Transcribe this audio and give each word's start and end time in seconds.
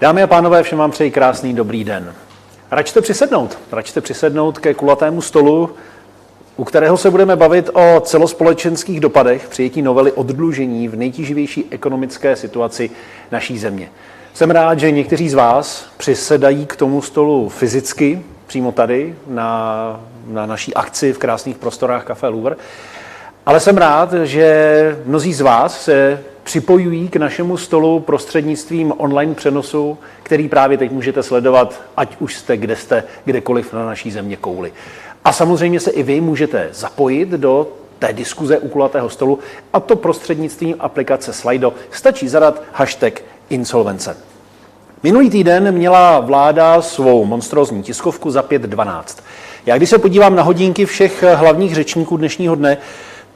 Dámy 0.00 0.22
a 0.22 0.26
pánové, 0.26 0.62
všem 0.62 0.78
vám 0.78 0.90
přeji 0.90 1.10
krásný 1.10 1.54
dobrý 1.54 1.84
den. 1.84 2.14
Račte 2.70 3.00
přisednout, 3.00 3.58
račte 3.72 4.00
přisednout 4.00 4.58
ke 4.58 4.74
kulatému 4.74 5.22
stolu, 5.22 5.70
u 6.56 6.64
kterého 6.64 6.96
se 6.96 7.10
budeme 7.10 7.36
bavit 7.36 7.70
o 7.72 8.00
celospolečenských 8.00 9.00
dopadech 9.00 9.48
přijetí 9.48 9.82
novely 9.82 10.12
oddlužení 10.12 10.88
v 10.88 10.96
nejtíživější 10.96 11.64
ekonomické 11.70 12.36
situaci 12.36 12.90
naší 13.30 13.58
země. 13.58 13.90
Jsem 14.34 14.50
rád, 14.50 14.78
že 14.78 14.90
někteří 14.90 15.28
z 15.28 15.34
vás 15.34 15.86
přisedají 15.96 16.66
k 16.66 16.76
tomu 16.76 17.02
stolu 17.02 17.48
fyzicky, 17.48 18.22
přímo 18.46 18.72
tady, 18.72 19.14
na, 19.26 20.00
na 20.26 20.46
naší 20.46 20.74
akci 20.74 21.12
v 21.12 21.18
krásných 21.18 21.56
prostorách 21.56 22.04
Café 22.04 22.28
Louvre. 22.28 22.56
Ale 23.46 23.60
jsem 23.60 23.76
rád, 23.76 24.12
že 24.12 24.98
mnozí 25.04 25.34
z 25.34 25.40
vás 25.40 25.84
se 25.84 26.22
připojují 26.46 27.08
k 27.08 27.16
našemu 27.16 27.56
stolu 27.56 28.00
prostřednictvím 28.00 28.92
online 28.96 29.34
přenosu, 29.34 29.98
který 30.22 30.48
právě 30.48 30.78
teď 30.78 30.90
můžete 30.90 31.22
sledovat, 31.22 31.80
ať 31.96 32.16
už 32.20 32.34
jste 32.34 32.56
kde 32.56 32.76
jste, 32.76 33.04
kdekoliv 33.24 33.72
na 33.72 33.86
naší 33.86 34.10
země 34.10 34.36
kouli. 34.36 34.72
A 35.24 35.32
samozřejmě 35.32 35.80
se 35.80 35.90
i 35.90 36.02
vy 36.02 36.20
můžete 36.20 36.68
zapojit 36.72 37.28
do 37.28 37.68
té 37.98 38.12
diskuze 38.12 38.58
u 38.58 38.68
kulatého 38.68 39.10
stolu, 39.10 39.38
a 39.72 39.80
to 39.80 39.96
prostřednictvím 39.96 40.76
aplikace 40.78 41.32
Slido. 41.32 41.74
Stačí 41.90 42.28
zadat 42.28 42.62
hashtag 42.72 43.22
insolvence. 43.50 44.16
Minulý 45.02 45.30
týden 45.30 45.72
měla 45.72 46.20
vláda 46.20 46.82
svou 46.82 47.24
monstrózní 47.24 47.82
tiskovku 47.82 48.30
za 48.30 48.42
5.12. 48.42 49.22
Já 49.66 49.76
když 49.76 49.90
se 49.90 49.98
podívám 49.98 50.34
na 50.34 50.42
hodinky 50.42 50.86
všech 50.86 51.24
hlavních 51.34 51.74
řečníků 51.74 52.16
dnešního 52.16 52.54
dne, 52.54 52.78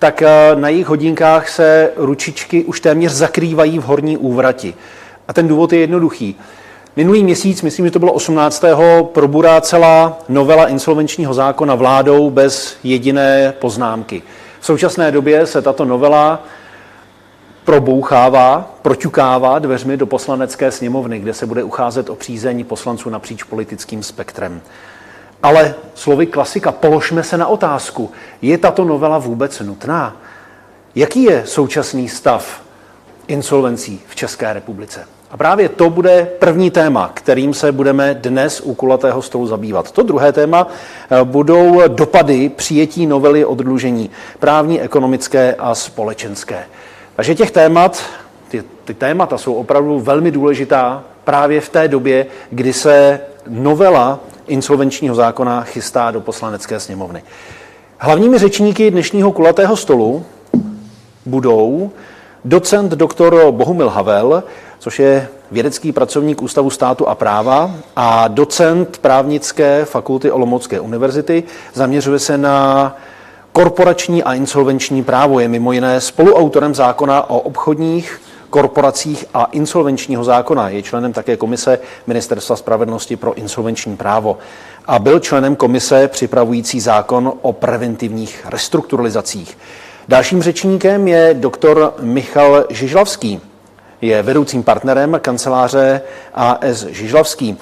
tak 0.01 0.23
eh, 0.23 0.29
na 0.55 0.69
jejich 0.69 0.87
hodinkách 0.87 1.49
se 1.49 1.93
ručičky 1.97 2.65
už 2.65 2.81
téměř 2.81 3.13
zakrývají 3.13 3.79
v 3.79 3.83
horní 3.83 4.17
úvrati. 4.17 4.75
A 5.29 5.33
ten 5.33 5.49
důvod 5.49 5.73
je 5.73 5.79
jednoduchý. 5.79 6.37
Minulý 6.97 7.25
měsíc, 7.25 7.63
myslím, 7.63 7.87
že 7.87 7.91
to 7.91 7.99
bylo 7.99 8.13
18. 8.13 8.65
proburá 9.13 9.61
celá 9.61 10.19
novela 10.29 10.69
insolvenčního 10.69 11.35
zákona 11.35 11.75
vládou 11.75 12.31
bez 12.31 12.77
jediné 12.85 13.55
poznámky. 13.59 14.23
V 14.61 14.67
současné 14.67 15.13
době 15.13 15.47
se 15.47 15.63
tato 15.63 15.85
novela 15.85 16.45
probouchává, 17.65 18.75
proťukává 18.83 19.59
dveřmi 19.59 19.97
do 19.97 20.07
poslanecké 20.07 20.71
sněmovny, 20.71 21.19
kde 21.19 21.35
se 21.35 21.47
bude 21.47 21.63
ucházet 21.63 22.11
o 22.11 22.17
přízeň 22.17 22.65
poslanců 22.65 23.11
napříč 23.11 23.43
politickým 23.43 24.03
spektrem. 24.03 24.61
Ale 25.43 25.75
slovy 25.95 26.27
klasika, 26.27 26.73
položme 26.73 27.23
se 27.23 27.37
na 27.37 27.47
otázku, 27.47 28.11
je 28.43 28.59
tato 28.59 28.85
novela 28.85 29.19
vůbec 29.19 29.61
nutná? 29.61 30.17
Jaký 30.95 31.23
je 31.23 31.43
současný 31.47 32.09
stav 32.09 32.63
insolvencí 33.27 34.01
v 34.09 34.15
České 34.15 34.53
republice? 34.53 35.07
A 35.31 35.37
právě 35.37 35.69
to 35.69 35.91
bude 35.91 36.29
první 36.39 36.71
téma, 36.71 37.11
kterým 37.15 37.55
se 37.55 37.73
budeme 37.73 38.15
dnes 38.15 38.61
u 38.61 38.75
kulatého 38.75 39.23
stolu 39.23 39.47
zabývat. 39.47 39.91
To 39.91 40.03
druhé 40.03 40.33
téma 40.33 40.67
eh, 41.11 41.25
budou 41.25 41.89
dopady 41.89 42.49
přijetí 42.49 43.07
novely 43.07 43.45
oddlužení 43.45 44.11
právní, 44.39 44.81
ekonomické 44.81 45.55
a 45.59 45.75
společenské. 45.75 46.65
Takže 47.17 47.35
těch 47.35 47.51
témat, 47.51 48.03
ty, 48.49 48.65
ty 48.85 48.95
témata 48.95 49.39
jsou 49.39 49.55
opravdu 49.55 50.01
velmi 50.01 50.31
důležitá 50.31 51.05
právě 51.25 51.61
v 51.61 51.69
té 51.69 51.89
době, 51.89 52.27
kdy 52.51 52.73
se 52.73 53.21
novela 53.49 54.21
insolvenčního 54.51 55.15
zákona 55.15 55.63
chystá 55.63 56.11
do 56.11 56.21
poslanecké 56.21 56.81
sněmovny. 56.81 57.23
Hlavními 57.99 58.39
řečníky 58.39 58.91
dnešního 58.91 59.33
kulatého 59.33 59.77
stolu 59.77 60.25
budou 61.27 61.91
docent 62.45 62.93
doktor 62.93 63.51
Bohumil 63.51 63.89
Havel, 63.89 64.43
což 64.79 64.99
je 64.99 65.29
vědecký 65.51 65.93
pracovník 65.93 66.43
Ústavu 66.43 66.71
státu 66.71 67.09
a 67.09 67.15
práva 67.15 67.71
a 67.97 68.29
docent 68.29 68.99
právnické 68.99 69.85
fakulty 69.85 70.31
Olomoucké 70.31 70.81
univerzity. 70.81 71.43
Zaměřuje 71.75 72.19
se 72.19 72.39
na 72.39 72.97
korporační 73.53 74.23
a 74.23 74.35
insolvenční 74.35 75.05
právo. 75.05 75.41
Je 75.41 75.49
mimo 75.49 75.73
jiné 75.73 76.01
spoluautorem 76.01 76.75
zákona 76.75 77.31
o 77.31 77.39
obchodních 77.39 78.21
korporacích 78.51 79.25
a 79.35 79.45
insolvenčního 79.45 80.25
zákona. 80.25 80.69
Je 80.69 80.83
členem 80.83 81.13
také 81.13 81.37
komise 81.37 81.79
Ministerstva 82.07 82.57
spravedlnosti 82.57 83.17
pro 83.17 83.35
insolvenční 83.35 83.97
právo 83.97 84.39
a 84.87 84.99
byl 84.99 85.21
členem 85.21 85.57
komise 85.57 86.09
připravující 86.09 86.81
zákon 86.81 87.33
o 87.43 87.53
preventivních 87.53 88.47
restrukturalizacích. 88.49 89.59
Dalším 90.09 90.43
řečníkem 90.43 91.09
je 91.09 91.35
doktor 91.35 91.95
Michal 92.01 92.65
Žižlavský. 92.71 93.41
Je 94.01 94.23
vedoucím 94.23 94.63
partnerem 94.63 95.19
kanceláře 95.23 96.01
AS 96.35 96.87
Žižlavský. 96.87 97.59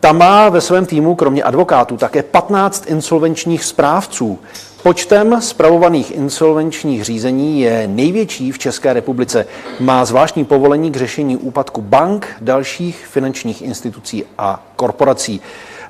Ta 0.00 0.12
má 0.12 0.48
ve 0.48 0.60
svém 0.60 0.86
týmu 0.86 1.14
kromě 1.14 1.42
advokátů 1.42 1.96
také 1.96 2.22
15 2.22 2.84
insolvenčních 2.86 3.64
správců. 3.64 4.38
Počtem 4.86 5.42
spravovaných 5.42 6.10
insolvenčních 6.10 7.04
řízení 7.04 7.60
je 7.60 7.86
největší 7.86 8.52
v 8.52 8.58
České 8.58 8.92
republice. 8.92 9.46
Má 9.80 10.04
zvláštní 10.04 10.44
povolení 10.44 10.90
k 10.90 10.96
řešení 10.96 11.36
úpadku 11.36 11.82
bank, 11.82 12.28
dalších 12.40 13.06
finančních 13.06 13.62
institucí 13.62 14.24
a 14.38 14.66
korporací. 14.76 15.40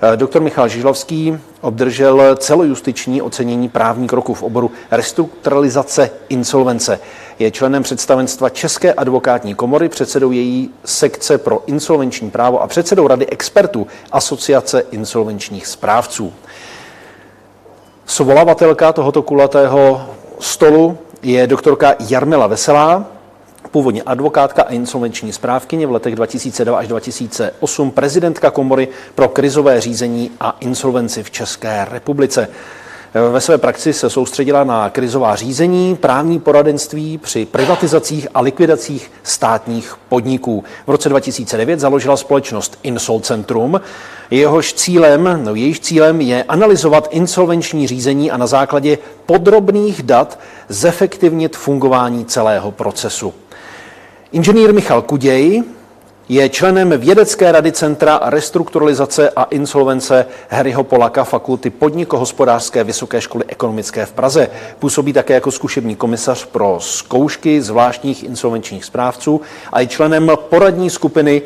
Eh, 0.02 0.16
doktor 0.16 0.42
Michal 0.42 0.68
Žižlavský 0.68 1.38
obdržel 1.60 2.36
celojustiční 2.36 3.22
ocenění 3.22 3.68
právní 3.68 4.06
kroku 4.06 4.34
v 4.34 4.42
oboru 4.42 4.70
restrukturalizace 4.90 6.10
insolvence. 6.28 7.00
Je 7.38 7.50
členem 7.50 7.82
představenstva 7.82 8.48
České 8.48 8.92
advokátní 8.92 9.54
komory, 9.54 9.88
předsedou 9.88 10.30
její 10.30 10.70
sekce 10.84 11.38
pro 11.38 11.62
insolvenční 11.66 12.30
právo 12.30 12.62
a 12.62 12.66
předsedou 12.66 13.06
rady 13.06 13.26
expertů 13.26 13.86
Asociace 14.12 14.84
insolvenčních 14.90 15.66
správců. 15.66 16.32
Svolavatelka 18.06 18.92
tohoto 18.92 19.22
kulatého 19.22 20.06
stolu 20.40 20.98
je 21.22 21.46
doktorka 21.46 21.94
Jarmila 22.08 22.46
Veselá, 22.46 23.04
původně 23.70 24.02
advokátka 24.02 24.62
a 24.62 24.68
insolvenční 24.72 25.32
správkyně 25.32 25.86
v 25.86 25.92
letech 25.92 26.14
2002 26.16 26.78
až 26.78 26.88
2008 26.88 27.90
prezidentka 27.90 28.50
komory 28.50 28.88
pro 29.14 29.28
krizové 29.28 29.80
řízení 29.80 30.30
a 30.40 30.56
insolvenci 30.60 31.22
v 31.22 31.30
České 31.30 31.86
republice. 31.90 32.48
Ve 33.14 33.40
své 33.40 33.58
praxi 33.58 33.92
se 33.92 34.10
soustředila 34.10 34.64
na 34.64 34.90
krizová 34.90 35.36
řízení, 35.36 35.96
právní 35.96 36.40
poradenství 36.40 37.18
při 37.18 37.44
privatizacích 37.46 38.28
a 38.34 38.40
likvidacích 38.40 39.12
státních 39.22 39.94
podniků. 40.08 40.64
V 40.86 40.90
roce 40.90 41.08
2009 41.08 41.80
založila 41.80 42.16
společnost 42.16 42.78
Insol 42.82 43.20
Centrum. 43.20 43.80
Jehož 44.30 44.74
cílem, 44.74 45.40
no 45.44 45.54
jejich 45.54 45.80
cílem 45.80 46.20
je 46.20 46.42
analyzovat 46.42 47.08
insolvenční 47.10 47.86
řízení 47.86 48.30
a 48.30 48.36
na 48.36 48.46
základě 48.46 48.98
podrobných 49.26 50.02
dat 50.02 50.38
zefektivnit 50.68 51.56
fungování 51.56 52.24
celého 52.24 52.72
procesu. 52.72 53.34
Inženýr 54.32 54.74
Michal 54.74 55.02
Kuděj 55.02 55.62
je 56.28 56.48
členem 56.48 56.90
vědecké 56.90 57.52
rady 57.52 57.72
Centra 57.72 58.20
restrukturalizace 58.22 59.30
a 59.30 59.44
insolvence 59.44 60.26
Harryho 60.48 60.84
Polaka 60.84 61.24
Fakulty 61.24 61.70
podnikohospodářské 61.70 62.84
vysoké 62.84 63.20
školy 63.20 63.44
ekonomické 63.48 64.06
v 64.06 64.12
Praze. 64.12 64.48
Působí 64.78 65.12
také 65.12 65.34
jako 65.34 65.50
zkušební 65.50 65.96
komisař 65.96 66.44
pro 66.44 66.78
zkoušky 66.80 67.62
zvláštních 67.62 68.24
insolvenčních 68.24 68.84
správců 68.84 69.40
a 69.72 69.80
je 69.80 69.86
členem 69.86 70.30
poradní 70.48 70.90
skupiny 70.90 71.42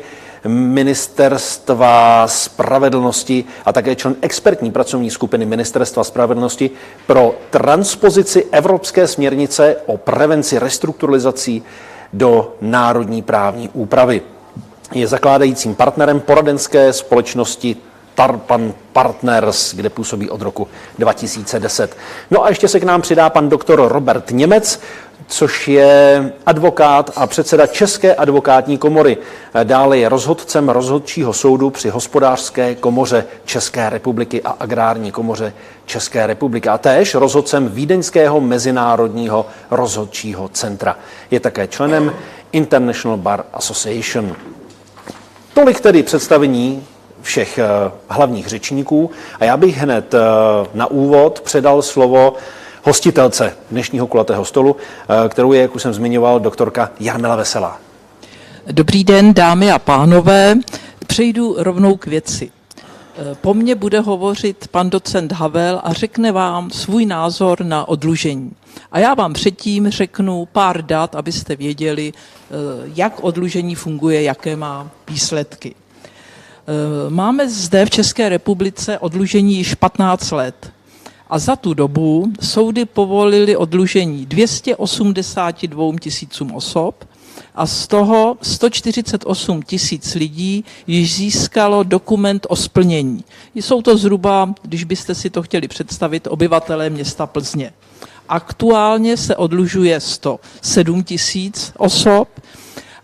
Ministerstva 0.47 2.27
spravedlnosti 2.27 3.43
a 3.65 3.73
také 3.73 3.95
člen 3.95 4.15
expertní 4.21 4.71
pracovní 4.71 5.09
skupiny 5.09 5.45
Ministerstva 5.45 6.03
spravedlnosti 6.03 6.69
pro 7.07 7.35
transpozici 7.49 8.45
Evropské 8.51 9.07
směrnice 9.07 9.75
o 9.85 9.97
prevenci 9.97 10.59
restrukturalizací 10.59 11.63
do 12.13 12.55
národní 12.61 13.21
právní 13.21 13.69
úpravy. 13.73 14.21
Je 14.91 15.07
zakládajícím 15.07 15.75
partnerem 15.75 16.19
poradenské 16.19 16.93
společnosti 16.93 17.77
Tarpan 18.15 18.73
Partners, 18.93 19.73
kde 19.75 19.89
působí 19.89 20.29
od 20.29 20.41
roku 20.41 20.67
2010. 20.99 21.97
No 22.31 22.45
a 22.45 22.49
ještě 22.49 22.67
se 22.67 22.79
k 22.79 22.83
nám 22.83 23.01
přidá 23.01 23.29
pan 23.29 23.49
doktor 23.49 23.87
Robert 23.87 24.31
Němec, 24.31 24.79
což 25.27 25.67
je 25.67 26.33
advokát 26.45 27.11
a 27.15 27.27
předseda 27.27 27.67
České 27.67 28.15
advokátní 28.15 28.77
komory. 28.77 29.17
Dále 29.63 29.97
je 29.97 30.09
rozhodcem 30.09 30.69
rozhodčího 30.69 31.33
soudu 31.33 31.69
při 31.69 31.89
hospodářské 31.89 32.75
komoře 32.75 33.25
České 33.45 33.89
republiky 33.89 34.41
a 34.41 34.49
agrární 34.59 35.11
komoře 35.11 35.53
České 35.85 36.27
republiky 36.27 36.69
a 36.69 36.77
též 36.77 37.15
rozhodcem 37.15 37.67
Vídeňského 37.67 38.41
mezinárodního 38.41 39.45
rozhodčího 39.71 40.49
centra. 40.49 40.97
Je 41.31 41.39
také 41.39 41.67
členem 41.67 42.13
International 42.51 43.17
Bar 43.17 43.43
Association. 43.53 44.35
Tolik 45.61 45.79
tedy 45.79 46.03
představení 46.03 46.83
všech 47.21 47.57
eh, 47.57 47.65
hlavních 48.09 48.47
řečníků 48.47 49.11
a 49.39 49.45
já 49.45 49.57
bych 49.57 49.77
hned 49.77 50.13
eh, 50.13 50.19
na 50.73 50.87
úvod 50.87 51.41
předal 51.41 51.81
slovo 51.81 52.33
hostitelce 52.83 53.53
dnešního 53.71 54.07
kulatého 54.07 54.45
stolu, 54.45 54.75
eh, 55.25 55.29
kterou 55.29 55.53
je, 55.53 55.61
jak 55.61 55.75
už 55.75 55.81
jsem 55.81 55.93
zmiňoval, 55.93 56.39
doktorka 56.39 56.91
Jarmila 56.99 57.35
Veselá. 57.35 57.79
Dobrý 58.71 59.03
den, 59.03 59.33
dámy 59.33 59.71
a 59.71 59.79
pánové. 59.79 60.55
Přejdu 61.07 61.55
rovnou 61.57 61.95
k 61.95 62.05
věci. 62.05 62.51
Po 63.41 63.53
mně 63.53 63.75
bude 63.75 63.99
hovořit 63.99 64.67
pan 64.71 64.89
docent 64.89 65.31
Havel 65.31 65.81
a 65.83 65.93
řekne 65.93 66.31
vám 66.31 66.69
svůj 66.69 67.05
názor 67.05 67.65
na 67.65 67.87
odlužení. 67.87 68.51
A 68.91 68.99
já 68.99 69.13
vám 69.13 69.33
předtím 69.33 69.89
řeknu 69.89 70.47
pár 70.51 70.85
dat, 70.85 71.15
abyste 71.15 71.55
věděli, 71.55 72.13
eh, 72.15 72.53
jak 72.95 73.23
odlužení 73.23 73.75
funguje, 73.75 74.23
jaké 74.23 74.55
má 74.55 74.91
výsledky. 75.09 75.75
Eh, 75.75 77.09
máme 77.09 77.49
zde 77.49 77.85
v 77.85 77.89
České 77.89 78.29
republice 78.29 78.99
odlužení 78.99 79.55
již 79.55 79.75
15 79.75 80.31
let. 80.31 80.71
A 81.29 81.39
za 81.39 81.55
tu 81.55 81.73
dobu 81.73 82.33
soudy 82.41 82.85
povolili 82.85 83.57
odlužení 83.57 84.25
282 84.25 85.99
tisícům 85.99 86.55
osob 86.55 87.05
a 87.55 87.67
z 87.67 87.87
toho 87.87 88.37
148 88.41 89.61
tisíc 89.63 90.15
lidí 90.15 90.65
již 90.87 91.15
získalo 91.15 91.83
dokument 91.83 92.47
o 92.49 92.55
splnění. 92.55 93.23
Jsou 93.55 93.81
to 93.81 93.97
zhruba, 93.97 94.53
když 94.61 94.83
byste 94.83 95.15
si 95.15 95.29
to 95.29 95.43
chtěli 95.43 95.67
představit, 95.67 96.27
obyvatelé 96.27 96.89
města 96.89 97.25
Plzně. 97.27 97.73
Aktuálně 98.31 99.17
se 99.17 99.35
odlužuje 99.35 99.99
107 99.99 101.03
tisíc 101.03 101.71
osob 101.77 102.29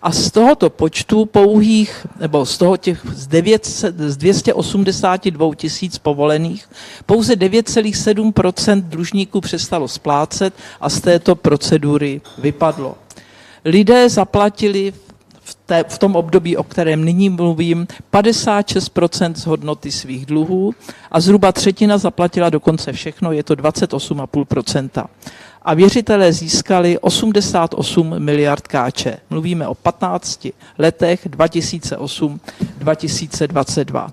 a 0.02 0.12
z 0.12 0.32
tohoto 0.32 0.70
počtu 0.70 1.26
pouhých, 1.26 2.08
nebo 2.20 2.46
z 2.46 2.58
toho 2.58 2.78
těch 2.78 3.06
z, 3.14 3.28
900, 3.28 3.96
z 3.98 4.18
282 4.18 5.56
tisíc 5.56 5.98
povolených, 5.98 6.70
pouze 7.06 7.36
9,7% 7.36 8.82
dlužníků 8.82 9.42
přestalo 9.42 9.88
splácet 9.88 10.54
a 10.82 10.90
z 10.90 11.02
této 11.02 11.36
procedury 11.36 12.22
vypadlo. 12.38 12.96
Lidé 13.66 14.10
zaplatili 14.10 14.94
té, 15.68 15.86
v 15.88 15.98
tom 15.98 16.16
období, 16.16 16.58
o 16.58 16.64
kterém 16.64 17.06
nyní 17.06 17.30
mluvím, 17.30 17.88
56% 18.14 19.34
z 19.34 19.46
hodnoty 19.46 19.92
svých 19.92 20.26
dluhů 20.26 20.74
a 21.12 21.20
zhruba 21.20 21.52
třetina 21.52 21.98
zaplatila 21.98 22.50
dokonce 22.50 22.94
všechno, 22.94 23.32
je 23.32 23.44
to 23.44 23.54
28,5% 23.54 25.06
a 25.68 25.74
věřitelé 25.74 26.34
získali 26.34 27.00
88 27.00 28.20
miliard 28.20 28.68
káče. 28.68 29.18
Mluvíme 29.30 29.68
o 29.68 29.76
15 29.76 30.48
letech 30.78 31.28
2008-2022. 31.28 34.10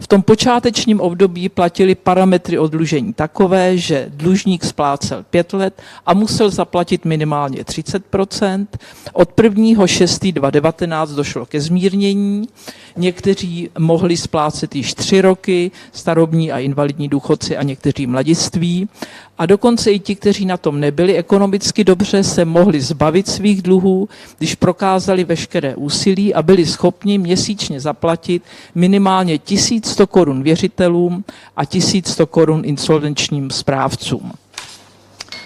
V 0.00 0.06
tom 0.06 0.22
počátečním 0.22 1.00
období 1.00 1.48
platili 1.48 1.94
parametry 1.94 2.58
odlužení 2.58 3.12
takové, 3.12 3.76
že 3.78 4.06
dlužník 4.14 4.64
splácel 4.64 5.24
5 5.30 5.52
let 5.52 5.82
a 6.06 6.14
musel 6.14 6.50
zaplatit 6.50 7.04
minimálně 7.04 7.62
30% 7.62 8.66
Od 9.12 9.40
1. 9.42 9.86
6. 9.86 10.18
2019 10.26 11.10
došlo 11.10 11.46
ke 11.46 11.60
zmírnění. 11.60 12.48
Někteří 12.96 13.70
mohli 13.78 14.16
splácet 14.16 14.76
již 14.76 14.94
3 14.94 15.20
roky, 15.20 15.70
starobní 15.92 16.52
a 16.52 16.58
invalidní 16.58 17.08
důchodci 17.08 17.56
a 17.56 17.62
někteří 17.62 18.06
mladiství. 18.06 18.88
A 19.38 19.46
dokonce 19.46 19.92
i 19.92 19.98
ti, 19.98 20.14
kteří 20.14 20.46
na 20.46 20.56
tom 20.56 20.80
nebyli 20.80 21.16
ekonomicky 21.16 21.84
dobře, 21.84 22.24
se 22.24 22.44
mohli 22.44 22.80
zbavit 22.80 23.28
svých 23.28 23.62
dluhů, 23.62 24.08
když 24.38 24.54
prokázali 24.54 25.24
veškeré 25.24 25.76
úsilí 25.76 26.34
a 26.34 26.42
byli 26.42 26.66
schopni 26.66 27.18
měsíčně 27.18 27.80
zaplatit 27.80 28.42
minimálně 28.74 29.38
1100 29.38 30.06
korun 30.06 30.42
věřitelům 30.42 31.24
a 31.56 31.64
1100 31.64 32.26
korun 32.26 32.62
insolvenčním 32.64 33.50
správcům. 33.50 34.32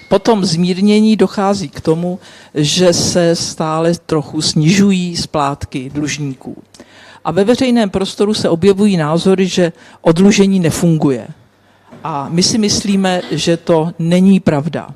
Potom 0.08 0.44
zmírnění 0.44 1.16
dochází 1.16 1.68
k 1.68 1.80
tomu, 1.80 2.18
že 2.54 2.92
se 2.92 3.36
stále 3.36 3.92
trochu 4.06 4.42
snižují 4.42 5.16
splátky 5.16 5.90
dlužníků. 5.90 6.62
A 7.24 7.30
ve 7.30 7.44
veřejném 7.44 7.90
prostoru 7.90 8.34
se 8.34 8.48
objevují 8.48 8.96
názory, 8.96 9.46
že 9.46 9.72
odlužení 10.00 10.60
nefunguje. 10.60 11.28
A 12.04 12.28
my 12.28 12.43
si 12.43 12.58
myslíme, 12.58 13.22
že 13.31 13.56
to 13.56 13.90
není 13.99 14.40
pravda. 14.40 14.94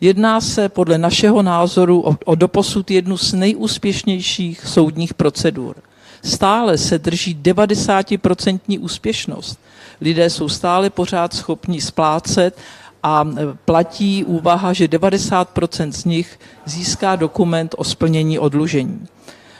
Jedná 0.00 0.40
se 0.40 0.68
podle 0.68 0.98
našeho 0.98 1.42
názoru 1.42 2.00
o, 2.00 2.16
o 2.24 2.34
doposud 2.34 2.90
jednu 2.90 3.16
z 3.16 3.32
nejúspěšnějších 3.32 4.66
soudních 4.66 5.14
procedur. 5.14 5.76
Stále 6.24 6.78
se 6.78 6.98
drží 6.98 7.38
90% 7.42 8.78
úspěšnost. 8.80 9.58
Lidé 10.00 10.30
jsou 10.30 10.48
stále 10.48 10.90
pořád 10.90 11.34
schopni 11.34 11.80
splácet 11.80 12.58
a 13.02 13.28
platí 13.64 14.24
úvaha, 14.24 14.72
že 14.72 14.86
90% 14.86 15.92
z 15.92 16.04
nich 16.04 16.40
získá 16.64 17.16
dokument 17.16 17.74
o 17.78 17.84
splnění 17.84 18.38
odlužení. 18.38 19.06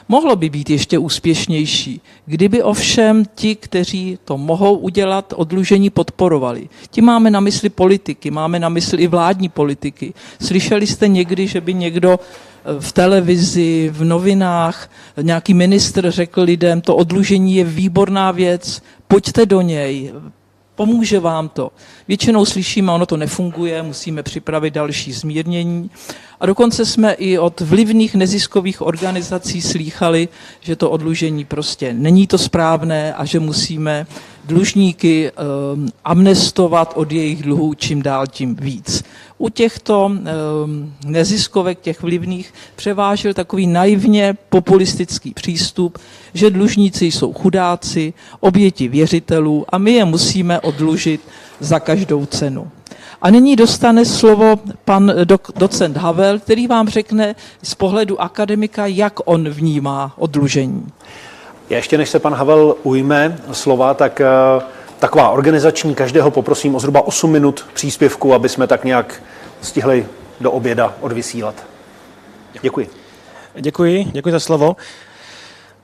Mohlo 0.07 0.35
by 0.35 0.49
být 0.49 0.69
ještě 0.69 0.97
úspěšnější, 0.97 2.01
kdyby 2.25 2.63
ovšem 2.63 3.25
ti, 3.35 3.55
kteří 3.55 4.19
to 4.25 4.37
mohou 4.37 4.77
udělat, 4.77 5.33
odlužení 5.35 5.89
podporovali. 5.89 6.69
Ti 6.91 7.01
máme 7.01 7.31
na 7.31 7.39
mysli 7.39 7.69
politiky, 7.69 8.31
máme 8.31 8.59
na 8.59 8.69
mysli 8.69 9.03
i 9.03 9.07
vládní 9.07 9.49
politiky. 9.49 10.13
Slyšeli 10.41 10.87
jste 10.87 11.07
někdy, 11.07 11.47
že 11.47 11.61
by 11.61 11.73
někdo 11.73 12.19
eh, 12.19 12.79
v 12.79 12.91
televizi, 12.91 13.89
v 13.93 14.03
novinách, 14.03 14.91
nějaký 15.21 15.53
ministr 15.53 16.11
řekl 16.11 16.41
lidem, 16.41 16.81
to 16.81 16.95
odlužení 16.95 17.55
je 17.55 17.63
výborná 17.63 18.31
věc, 18.31 18.81
pojďte 19.07 19.45
do 19.45 19.61
něj, 19.61 20.13
pomůže 20.75 21.19
vám 21.19 21.49
to. 21.49 21.71
Většinou 22.07 22.45
slyšíme, 22.45 22.91
ono 22.91 23.05
to 23.05 23.17
nefunguje, 23.17 23.83
musíme 23.83 24.23
připravit 24.23 24.73
další 24.73 25.11
zmírnění. 25.13 25.89
A 26.39 26.45
dokonce 26.45 26.85
jsme 26.85 27.13
i 27.13 27.37
od 27.37 27.61
vlivných 27.61 28.15
neziskových 28.15 28.81
organizací 28.81 29.61
slýchali, 29.61 30.27
že 30.61 30.75
to 30.75 30.89
odlužení 30.89 31.45
prostě 31.45 31.93
není 31.93 32.27
to 32.27 32.37
správné 32.37 33.13
a 33.13 33.25
že 33.25 33.39
musíme 33.39 34.07
dlužníky 34.45 35.31
um, 35.31 35.89
amnestovat 36.05 36.93
od 36.95 37.11
jejich 37.11 37.43
dluhů 37.43 37.73
čím 37.73 38.01
dál 38.01 38.27
tím 38.27 38.55
víc. 38.55 39.03
U 39.37 39.49
těchto 39.49 40.05
um, 40.05 40.93
neziskovek, 41.05 41.79
těch 41.81 42.01
vlivných, 42.01 42.53
převážil 42.75 43.33
takový 43.33 43.67
naivně 43.67 44.37
populistický 44.49 45.33
přístup, 45.33 45.97
že 46.33 46.49
dlužníci 46.49 47.05
jsou 47.05 47.33
chudáci, 47.33 48.13
oběti 48.39 48.87
věřitelů 48.87 49.65
a 49.69 49.77
my 49.77 49.91
je 49.91 50.05
musíme 50.05 50.59
odlužit 50.59 51.21
za 51.59 51.79
každou 51.79 52.25
cenu. 52.25 52.71
A 53.25 53.29
nyní 53.29 53.55
dostane 53.55 54.05
slovo 54.05 54.59
pan 54.85 55.13
docent 55.55 55.97
Havel, 55.97 56.39
který 56.39 56.67
vám 56.67 56.89
řekne 56.89 57.35
z 57.63 57.75
pohledu 57.75 58.21
akademika, 58.21 58.85
jak 58.85 59.13
on 59.25 59.49
vnímá 59.49 60.13
odlužení. 60.17 60.87
Ještě 61.69 61.97
než 61.97 62.09
se 62.09 62.19
pan 62.19 62.33
Havel 62.33 62.75
ujme 62.83 63.37
slova, 63.51 63.93
tak 63.93 64.21
eh, 64.21 64.27
taková 64.99 65.29
organizační, 65.29 65.95
každého 65.95 66.31
poprosím 66.31 66.75
o 66.75 66.79
zhruba 66.79 67.07
8 67.07 67.31
minut 67.31 67.65
příspěvku, 67.73 68.33
aby 68.33 68.49
jsme 68.49 68.67
tak 68.67 68.83
nějak 68.83 69.23
stihli 69.61 70.05
do 70.41 70.51
oběda 70.51 70.93
odvysílat. 71.01 71.55
Děkuji. 72.61 72.89
Děkuji, 73.55 74.07
děkuji 74.11 74.31
za 74.31 74.39
slovo. 74.39 74.75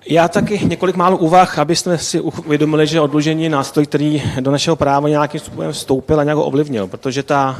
Já 0.05 0.27
taky 0.27 0.59
několik 0.65 0.95
málo 0.95 1.17
úvah, 1.17 1.59
abyste 1.59 1.97
si 1.97 2.19
uvědomili, 2.21 2.87
že 2.87 3.01
odlužení 3.01 3.43
je 3.43 3.49
nástroj, 3.49 3.85
který 3.85 4.23
do 4.39 4.51
našeho 4.51 4.75
práva 4.75 5.09
nějakým 5.09 5.39
způsobem 5.39 5.71
vstoupil 5.71 6.19
a 6.19 6.23
nějak 6.23 6.37
ho 6.37 6.43
ovlivnil, 6.43 6.87
protože 6.87 7.23
ta, 7.23 7.55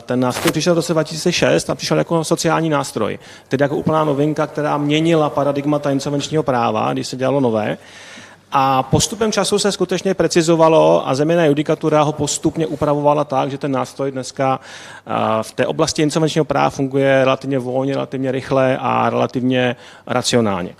ten 0.00 0.20
nástroj 0.20 0.52
přišel 0.52 0.74
v 0.74 0.76
roce 0.76 0.92
2006 0.92 1.70
a 1.70 1.74
přišel 1.74 1.98
jako 1.98 2.24
sociální 2.24 2.68
nástroj, 2.68 3.18
tedy 3.48 3.64
jako 3.64 3.76
úplná 3.76 4.04
novinka, 4.04 4.46
která 4.46 4.78
měnila 4.78 5.30
paradigmata 5.30 5.90
insolvenčního 5.90 6.42
práva, 6.42 6.92
když 6.92 7.08
se 7.08 7.16
dělalo 7.16 7.40
nové. 7.40 7.78
A 8.52 8.82
postupem 8.82 9.32
času 9.32 9.58
se 9.58 9.72
skutečně 9.72 10.14
precizovalo 10.14 11.08
a 11.08 11.14
zeměná 11.14 11.44
judikatura 11.44 12.02
ho 12.02 12.12
postupně 12.12 12.66
upravovala 12.66 13.24
tak, 13.24 13.50
že 13.50 13.58
ten 13.58 13.72
nástroj 13.72 14.10
dneska 14.10 14.60
v 15.42 15.52
té 15.52 15.66
oblasti 15.66 16.02
insolvenčního 16.02 16.44
práva 16.44 16.70
funguje 16.70 17.24
relativně 17.24 17.58
volně, 17.58 17.94
relativně 17.94 18.32
rychle 18.32 18.78
a 18.80 19.10
relativně 19.10 19.76
racionálně. 20.06 20.74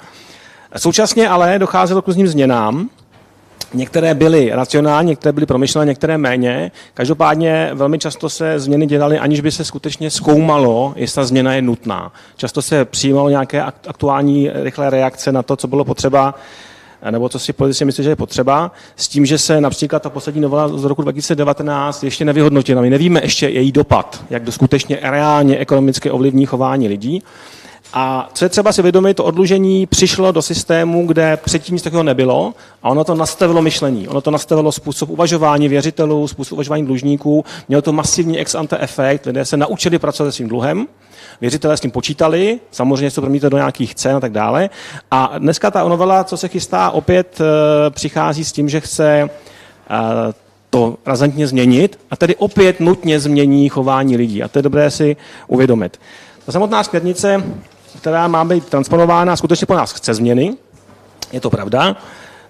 Současně 0.76 1.28
ale 1.28 1.58
docházelo 1.58 2.02
k 2.02 2.06
různým 2.06 2.28
změnám, 2.28 2.88
Některé 3.74 4.14
byly 4.14 4.50
racionální, 4.54 5.08
některé 5.08 5.32
byly 5.32 5.46
promyšlené, 5.46 5.86
některé 5.86 6.18
méně. 6.18 6.70
Každopádně 6.94 7.70
velmi 7.74 7.98
často 7.98 8.28
se 8.28 8.60
změny 8.60 8.86
dělaly, 8.86 9.18
aniž 9.18 9.40
by 9.40 9.50
se 9.50 9.64
skutečně 9.64 10.10
zkoumalo, 10.10 10.92
jestli 10.96 11.14
ta 11.14 11.24
změna 11.24 11.54
je 11.54 11.62
nutná. 11.62 12.12
Často 12.36 12.62
se 12.62 12.84
přijímalo 12.84 13.28
nějaké 13.28 13.62
aktuální 13.62 14.50
rychlé 14.54 14.90
reakce 14.90 15.32
na 15.32 15.42
to, 15.42 15.56
co 15.56 15.68
bylo 15.68 15.84
potřeba, 15.84 16.34
nebo 17.10 17.28
co 17.28 17.38
si 17.38 17.52
politici 17.52 17.84
myslí, 17.84 18.04
že 18.04 18.10
je 18.10 18.16
potřeba, 18.16 18.72
s 18.96 19.08
tím, 19.08 19.26
že 19.26 19.38
se 19.38 19.60
například 19.60 20.02
ta 20.02 20.10
poslední 20.10 20.40
novela 20.40 20.68
z 20.68 20.84
roku 20.84 21.02
2019 21.02 22.04
ještě 22.04 22.24
nevyhodnotila. 22.24 22.82
My 22.82 22.90
nevíme 22.90 23.20
ještě 23.22 23.48
její 23.48 23.72
dopad, 23.72 24.24
jak 24.30 24.44
do 24.44 24.52
skutečně 24.52 24.98
reálně 25.02 25.58
ekonomicky 25.58 26.10
ovlivní 26.10 26.46
chování 26.46 26.88
lidí. 26.88 27.22
A 27.92 28.30
co 28.34 28.44
je 28.44 28.49
třeba 28.49 28.72
si 28.72 28.82
vědomit, 28.82 29.14
to 29.14 29.25
odlužení 29.25 29.87
přišlo 29.87 30.32
do 30.32 30.42
systému, 30.42 31.06
kde 31.06 31.37
předtím 31.37 31.75
nic 31.75 31.82
takového 31.82 32.02
nebylo 32.02 32.54
a 32.82 32.88
ono 32.88 33.04
to 33.04 33.14
nastavilo 33.14 33.62
myšlení. 33.62 34.08
Ono 34.08 34.20
to 34.20 34.30
nastavilo 34.30 34.72
způsob 34.72 35.11
uvažování 35.11 35.68
věřitelů, 35.68 36.28
způsob 36.28 36.52
uvažování 36.52 36.87
dlužníků. 36.87 37.44
Mělo 37.68 37.82
to 37.82 37.92
masivní 37.92 38.38
ex 38.38 38.54
ante 38.54 38.78
efekt, 38.78 39.26
lidé 39.26 39.44
se 39.44 39.56
naučili 39.56 39.99
pracovat 39.99 40.30
se 40.30 40.32
svým 40.32 40.49
dluhem, 40.49 40.87
věřitelé 41.40 41.76
s 41.76 41.80
tím 41.80 41.90
počítali, 41.90 42.61
samozřejmě 42.70 43.11
se 43.11 43.14
to 43.14 43.20
promítlo 43.20 43.49
do 43.49 43.56
nějakých 43.56 43.94
cen 43.94 44.16
a 44.16 44.20
tak 44.20 44.32
dále. 44.32 44.70
A 45.11 45.38
dneska 45.38 45.70
ta 45.70 45.88
novela, 45.88 46.25
co 46.25 46.37
se 46.37 46.49
chystá, 46.49 46.90
opět 46.90 47.40
e, 47.40 47.44
přichází 47.90 48.44
s 48.44 48.52
tím, 48.52 48.68
že 48.68 48.80
chce 48.80 49.08
e, 49.11 49.28
to 50.70 50.96
razantně 51.06 51.46
změnit 51.46 51.99
a 52.11 52.16
tedy 52.16 52.37
opět 52.37 52.80
nutně 52.80 53.20
změní 53.20 53.68
chování 53.68 54.16
lidí. 54.16 54.42
A 54.42 54.49
to 54.49 54.58
je 54.58 54.62
dobré 54.62 54.90
si 54.90 55.16
uvědomit. 55.46 56.00
Ta 56.46 56.52
samotná 56.52 56.84
směrnice 56.84 57.42
která 57.99 58.28
má 58.28 58.44
být 58.44 58.68
transponována, 58.68 59.37
skutečně 59.37 59.66
po 59.66 59.75
nás 59.75 59.92
chce 59.92 60.14
změny, 60.14 60.54
je 61.32 61.40
to 61.40 61.50
pravda. 61.50 61.96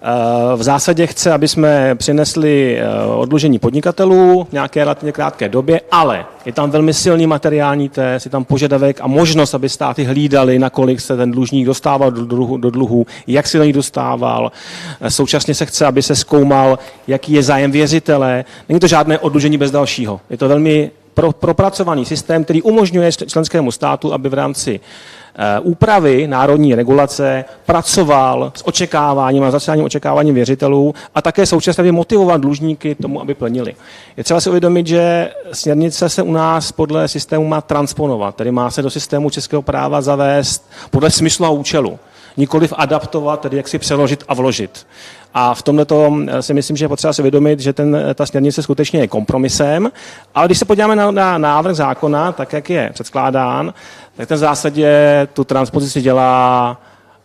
Eh, 0.04 0.56
v 0.56 0.62
zásadě 0.62 1.06
chce, 1.06 1.32
aby 1.32 1.48
jsme 1.48 1.94
přinesli 1.94 2.78
eh, 2.78 3.04
odlužení 3.04 3.58
podnikatelů 3.58 4.46
v 4.50 4.52
nějaké 4.52 4.80
relativně 4.80 5.12
krátké 5.12 5.48
době, 5.48 5.80
ale 5.90 6.26
je 6.44 6.52
tam 6.52 6.70
velmi 6.70 6.94
silný 6.94 7.26
materiální 7.26 7.88
test, 7.88 8.24
je 8.24 8.30
tam 8.30 8.44
požadavek 8.44 9.00
a 9.00 9.06
možnost, 9.06 9.54
aby 9.54 9.68
státy 9.68 10.04
hlídali, 10.04 10.58
nakolik 10.58 11.00
se 11.00 11.16
ten 11.16 11.30
dlužník 11.30 11.66
dostával 11.66 12.10
do 12.10 12.24
dluhu, 12.26 12.56
do 12.56 12.70
dluhu 12.70 13.06
jak 13.26 13.46
si 13.48 13.58
do 13.58 13.64
ní 13.64 13.72
dostával. 13.72 14.52
Eh, 15.00 15.10
současně 15.10 15.54
se 15.54 15.66
chce, 15.66 15.86
aby 15.86 16.02
se 16.02 16.16
zkoumal, 16.16 16.78
jaký 17.06 17.32
je 17.32 17.42
zájem 17.42 17.70
věřitele. 17.70 18.44
Není 18.68 18.80
to 18.80 18.86
žádné 18.86 19.18
odlužení 19.18 19.58
bez 19.58 19.70
dalšího. 19.70 20.20
Je 20.30 20.36
to 20.36 20.48
velmi 20.48 20.90
pro, 21.14 21.32
propracovaný 21.32 22.04
systém, 22.04 22.44
který 22.44 22.62
umožňuje 22.62 23.12
členskému 23.12 23.70
státu, 23.70 24.12
aby 24.12 24.28
v 24.28 24.34
rámci 24.34 24.80
Eh, 24.80 25.21
úpravy 25.62 26.26
národní 26.26 26.74
regulace 26.74 27.44
pracoval 27.66 28.52
s 28.54 28.66
očekáváním 28.66 29.44
a 29.44 29.50
začáním 29.50 29.84
očekáváním 29.84 30.34
věřitelů 30.34 30.94
a 31.14 31.22
také 31.22 31.46
současně 31.46 31.92
motivovat 31.92 32.40
dlužníky 32.40 32.94
tomu, 32.94 33.20
aby 33.20 33.34
plnili. 33.34 33.74
Je 34.16 34.24
třeba 34.24 34.40
si 34.40 34.48
uvědomit, 34.48 34.86
že 34.86 35.30
směrnice 35.52 36.08
se 36.08 36.22
u 36.22 36.32
nás 36.32 36.72
podle 36.72 37.08
systému 37.08 37.46
má 37.46 37.60
transponovat, 37.60 38.36
tedy 38.36 38.50
má 38.50 38.70
se 38.70 38.82
do 38.82 38.90
systému 38.90 39.30
českého 39.30 39.62
práva 39.62 40.00
zavést 40.00 40.70
podle 40.90 41.10
smyslu 41.10 41.46
a 41.46 41.50
účelu 41.50 41.98
nikoliv 42.36 42.72
adaptovat, 42.76 43.40
tedy 43.40 43.56
jak 43.56 43.68
si 43.68 43.78
přeložit 43.78 44.24
a 44.28 44.34
vložit. 44.34 44.86
A 45.34 45.54
v 45.54 45.62
tomhle 45.62 45.86
eh, 46.28 46.42
si 46.42 46.54
myslím, 46.54 46.76
že 46.76 46.84
je 46.84 46.88
potřeba 46.88 47.12
si 47.12 47.22
vědomit, 47.22 47.60
že 47.60 47.72
ten, 47.72 47.96
eh, 47.96 48.14
ta 48.14 48.26
směrnice 48.26 48.62
skutečně 48.62 49.00
je 49.00 49.08
kompromisem. 49.08 49.92
Ale 50.34 50.48
když 50.48 50.58
se 50.58 50.64
podíváme 50.64 50.96
na, 50.96 51.10
na 51.10 51.38
návrh 51.38 51.76
zákona, 51.76 52.32
tak 52.32 52.52
jak 52.52 52.70
je 52.70 52.90
předkládán, 52.92 53.74
tak 54.16 54.28
ten 54.28 54.36
v 54.36 54.40
zásadě 54.40 54.90
tu 55.32 55.44
transpozici 55.44 56.02
dělá 56.02 56.76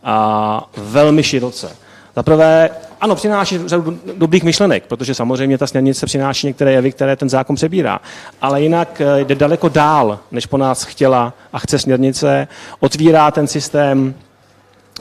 a, 0.04 0.68
velmi 0.76 1.22
široce. 1.22 1.76
Za 2.16 2.22
prvé, 2.22 2.70
ano, 3.00 3.14
přináší 3.14 3.58
řadu 3.66 3.98
dobrých 4.16 4.42
myšlenek, 4.42 4.84
protože 4.86 5.14
samozřejmě 5.14 5.58
ta 5.58 5.66
směrnice 5.66 6.06
přináší 6.06 6.46
některé 6.46 6.72
jevy, 6.72 6.92
které 6.92 7.16
ten 7.16 7.28
zákon 7.28 7.56
přebírá. 7.56 8.00
Ale 8.42 8.62
jinak 8.62 9.00
eh, 9.00 9.24
jde 9.24 9.34
daleko 9.34 9.68
dál, 9.68 10.18
než 10.30 10.46
po 10.46 10.56
nás 10.56 10.84
chtěla 10.84 11.32
a 11.52 11.58
chce 11.58 11.78
směrnice. 11.78 12.48
Otvírá 12.80 13.30
ten 13.30 13.46
systém 13.46 14.14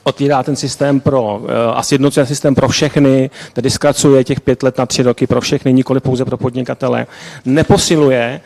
otvírá 0.03 0.43
ten 0.43 0.55
systém 0.55 0.99
pro, 0.99 1.41
eh, 1.47 1.73
a 1.75 1.83
sjednocuje 1.83 2.25
systém 2.25 2.55
pro 2.55 2.67
všechny, 2.67 3.29
tedy 3.53 3.69
zkracuje 3.69 4.23
těch 4.23 4.41
pět 4.41 4.63
let 4.63 4.77
na 4.77 4.85
tři 4.85 5.03
roky 5.03 5.27
pro 5.27 5.41
všechny, 5.41 5.73
nikoli 5.73 5.99
pouze 5.99 6.25
pro 6.25 6.37
podnikatele, 6.37 7.07
neposiluje 7.45 8.41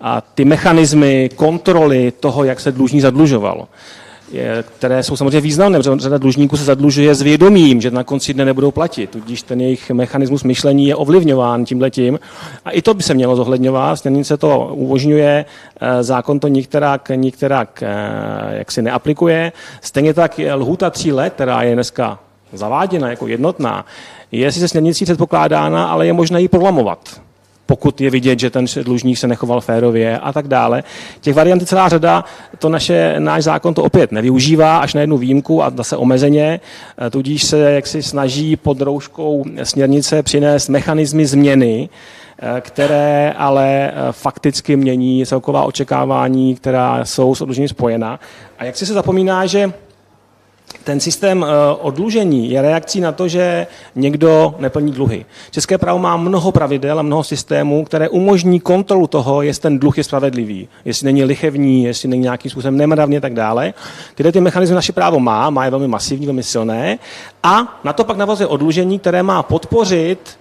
a 0.00 0.20
ty 0.20 0.44
mechanismy 0.44 1.30
kontroly 1.36 2.12
toho, 2.20 2.44
jak 2.44 2.60
se 2.60 2.72
dlužní 2.72 3.00
zadlužoval 3.00 3.68
které 4.78 5.02
jsou 5.02 5.16
samozřejmě 5.16 5.40
významné, 5.40 5.78
protože 5.78 5.90
řada 5.96 6.18
dlužníků 6.18 6.56
se 6.56 6.64
zadlužuje 6.64 7.14
s 7.14 7.22
vědomím, 7.22 7.80
že 7.80 7.90
na 7.90 8.04
konci 8.04 8.34
dne 8.34 8.44
nebudou 8.44 8.70
platit, 8.70 9.10
tudíž 9.10 9.42
ten 9.42 9.60
jejich 9.60 9.90
mechanismus 9.90 10.44
myšlení 10.44 10.86
je 10.86 10.96
ovlivňován 10.96 11.64
tímhletím. 11.64 12.18
A 12.64 12.70
i 12.70 12.82
to 12.82 12.94
by 12.94 13.02
se 13.02 13.14
mělo 13.14 13.36
zohledňovat, 13.36 13.96
směrnice 13.96 14.36
to 14.36 14.70
umožňuje, 14.74 15.44
eh, 15.80 16.02
zákon 16.02 16.40
to 16.40 16.48
nikterak, 16.48 17.10
nikterak 17.14 17.82
eh, 17.82 18.58
jak 18.58 18.72
si 18.72 18.82
neaplikuje. 18.82 19.52
Stejně 19.80 20.14
tak 20.14 20.40
lhuta 20.54 20.90
tří 20.90 21.12
let, 21.12 21.32
která 21.32 21.62
je 21.62 21.74
dneska 21.74 22.18
zaváděna 22.52 23.10
jako 23.10 23.26
jednotná, 23.26 23.84
je 24.32 24.52
sice 24.52 24.68
směrnicí 24.68 25.04
předpokládána, 25.04 25.86
ale 25.86 26.06
je 26.06 26.12
možné 26.12 26.40
ji 26.40 26.48
prolamovat 26.48 27.20
pokud 27.70 28.00
je 28.00 28.10
vidět, 28.10 28.40
že 28.40 28.50
ten 28.50 28.64
dlužník 28.82 29.18
se 29.18 29.26
nechoval 29.26 29.60
férově 29.60 30.18
a 30.18 30.32
tak 30.32 30.48
dále. 30.48 30.82
Těch 31.20 31.34
variant 31.34 31.62
je 31.62 31.66
celá 31.66 31.88
řada, 31.88 32.24
to 32.58 32.68
naše, 32.68 33.14
náš 33.18 33.44
zákon 33.44 33.74
to 33.74 33.82
opět 33.82 34.12
nevyužívá 34.12 34.78
až 34.78 34.94
na 34.94 35.00
jednu 35.00 35.18
výjimku 35.18 35.62
a 35.62 35.70
zase 35.76 35.96
omezeně, 35.96 36.60
e, 37.06 37.10
tudíž 37.10 37.44
se 37.44 37.58
jaksi 37.58 38.02
snaží 38.02 38.56
pod 38.56 38.80
rouškou 38.80 39.44
směrnice 39.62 40.22
přinést 40.22 40.68
mechanizmy 40.68 41.26
změny, 41.26 41.88
e, 42.38 42.60
které 42.60 43.34
ale 43.38 43.66
e, 43.68 43.92
fakticky 44.10 44.76
mění 44.76 45.26
celková 45.26 45.64
očekávání, 45.64 46.54
která 46.54 47.04
jsou 47.04 47.34
s 47.34 47.40
odlužením 47.40 47.68
spojena. 47.68 48.20
A 48.58 48.64
jak 48.64 48.76
si 48.76 48.86
se 48.86 48.94
zapomíná, 48.94 49.46
že 49.46 49.72
ten 50.84 51.00
systém 51.00 51.44
eh, 51.44 51.74
odlužení 51.80 52.50
je 52.50 52.62
reakcí 52.62 53.00
na 53.00 53.12
to, 53.12 53.28
že 53.28 53.66
někdo 53.94 54.54
neplní 54.58 54.92
dluhy. 54.92 55.24
České 55.50 55.78
právo 55.78 55.98
má 55.98 56.16
mnoho 56.16 56.52
pravidel 56.52 56.98
a 56.98 57.02
mnoho 57.02 57.24
systémů, 57.24 57.84
které 57.84 58.08
umožní 58.08 58.60
kontrolu 58.60 59.06
toho, 59.06 59.42
jestli 59.42 59.62
ten 59.62 59.78
dluh 59.78 59.98
je 59.98 60.04
spravedlivý, 60.04 60.68
jestli 60.84 61.04
není 61.04 61.24
lichevní, 61.24 61.84
jestli 61.84 62.08
není 62.08 62.22
nějakým 62.22 62.50
způsobem 62.50 62.76
nemravný 62.76 63.16
a 63.16 63.20
tak 63.20 63.34
dále. 63.34 63.74
Tyhle 64.14 64.32
ty 64.32 64.40
mechanizmy 64.40 64.74
naše 64.74 64.92
právo 64.92 65.20
má, 65.20 65.50
má 65.50 65.64
je 65.64 65.70
velmi 65.70 65.88
masivní, 65.88 66.26
velmi 66.26 66.42
silné 66.42 66.98
a 67.42 67.80
na 67.84 67.92
to 67.92 68.04
pak 68.04 68.16
navazuje 68.16 68.46
odlužení, 68.46 68.98
které 68.98 69.22
má 69.22 69.42
podpořit 69.42 70.39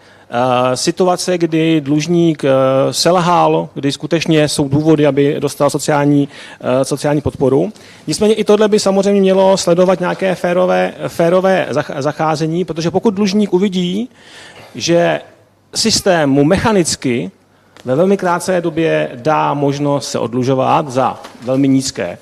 situace, 0.74 1.38
kdy 1.38 1.82
dlužník 1.82 2.44
eh, 2.44 2.50
selhal, 2.92 3.70
kdy 3.74 3.92
skutečně 3.92 4.48
jsou 4.48 4.70
důvody, 4.70 5.08
aby 5.08 5.36
dostal 5.40 5.70
sociální, 5.70 6.30
eh, 6.62 6.86
sociální 6.86 7.22
podporu. 7.22 7.72
Nicméně 8.08 8.34
i 8.34 8.44
tohle 8.44 8.68
by 8.68 8.80
samozřejmě 8.80 9.22
mělo 9.22 9.58
sledovat 9.58 10.00
nějaké 10.00 10.36
férové, 10.36 10.94
férové 11.08 11.68
zacházení, 11.98 12.66
protože 12.66 12.92
pokud 12.92 13.14
dlužník 13.14 13.54
uvidí, 13.54 14.10
že 14.76 15.22
systém 15.76 16.30
mu 16.30 16.44
mechanicky 16.44 17.32
ve 17.86 17.96
velmi 17.96 18.18
krátké 18.18 18.62
době 18.62 19.10
dá 19.16 19.54
možnost 19.54 20.12
se 20.12 20.20
odlužovat 20.20 20.90
za 20.90 21.22
velmi 21.42 21.68
nízké 21.68 22.18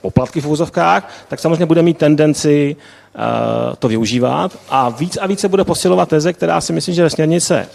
poplatky 0.00 0.40
v 0.40 0.46
úzovkách, 0.46 1.12
tak 1.28 1.40
samozřejmě 1.40 1.66
bude 1.66 1.82
mít 1.82 1.98
tendenci 1.98 2.76
Eh, 3.14 3.76
to 3.78 3.88
využívat 3.88 4.58
a 4.68 4.88
víc 4.88 5.18
a 5.20 5.26
více 5.26 5.48
bude 5.48 5.64
posilovat 5.64 6.08
teze, 6.08 6.32
která 6.32 6.60
si 6.60 6.72
myslím, 6.72 6.94
že 6.94 7.10
směrnice, 7.10 7.68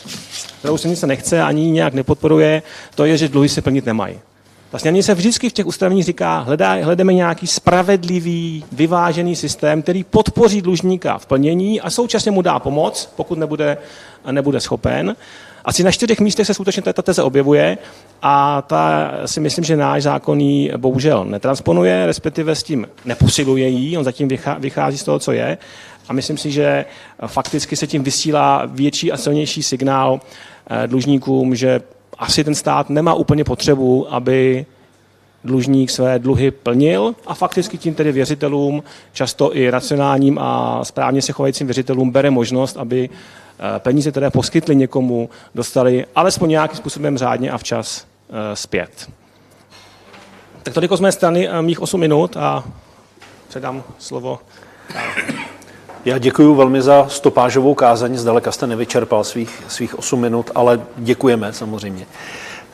kterou 0.59 0.77
směrnice 0.77 1.07
nechce 1.07 1.41
ani 1.41 1.71
nějak 1.71 1.93
nepodporuje, 1.93 2.61
to 2.95 3.05
je, 3.05 3.17
že 3.17 3.29
dluhy 3.29 3.49
se 3.49 3.61
plnit 3.61 3.85
nemají. 3.85 4.19
Ta 4.69 4.79
směrnice 4.79 5.13
vždycky 5.13 5.49
v 5.49 5.53
těch 5.53 5.65
ustanoveních 5.65 6.05
říká, 6.05 6.39
hledá, 6.39 6.73
hledáme 6.73 7.13
nějaký 7.13 7.47
spravedlivý, 7.47 8.65
vyvážený 8.71 9.35
systém, 9.35 9.81
který 9.81 10.03
podpoří 10.03 10.61
dlužníka 10.61 11.17
v 11.17 11.25
plnění 11.25 11.81
a 11.81 11.89
současně 11.89 12.31
mu 12.31 12.41
dá 12.41 12.59
pomoc, 12.59 13.09
pokud 13.15 13.37
nebude, 13.37 13.77
nebude 14.31 14.59
schopen. 14.59 15.15
Asi 15.67 15.83
na 15.83 15.91
čtyřech 15.91 16.19
místech 16.19 16.47
se 16.47 16.53
skutečně 16.53 16.81
ta 16.81 17.01
teze 17.01 17.23
objevuje 17.23 17.77
a 18.21 18.61
ta 18.61 19.11
si 19.25 19.39
myslím, 19.39 19.65
že 19.65 19.77
náš 19.77 20.03
zákon 20.03 20.39
ji 20.39 20.71
bohužel 20.77 21.25
netransponuje, 21.25 22.05
respektive 22.05 22.55
s 22.55 22.63
tím 22.63 22.87
neposiluje 23.05 23.67
jí, 23.67 23.97
on 23.97 24.03
zatím 24.03 24.29
vychází 24.59 24.97
z 24.97 25.03
toho, 25.03 25.19
co 25.19 25.31
je. 25.31 25.57
A 26.09 26.13
myslím 26.13 26.37
si, 26.37 26.51
že 26.51 26.85
fakticky 27.27 27.75
se 27.75 27.87
tím 27.87 28.03
vysílá 28.03 28.63
větší 28.65 29.11
a 29.11 29.17
silnější 29.17 29.63
signál 29.63 30.19
eh, 30.69 30.87
dlužníkům, 30.87 31.55
že 31.55 31.81
asi 32.17 32.43
ten 32.43 32.55
stát 32.55 32.89
nemá 32.89 33.13
úplně 33.13 33.43
potřebu, 33.43 34.13
aby 34.13 34.65
dlužník 35.43 35.89
své 35.89 36.19
dluhy 36.19 36.51
plnil 36.51 37.15
a 37.25 37.33
fakticky 37.33 37.77
tím 37.77 37.93
tedy 37.93 38.11
věřitelům, 38.11 38.83
často 39.13 39.57
i 39.57 39.69
racionálním 39.69 40.39
a 40.39 40.79
správně 40.85 41.21
se 41.21 41.31
chovajícím 41.31 41.67
věřitelům 41.67 42.11
bere 42.11 42.31
možnost, 42.31 42.77
aby 42.77 43.09
peníze, 43.79 44.11
které 44.11 44.29
poskytli 44.29 44.75
někomu, 44.75 45.29
dostali 45.55 46.05
alespoň 46.15 46.49
nějakým 46.49 46.77
způsobem 46.77 47.17
řádně 47.17 47.51
a 47.51 47.57
včas 47.57 48.05
eh, 48.29 48.55
zpět. 48.55 49.09
Tak 50.63 50.73
toliko 50.73 50.97
z 50.97 50.99
mé 50.99 51.11
strany 51.11 51.49
eh, 51.49 51.61
mých 51.61 51.81
8 51.81 51.99
minut 51.99 52.37
a 52.37 52.63
předám 53.47 53.83
slovo. 53.97 54.39
Já 56.05 56.17
děkuji 56.17 56.55
velmi 56.55 56.81
za 56.81 57.07
stopážovou 57.09 57.73
kázaň. 57.73 58.17
Zdaleka 58.17 58.51
jste 58.51 58.67
nevyčerpal 58.67 59.23
svých, 59.23 59.63
svých 59.67 59.99
8 59.99 60.19
minut, 60.19 60.51
ale 60.55 60.81
děkujeme 60.97 61.53
samozřejmě. 61.53 62.05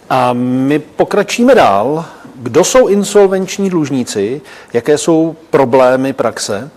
A 0.10 0.34
my 0.34 0.80
pokračíme 0.80 1.56
dál. 1.56 2.06
Kdo 2.36 2.64
jsou 2.64 2.88
insolvenční 2.88 3.70
dlužníci? 3.70 4.42
Jaké 4.74 4.98
jsou 4.98 5.36
problémy 5.50 6.14
praxe? 6.14 6.70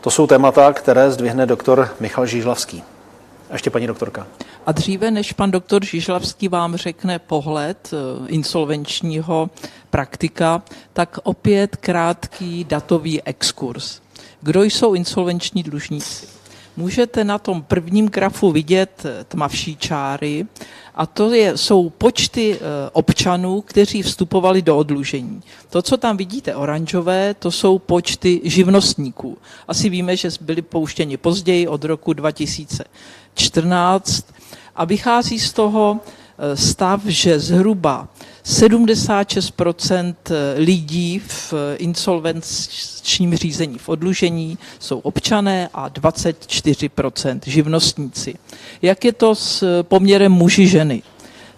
To 0.00 0.10
jsou 0.10 0.26
témata, 0.26 0.72
které 0.72 1.10
zdvihne 1.10 1.46
doktor 1.46 1.88
Michal 2.00 2.26
Žížlavský. 2.26 2.84
A 3.52 3.54
ještě 3.54 3.70
paní 3.70 3.86
doktorka. 3.86 4.26
A 4.66 4.72
dříve, 4.72 5.10
než 5.10 5.32
pan 5.32 5.50
doktor 5.50 5.84
Žižlavský 5.84 6.48
vám 6.48 6.76
řekne 6.76 7.18
pohled 7.18 7.90
eh, 7.92 8.28
insolvenčního 8.28 9.50
praktika, 9.90 10.62
tak 10.92 11.18
opět 11.22 11.76
krátký 11.76 12.64
datový 12.64 13.22
exkurs. 13.22 14.00
Kdo 14.42 14.62
jsou 14.62 14.94
insolvenční 14.94 15.62
dlužníci? 15.62 16.26
Můžete 16.76 17.24
na 17.24 17.38
tom 17.38 17.62
prvním 17.62 18.08
grafu 18.08 18.52
vidět 18.52 19.02
eh, 19.04 19.24
tmavší 19.24 19.76
čáry 19.76 20.46
a 20.94 21.06
to 21.06 21.32
je, 21.32 21.56
jsou 21.56 21.90
počty 21.90 22.56
eh, 22.56 22.58
občanů, 22.92 23.60
kteří 23.60 24.02
vstupovali 24.02 24.62
do 24.62 24.76
odlužení. 24.76 25.42
To, 25.70 25.82
co 25.82 25.96
tam 25.96 26.16
vidíte 26.16 26.54
oranžové, 26.56 27.34
to 27.34 27.50
jsou 27.50 27.78
počty 27.78 28.40
živnostníků. 28.44 29.38
Asi 29.68 29.88
víme, 29.88 30.16
že 30.16 30.28
byli 30.40 30.62
pouštěni 30.62 31.16
později 31.16 31.68
od 31.68 31.84
roku 31.84 32.12
2014 33.34 34.26
a 34.76 34.84
vychází 34.84 35.38
z 35.38 35.52
toho 35.52 36.00
eh, 36.00 36.56
stav, 36.56 37.00
že 37.04 37.40
zhruba 37.40 38.08
76% 38.44 40.14
lidí 40.56 41.18
v 41.18 41.54
insolvenčním 41.76 43.36
řízení 43.36 43.78
v 43.78 43.88
odlužení 43.88 44.58
jsou 44.78 44.98
občané 44.98 45.68
a 45.74 45.88
24% 45.88 47.40
živnostníci. 47.46 48.34
Jak 48.82 49.04
je 49.04 49.12
to 49.12 49.34
s 49.34 49.82
poměrem 49.82 50.32
muži 50.32 50.66
ženy? 50.66 51.02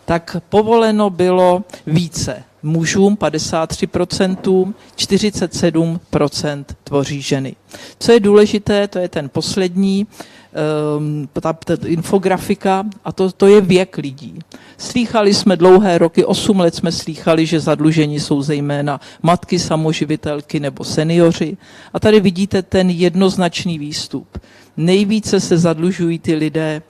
Tak 0.05 0.37
povoleno 0.49 1.11
bylo 1.11 1.65
více 1.87 2.43
mužům 2.63 3.17
53%, 3.17 4.75
47% 4.97 6.65
tvoří 6.85 7.23
ženy. 7.23 7.57
Co 7.99 8.13
je 8.13 8.21
důležité, 8.21 8.89
to 8.89 8.99
je 8.99 9.09
ten 9.09 9.29
poslední, 9.29 10.07
Ehm, 10.55 11.29
ta, 11.33 11.53
ta 11.53 11.75
infografika 11.87 12.85
a 13.05 13.13
to, 13.13 13.33
to 13.33 13.47
je 13.47 13.61
věk 13.61 13.99
lidí. 13.99 14.39
Slýchali 14.79 15.35
jsme 15.35 15.57
dlouhé 15.57 15.99
roky, 15.99 16.25
8 16.25 16.61
let 16.61 16.75
jsme 16.75 16.93
slýchali, 16.93 17.47
že 17.47 17.61
zadlužení 17.61 18.21
jsou 18.21 18.43
zejména 18.43 19.01
matky, 19.23 19.59
samoživitelky 19.59 20.61
nebo 20.61 20.85
seniori. 20.85 21.57
A 21.93 22.01
tady 22.01 22.21
vidíte 22.21 22.63
ten 22.63 22.91
jednoznačný 22.91 23.79
výstup. 23.79 24.39
Nejvíce 24.77 25.41
se 25.41 25.59
zadlužují 25.59 26.19
ty 26.19 26.35
lidé, 26.35 26.83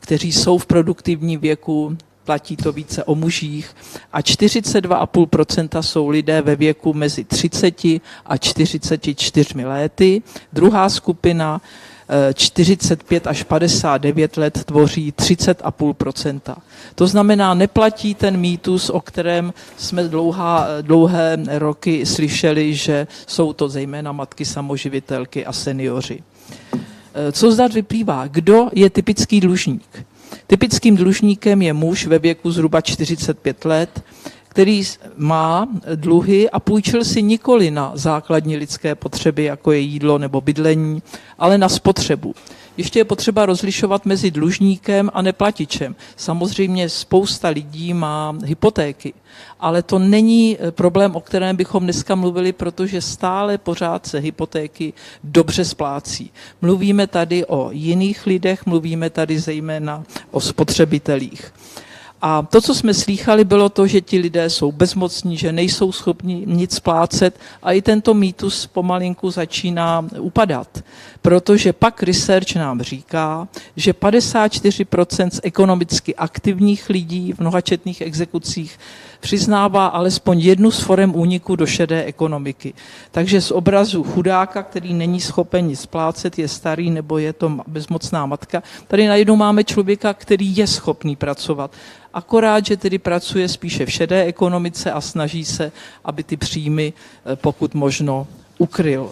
kteří 0.00 0.32
jsou 0.32 0.58
v 0.58 0.66
produktivním 0.66 1.40
věku, 1.40 1.96
platí 2.28 2.56
to 2.56 2.72
více 2.72 3.04
o 3.04 3.14
mužích 3.14 3.76
a 4.12 4.20
42,5% 4.20 5.82
jsou 5.82 6.08
lidé 6.08 6.42
ve 6.42 6.56
věku 6.56 6.94
mezi 6.94 7.24
30 7.24 7.84
a 8.26 8.36
44 8.36 9.64
lety. 9.64 10.22
Druhá 10.52 10.88
skupina 10.88 11.60
45 12.34 13.26
až 13.26 13.42
59 13.42 14.36
let 14.36 14.64
tvoří 14.64 15.12
30,5% 15.12 16.56
To 16.94 17.06
znamená, 17.06 17.54
neplatí 17.54 18.14
ten 18.14 18.36
mýtus, 18.36 18.90
o 18.90 19.00
kterém 19.00 19.52
jsme 19.76 20.04
dlouhá, 20.08 20.66
dlouhé 20.82 21.38
roky 21.48 22.06
slyšeli, 22.06 22.74
že 22.74 23.06
jsou 23.26 23.52
to 23.52 23.68
zejména 23.68 24.12
matky 24.12 24.44
samoživitelky 24.44 25.46
a 25.46 25.52
seniori. 25.52 26.22
Co 27.32 27.52
zdat 27.52 27.72
vyplývá? 27.72 28.26
Kdo 28.26 28.68
je 28.72 28.90
typický 28.90 29.40
dlužník? 29.40 30.04
Typickým 30.46 30.96
dlužníkem 30.96 31.62
je 31.62 31.72
muž 31.72 32.06
ve 32.06 32.18
věku 32.18 32.50
zhruba 32.50 32.80
45 32.80 33.64
let, 33.64 34.04
který 34.48 34.82
má 35.16 35.68
dluhy 35.94 36.50
a 36.50 36.60
půjčil 36.60 37.04
si 37.04 37.22
nikoli 37.22 37.70
na 37.70 37.92
základní 37.94 38.56
lidské 38.56 38.94
potřeby, 38.94 39.44
jako 39.44 39.72
je 39.72 39.78
jídlo 39.78 40.18
nebo 40.18 40.40
bydlení, 40.40 41.02
ale 41.38 41.58
na 41.58 41.68
spotřebu. 41.68 42.34
Ještě 42.78 42.98
je 42.98 43.04
potřeba 43.04 43.46
rozlišovat 43.46 44.06
mezi 44.06 44.30
dlužníkem 44.30 45.10
a 45.14 45.22
neplatičem. 45.22 45.96
Samozřejmě 46.16 46.88
spousta 46.88 47.48
lidí 47.48 47.94
má 47.94 48.34
hypotéky, 48.44 49.14
ale 49.60 49.82
to 49.82 49.98
není 49.98 50.56
eh, 50.60 50.70
problém, 50.70 51.16
o 51.16 51.20
kterém 51.20 51.56
bychom 51.56 51.82
dneska 51.82 52.14
mluvili, 52.14 52.52
protože 52.52 53.00
stále 53.00 53.58
pořád 53.58 54.06
se 54.06 54.18
hypotéky 54.18 54.92
dobře 55.24 55.64
splácí. 55.64 56.30
Mluvíme 56.62 57.06
tady 57.06 57.46
o 57.46 57.70
jiných 57.72 58.26
lidech, 58.26 58.66
mluvíme 58.66 59.10
tady 59.10 59.38
zejména 59.38 60.04
o 60.30 60.40
spotřebitelích. 60.40 61.52
A 62.22 62.42
to, 62.42 62.60
co 62.60 62.74
jsme 62.74 62.94
slýchali, 62.94 63.44
bylo 63.44 63.68
to, 63.68 63.86
že 63.86 64.00
ti 64.00 64.18
lidé 64.18 64.50
jsou 64.50 64.72
bezmocní, 64.72 65.36
že 65.36 65.52
nejsou 65.52 65.92
schopni 65.92 66.42
nic 66.46 66.74
splácet 66.74 67.40
a 67.62 67.72
i 67.72 67.82
tento 67.82 68.14
mýtus 68.14 68.66
pomalinku 68.66 69.30
začíná 69.30 70.06
upadat. 70.20 70.84
Protože 71.22 71.72
pak 71.72 72.02
research 72.02 72.56
nám 72.56 72.82
říká, 72.82 73.48
že 73.76 73.92
54% 73.92 75.30
z 75.30 75.40
ekonomicky 75.42 76.14
aktivních 76.14 76.90
lidí 76.90 77.32
v 77.32 77.40
mnohačetných 77.40 78.00
exekucích 78.00 78.78
přiznává 79.20 79.86
alespoň 79.86 80.40
jednu 80.40 80.70
z 80.70 80.80
forem 80.80 81.14
úniku 81.14 81.56
do 81.56 81.66
šedé 81.66 82.04
ekonomiky. 82.04 82.74
Takže 83.10 83.40
z 83.40 83.50
obrazu 83.50 84.04
chudáka, 84.04 84.62
který 84.62 84.94
není 84.94 85.20
schopen 85.20 85.66
nic 85.66 85.80
splácet, 85.80 86.38
je 86.38 86.48
starý 86.48 86.90
nebo 86.90 87.18
je 87.18 87.32
to 87.32 87.60
bezmocná 87.66 88.26
matka, 88.26 88.62
tady 88.86 89.06
najednou 89.08 89.36
máme 89.36 89.64
člověka, 89.64 90.14
který 90.14 90.56
je 90.56 90.66
schopný 90.66 91.16
pracovat. 91.16 91.70
Akorát, 92.14 92.66
že 92.66 92.76
tedy 92.76 92.98
pracuje 92.98 93.48
spíše 93.48 93.86
v 93.86 93.92
šedé 93.92 94.24
ekonomice 94.24 94.92
a 94.92 95.00
snaží 95.00 95.44
se, 95.44 95.72
aby 96.04 96.22
ty 96.22 96.36
příjmy 96.36 96.92
eh, 96.92 97.36
pokud 97.36 97.74
možno 97.74 98.26
ukryl. 98.58 99.10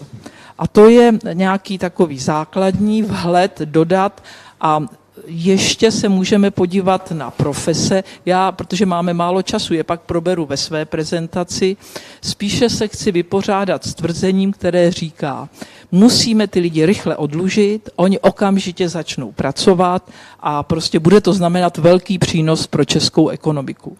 A 0.57 0.67
to 0.67 0.89
je 0.89 1.13
nějaký 1.33 1.77
takový 1.77 2.19
základní 2.19 3.03
vhled 3.03 3.59
dodat 3.59 4.23
a 4.61 4.81
ještě 5.27 5.91
se 5.91 6.09
můžeme 6.09 6.51
podívat 6.51 7.11
na 7.11 7.31
profese. 7.31 8.03
Já, 8.25 8.51
protože 8.51 8.85
máme 8.85 9.13
málo 9.13 9.41
času, 9.41 9.73
je 9.73 9.83
pak 9.83 10.01
proberu 10.01 10.45
ve 10.45 10.57
své 10.57 10.85
prezentaci. 10.85 11.77
Spíše 12.21 12.69
se 12.69 12.87
chci 12.87 13.11
vypořádat 13.11 13.83
s 13.83 13.95
tvrzením, 13.95 14.51
které 14.51 14.91
říká, 14.91 15.49
musíme 15.91 16.47
ty 16.47 16.59
lidi 16.59 16.85
rychle 16.85 17.15
odlužit, 17.15 17.89
oni 17.95 18.19
okamžitě 18.19 18.89
začnou 18.89 19.31
pracovat 19.31 20.09
a 20.39 20.63
prostě 20.63 20.99
bude 20.99 21.21
to 21.21 21.33
znamenat 21.33 21.77
velký 21.77 22.19
přínos 22.19 22.67
pro 22.67 22.85
českou 22.85 23.29
ekonomiku. 23.29 23.97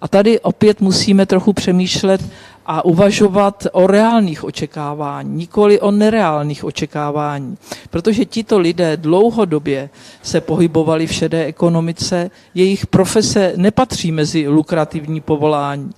A 0.00 0.08
tady 0.08 0.40
opět 0.40 0.80
musíme 0.80 1.26
trochu 1.26 1.52
přemýšlet 1.52 2.20
a 2.66 2.84
uvažovat 2.84 3.66
o 3.72 3.86
reálných 3.86 4.44
očekávání, 4.44 5.36
nikoli 5.36 5.80
o 5.80 5.90
nereálných 5.90 6.64
očekávání. 6.64 7.56
Protože 7.90 8.24
tito 8.24 8.58
lidé 8.58 8.96
dlouhodobě 8.96 9.90
se 10.22 10.40
pohybovali 10.40 11.06
v 11.06 11.12
šedé 11.12 11.44
ekonomice, 11.44 12.30
jejich 12.54 12.86
profese 12.86 13.52
nepatří 13.56 14.12
mezi 14.12 14.48
lukrativní 14.48 15.20
povolání 15.20 15.90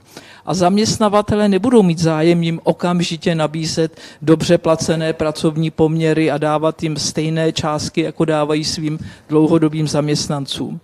a 0.46 0.54
zaměstnavatele 0.54 1.48
nebudou 1.48 1.82
mít 1.82 1.98
zájem 1.98 2.42
jim 2.42 2.60
okamžitě 2.64 3.34
nabízet 3.34 4.00
dobře 4.22 4.58
placené 4.58 5.12
pracovní 5.12 5.70
poměry 5.70 6.30
a 6.30 6.38
dávat 6.38 6.82
jim 6.82 6.96
stejné 6.96 7.52
částky, 7.52 8.00
jako 8.00 8.24
dávají 8.24 8.64
svým 8.64 8.98
dlouhodobým 9.28 9.88
zaměstnancům. 9.88 10.80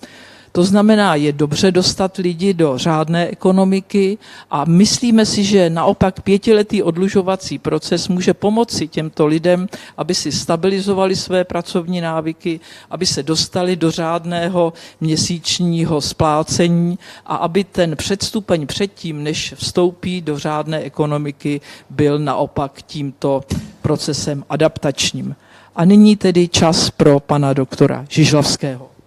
To 0.53 0.65
znamená, 0.65 1.15
je 1.15 1.33
dobře 1.33 1.73
dostat 1.73 2.17
lidi 2.17 2.55
do 2.55 2.79
řádné 2.79 3.29
ekonomiky 3.29 4.19
a 4.51 4.65
myslíme 4.65 5.27
si, 5.27 5.45
že 5.45 5.71
naopak 5.71 6.21
pětiletý 6.21 6.83
odlužovací 6.83 7.59
proces 7.59 8.09
může 8.09 8.35
pomoci 8.35 8.89
těmto 8.89 9.27
lidem, 9.27 9.69
aby 9.97 10.15
si 10.15 10.33
stabilizovali 10.33 11.17
své 11.17 11.45
pracovní 11.45 12.01
návyky, 12.01 12.61
aby 12.91 13.07
se 13.07 13.23
dostali 13.23 13.77
do 13.77 13.91
řádného 13.91 14.73
měsíčního 15.01 16.01
splácení 16.01 16.99
a 17.27 17.37
aby 17.37 17.65
ten 17.65 17.97
předstupeň 17.97 18.67
předtím, 18.67 19.23
než 19.23 19.55
vstoupí 19.57 20.21
do 20.21 20.39
řádné 20.39 20.79
ekonomiky, 20.79 21.61
byl 21.91 22.19
naopak 22.19 22.83
tímto 22.83 23.41
procesem 23.83 24.45
adaptačním. 24.49 25.37
A 25.77 25.85
nyní 25.85 26.17
tedy 26.17 26.49
čas 26.49 26.91
pro 26.91 27.21
pana 27.21 27.53
doktora 27.53 28.07
Žižlavského. 28.09 28.98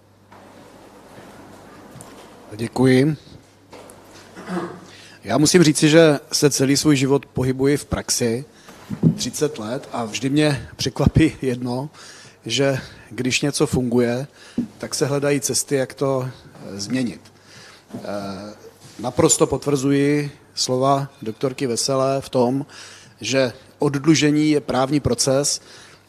Děkuji. 2.56 3.16
Já 5.24 5.38
musím 5.38 5.62
říci, 5.62 5.88
že 5.88 6.20
se 6.32 6.50
celý 6.50 6.76
svůj 6.76 6.96
život 6.96 7.26
pohybuji 7.26 7.76
v 7.76 7.84
praxi, 7.84 8.44
30 9.16 9.58
let, 9.58 9.88
a 9.92 10.04
vždy 10.04 10.30
mě 10.30 10.68
překvapí 10.76 11.32
jedno, 11.42 11.90
že 12.46 12.78
když 13.10 13.40
něco 13.40 13.66
funguje, 13.66 14.26
tak 14.78 14.94
se 14.94 15.06
hledají 15.06 15.40
cesty, 15.40 15.74
jak 15.74 15.94
to 15.94 16.28
eh, 16.28 16.80
změnit. 16.80 17.20
Eh, 17.94 18.00
naprosto 18.98 19.46
potvrzuji 19.46 20.30
slova 20.54 21.08
doktorky 21.22 21.66
Veselé 21.66 22.20
v 22.20 22.28
tom, 22.28 22.66
že 23.20 23.52
oddlužení 23.78 24.50
je 24.50 24.60
právní 24.60 25.00
proces, 25.00 25.60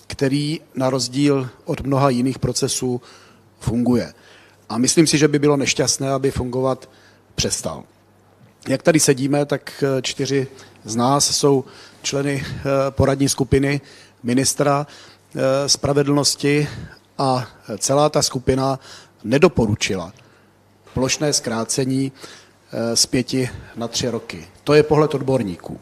který 0.08 0.62
na 0.76 0.90
rozdíl 0.90 1.50
od 1.66 1.82
mnoha 1.82 2.10
jiných 2.10 2.40
procesů 2.40 3.02
funguje. 3.60 4.14
A 4.70 4.78
myslím 4.78 5.08
si, 5.08 5.18
že 5.18 5.28
by 5.28 5.40
bylo 5.40 5.58
nešťastné, 5.58 6.10
aby 6.12 6.32
fungovat 6.32 6.90
přestal. 7.36 7.84
Jak 8.68 8.84
tady 8.84 9.00
sedíme, 9.00 9.46
tak 9.46 9.84
eh, 9.84 10.02
čtyři 10.02 10.48
z 10.84 10.96
nás 10.96 11.36
jsou 11.36 11.64
členy 12.02 12.44
eh, 12.46 12.62
poradní 12.90 13.30
skupiny 13.30 13.82
ministra 14.24 14.88
eh, 15.36 15.70
spravedlnosti 15.70 16.68
a 17.18 17.48
celá 17.78 18.10
ta 18.10 18.22
skupina 18.22 18.80
nedoporučila 19.24 20.14
plošné 20.94 21.34
zkrácení 21.34 22.12
z 22.94 23.06
pěti 23.06 23.50
na 23.76 23.88
tři 23.88 24.10
roky. 24.10 24.48
To 24.64 24.74
je 24.74 24.84
pohled 24.84 25.16
odborníků. 25.16 25.80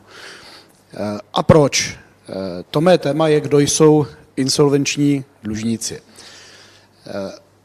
A 1.34 1.44
proč? 1.44 1.98
To 2.72 2.82
mé 2.82 2.98
téma 2.98 3.28
je, 3.28 3.42
kdo 3.42 3.60
jsou 3.60 4.08
insolvenční 4.36 5.26
dlužníci. 5.44 6.02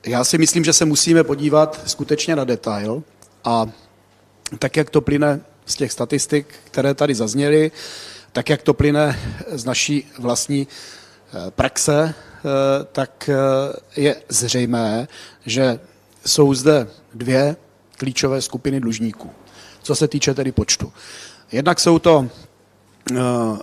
Já 0.07 0.25
si 0.25 0.39
myslím, 0.39 0.65
že 0.65 0.73
se 0.73 0.85
musíme 0.85 1.25
podívat 1.25 1.81
skutečně 1.87 2.37
na 2.37 2.45
detail 2.45 3.03
a 3.45 3.67
tak, 4.59 4.77
jak 4.77 4.91
to 4.91 5.01
plyne 5.01 5.41
z 5.67 5.75
těch 5.75 5.93
statistik, 5.93 6.55
které 6.65 6.95
tady 6.95 7.15
zazněly, 7.15 7.71
tak, 8.33 8.51
jak 8.51 8.63
to 8.63 8.75
plyne 8.75 9.19
z 9.53 9.65
naší 9.65 10.13
vlastní 10.19 10.67
praxe, 11.51 12.15
tak 12.93 13.31
je 13.97 14.17
zřejmé, 14.29 15.09
že 15.47 15.81
jsou 16.27 16.55
zde 16.55 16.89
dvě 17.15 17.57
klíčové 17.97 18.43
skupiny 18.43 18.81
dlužníků, 18.81 19.31
co 19.83 19.97
se 19.97 20.09
týče 20.09 20.35
tedy 20.35 20.53
počtu. 20.53 20.93
Jednak 21.53 21.81
jsou 21.81 21.99
to 21.99 22.29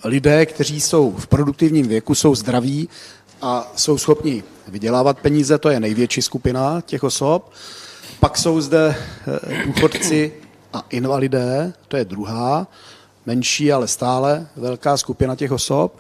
lidé, 0.03 0.45
kteří 0.45 0.81
jsou 0.81 1.11
v 1.11 1.27
produktivním 1.27 1.87
věku, 1.87 2.15
jsou 2.15 2.35
zdraví 2.35 2.89
a 3.41 3.71
jsou 3.75 3.97
schopni 3.97 4.43
vydělávat 4.67 5.19
peníze, 5.19 5.57
to 5.57 5.69
je 5.69 5.79
největší 5.79 6.21
skupina 6.21 6.81
těch 6.81 7.03
osob. 7.03 7.51
Pak 8.19 8.37
jsou 8.37 8.61
zde 8.61 8.95
uh, 9.27 9.63
důchodci 9.65 10.33
a 10.73 10.83
invalidé, 10.89 11.73
to 11.87 11.97
je 11.97 12.05
druhá, 12.05 12.67
menší, 13.25 13.71
ale 13.71 13.87
stále 13.87 14.47
velká 14.55 14.97
skupina 14.97 15.35
těch 15.35 15.51
osob. 15.51 15.97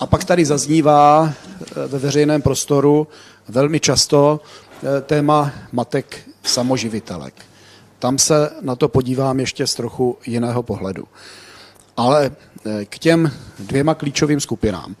A 0.00 0.06
pak 0.06 0.24
tady 0.24 0.44
zaznívá 0.44 1.20
uh, 1.20 1.30
ve 1.86 1.98
veřejném 1.98 2.42
prostoru 2.42 3.08
velmi 3.48 3.80
často 3.80 4.40
téma 5.06 5.52
matek 5.72 6.28
samoživitelek. 6.42 7.34
Tam 7.98 8.18
se 8.18 8.50
na 8.60 8.76
to 8.76 8.88
podívám 8.88 9.40
ještě 9.40 9.66
z 9.66 9.74
trochu 9.74 10.18
jiného 10.26 10.62
pohledu. 10.62 11.04
Ale 11.96 12.30
eh, 12.66 12.84
k 12.84 12.98
těm 12.98 13.30
dvěma 13.58 13.94
klíčovým 13.94 14.40
skupinám. 14.40 14.96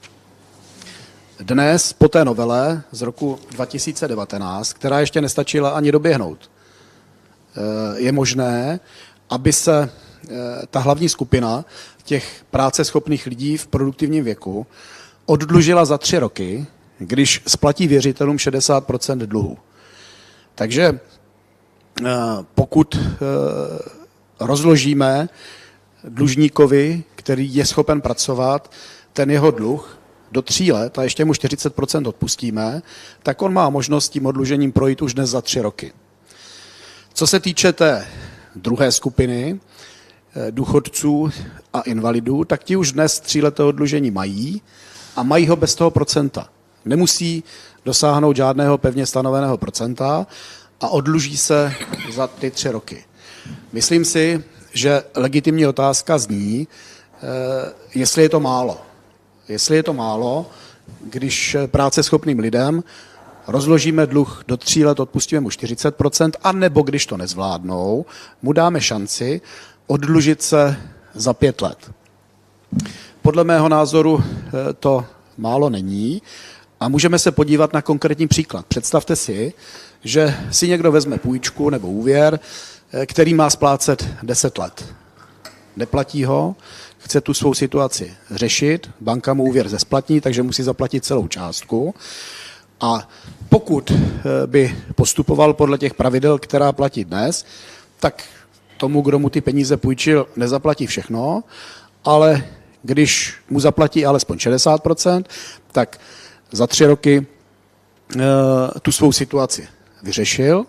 Dnes 1.40 1.92
po 1.92 2.08
té 2.08 2.24
novele 2.24 2.82
z 2.92 3.02
roku 3.02 3.38
2019, 3.50 4.72
která 4.72 5.00
ještě 5.00 5.20
nestačila 5.20 5.70
ani 5.70 5.92
doběhnout, 5.92 6.50
eh, 6.50 7.60
je 8.00 8.12
možné, 8.12 8.80
aby 9.30 9.52
se 9.52 9.90
eh, 10.28 10.32
ta 10.70 10.80
hlavní 10.80 11.08
skupina 11.08 11.64
těch 12.04 12.44
práce 12.50 12.84
schopných 12.84 13.26
lidí 13.26 13.56
v 13.56 13.66
produktivním 13.66 14.24
věku 14.24 14.66
oddlužila 15.26 15.84
za 15.84 15.98
tři 15.98 16.18
roky, 16.18 16.66
když 16.98 17.42
splatí 17.46 17.88
věřitelům 17.88 18.36
60% 18.36 19.18
dluhu. 19.18 19.58
Takže 20.54 21.00
Eh, 22.04 22.12
pokud 22.54 22.98
rozložíme 24.40 25.28
dlužníkovi, 26.04 27.04
který 27.14 27.54
je 27.54 27.66
schopen 27.66 28.00
pracovat, 28.00 28.70
ten 29.12 29.30
jeho 29.30 29.50
dluh 29.50 29.95
do 30.32 30.42
tří 30.42 30.72
let 30.72 30.98
a 30.98 31.02
ještě 31.02 31.24
mu 31.24 31.32
40% 31.32 32.08
odpustíme, 32.08 32.82
tak 33.22 33.42
on 33.42 33.52
má 33.52 33.70
možnost 33.70 34.08
tím 34.08 34.26
odlužením 34.26 34.72
projít 34.72 35.02
už 35.02 35.14
dnes 35.14 35.30
za 35.30 35.40
tři 35.40 35.60
roky. 35.60 35.92
Co 37.14 37.26
se 37.26 37.40
týče 37.40 37.72
té 37.72 38.06
druhé 38.56 38.92
skupiny, 38.92 39.60
eh, 40.36 40.52
důchodců 40.52 41.30
a 41.72 41.80
invalidů, 41.80 42.44
tak 42.44 42.64
ti 42.64 42.76
už 42.76 42.92
dnes 42.92 43.20
tříleté 43.20 43.62
odlužení 43.62 44.10
mají 44.10 44.62
a 45.16 45.22
mají 45.22 45.48
ho 45.48 45.56
bez 45.56 45.74
toho 45.74 45.90
procenta. 45.90 46.48
Nemusí 46.84 47.44
dosáhnout 47.84 48.36
žádného 48.36 48.78
pevně 48.78 49.06
stanoveného 49.06 49.58
procenta 49.58 50.26
a 50.80 50.88
odluží 50.88 51.36
se 51.36 51.74
za 52.12 52.26
ty 52.26 52.50
tři 52.50 52.70
roky. 52.70 53.04
Myslím 53.72 54.04
si, 54.04 54.44
že 54.72 55.02
legitimní 55.14 55.66
otázka 55.66 56.18
zní, 56.18 56.68
eh, 56.68 57.72
jestli 57.94 58.22
je 58.22 58.28
to 58.28 58.40
málo. 58.40 58.85
Jestli 59.48 59.76
je 59.76 59.82
to 59.82 59.92
málo, 59.92 60.46
když 61.04 61.56
práce 61.66 62.02
schopným 62.02 62.38
lidem 62.38 62.84
rozložíme 63.46 64.06
dluh 64.06 64.44
do 64.48 64.56
tří 64.56 64.84
let, 64.84 65.00
odpustíme 65.00 65.40
mu 65.40 65.48
40%, 65.48 66.30
a 66.42 66.52
nebo 66.52 66.82
když 66.82 67.06
to 67.06 67.16
nezvládnou, 67.16 68.06
mu 68.42 68.52
dáme 68.52 68.80
šanci 68.80 69.40
odlužit 69.86 70.42
se 70.42 70.76
za 71.14 71.34
pět 71.34 71.62
let. 71.62 71.90
Podle 73.22 73.44
mého 73.44 73.68
názoru 73.68 74.24
eh, 74.24 74.72
to 74.72 75.04
málo 75.38 75.70
není 75.70 76.22
a 76.80 76.88
můžeme 76.88 77.18
se 77.18 77.32
podívat 77.32 77.72
na 77.72 77.82
konkrétní 77.82 78.28
příklad. 78.28 78.66
Představte 78.66 79.16
si, 79.16 79.52
že 80.04 80.36
si 80.50 80.68
někdo 80.68 80.92
vezme 80.92 81.18
půjčku 81.18 81.70
nebo 81.70 81.88
úvěr, 81.88 82.40
eh, 82.92 83.06
který 83.06 83.34
má 83.34 83.50
splácet 83.50 84.08
10 84.22 84.58
let. 84.58 84.94
Neplatí 85.76 86.24
ho, 86.24 86.56
chce 87.06 87.20
tu 87.20 87.34
svou 87.34 87.54
situaci 87.54 88.14
řešit, 88.30 88.90
banka 89.00 89.34
mu 89.34 89.44
úvěr 89.44 89.68
zesplatní, 89.68 90.20
takže 90.20 90.42
musí 90.42 90.62
zaplatit 90.62 91.04
celou 91.04 91.28
částku. 91.28 91.94
A 92.80 93.08
pokud 93.48 93.90
eh, 93.90 94.46
by 94.46 94.76
postupoval 94.94 95.54
podle 95.54 95.78
těch 95.78 95.94
pravidel, 95.94 96.38
která 96.38 96.72
platí 96.72 97.04
dnes, 97.04 97.46
tak 98.00 98.24
tomu, 98.76 99.00
kdo 99.00 99.18
mu 99.18 99.30
ty 99.30 99.40
peníze 99.40 99.76
půjčil, 99.76 100.26
nezaplatí 100.36 100.86
všechno, 100.86 101.44
ale 102.04 102.44
když 102.82 103.34
mu 103.50 103.60
zaplatí 103.60 104.06
alespoň 104.06 104.36
60%, 104.36 105.24
tak 105.72 106.00
za 106.52 106.66
tři 106.66 106.86
roky 106.86 107.26
uh, 108.16 108.22
tu 108.82 108.92
svou 108.92 109.12
situaci 109.12 109.68
vyřešil, 110.02 110.58
uh, 110.58 110.64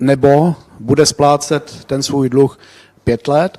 nebo 0.00 0.54
bude 0.80 1.06
splácet 1.06 1.84
ten 1.84 2.02
svůj 2.02 2.28
dluh 2.28 2.58
pět 3.04 3.28
let 3.28 3.58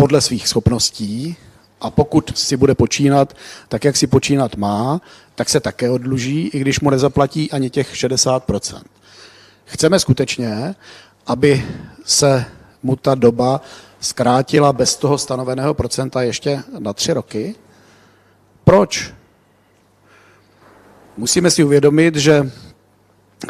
podle 0.00 0.20
svých 0.20 0.48
schopností 0.48 1.36
a 1.80 1.90
pokud 1.90 2.38
si 2.38 2.56
bude 2.56 2.74
počínat 2.74 3.36
tak, 3.68 3.84
jak 3.84 3.96
si 3.96 4.06
počínat 4.06 4.56
má, 4.56 5.00
tak 5.34 5.48
se 5.48 5.60
také 5.60 5.90
odluží, 5.90 6.48
i 6.48 6.58
když 6.58 6.80
mu 6.80 6.90
nezaplatí 6.90 7.50
ani 7.50 7.70
těch 7.70 7.94
60%. 7.94 8.82
Chceme 9.64 9.98
skutečně, 10.00 10.74
aby 11.26 11.66
se 12.04 12.44
mu 12.82 12.96
ta 12.96 13.14
doba 13.14 13.60
zkrátila 14.00 14.72
bez 14.72 14.96
toho 14.96 15.18
stanoveného 15.18 15.74
procenta 15.74 16.22
ještě 16.22 16.62
na 16.78 16.92
tři 16.92 17.12
roky? 17.12 17.54
Proč? 18.64 19.14
Musíme 21.16 21.50
si 21.50 21.64
uvědomit, 21.64 22.16
že 22.16 22.50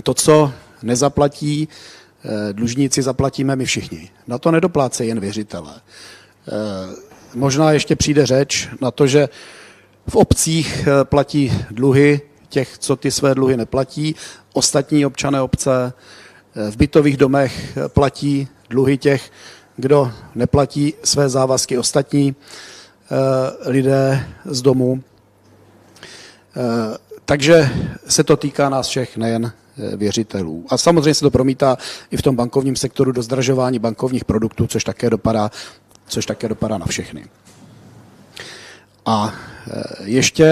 to, 0.03 0.15
co 0.15 0.53
nezaplatí 0.83 1.69
eh, 1.69 2.53
dlužníci, 2.53 3.03
zaplatíme 3.03 3.57
my 3.57 3.65
všichni. 3.65 4.11
Na 4.27 4.39
to 4.39 4.51
nedopláce 4.51 5.05
jen 5.05 5.21
věřitele. 5.21 5.81
Eh, 6.49 6.97
možná 7.35 7.73
ještě 7.73 7.97
přijde 7.97 8.27
řeč 8.27 8.69
na 8.81 8.91
to, 8.91 9.07
že 9.07 9.29
v 10.09 10.17
obcích 10.17 10.87
eh, 10.87 11.05
platí 11.05 11.53
dluhy 11.71 12.21
těch, 12.49 12.79
co 12.79 12.97
ty 12.97 13.11
své 13.11 13.35
dluhy 13.35 13.57
neplatí, 13.57 14.15
ostatní 14.53 15.07
občané 15.07 15.43
obce, 15.43 15.93
v 16.71 16.77
bytových 16.77 17.17
domech 17.17 17.79
platí 17.89 18.49
dluhy 18.71 18.99
těch, 18.99 19.31
kdo 19.77 20.13
neplatí 20.35 20.95
své 21.05 21.29
závazky 21.29 21.79
ostatní 21.79 22.35
lidé 23.67 24.27
z 24.45 24.63
domu. 24.63 25.03
Takže 27.31 27.71
se 28.09 28.25
to 28.25 28.37
týká 28.37 28.69
nás 28.69 28.89
všech, 28.89 29.17
nejen 29.17 29.53
eh, 29.53 29.97
věřitelů. 29.97 30.65
A 30.69 30.79
samozřejmě 30.79 31.15
se 31.15 31.21
to 31.21 31.31
promítá 31.31 31.77
i 32.11 32.17
v 32.17 32.23
tom 32.23 32.37
bankovním 32.37 32.77
sektoru 32.77 33.13
do 33.13 33.23
zdražování 33.23 33.79
bankovních 33.79 34.25
produktů, 34.25 34.67
což 34.67 34.85
také 34.85 35.11
dopadá, 35.11 35.51
což 36.11 36.27
také 36.27 36.49
dopadá 36.49 36.79
na 36.79 36.87
všechny. 36.87 37.25
A 39.07 39.35
eh, 39.71 39.83
ještě 40.05 40.45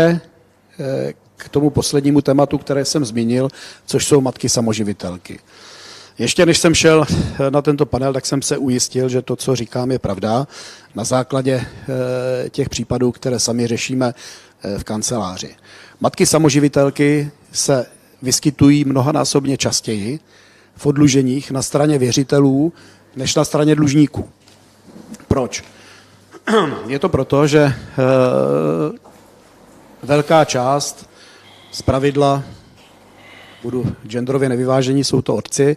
eh, 0.81 1.13
k 1.37 1.49
tomu 1.49 1.71
poslednímu 1.71 2.21
tématu, 2.21 2.59
které 2.59 2.85
jsem 2.85 3.05
zmínil, 3.05 3.49
což 3.87 4.07
jsou 4.07 4.21
matky 4.21 4.49
samoživitelky. 4.49 5.39
Ještě 6.19 6.47
než 6.47 6.59
jsem 6.59 6.75
šel 6.75 7.07
na 7.51 7.63
tento 7.63 7.87
panel, 7.87 8.13
tak 8.13 8.27
jsem 8.27 8.43
se 8.43 8.59
ujistil, 8.59 9.09
že 9.09 9.23
to, 9.23 9.37
co 9.37 9.57
říkám, 9.57 9.91
je 9.91 9.99
pravda. 9.99 10.47
Na 10.95 11.05
základě 11.05 11.67
těch 12.51 12.69
případů, 12.69 13.13
které 13.13 13.39
sami 13.39 13.67
řešíme 13.67 14.15
v 14.79 14.85
kanceláři. 14.85 15.57
Matky 16.01 16.27
samoživitelky 16.27 17.31
se 17.53 17.87
vyskytují 18.23 18.85
mnohanásobně 18.85 19.57
častěji 19.57 20.21
v 20.77 20.87
odluženích 20.87 21.51
na 21.51 21.63
straně 21.63 21.99
věřitelů 21.99 22.73
než 23.17 23.35
na 23.35 23.45
straně 23.45 23.75
dlužníků. 23.75 24.29
Proč? 25.39 25.65
Je 26.87 26.99
to 26.99 27.09
proto, 27.09 27.47
že 27.47 27.59
e, 27.61 27.75
velká 30.03 30.45
část 30.45 31.11
z 31.71 31.83
pravidla, 31.83 32.43
budu 33.63 33.87
genderově 34.07 34.49
nevyvážení, 34.49 35.05
jsou 35.05 35.23
to 35.23 35.37
otci, 35.37 35.77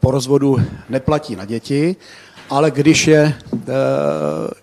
po 0.00 0.10
rozvodu 0.10 0.56
neplatí 0.88 1.36
na 1.36 1.44
děti 1.44 1.96
ale 2.50 2.70
když 2.70 3.06
je, 3.06 3.34
eh, 3.54 3.72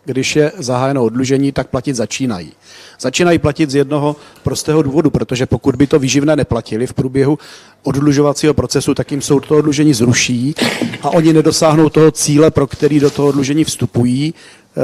když 0.05 0.35
je 0.35 0.51
zahájeno 0.57 1.03
odlužení, 1.03 1.51
tak 1.51 1.67
platit 1.67 1.95
začínají. 1.95 2.51
Začínají 2.99 3.39
platit 3.39 3.69
z 3.69 3.75
jednoho 3.75 4.15
prostého 4.43 4.81
důvodu, 4.81 5.09
protože 5.09 5.45
pokud 5.45 5.75
by 5.75 5.87
to 5.87 5.99
výživné 5.99 6.35
neplatili 6.35 6.87
v 6.87 6.93
průběhu 6.93 7.39
odlužovacího 7.83 8.53
procesu, 8.53 8.93
tak 8.93 9.11
jim 9.11 9.21
soud 9.21 9.47
to 9.47 9.57
odlužení 9.57 9.93
zruší 9.93 10.55
a 11.01 11.09
oni 11.09 11.33
nedosáhnou 11.33 11.89
toho 11.89 12.11
cíle, 12.11 12.51
pro 12.51 12.67
který 12.67 12.99
do 12.99 13.09
toho 13.09 13.27
odlužení 13.27 13.63
vstupují, 13.63 14.33
eh, 14.33 14.81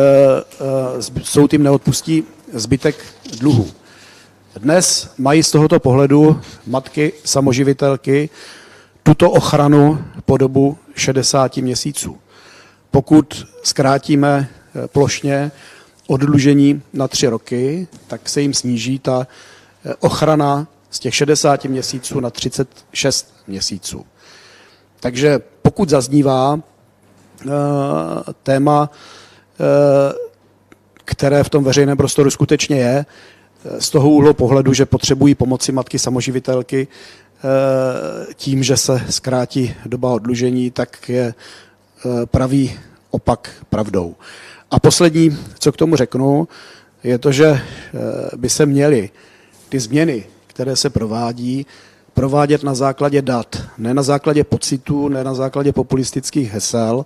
eh, 1.09 1.21
soud 1.23 1.53
jim 1.53 1.63
neodpustí 1.63 2.23
zbytek 2.53 2.95
dluhu. 3.39 3.67
Dnes 4.59 5.13
mají 5.17 5.43
z 5.43 5.51
tohoto 5.51 5.79
pohledu 5.79 6.41
matky 6.67 7.13
samoživitelky 7.25 8.29
tuto 9.03 9.31
ochranu 9.31 9.99
po 10.25 10.37
dobu 10.37 10.77
60 10.95 11.57
měsíců. 11.61 12.17
Pokud 12.91 13.47
zkrátíme 13.63 14.49
eh, 14.49 14.87
plošně 14.87 15.51
odlužení 16.07 16.81
na 16.93 17.07
tři 17.07 17.27
roky, 17.27 17.87
tak 18.07 18.29
se 18.29 18.41
jim 18.41 18.53
sníží 18.53 18.99
ta 18.99 19.27
eh, 19.85 19.93
ochrana 19.99 20.67
z 20.89 20.99
těch 20.99 21.15
60 21.15 21.65
měsíců 21.65 22.19
na 22.19 22.29
36 22.29 23.33
měsíců. 23.47 24.05
Takže 24.99 25.39
pokud 25.61 25.89
zaznívá 25.89 26.53
uh, 26.53 26.61
téma, 28.43 28.89
které 31.05 31.43
v 31.43 31.49
tom 31.49 31.63
veřejném 31.63 31.97
prostoru 31.97 32.31
skutečně 32.31 32.77
je, 32.77 33.05
z 33.79 33.89
toho 33.89 34.09
úhlu 34.09 34.33
pohledu, 34.33 34.73
že 34.73 34.85
potřebují 34.85 35.35
pomoci 35.35 35.71
matky 35.71 35.99
samoživitelky 35.99 36.87
tím, 38.35 38.63
že 38.63 38.77
se 38.77 39.01
zkrátí 39.09 39.75
doba 39.85 40.13
odlužení, 40.13 40.71
tak 40.71 41.09
je 41.09 41.33
pravý 42.25 42.79
opak 43.11 43.51
pravdou. 43.69 44.15
A 44.71 44.79
poslední, 44.79 45.37
co 45.59 45.71
k 45.71 45.77
tomu 45.77 45.95
řeknu, 45.95 46.47
je 47.03 47.17
to, 47.17 47.31
že 47.31 47.45
eh, 47.47 47.61
by 48.37 48.49
se 48.49 48.65
měly 48.65 49.09
ty 49.69 49.79
změny, 49.79 50.23
které 50.47 50.75
se 50.75 50.89
provádí, 50.89 51.65
provádět 52.13 52.63
na 52.63 52.75
základě 52.75 53.21
dat, 53.21 53.63
ne 53.77 53.93
na 53.93 54.03
základě 54.03 54.43
pocitů, 54.43 55.09
ne 55.09 55.23
na 55.23 55.33
základě 55.33 55.73
populistických 55.73 56.53
hesel, 56.53 57.05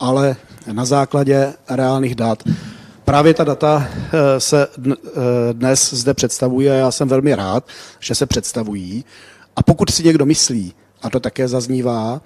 ale 0.00 0.36
na 0.72 0.84
základě 0.84 1.52
reálných 1.68 2.14
dat. 2.14 2.42
Právě 3.04 3.34
ta 3.34 3.44
data 3.44 3.88
eh, 3.88 4.40
se 4.40 4.68
eh, 4.92 4.92
dnes 5.52 5.94
zde 5.94 6.14
představuje 6.14 6.72
a 6.72 6.74
já 6.74 6.90
jsem 6.90 7.08
velmi 7.08 7.34
rád, 7.34 7.68
že 8.00 8.14
se 8.14 8.26
představují. 8.26 9.04
A 9.56 9.62
pokud 9.62 9.90
si 9.90 10.04
někdo 10.04 10.26
myslí, 10.26 10.74
a 11.02 11.10
to 11.10 11.20
také 11.20 11.48
zaznívá, 11.48 12.20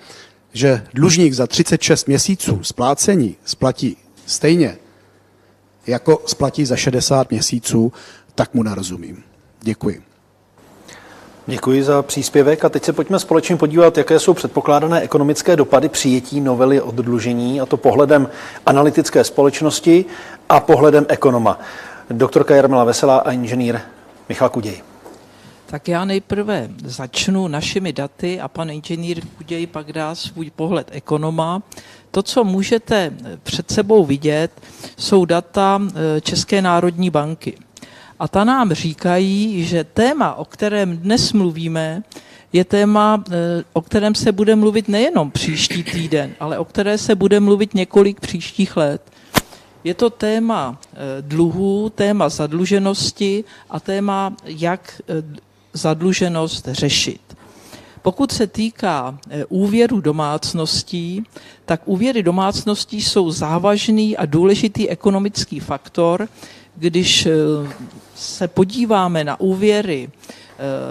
že 0.52 0.86
dlužník 0.94 1.32
za 1.32 1.46
36 1.46 2.08
měsíců 2.08 2.58
splácení 2.62 3.36
splatí 3.44 3.96
stejně, 4.26 4.76
jako 5.86 6.22
splatí 6.26 6.64
za 6.64 6.76
60 6.76 7.30
měsíců, 7.30 7.92
tak 8.34 8.54
mu 8.54 8.62
nerozumím. 8.62 9.22
Děkuji. 9.60 10.02
Děkuji 11.46 11.84
za 11.84 12.02
příspěvek 12.02 12.64
a 12.64 12.68
teď 12.68 12.84
se 12.84 12.92
pojďme 12.92 13.18
společně 13.18 13.56
podívat, 13.56 13.98
jaké 13.98 14.18
jsou 14.18 14.34
předpokládané 14.34 15.00
ekonomické 15.00 15.56
dopady 15.56 15.88
přijetí 15.88 16.40
novely 16.40 16.80
oddlužení, 16.80 17.60
a 17.60 17.66
to 17.66 17.76
pohledem 17.76 18.28
analytické 18.66 19.24
společnosti 19.24 20.04
a 20.48 20.60
pohledem 20.60 21.06
ekonoma. 21.08 21.60
Doktorka 22.10 22.56
Jarmila 22.56 22.84
Veselá 22.84 23.18
a 23.18 23.30
inženýr 23.32 23.80
Michal 24.28 24.48
Kuděj. 24.48 24.82
Tak 25.70 25.88
já 25.88 26.04
nejprve 26.04 26.70
začnu 26.84 27.48
našimi 27.48 27.92
daty 27.92 28.40
a 28.40 28.48
pan 28.48 28.70
inženýr 28.70 29.20
Kuděj 29.36 29.66
pak 29.66 29.92
dá 29.92 30.14
svůj 30.14 30.50
pohled 30.50 30.88
ekonoma. 30.92 31.62
To, 32.10 32.22
co 32.22 32.44
můžete 32.44 33.12
před 33.42 33.70
sebou 33.70 34.04
vidět, 34.04 34.52
jsou 34.96 35.24
data 35.24 35.80
eh, 35.82 36.20
České 36.20 36.62
národní 36.62 37.10
banky. 37.10 37.58
A 38.18 38.28
ta 38.28 38.44
nám 38.44 38.72
říkají, 38.72 39.64
že 39.64 39.84
téma, 39.84 40.34
o 40.34 40.44
kterém 40.44 40.96
dnes 40.96 41.32
mluvíme, 41.32 42.02
je 42.52 42.64
téma, 42.64 43.24
eh, 43.30 43.64
o 43.72 43.82
kterém 43.82 44.14
se 44.14 44.32
bude 44.32 44.56
mluvit 44.56 44.88
nejenom 44.88 45.30
příští 45.30 45.82
týden, 45.84 46.34
ale 46.40 46.58
o 46.58 46.64
které 46.64 46.98
se 46.98 47.14
bude 47.14 47.40
mluvit 47.40 47.74
několik 47.74 48.20
příštích 48.20 48.76
let. 48.76 49.02
Je 49.84 49.94
to 49.94 50.10
téma 50.10 50.80
eh, 50.80 50.96
dluhů, 51.20 51.90
téma 51.94 52.28
zadluženosti 52.28 53.44
a 53.70 53.80
téma, 53.80 54.36
jak 54.44 55.00
zadluženost 55.72 56.68
řešit. 56.68 57.20
Pokud 58.02 58.32
se 58.32 58.46
týká 58.46 59.18
eh, 59.30 59.44
úvěru 59.44 60.00
domácností, 60.00 61.24
tak 61.64 61.80
úvěry 61.84 62.22
domácností 62.22 63.02
jsou 63.02 63.30
závažný 63.30 64.16
a 64.16 64.26
důležitý 64.26 64.88
ekonomický 64.90 65.60
faktor. 65.60 66.28
Když 66.76 67.26
eh, 67.26 67.32
se 68.14 68.48
podíváme 68.48 69.24
na 69.24 69.40
úvěry 69.40 70.10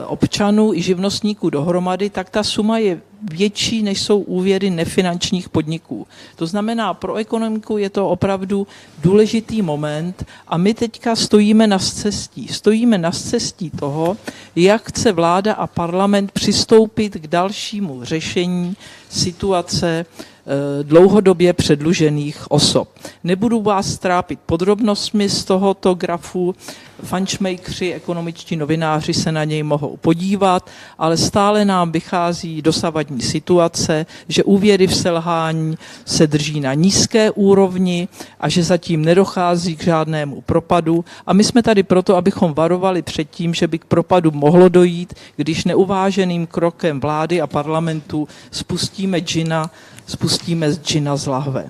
občanů 0.06 0.73
i 0.73 0.82
živnostníků 0.82 1.49
dohromady, 1.49 2.10
tak 2.10 2.30
ta 2.30 2.43
suma 2.43 2.77
je 2.77 3.01
větší, 3.32 3.82
než 3.82 4.01
jsou 4.01 4.19
úvěry 4.19 4.69
nefinančních 4.69 5.49
podniků. 5.49 6.08
To 6.36 6.47
znamená, 6.47 6.93
pro 6.93 7.15
ekonomiku 7.15 7.77
je 7.77 7.89
to 7.89 8.10
opravdu 8.10 8.67
důležitý 9.01 9.62
moment 9.62 10.25
a 10.47 10.58
my 10.58 10.73
teďka 10.73 11.15
stojíme 11.15 11.67
na 11.67 11.80
cestí. 11.80 12.47
Stojíme 12.47 12.97
na 12.97 13.12
cestí 13.12 13.69
toho, 13.69 14.17
jak 14.56 14.89
chce 14.89 15.12
vláda 15.12 15.53
a 15.53 15.67
parlament 15.67 16.32
přistoupit 16.32 17.13
k 17.13 17.27
dalšímu 17.27 18.03
řešení 18.03 18.75
situace 19.10 20.06
Eh, 20.06 20.37
dlouhodobě 20.84 21.54
předlužených 21.54 22.52
osob. 22.52 22.90
Nebudu 23.24 23.62
vás 23.62 23.98
trápit 23.98 24.40
podrobnostmi 24.46 25.30
z 25.30 25.46
tohoto 25.46 25.96
grafu, 25.96 26.56
fančmakři, 27.04 27.94
ekonomičtí 27.94 28.56
novináři 28.56 29.14
se 29.14 29.32
na 29.32 29.44
něj 29.44 29.64
mohou 29.64 29.98
podívat, 29.98 30.70
ale 30.98 31.18
stále 31.18 31.66
nám 31.66 31.92
vychází 31.92 32.62
dosavadní 32.62 33.22
situace, 33.22 34.06
že 34.28 34.44
úvěry 34.44 34.88
v 34.88 34.96
selhání 34.96 35.78
se 36.06 36.28
drží 36.28 36.60
na 36.60 36.74
nízké 36.74 37.32
úrovni 37.32 38.08
a 38.40 38.50
že 38.50 38.64
zatím 38.64 39.06
nedochází 39.06 39.76
k 39.76 39.84
žádnému 39.84 40.42
propadu. 40.42 41.06
A 41.26 41.34
my 41.34 41.44
jsme 41.44 41.64
tady 41.64 41.84
proto, 41.84 42.16
abychom 42.16 42.54
varovali 42.54 43.02
před 43.02 43.30
tím, 43.30 43.54
že 43.54 43.68
by 43.68 43.80
k 43.80 43.86
propadu 43.86 44.32
mohlo 44.32 44.70
dojít, 44.70 45.14
když 45.36 45.66
neuváženým 45.66 46.48
krokem 46.48 47.00
vlády 47.00 47.42
a 47.42 47.48
parlamentu 47.48 48.28
spustíme 48.52 49.20
džina 49.20 49.72
spustíme 50.08 50.72
z 50.72 50.80
džina 50.80 51.17
z 51.17 51.28
lahve. 51.28 51.70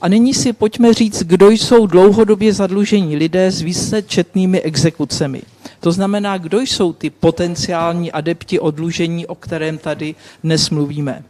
A 0.00 0.08
nyní 0.08 0.34
si 0.34 0.52
pojďme 0.52 0.94
říct, 0.94 1.22
kdo 1.22 1.50
jsou 1.50 1.86
dlouhodobě 1.86 2.52
zadlužení 2.52 3.16
lidé 3.16 3.50
s 3.50 3.60
výsledčetnými 3.60 4.60
exekucemi. 4.60 5.42
To 5.80 5.92
znamená, 5.92 6.38
kdo 6.38 6.60
jsou 6.60 6.92
ty 6.92 7.10
potenciální 7.10 8.12
adepti 8.12 8.60
odlužení, 8.60 9.26
o 9.26 9.34
kterém 9.34 9.78
tady 9.78 10.14
dnes 10.44 10.70
mluvíme. 10.70 11.22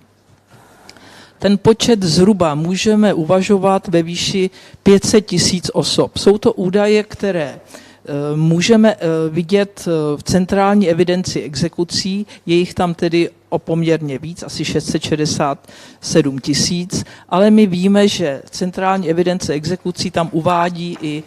Ten 1.38 1.58
počet 1.58 2.02
zhruba 2.02 2.54
můžeme 2.54 3.14
uvažovat 3.14 3.88
ve 3.88 4.02
výši 4.02 4.50
500 4.82 5.26
tisíc 5.26 5.70
osob. 5.74 6.18
Jsou 6.18 6.38
to 6.38 6.52
údaje, 6.52 7.02
které 7.02 7.60
Eh, 8.08 8.36
můžeme 8.36 8.94
eh, 8.94 9.06
vidět 9.30 9.84
eh, 9.88 10.16
v 10.16 10.22
centrální 10.22 10.88
evidenci 10.88 11.42
exekucí, 11.42 12.26
je 12.46 12.56
jich 12.56 12.74
tam 12.74 12.94
tedy 12.94 13.30
o 13.48 13.58
poměrně 13.58 14.18
víc, 14.18 14.42
asi 14.42 14.64
667 14.64 16.38
tisíc, 16.38 17.04
ale 17.28 17.50
my 17.50 17.66
víme, 17.66 18.08
že 18.08 18.42
centrální 18.50 19.10
evidence 19.10 19.52
exekucí 19.52 20.10
tam 20.10 20.28
uvádí 20.32 20.98
i 21.00 21.22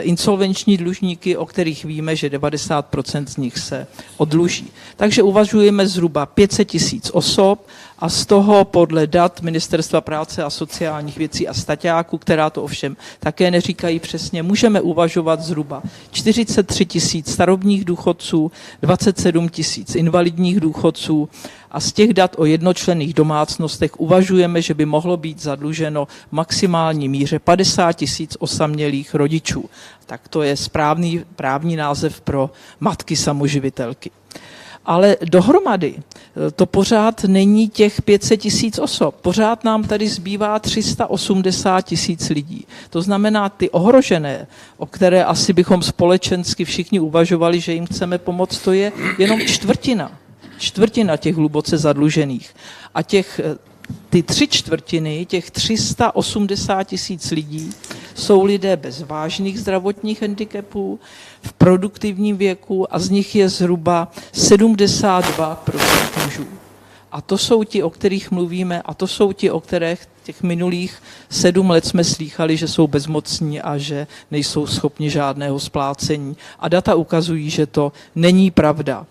insolvenční 0.00 0.76
dlužníky, 0.76 1.36
o 1.36 1.46
kterých 1.46 1.84
víme, 1.84 2.16
že 2.16 2.28
90% 2.28 3.26
z 3.26 3.36
nich 3.36 3.58
se 3.58 3.86
odluží. 4.16 4.70
Takže 4.96 5.22
uvažujeme 5.22 5.86
zhruba 5.86 6.26
500 6.26 6.68
tisíc 6.68 7.10
osob 7.10 7.66
a 7.98 8.08
z 8.08 8.26
toho 8.26 8.64
podle 8.64 9.06
dat 9.06 9.42
Ministerstva 9.42 10.00
práce 10.00 10.44
a 10.44 10.50
sociálních 10.50 11.18
věcí 11.18 11.48
a 11.48 11.54
staťáků, 11.54 12.18
která 12.18 12.50
to 12.50 12.62
ovšem 12.62 12.96
také 13.20 13.50
neříkají 13.50 13.98
přesně, 13.98 14.42
můžeme 14.42 14.80
uvažovat 14.80 15.40
zhruba 15.40 15.82
43 16.10 16.86
tisíc 16.86 17.32
starobních 17.32 17.84
důchodců, 17.84 18.52
27 18.82 19.48
tisíc 19.48 19.94
invalidních 19.94 20.60
důchodců 20.60 21.28
a 21.70 21.80
z 21.80 21.92
těch 21.92 22.14
dat 22.14 22.34
o 22.38 22.44
jednočlenných 22.44 23.14
domácnostech 23.14 24.00
uvažujeme, 24.00 24.62
že 24.62 24.74
by 24.74 24.86
mohlo 24.86 25.16
být 25.16 25.42
zadluženo 25.42 26.04
v 26.04 26.32
maximální 26.32 27.08
míře 27.08 27.38
50 27.38 27.92
tisíc 27.92 28.36
osamělých 28.38 29.14
rodičů. 29.14 29.64
Tak 30.06 30.28
to 30.28 30.42
je 30.42 30.56
správný 30.56 31.24
právní 31.36 31.76
název 31.76 32.20
pro 32.20 32.50
matky 32.80 33.16
samoživitelky 33.16 34.10
ale 34.88 35.16
dohromady 35.24 35.94
eh, 35.96 36.50
to 36.50 36.66
pořád 36.66 37.24
není 37.24 37.68
těch 37.68 38.02
500 38.02 38.40
tisíc 38.40 38.78
osob. 38.78 39.14
Pořád 39.14 39.64
nám 39.64 39.84
tady 39.84 40.08
zbývá 40.08 40.58
380 40.58 41.80
tisíc 41.80 42.28
lidí. 42.28 42.66
To 42.90 43.02
znamená, 43.02 43.48
ty 43.48 43.70
ohrožené, 43.70 44.46
o 44.76 44.86
které 44.86 45.24
asi 45.24 45.52
bychom 45.52 45.82
společensky 45.82 46.64
všichni 46.64 47.00
uvažovali, 47.00 47.60
že 47.60 47.72
jim 47.72 47.86
chceme 47.86 48.18
pomoct, 48.18 48.58
to 48.58 48.72
je 48.72 48.92
jenom 49.18 49.40
čtvrtina. 49.40 50.12
Čtvrtina 50.58 51.16
těch 51.16 51.36
hluboce 51.36 51.78
zadlužených. 51.78 52.54
A 52.94 53.02
těch 53.02 53.40
ty 54.10 54.22
tři 54.22 54.48
čtvrtiny, 54.48 55.26
těch 55.26 55.50
380 55.50 56.82
tisíc 56.82 57.30
lidí, 57.30 57.70
jsou 58.14 58.44
lidé 58.44 58.76
bez 58.76 59.02
vážných 59.02 59.60
zdravotních 59.60 60.22
handicapů, 60.22 61.00
v 61.42 61.52
produktivním 61.52 62.36
věku 62.36 62.94
a 62.94 62.98
z 62.98 63.10
nich 63.10 63.34
je 63.34 63.48
zhruba 63.48 64.12
72% 64.34 66.24
mužů. 66.24 66.46
A 67.12 67.20
to 67.20 67.38
jsou 67.38 67.64
ti, 67.64 67.82
o 67.82 67.90
kterých 67.90 68.30
mluvíme, 68.30 68.82
a 68.82 68.94
to 68.94 69.06
jsou 69.06 69.32
ti, 69.32 69.50
o 69.50 69.60
kterých 69.60 69.98
těch 70.24 70.42
minulých 70.42 71.02
sedm 71.30 71.70
let 71.70 71.86
jsme 71.86 72.04
slýchali, 72.04 72.56
že 72.56 72.68
jsou 72.68 72.86
bezmocní 72.86 73.60
a 73.60 73.78
že 73.78 74.06
nejsou 74.30 74.66
schopni 74.66 75.10
žádného 75.10 75.60
splácení. 75.60 76.36
A 76.58 76.68
data 76.68 76.94
ukazují, 76.94 77.50
že 77.50 77.66
to 77.66 77.92
není 78.14 78.50
pravda. 78.50 79.06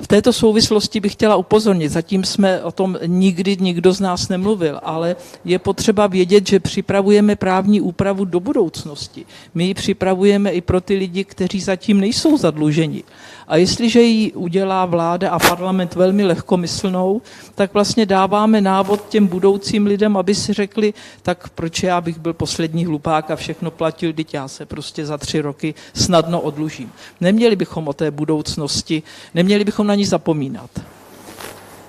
V 0.00 0.06
této 0.06 0.32
souvislosti 0.32 1.00
bych 1.00 1.12
chtěla 1.12 1.36
upozornit, 1.36 1.88
zatím 1.88 2.24
jsme 2.24 2.62
o 2.62 2.72
tom 2.72 2.98
nikdy 3.06 3.56
nikdo 3.60 3.92
z 3.92 4.00
nás 4.00 4.28
nemluvil, 4.28 4.80
ale 4.82 5.16
je 5.44 5.58
potřeba 5.58 6.06
vědět, 6.06 6.48
že 6.48 6.60
připravujeme 6.60 7.36
právní 7.36 7.80
úpravu 7.80 8.24
do 8.24 8.40
budoucnosti. 8.40 9.26
My 9.54 9.64
ji 9.64 9.74
připravujeme 9.74 10.50
i 10.50 10.60
pro 10.60 10.80
ty 10.80 10.94
lidi, 10.94 11.24
kteří 11.24 11.60
zatím 11.60 12.00
nejsou 12.00 12.36
zadluženi. 12.36 13.02
A 13.48 13.56
jestliže 13.56 14.02
ji 14.02 14.32
udělá 14.32 14.86
vláda 14.86 15.30
a 15.30 15.38
parlament 15.38 15.94
velmi 15.94 16.24
lehkomyslnou, 16.24 17.22
tak 17.54 17.74
vlastně 17.74 18.06
dáváme 18.06 18.60
návod 18.60 19.08
těm 19.08 19.26
budoucím 19.26 19.86
lidem, 19.86 20.16
aby 20.16 20.34
si 20.34 20.52
řekli, 20.52 20.94
tak 21.22 21.48
proč 21.48 21.82
já 21.82 22.00
bych 22.00 22.18
byl 22.18 22.32
poslední 22.32 22.86
hlupák 22.86 23.30
a 23.30 23.36
všechno 23.36 23.70
platil, 23.70 24.12
teď 24.12 24.34
já 24.34 24.48
se 24.48 24.66
prostě 24.66 25.06
za 25.06 25.18
tři 25.18 25.40
roky 25.40 25.74
snadno 25.94 26.40
odlužím. 26.40 26.92
Neměli 27.20 27.56
bychom 27.56 27.88
o 27.88 27.92
té 27.92 28.10
budoucnosti, 28.10 29.02
neměli 29.34 29.64
bychom 29.64 29.86
na 29.86 29.94
ní 29.94 30.04
zapomínat. 30.04 30.70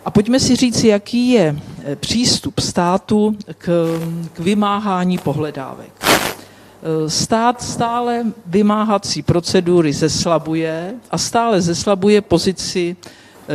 A 0.05 0.11
pojďme 0.11 0.39
si 0.39 0.55
říct, 0.55 0.83
jaký 0.83 1.29
je 1.29 1.59
přístup 1.95 2.59
státu 2.59 3.37
k, 3.57 3.99
k 4.33 4.39
vymáhání 4.39 5.17
pohledávek. 5.17 5.91
Eh, 6.81 7.09
stát 7.09 7.63
stále 7.63 8.25
vymáhací 8.45 9.21
procedury 9.21 9.93
zeslabuje 9.93 10.93
a 11.11 11.17
stále 11.17 11.61
zeslabuje 11.61 12.21
pozici 12.21 12.95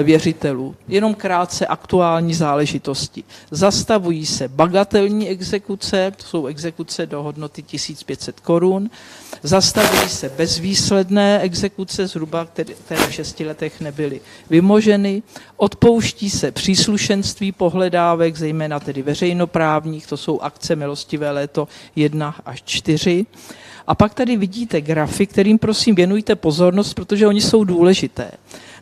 věřitelů. 0.03 0.75
Jenom 0.89 1.15
krátce 1.15 1.67
aktuální 1.67 2.35
záležitosti. 2.35 3.25
Zastavují 3.51 4.27
se 4.27 4.49
bagatelní 4.49 5.29
exekuce, 5.29 6.13
to 6.17 6.23
jsou 6.23 6.47
exekuce 6.47 7.07
do 7.07 7.23
hodnoty 7.23 7.63
1500 7.63 8.41
korun, 8.41 8.91
zastavují 9.42 10.09
se 10.09 10.29
bezvýsledné 10.29 11.40
exekuce, 11.40 12.07
zhruba, 12.07 12.44
které, 12.44 12.75
které 12.75 13.07
v 13.07 13.14
šesti 13.14 13.47
letech 13.47 13.81
nebyly 13.81 14.20
vymoženy, 14.51 15.23
odpouští 15.57 16.31
se 16.31 16.53
příslušenství 16.53 17.53
pohledávek, 17.53 18.37
zejména 18.37 18.81
tedy 18.81 19.03
veřejnoprávních, 19.03 20.07
to 20.07 20.16
jsou 20.16 20.40
akce 20.40 20.77
milostivé 20.77 21.31
léto 21.31 21.68
1 21.97 22.35
až 22.47 22.62
4. 22.62 23.27
A 23.87 23.94
pak 23.94 24.14
tady 24.14 24.37
vidíte 24.37 24.81
grafy, 24.81 25.27
kterým 25.27 25.59
prosím 25.59 25.94
věnujte 25.94 26.37
pozornost, 26.37 26.94
protože 26.94 27.27
oni 27.27 27.40
jsou 27.40 27.64
důležité. 27.64 28.31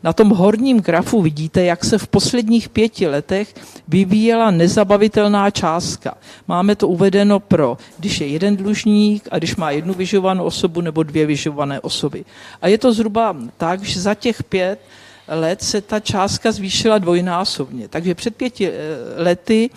Na 0.03 0.13
tom 0.13 0.31
horním 0.31 0.81
grafu 0.81 1.23
vidíte, 1.23 1.65
jak 1.65 1.85
se 1.85 1.99
v 1.99 2.07
posledních 2.07 2.69
pěti 2.69 3.07
letech 3.07 3.55
vyvíjela 3.89 4.51
nezabavitelná 4.51 5.51
částka. 5.51 6.15
Máme 6.49 6.77
to 6.77 6.89
uvedeno 6.89 7.41
pro, 7.41 7.79
když 7.99 8.21
je 8.21 8.27
jeden 8.27 8.57
dlužník 8.57 9.29
a 9.31 9.39
když 9.39 9.57
má 9.57 9.71
jednu 9.71 9.95
vyživovanou 9.95 10.45
osobu 10.45 10.81
nebo 10.81 11.03
dvě 11.03 11.27
vyživované 11.27 11.81
osoby. 11.81 12.25
A 12.63 12.69
je 12.69 12.79
to 12.79 12.93
zhruba 12.93 13.37
tak, 13.57 13.83
že 13.83 14.01
za 14.01 14.15
těch 14.15 14.43
pět 14.45 14.81
let 15.29 15.63
se 15.63 15.81
ta 15.81 16.01
částka 16.01 16.53
zvýšila 16.53 16.99
dvojnásobně. 16.99 17.89
Takže 17.89 18.15
před 18.15 18.37
pěti 18.37 18.69
eh, 18.69 18.73
lety 19.17 19.71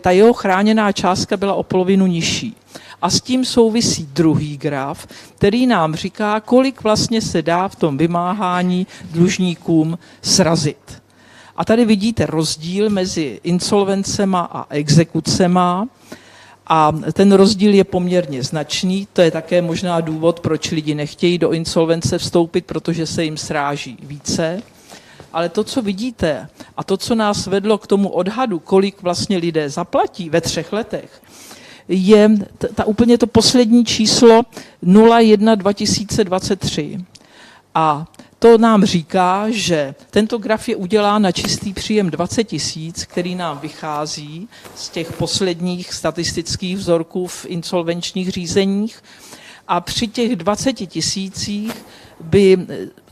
ta 0.00 0.10
jeho 0.10 0.32
chráněná 0.32 0.92
částka 0.92 1.36
byla 1.36 1.54
o 1.54 1.62
polovinu 1.62 2.06
nižší. 2.06 2.56
A 3.02 3.10
s 3.10 3.20
tím 3.20 3.44
souvisí 3.44 4.08
druhý 4.12 4.56
graf, 4.56 5.06
který 5.34 5.66
nám 5.66 5.94
říká, 5.94 6.40
kolik 6.40 6.82
vlastně 6.82 7.20
se 7.20 7.42
dá 7.42 7.68
v 7.68 7.76
tom 7.76 7.98
vymáhání 7.98 8.86
dlužníkům 9.10 9.98
srazit. 10.22 11.02
A 11.56 11.64
tady 11.64 11.84
vidíte 11.84 12.26
rozdíl 12.26 12.90
mezi 12.90 13.40
insolvencema 13.42 14.40
a 14.40 14.66
exekucema. 14.74 15.88
A 16.66 16.92
ten 17.12 17.32
rozdíl 17.32 17.74
je 17.74 17.84
poměrně 17.84 18.42
značný. 18.42 19.08
To 19.12 19.20
je 19.20 19.30
také 19.30 19.62
možná 19.62 20.00
důvod, 20.00 20.40
proč 20.40 20.70
lidi 20.70 20.94
nechtějí 20.94 21.38
do 21.38 21.52
insolvence 21.52 22.18
vstoupit, 22.18 22.66
protože 22.66 23.06
se 23.06 23.24
jim 23.24 23.36
sráží 23.36 23.98
více. 24.02 24.62
Ale 25.32 25.48
to, 25.48 25.64
co 25.64 25.82
vidíte, 25.82 26.48
a 26.76 26.84
to, 26.84 26.96
co 26.96 27.14
nás 27.14 27.46
vedlo 27.46 27.78
k 27.78 27.86
tomu 27.86 28.08
odhadu, 28.08 28.58
kolik 28.58 29.02
vlastně 29.02 29.36
lidé 29.36 29.70
zaplatí 29.70 30.30
ve 30.30 30.40
třech 30.40 30.72
letech, 30.72 31.22
je 31.88 32.30
ta 32.74 32.84
úplně 32.84 33.18
to 33.18 33.26
poslední 33.26 33.84
číslo 33.84 34.42
01 34.82 35.54
2023. 35.54 36.98
A 37.74 38.06
to 38.38 38.58
nám 38.58 38.84
říká, 38.84 39.46
že 39.50 39.94
tento 40.10 40.38
graf 40.38 40.68
je 40.68 40.76
udělán 40.76 41.22
na 41.22 41.32
čistý 41.32 41.72
příjem 41.72 42.10
20 42.10 42.44
tisíc, 42.44 43.04
který 43.04 43.34
nám 43.34 43.58
vychází 43.58 44.48
z 44.74 44.88
těch 44.88 45.12
posledních 45.12 45.92
statistických 45.92 46.76
vzorků 46.76 47.26
v 47.26 47.46
insolvenčních 47.48 48.30
řízeních. 48.30 49.02
A 49.68 49.80
při 49.80 50.08
těch 50.08 50.36
20 50.36 50.72
tisících 50.72 51.72
by 52.20 52.66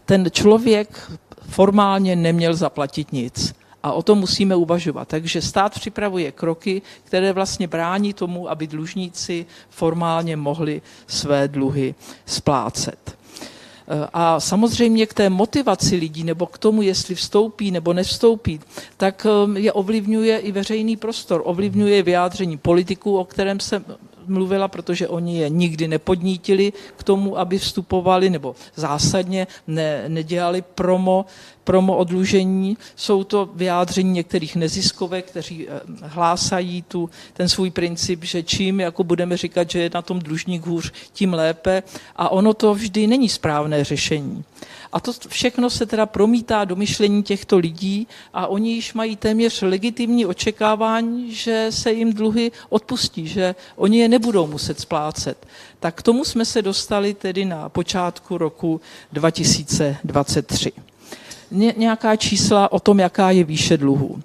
ten 0.04 0.26
člověk 0.30 1.10
formálně 1.48 2.16
neměl 2.16 2.54
zaplatit 2.54 3.12
nic. 3.12 3.54
A 3.84 3.92
o 3.92 4.02
tom 4.02 4.18
musíme 4.18 4.56
uvažovat. 4.56 5.08
Takže 5.08 5.42
stát 5.42 5.74
připravuje 5.74 6.32
kroky, 6.32 6.82
které 7.04 7.32
vlastně 7.32 7.68
brání 7.68 8.12
tomu, 8.12 8.50
aby 8.50 8.66
dlužníci 8.66 9.46
formálně 9.70 10.36
mohli 10.36 10.82
své 11.06 11.48
dluhy 11.48 11.94
splácet. 12.26 13.16
A 14.12 14.40
samozřejmě 14.40 15.06
k 15.06 15.14
té 15.14 15.30
motivaci 15.30 15.96
lidí 15.96 16.24
nebo 16.24 16.46
k 16.46 16.58
tomu, 16.58 16.82
jestli 16.82 17.14
vstoupí 17.14 17.70
nebo 17.70 17.92
nevstoupí, 17.92 18.60
tak 18.96 19.26
um, 19.44 19.56
je 19.56 19.72
ovlivňuje 19.72 20.38
i 20.38 20.52
veřejný 20.52 20.96
prostor, 20.96 21.42
ovlivňuje 21.44 22.02
vyjádření 22.02 22.56
politiků, 22.56 23.18
o 23.18 23.24
kterém 23.24 23.60
se 23.60 23.84
mluvila, 24.26 24.68
protože 24.68 25.08
oni 25.08 25.38
je 25.38 25.48
nikdy 25.48 25.88
nepodnítili 25.88 26.72
k 26.96 27.02
tomu, 27.02 27.38
aby 27.38 27.58
vstupovali, 27.58 28.30
nebo 28.30 28.56
zásadně 28.74 29.46
ne, 29.66 30.04
nedělali 30.08 30.62
promo, 30.74 31.26
promo 31.64 31.96
odlužení. 31.96 32.76
Jsou 32.96 33.24
to 33.24 33.50
vyjádření 33.54 34.12
některých 34.12 34.56
neziskovek, 34.56 35.24
kteří 35.26 35.68
eh, 35.68 35.80
hlásají 36.02 36.82
tu, 36.82 37.10
ten 37.32 37.48
svůj 37.48 37.70
princip, 37.70 38.24
že 38.24 38.42
čím 38.42 38.80
jako 38.80 39.04
budeme 39.04 39.36
říkat, 39.36 39.70
že 39.70 39.78
je 39.78 39.90
na 39.94 40.02
tom 40.02 40.18
dlužník 40.18 40.66
hůř, 40.66 40.92
tím 41.12 41.34
lépe. 41.34 41.82
A 42.16 42.28
ono 42.28 42.54
to 42.54 42.74
vždy 42.74 43.06
není 43.06 43.28
správné 43.28 43.84
řešení. 43.84 44.44
A 44.94 45.00
to 45.00 45.12
všechno 45.28 45.70
se 45.70 45.86
teda 45.86 46.06
promítá 46.06 46.64
do 46.64 46.76
myšlení 46.76 47.22
těchto 47.22 47.58
lidí 47.58 48.06
a 48.34 48.46
oni 48.46 48.72
již 48.72 48.94
mají 48.94 49.16
téměř 49.16 49.62
legitimní 49.62 50.26
očekávání, 50.26 51.34
že 51.34 51.66
se 51.70 51.92
jim 51.92 52.12
dluhy 52.12 52.52
odpustí, 52.68 53.28
že 53.28 53.54
oni 53.76 53.98
je 53.98 54.08
nebudou 54.08 54.46
muset 54.46 54.80
splácet. 54.80 55.46
Tak 55.80 55.94
k 55.94 56.02
tomu 56.02 56.24
jsme 56.24 56.44
se 56.44 56.62
dostali 56.62 57.14
tedy 57.14 57.44
na 57.44 57.68
počátku 57.68 58.38
roku 58.38 58.80
2023. 59.12 60.72
Ně, 61.50 61.74
nějaká 61.76 62.16
čísla 62.16 62.72
o 62.72 62.80
tom, 62.80 62.98
jaká 62.98 63.30
je 63.30 63.44
výše 63.44 63.76
dluhů 63.76 64.20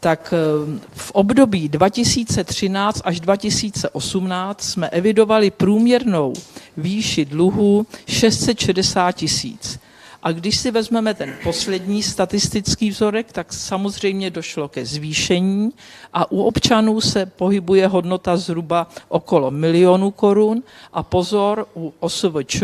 tak 0.00 0.34
eh, 0.36 0.80
v 0.92 1.10
období 1.10 1.68
2013 1.68 3.02
až 3.04 3.20
2018 3.20 4.62
jsme 4.62 4.88
evidovali 4.88 5.50
průměrnou 5.50 6.32
výši 6.76 7.24
dluhu 7.24 7.86
660 8.06 9.12
tisíc. 9.12 9.78
A 10.22 10.32
když 10.32 10.56
si 10.56 10.70
vezmeme 10.70 11.14
ten 11.14 11.34
poslední 11.42 12.02
statistický 12.02 12.90
vzorek, 12.90 13.32
tak 13.32 13.52
samozřejmě 13.52 14.30
došlo 14.30 14.68
ke 14.68 14.86
zvýšení 14.86 15.70
a 16.12 16.32
u 16.32 16.42
občanů 16.42 17.00
se 17.00 17.26
pohybuje 17.26 17.86
hodnota 17.86 18.36
zhruba 18.36 18.86
okolo 19.08 19.50
milionu 19.50 20.10
korun 20.10 20.62
a 20.92 21.02
pozor, 21.02 21.66
u 21.76 21.94
OSVČ 22.00 22.62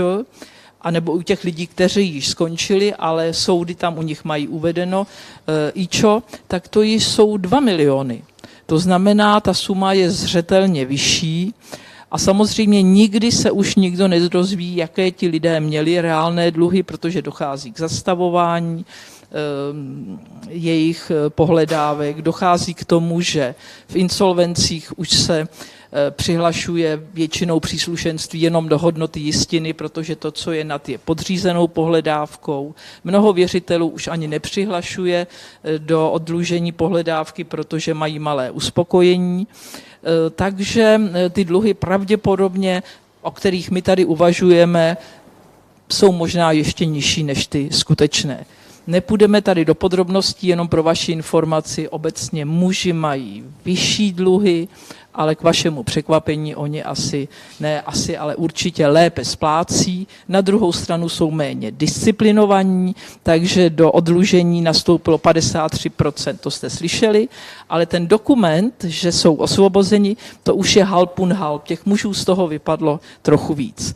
a 0.85 0.91
nebo 0.91 1.13
u 1.13 1.23
těch 1.23 1.45
lidí, 1.45 1.67
kteří 1.67 2.15
již 2.15 2.29
skončili, 2.29 2.95
ale 2.95 3.33
soudy 3.33 3.75
tam 3.75 3.99
u 3.99 4.03
nich 4.03 4.25
mají 4.25 4.49
uvedeno 4.49 5.07
e, 5.07 5.73
IČO, 5.75 6.23
tak 6.49 6.69
to 6.69 6.83
jsou 6.83 7.37
2 7.37 7.61
miliony. 7.61 8.23
To 8.67 8.79
znamená, 8.79 9.41
ta 9.41 9.55
suma 9.55 9.93
je 9.93 10.11
zřetelně 10.11 10.85
vyšší 10.85 11.55
a 12.11 12.19
samozřejmě 12.19 12.83
nikdy 12.83 13.33
se 13.33 13.51
už 13.51 13.75
nikdo 13.75 14.09
nedozví, 14.09 14.77
jaké 14.77 15.11
ti 15.11 15.29
lidé 15.29 15.61
měli 15.61 16.01
reálné 16.01 16.51
dluhy, 16.51 16.83
protože 16.83 17.23
dochází 17.23 17.73
k 17.73 17.79
zastavování, 17.79 18.85
jejich 20.49 21.13
pohledávek. 21.29 22.23
Dochází 22.23 22.75
k 22.75 22.85
tomu, 22.85 23.21
že 23.21 23.55
v 23.89 23.97
insolvencích 23.97 24.99
už 24.99 25.11
se 25.11 25.49
přihlašuje 26.11 27.01
většinou 27.15 27.61
příslušenství 27.61 28.41
jenom 28.41 28.69
do 28.69 28.79
hodnoty 28.79 29.21
jistiny, 29.21 29.73
protože 29.73 30.17
to, 30.17 30.31
co 30.31 30.53
je 30.53 30.65
nad 30.65 30.89
je 30.89 30.99
podřízenou 30.99 31.69
pohledávkou. 31.69 32.75
Mnoho 33.05 33.33
věřitelů 33.33 33.89
už 33.89 34.09
ani 34.09 34.29
nepřihlašuje 34.29 35.27
do 35.79 36.11
odlužení 36.11 36.73
pohledávky, 36.73 37.45
protože 37.45 37.95
mají 37.95 38.19
malé 38.19 38.51
uspokojení. 38.51 39.47
Takže 40.35 41.01
ty 41.31 41.45
dluhy 41.45 41.75
pravděpodobně, 41.75 42.83
o 43.23 43.31
kterých 43.31 43.71
my 43.71 43.83
tady 43.83 44.05
uvažujeme, 44.05 44.97
jsou 45.93 46.13
možná 46.13 46.53
ještě 46.53 46.87
nižší 46.87 47.23
než 47.23 47.47
ty 47.47 47.69
skutečné. 47.73 48.47
Nepůjdeme 48.87 49.43
tady 49.43 49.65
do 49.65 49.75
podrobností, 49.75 50.47
jenom 50.47 50.69
pro 50.69 50.83
vaši 50.83 51.13
informaci. 51.13 51.89
Obecně 51.89 52.45
muži 52.45 52.93
mají 52.93 53.45
vyšší 53.65 54.13
dluhy, 54.13 54.69
ale 55.15 55.35
k 55.35 55.43
vašemu 55.43 55.83
překvapení 55.83 56.55
oni 56.55 56.83
asi, 56.83 57.29
ne 57.61 57.83
asi, 57.83 58.17
ale 58.17 58.37
určitě 58.37 58.87
lépe 58.87 59.25
splácí. 59.25 60.07
Na 60.29 60.41
druhou 60.41 60.73
stranu 60.73 61.09
jsou 61.09 61.31
méně 61.31 61.71
disciplinovaní, 61.71 62.97
takže 63.23 63.71
do 63.71 63.93
odlužení 63.93 64.61
nastoupilo 64.61 65.19
53%, 65.19 66.37
to 66.41 66.51
jste 66.51 66.71
slyšeli, 66.71 67.29
ale 67.69 67.87
ten 67.87 68.07
dokument, 68.07 68.85
že 68.85 69.13
jsou 69.13 69.35
osvobozeni, 69.35 70.17
to 70.43 70.55
už 70.55 70.77
je 70.77 70.85
halpun 70.85 71.33
halp. 71.33 71.65
Těch 71.65 71.87
mužů 71.87 72.15
z 72.15 72.25
toho 72.25 72.49
vypadlo 72.49 73.01
trochu 73.23 73.55
víc. 73.55 73.95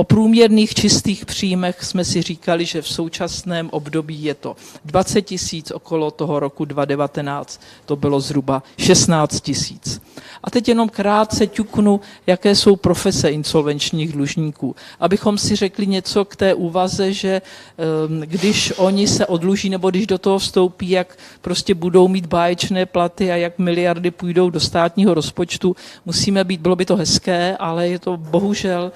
O 0.00 0.04
průměrných 0.04 0.74
čistých 0.74 1.26
příjmech 1.26 1.84
jsme 1.84 2.04
si 2.04 2.22
říkali, 2.22 2.64
že 2.64 2.82
v 2.82 2.88
současném 2.88 3.68
období 3.72 4.24
je 4.24 4.34
to 4.34 4.56
20 4.84 5.22
tisíc, 5.22 5.70
okolo 5.70 6.10
toho 6.10 6.40
roku 6.40 6.64
2019 6.64 7.60
to 7.86 7.96
bylo 7.96 8.20
zhruba 8.20 8.62
16 8.78 9.40
tisíc. 9.40 10.02
A 10.44 10.50
teď 10.50 10.68
jenom 10.68 10.88
krátce 10.88 11.46
ťuknu, 11.46 12.00
jaké 12.26 12.54
jsou 12.54 12.76
profese 12.76 13.30
insolvenčních 13.30 14.12
dlužníků. 14.12 14.76
Abychom 15.00 15.38
si 15.38 15.56
řekli 15.56 15.86
něco 15.86 16.24
k 16.24 16.36
té 16.36 16.54
úvaze, 16.54 17.12
že 17.12 17.42
ehm, 17.78 18.20
když 18.20 18.72
oni 18.76 19.06
se 19.06 19.26
odluží 19.26 19.70
nebo 19.70 19.90
když 19.90 20.06
do 20.06 20.18
toho 20.18 20.38
vstoupí, 20.38 20.90
jak 20.90 21.18
prostě 21.40 21.74
budou 21.74 22.08
mít 22.08 22.26
báječné 22.26 22.86
platy 22.86 23.32
a 23.32 23.36
jak 23.36 23.58
miliardy 23.58 24.10
půjdou 24.10 24.50
do 24.50 24.60
státního 24.60 25.14
rozpočtu, 25.14 25.76
musíme 26.04 26.44
být, 26.44 26.60
bylo 26.60 26.76
by 26.76 26.84
to 26.84 26.96
hezké, 26.96 27.56
ale 27.56 27.88
je 27.88 27.98
to 27.98 28.16
bohužel 28.16 28.92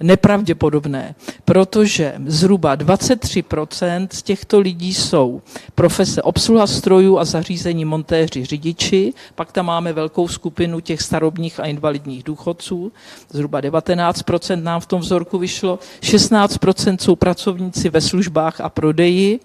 nepravděpodobné, 0.00 1.14
protože 1.44 2.14
zhruba 2.26 2.76
23% 2.76 4.08
z 4.12 4.22
těchto 4.22 4.58
lidí 4.58 4.94
jsou 4.94 5.42
profese 5.74 6.22
obsluha 6.22 6.66
strojů 6.66 7.18
a 7.18 7.24
zařízení 7.24 7.84
montéři 7.84 8.44
řidiči, 8.44 9.12
pak 9.34 9.52
tam 9.52 9.66
máme 9.66 9.92
velkou 9.92 10.28
skupinu 10.28 10.80
těch 10.80 11.02
starobních 11.02 11.60
a 11.60 11.64
invalidních 11.64 12.22
důchodců, 12.22 12.92
zhruba 13.30 13.60
19% 13.60 14.62
nám 14.62 14.80
v 14.80 14.86
tom 14.86 15.00
vzorku 15.00 15.38
vyšlo, 15.38 15.78
16% 16.00 16.96
jsou 17.00 17.16
pracovníci 17.16 17.90
ve 17.90 18.00
službách 18.00 18.60
a 18.60 18.68
prodeji, 18.68 19.40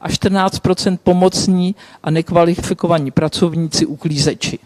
a 0.00 0.08
14% 0.08 0.98
pomocní 1.02 1.74
a 2.02 2.10
nekvalifikovaní 2.10 3.10
pracovníci 3.10 3.86
uklízeči. 3.86 4.58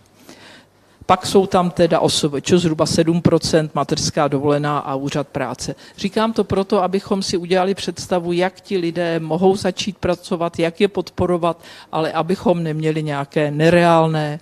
Pak 1.09 1.27
jsou 1.27 1.47
tam 1.47 1.71
teda 1.71 2.01
čo 2.41 2.59
zhruba 2.59 2.85
7%, 2.85 3.71
mateřská 3.75 4.29
dovolená 4.29 4.79
a 4.79 4.95
úřad 4.95 5.29
práce. 5.29 5.75
Říkám 5.97 6.33
to 6.33 6.45
proto, 6.45 6.83
abychom 6.83 7.23
si 7.23 7.37
udělali 7.37 7.75
představu, 7.75 8.33
jak 8.33 8.61
ti 8.61 8.79
lidé 8.79 9.21
mohou 9.21 9.57
začít 9.57 9.99
pracovat, 9.99 10.59
jak 10.59 10.81
je 10.81 10.89
podporovat, 10.89 11.63
ale 11.93 12.13
abychom 12.13 12.63
neměli 12.63 13.03
nějaké 13.03 13.51
nereálné, 13.51 14.41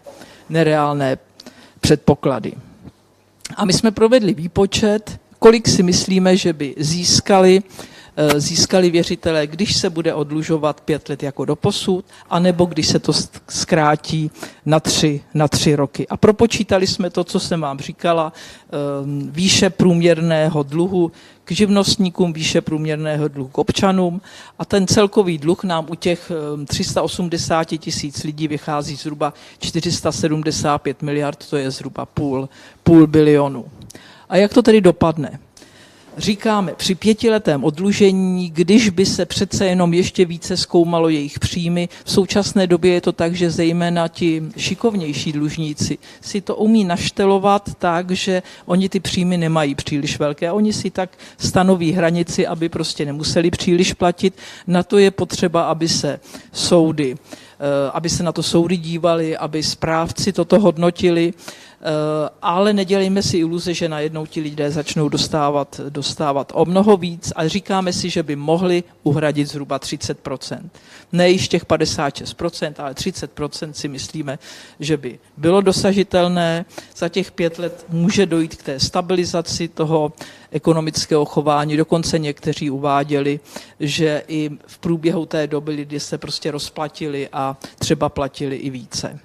nereálné 0.48 1.18
předpoklady. 1.80 2.52
A 3.56 3.64
my 3.64 3.72
jsme 3.72 3.90
provedli 3.90 4.34
výpočet, 4.34 5.20
kolik 5.38 5.68
si 5.68 5.82
myslíme, 5.82 6.36
že 6.36 6.52
by 6.52 6.74
získali 6.78 7.62
získali 8.36 8.90
věřitelé, 8.90 9.46
když 9.46 9.76
se 9.76 9.90
bude 9.90 10.14
odlužovat 10.14 10.80
pět 10.80 11.08
let 11.08 11.22
jako 11.22 11.44
doposud, 11.44 12.04
anebo 12.30 12.64
když 12.64 12.86
se 12.86 12.98
to 12.98 13.12
zkrátí 13.48 14.30
na 14.66 14.80
tři, 14.80 15.20
na 15.34 15.48
tři 15.48 15.76
roky. 15.76 16.08
A 16.08 16.16
propočítali 16.16 16.86
jsme 16.86 17.10
to, 17.10 17.24
co 17.24 17.40
jsem 17.40 17.60
vám 17.60 17.78
říkala, 17.78 18.32
ehm, 19.02 19.30
výše 19.32 19.70
průměrného 19.70 20.62
dluhu 20.62 21.12
k 21.44 21.52
živnostníkům, 21.52 22.32
výše 22.32 22.60
průměrného 22.60 23.28
dluhu 23.28 23.48
k 23.48 23.58
občanům 23.58 24.20
a 24.58 24.64
ten 24.64 24.86
celkový 24.86 25.38
dluh 25.38 25.64
nám 25.64 25.86
u 25.90 25.94
těch 25.94 26.32
380 26.66 27.72
ehm, 27.72 27.78
tisíc 27.78 28.24
lidí 28.24 28.48
vychází 28.48 28.96
zhruba 28.96 29.34
475 29.58 31.02
miliard, 31.02 31.46
to 31.50 31.56
je 31.56 31.70
zhruba 31.70 32.06
půl, 32.06 32.48
půl 32.82 33.06
bilionu. 33.06 33.64
A 34.28 34.36
jak 34.36 34.54
to 34.54 34.62
tedy 34.62 34.80
dopadne? 34.80 35.38
Říkáme 36.16 36.74
při 36.74 36.94
pětiletém 36.94 37.64
odlužení, 37.64 38.50
když 38.50 38.88
by 38.88 39.06
se 39.06 39.26
přece 39.26 39.66
jenom 39.66 39.94
ještě 39.94 40.24
více 40.24 40.56
zkoumalo 40.56 41.08
jejich 41.08 41.38
příjmy, 41.38 41.88
v 42.04 42.10
současné 42.10 42.66
době 42.66 42.92
je 42.92 43.00
to 43.00 43.12
tak, 43.12 43.34
že 43.34 43.50
zejména 43.50 44.08
ti 44.08 44.42
šikovnější 44.56 45.32
dlužníci 45.32 45.98
si 46.20 46.40
to 46.40 46.56
umí 46.56 46.84
naštelovat 46.84 47.70
tak, 47.78 48.10
že 48.10 48.42
oni 48.66 48.88
ty 48.88 49.00
příjmy 49.00 49.36
nemají 49.36 49.74
příliš 49.74 50.18
velké. 50.18 50.52
Oni 50.52 50.72
si 50.72 50.90
tak 50.90 51.10
stanoví 51.38 51.92
hranici, 51.92 52.46
aby 52.46 52.68
prostě 52.68 53.04
nemuseli 53.04 53.50
příliš 53.50 53.92
platit. 53.92 54.34
Na 54.66 54.82
to 54.82 54.98
je 54.98 55.10
potřeba, 55.10 55.62
aby 55.62 55.88
se 55.88 56.20
soudy 56.52 57.14
eh, 57.14 57.90
aby 57.92 58.08
se 58.08 58.22
na 58.22 58.32
to 58.32 58.42
soudy 58.42 58.76
dívali, 58.76 59.36
aby 59.36 59.62
správci 59.62 60.32
toto 60.32 60.60
hodnotili 60.60 61.32
ale 62.42 62.72
nedělejme 62.72 63.22
si 63.22 63.38
iluze, 63.38 63.74
že 63.74 63.88
najednou 63.88 64.26
ti 64.26 64.40
lidé 64.40 64.70
začnou 64.70 65.08
dostávat, 65.08 65.80
dostávat 65.88 66.52
o 66.54 66.64
mnoho 66.64 66.96
víc 66.96 67.32
a 67.36 67.48
říkáme 67.48 67.92
si, 67.92 68.10
že 68.10 68.22
by 68.22 68.36
mohli 68.36 68.84
uhradit 69.02 69.48
zhruba 69.48 69.78
30%. 69.78 70.60
Ne 71.12 71.30
již 71.30 71.48
těch 71.48 71.66
56%, 71.66 72.74
ale 72.78 72.92
30% 72.92 73.70
si 73.70 73.88
myslíme, 73.88 74.38
že 74.80 74.96
by 74.96 75.18
bylo 75.36 75.60
dosažitelné. 75.60 76.64
Za 76.96 77.08
těch 77.08 77.30
pět 77.32 77.58
let 77.58 77.86
může 77.88 78.26
dojít 78.26 78.54
k 78.54 78.62
té 78.62 78.80
stabilizaci 78.80 79.68
toho 79.68 80.12
ekonomického 80.50 81.24
chování. 81.24 81.76
Dokonce 81.76 82.18
někteří 82.18 82.70
uváděli, 82.70 83.40
že 83.80 84.22
i 84.28 84.50
v 84.66 84.78
průběhu 84.78 85.26
té 85.26 85.46
doby 85.46 85.72
lidi 85.72 86.00
se 86.00 86.18
prostě 86.18 86.50
rozplatili 86.50 87.28
a 87.32 87.56
třeba 87.78 88.08
platili 88.08 88.56
i 88.56 88.70
více. 88.70 89.18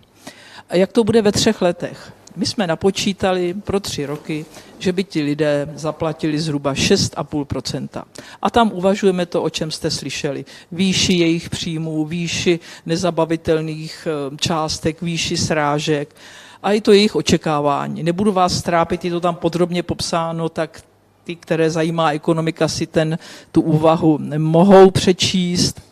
A 0.70 0.76
jak 0.76 0.92
to 0.92 1.04
bude 1.04 1.22
ve 1.22 1.32
třech 1.32 1.62
letech? 1.62 2.14
My 2.36 2.46
jsme 2.46 2.68
napočítali 2.68 3.54
pro 3.54 3.80
tři 3.80 4.06
roky, 4.06 4.46
že 4.80 4.94
by 4.94 5.04
ti 5.04 5.22
lidé 5.22 5.70
zaplatili 5.76 6.40
zhruba 6.40 6.74
6,5%. 6.74 8.04
A 8.42 8.50
tam 8.50 8.72
uvažujeme 8.74 9.26
to, 9.26 9.44
o 9.44 9.50
čem 9.50 9.72
jste 9.72 9.92
slyšeli. 9.92 10.46
Výši 10.72 11.14
jejich 11.14 11.50
příjmů, 11.50 12.06
výši 12.06 12.60
nezabavitelných 12.86 14.08
eh, 14.08 14.38
částek, 14.38 15.02
výši 15.02 15.38
srážek 15.38 16.16
a 16.64 16.72
i 16.72 16.82
to 16.82 16.92
jejich 16.92 17.16
očekávání. 17.16 18.04
Nebudu 18.04 18.32
vás 18.32 18.58
strápit, 18.58 19.06
je 19.06 19.12
to 19.12 19.20
tam 19.20 19.36
podrobně 19.36 19.84
popsáno, 19.84 20.50
tak 20.50 20.82
ty, 21.24 21.36
které 21.36 21.72
zajímá 21.72 22.12
ekonomika, 22.12 22.68
si 22.68 22.88
ten, 22.88 23.18
tu 23.52 23.62
úvahu 23.62 24.20
mohou 24.38 24.92
přečíst. 24.92 25.91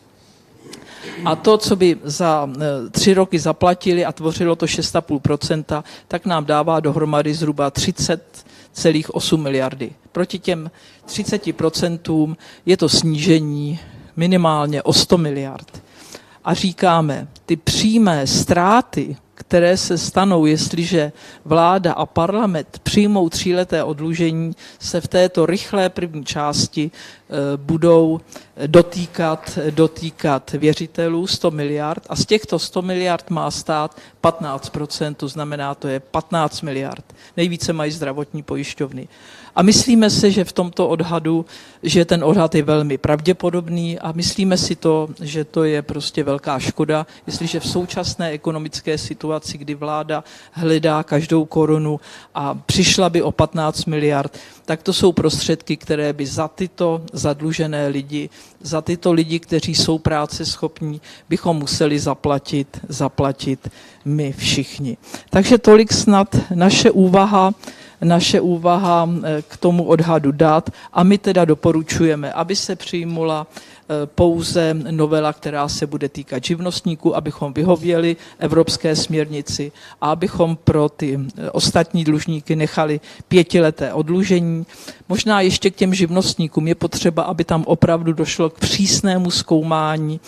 A 1.24 1.36
to, 1.36 1.58
co 1.58 1.76
by 1.76 1.96
za 2.02 2.48
e, 2.56 2.90
tři 2.90 3.14
roky 3.14 3.38
zaplatili 3.38 4.04
a 4.04 4.12
tvořilo 4.12 4.56
to 4.56 4.66
6,5%, 4.66 5.82
tak 6.08 6.26
nám 6.26 6.44
dává 6.44 6.80
dohromady 6.80 7.34
zhruba 7.34 7.70
30,8 7.70 9.36
miliardy. 9.36 9.92
Proti 10.12 10.38
těm 10.38 10.70
30% 11.06 12.36
je 12.66 12.76
to 12.76 12.88
snížení 12.88 13.78
minimálně 14.16 14.82
o 14.82 14.92
100 14.92 15.18
miliard. 15.18 15.82
A 16.44 16.54
říkáme, 16.54 17.28
ty 17.46 17.56
přímé 17.56 18.26
ztráty, 18.26 19.16
které 19.40 19.76
se 19.76 19.98
stanou, 19.98 20.46
jestliže 20.46 21.12
vláda 21.44 21.92
a 21.92 22.06
parlament 22.06 22.80
přijmou 22.82 23.28
tříleté 23.28 23.84
odlužení, 23.84 24.52
se 24.78 25.00
v 25.00 25.08
této 25.08 25.46
rychlé 25.46 25.88
první 25.88 26.24
části 26.24 26.90
Eh, 27.30 27.56
budou 27.56 28.20
dotýkat, 28.66 29.58
dotýkat 29.70 30.52
věřitelů 30.52 31.26
100 31.26 31.50
miliard 31.50 32.06
a 32.08 32.16
z 32.16 32.26
těchto 32.26 32.58
100 32.58 32.82
miliard 32.82 33.30
má 33.30 33.50
stát 33.50 33.96
15%, 34.20 35.14
to 35.14 35.28
znamená, 35.28 35.74
to 35.74 35.88
je 35.88 36.00
15 36.00 36.62
miliard. 36.62 37.04
Nejvíce 37.36 37.72
mají 37.72 37.92
zdravotní 37.92 38.42
pojišťovny. 38.42 39.08
A 39.54 39.62
myslíme 39.62 40.10
si, 40.10 40.32
že 40.32 40.44
v 40.44 40.52
tomto 40.52 40.88
odhadu, 40.88 41.46
že 41.82 42.04
ten 42.04 42.24
odhad 42.24 42.54
je 42.54 42.62
velmi 42.62 42.98
pravděpodobný 42.98 43.98
a 43.98 44.12
myslíme 44.12 44.56
si 44.56 44.76
to, 44.76 45.08
že 45.20 45.44
to 45.44 45.64
je 45.64 45.82
prostě 45.82 46.24
velká 46.24 46.58
škoda, 46.58 47.06
jestliže 47.26 47.60
v 47.60 47.68
současné 47.68 48.30
ekonomické 48.30 48.98
situaci 48.98 49.58
kdy 49.58 49.74
vláda 49.74 50.24
hledá 50.52 51.02
každou 51.02 51.44
korunu 51.44 52.00
a 52.34 52.54
přišla 52.54 53.10
by 53.10 53.22
o 53.22 53.32
15 53.32 53.84
miliard, 53.84 54.38
tak 54.64 54.82
to 54.82 54.92
jsou 54.92 55.12
prostředky, 55.12 55.76
které 55.76 56.12
by 56.12 56.26
za 56.26 56.48
tyto 56.48 57.02
zadlužené 57.12 57.88
lidi, 57.88 58.30
za 58.60 58.80
tyto 58.80 59.12
lidi, 59.12 59.38
kteří 59.38 59.74
jsou 59.74 59.98
práce 59.98 60.44
schopní, 60.44 61.00
bychom 61.28 61.56
museli 61.56 61.98
zaplatit, 61.98 62.80
zaplatit 62.88 63.70
my 64.04 64.32
všichni. 64.32 64.96
Takže 65.30 65.58
tolik 65.58 65.92
snad 65.92 66.36
naše 66.54 66.90
úvaha 66.90 67.54
naše 68.04 68.40
úvaha 68.40 69.08
eh, 69.08 69.42
k 69.48 69.56
tomu 69.56 69.84
odhadu 69.84 70.32
dat 70.32 70.70
a 70.92 71.02
my 71.02 71.18
teda 71.18 71.44
doporučujeme, 71.44 72.32
aby 72.32 72.56
se 72.56 72.76
přijmula 72.76 73.46
eh, 73.46 74.06
pouze 74.06 74.74
novela, 74.74 75.32
která 75.32 75.68
se 75.68 75.86
bude 75.86 76.08
týkat 76.08 76.44
živnostníků, 76.44 77.16
abychom 77.16 77.52
vyhověli 77.52 78.16
evropské 78.38 78.96
směrnici 78.96 79.72
a 80.00 80.10
abychom 80.10 80.56
pro 80.56 80.88
ty 80.88 81.20
eh, 81.20 81.50
ostatní 81.50 82.04
dlužníky 82.04 82.56
nechali 82.56 83.00
pětileté 83.28 83.92
odlužení. 83.92 84.66
Možná 85.08 85.40
ještě 85.40 85.70
k 85.70 85.76
těm 85.76 85.94
živnostníkům 85.94 86.68
je 86.68 86.74
potřeba, 86.74 87.22
aby 87.22 87.44
tam 87.44 87.64
opravdu 87.66 88.12
došlo 88.12 88.50
k 88.50 88.58
přísnému 88.58 89.30
zkoumání 89.30 90.20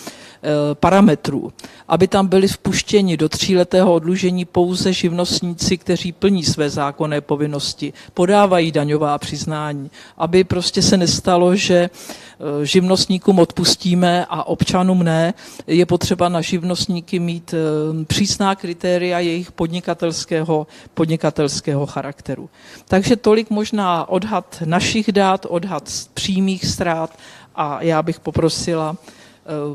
parametrů, 0.75 1.53
aby 1.89 2.09
tam 2.09 2.27
byli 2.27 2.49
vpuštěni 2.49 3.17
do 3.17 3.29
tříletého 3.29 3.95
odlužení 3.95 4.45
pouze 4.45 4.93
živnostníci, 4.93 5.79
kteří 5.79 6.13
plní 6.13 6.45
své 6.45 6.71
zákonné 6.71 7.21
povinnosti, 7.21 7.93
podávají 8.15 8.73
daňová 8.73 9.19
přiznání, 9.19 9.91
aby 10.19 10.45
prostě 10.45 10.83
se 10.83 10.97
nestalo, 10.97 11.57
že 11.57 11.75
eh, 11.75 12.67
živnostníkům 12.67 13.39
odpustíme 13.39 14.27
a 14.29 14.45
občanům 14.45 15.03
ne. 15.03 15.35
Je 15.67 15.87
potřeba 15.87 16.29
na 16.29 16.41
živnostníky 16.41 17.19
mít 17.19 17.55
eh, 17.55 18.05
přísná 18.05 18.55
kritéria 18.55 19.19
jejich 19.19 19.53
podnikatelského, 19.53 20.67
podnikatelského 20.95 21.87
charakteru. 21.87 22.51
Takže 22.89 23.17
tolik 23.17 23.51
možná 23.51 24.09
odhad 24.09 24.63
našich 24.65 25.13
dát, 25.13 25.47
odhad 25.49 25.91
přímých 26.15 26.67
ztrát 26.67 27.19
a 27.55 27.83
já 27.83 28.03
bych 28.03 28.21
poprosila 28.21 28.97
Eh, 28.97 29.22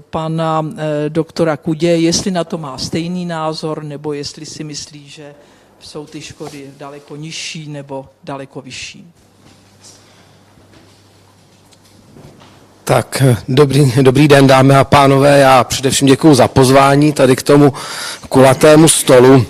pana 0.09 0.65
eh, 0.77 1.09
doktora 1.09 1.57
Kudě, 1.57 1.87
jestli 1.87 2.31
na 2.31 2.43
to 2.43 2.57
má 2.57 2.77
stejný 2.77 3.25
názor, 3.25 3.83
nebo 3.83 4.13
jestli 4.13 4.45
si 4.45 4.63
myslí, 4.63 5.09
že 5.09 5.35
jsou 5.79 6.05
ty 6.05 6.21
škody 6.21 6.71
daleko 6.77 7.15
nižší 7.15 7.69
nebo 7.69 8.05
daleko 8.23 8.61
vyšší. 8.61 9.13
Tak, 12.83 13.23
dobrý, 13.47 13.93
dobrý 14.01 14.27
den, 14.27 14.47
dámy 14.47 14.75
a 14.75 14.83
pánové. 14.83 15.39
Já 15.39 15.63
především 15.63 16.07
děkuji 16.07 16.33
za 16.33 16.47
pozvání 16.47 17.13
tady 17.13 17.35
k 17.35 17.43
tomu 17.43 17.73
kulatému 18.29 18.87
stolu. 18.87 19.45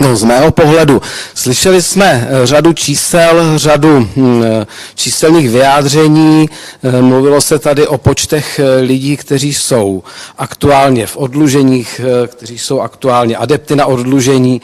No, 0.00 0.16
z 0.16 0.24
mého 0.24 0.50
pohledu. 0.50 1.02
Slyšeli 1.34 1.82
jsme 1.82 2.28
eh, 2.30 2.46
řadu 2.46 2.72
čísel, 2.72 3.58
řadu 3.58 4.08
hm, 4.16 4.42
eh, 4.44 4.66
číselných 4.94 5.50
vyjádření. 5.50 6.48
Eh, 6.82 7.02
mluvilo 7.02 7.40
se 7.40 7.58
tady 7.58 7.86
o 7.86 7.98
počtech 7.98 8.60
lidí, 8.80 9.16
kteří 9.16 9.54
jsou 9.54 10.02
aktuálně 10.38 11.06
v 11.06 11.16
odluženích, 11.16 12.00
kteří 12.26 12.58
jsou 12.58 12.80
aktuálně 12.80 13.36
adepty 13.36 13.76
na 13.76 13.86
odlužení. 13.86 14.62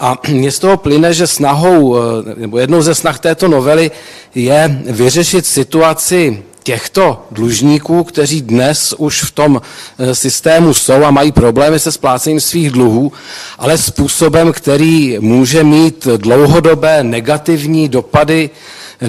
A 0.00 0.18
mně 0.28 0.52
z 0.52 0.58
toho 0.58 0.76
plyne, 0.76 1.14
že 1.14 1.26
snahou, 1.26 1.96
nebo 2.36 2.58
jednou 2.58 2.82
ze 2.82 2.94
snah 2.94 3.18
této 3.18 3.48
novely 3.48 3.90
je 4.34 4.82
vyřešit 4.84 5.46
situaci 5.46 6.42
těchto 6.62 7.26
dlužníků, 7.30 8.04
kteří 8.04 8.42
dnes 8.42 8.94
už 8.98 9.22
v 9.22 9.30
tom 9.30 9.60
eh, 9.98 10.14
systému 10.14 10.74
jsou 10.74 11.04
a 11.04 11.10
mají 11.10 11.32
problémy 11.32 11.78
se 11.78 11.92
splácením 11.92 12.40
svých 12.40 12.70
dluhů, 12.70 13.12
ale 13.58 13.78
způsobem, 13.78 14.52
který 14.52 15.18
může 15.20 15.64
mít 15.64 16.06
dlouhodobé 16.16 17.04
negativní 17.04 17.88
dopady 17.88 18.50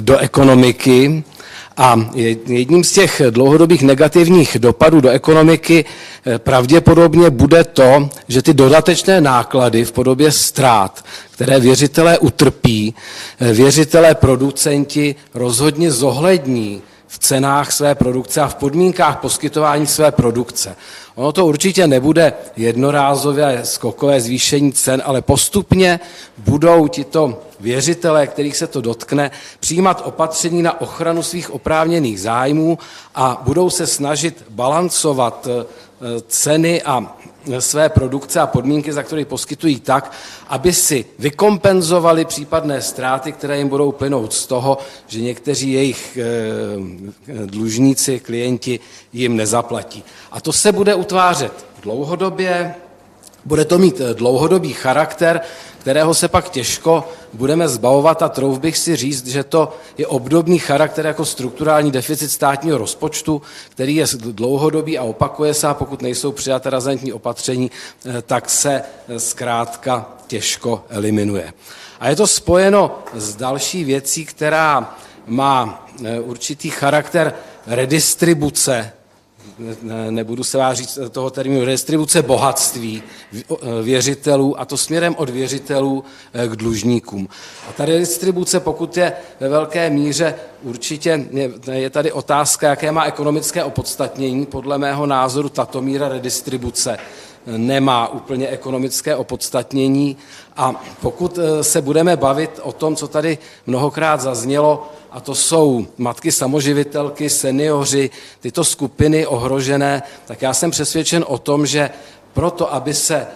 do 0.00 0.18
ekonomiky. 0.18 1.24
A 1.76 2.10
jedním 2.46 2.84
z 2.84 2.92
těch 2.92 3.22
dlouhodobých 3.30 3.82
negativních 3.82 4.56
dopadů 4.58 5.00
do 5.00 5.08
ekonomiky 5.08 5.84
eh, 5.84 6.38
pravděpodobně 6.38 7.30
bude 7.30 7.64
to, 7.64 8.08
že 8.28 8.42
ty 8.42 8.54
dodatečné 8.54 9.20
náklady 9.20 9.84
v 9.84 9.92
podobě 9.92 10.32
ztrát, 10.32 11.04
které 11.30 11.60
věřitelé 11.60 12.18
utrpí, 12.18 12.94
eh, 13.40 13.52
věřitelé 13.52 14.14
producenti 14.14 15.14
rozhodně 15.34 15.90
zohlední 15.90 16.82
v 17.14 17.18
cenách 17.18 17.72
své 17.72 17.94
produkce 17.94 18.40
a 18.40 18.48
v 18.48 18.54
podmínkách 18.54 19.18
poskytování 19.18 19.86
své 19.86 20.12
produkce. 20.12 20.76
Ono 21.14 21.32
to 21.32 21.46
určitě 21.46 21.86
nebude 21.86 22.32
jednorázové 22.56 23.60
skokové 23.64 24.20
zvýšení 24.20 24.72
cen, 24.72 25.02
ale 25.04 25.22
postupně 25.22 26.00
budou 26.38 26.88
tito 26.88 27.42
věřitelé, 27.60 28.26
kterých 28.26 28.56
se 28.56 28.66
to 28.66 28.80
dotkne, 28.80 29.30
přijímat 29.60 30.02
opatření 30.04 30.62
na 30.62 30.80
ochranu 30.80 31.22
svých 31.22 31.50
oprávněných 31.50 32.20
zájmů 32.20 32.78
a 33.14 33.42
budou 33.44 33.70
se 33.70 33.86
snažit 33.86 34.44
balancovat 34.48 35.48
eh, 35.50 35.64
ceny 36.28 36.82
a 36.82 37.16
své 37.58 37.88
produkce 37.88 38.40
a 38.40 38.46
podmínky, 38.46 38.92
za 38.92 39.02
které 39.02 39.24
poskytují 39.24 39.80
tak, 39.80 40.12
aby 40.48 40.72
si 40.72 41.04
vykompenzovali 41.18 42.24
případné 42.24 42.82
ztráty, 42.82 43.32
které 43.32 43.58
jim 43.58 43.68
budou 43.68 43.92
plynout 43.92 44.32
z 44.32 44.46
toho, 44.46 44.78
že 45.06 45.20
někteří 45.20 45.72
jejich 45.72 46.18
eh, 46.18 47.46
dlužníci, 47.46 48.20
klienti 48.20 48.80
jim 49.12 49.36
nezaplatí. 49.36 50.04
A 50.32 50.40
to 50.40 50.52
se 50.52 50.72
bude 50.72 50.94
utvářet 50.94 51.66
dlouhodobě, 51.82 52.74
bude 53.44 53.64
to 53.64 53.78
mít 53.78 54.00
eh, 54.00 54.14
dlouhodobý 54.14 54.72
charakter, 54.72 55.40
kterého 55.78 56.14
se 56.14 56.28
pak 56.28 56.50
těžko 56.50 57.08
budeme 57.32 57.68
zbavovat 57.68 58.22
a 58.22 58.28
trouf 58.28 58.58
bych 58.58 58.78
si 58.78 58.96
říct, 58.96 59.26
že 59.26 59.44
to 59.44 59.76
je 59.98 60.06
obdobný 60.06 60.58
charakter 60.58 61.06
jako 61.06 61.24
strukturální 61.24 61.90
deficit 61.90 62.28
státního 62.28 62.78
rozpočtu, 62.78 63.42
který 63.68 63.96
je 63.96 64.06
dlouhodobý 64.16 64.98
a 64.98 65.02
opakuje 65.02 65.54
se 65.54 65.66
a 65.66 65.74
pokud 65.74 66.02
nejsou 66.02 66.32
přijaté 66.32 66.70
razantní 66.70 67.12
opatření, 67.12 67.70
eh, 68.06 68.22
tak 68.22 68.50
se 68.50 68.82
eh, 69.08 69.20
zkrátka 69.20 70.10
těžko 70.26 70.84
eliminuje. 70.88 71.52
A 72.00 72.08
je 72.08 72.16
to 72.16 72.26
spojeno 72.26 72.98
s 73.14 73.36
další 73.36 73.84
věcí, 73.84 74.24
která 74.24 74.96
má 75.26 75.86
určitý 76.24 76.70
charakter 76.70 77.34
redistribuce 77.66 78.92
nebudu 80.10 80.44
se 80.44 80.58
říct 80.72 80.98
toho 81.10 81.30
termínu, 81.30 81.64
redistribuce 81.64 82.22
bohatství 82.22 83.02
věřitelů 83.82 84.60
a 84.60 84.64
to 84.64 84.76
směrem 84.76 85.14
od 85.18 85.30
věřitelů 85.30 86.04
eh, 86.34 86.48
k 86.48 86.56
dlužníkům. 86.56 87.28
A 87.68 87.72
ta 87.72 87.84
redistribuce, 87.84 88.60
pokud 88.60 88.96
je 88.96 89.12
ve 89.40 89.48
velké 89.48 89.90
míře, 89.90 90.34
určitě 90.62 91.26
je 91.72 91.90
tady 91.90 92.12
otázka, 92.12 92.68
jaké 92.68 92.92
má 92.92 93.04
ekonomické 93.04 93.64
opodstatnění. 93.64 94.46
Podle 94.46 94.78
mého 94.78 95.06
názoru 95.06 95.48
tato 95.48 95.82
míra 95.82 96.08
redistribuce 96.08 96.96
eh, 96.98 97.58
nemá 97.58 98.08
úplně 98.08 98.48
ekonomické 98.48 99.16
opodstatnění 99.16 100.16
a 100.56 100.82
pokud 101.00 101.38
eh, 101.38 101.64
se 101.64 101.82
budeme 101.82 102.16
bavit 102.16 102.60
o 102.62 102.72
tom, 102.72 102.96
co 102.96 103.08
tady 103.08 103.38
mnohokrát 103.66 104.20
zaznělo, 104.20 104.88
a 105.10 105.20
to 105.20 105.34
jsou 105.34 105.86
matky 105.98 106.32
samoživitelky, 106.32 107.30
seniori, 107.30 108.10
tyto 108.40 108.64
skupiny 108.64 109.26
ohrožené, 109.26 110.02
tak 110.26 110.42
já 110.42 110.54
jsem 110.54 110.70
přesvědčen 110.70 111.24
o 111.28 111.38
tom, 111.38 111.66
že 111.66 111.90
proto, 112.32 112.74
aby 112.74 112.94
se 112.94 113.26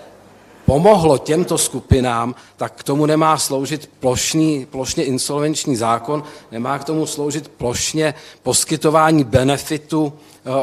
pomohlo 0.67 1.19
těmto 1.19 1.59
skupinám, 1.59 2.35
tak 2.57 2.73
k 2.75 2.83
tomu 2.83 3.07
nemá 3.07 3.39
sloužit 3.39 3.91
plošný, 4.01 4.67
plošně 4.71 5.05
insolvenční 5.05 5.77
zákon, 5.77 6.23
nemá 6.53 6.79
k 6.79 6.85
tomu 6.85 7.07
sloužit 7.07 7.49
plošně 7.49 8.15
poskytování 8.43 9.25
benefitu, 9.25 10.13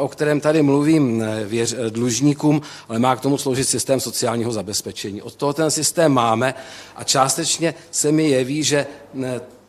o 0.01 0.07
kterém 0.07 0.39
tady 0.39 0.61
mluvím 0.61 1.21
eh, 1.21 1.43
věř, 1.45 1.75
eh, 1.77 1.89
dlužníkům, 1.89 2.61
ale 2.89 2.99
má 2.99 3.15
k 3.15 3.21
tomu 3.21 3.37
sloužit 3.37 3.65
systém 3.65 3.99
sociálního 3.99 4.51
zabezpečení. 4.51 5.21
Od 5.21 5.35
toho 5.35 5.53
ten 5.53 5.71
systém 5.71 6.11
máme 6.11 6.53
a 6.95 7.03
částečně 7.03 7.73
se 7.91 8.11
mi 8.11 8.29
jeví, 8.29 8.63
že 8.63 8.87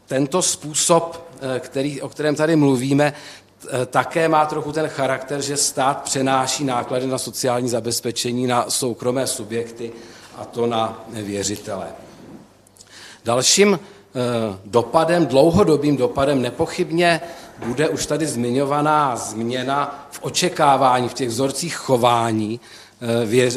tento 0.07 0.43
způsob 0.43 1.27
Eh, 1.41 1.61
který, 1.61 2.03
o 2.03 2.09
kterém 2.09 2.35
tady 2.35 2.57
mluvíme, 2.57 3.13
eh, 3.13 3.87
také 3.87 4.29
má 4.29 4.47
trochu 4.47 4.73
ten 4.73 4.89
charakter, 4.89 5.43
že 5.43 5.57
stát 5.57 6.03
přenáší 6.03 6.65
náklady 6.65 7.07
na 7.07 7.19
sociální 7.19 7.69
zabezpečení 7.69 8.47
na 8.47 8.71
soukromé 8.71 9.27
subjekty, 9.27 9.93
a 10.37 10.45
to 10.45 10.67
na 10.67 11.05
věřitele. 11.09 11.87
Dalším 13.25 13.79
eh, 13.83 13.96
dopadem, 14.65 15.27
dlouhodobým 15.27 15.97
dopadem 15.97 16.43
nepochybně 16.43 17.21
bude 17.67 17.89
už 17.89 18.07
tady 18.07 18.27
zmiňovaná 18.27 19.17
změna 19.17 20.09
v 20.11 20.19
očekávání, 20.23 21.09
v 21.09 21.15
těch 21.15 21.29
vzorcích 21.29 21.77
chování 21.77 22.61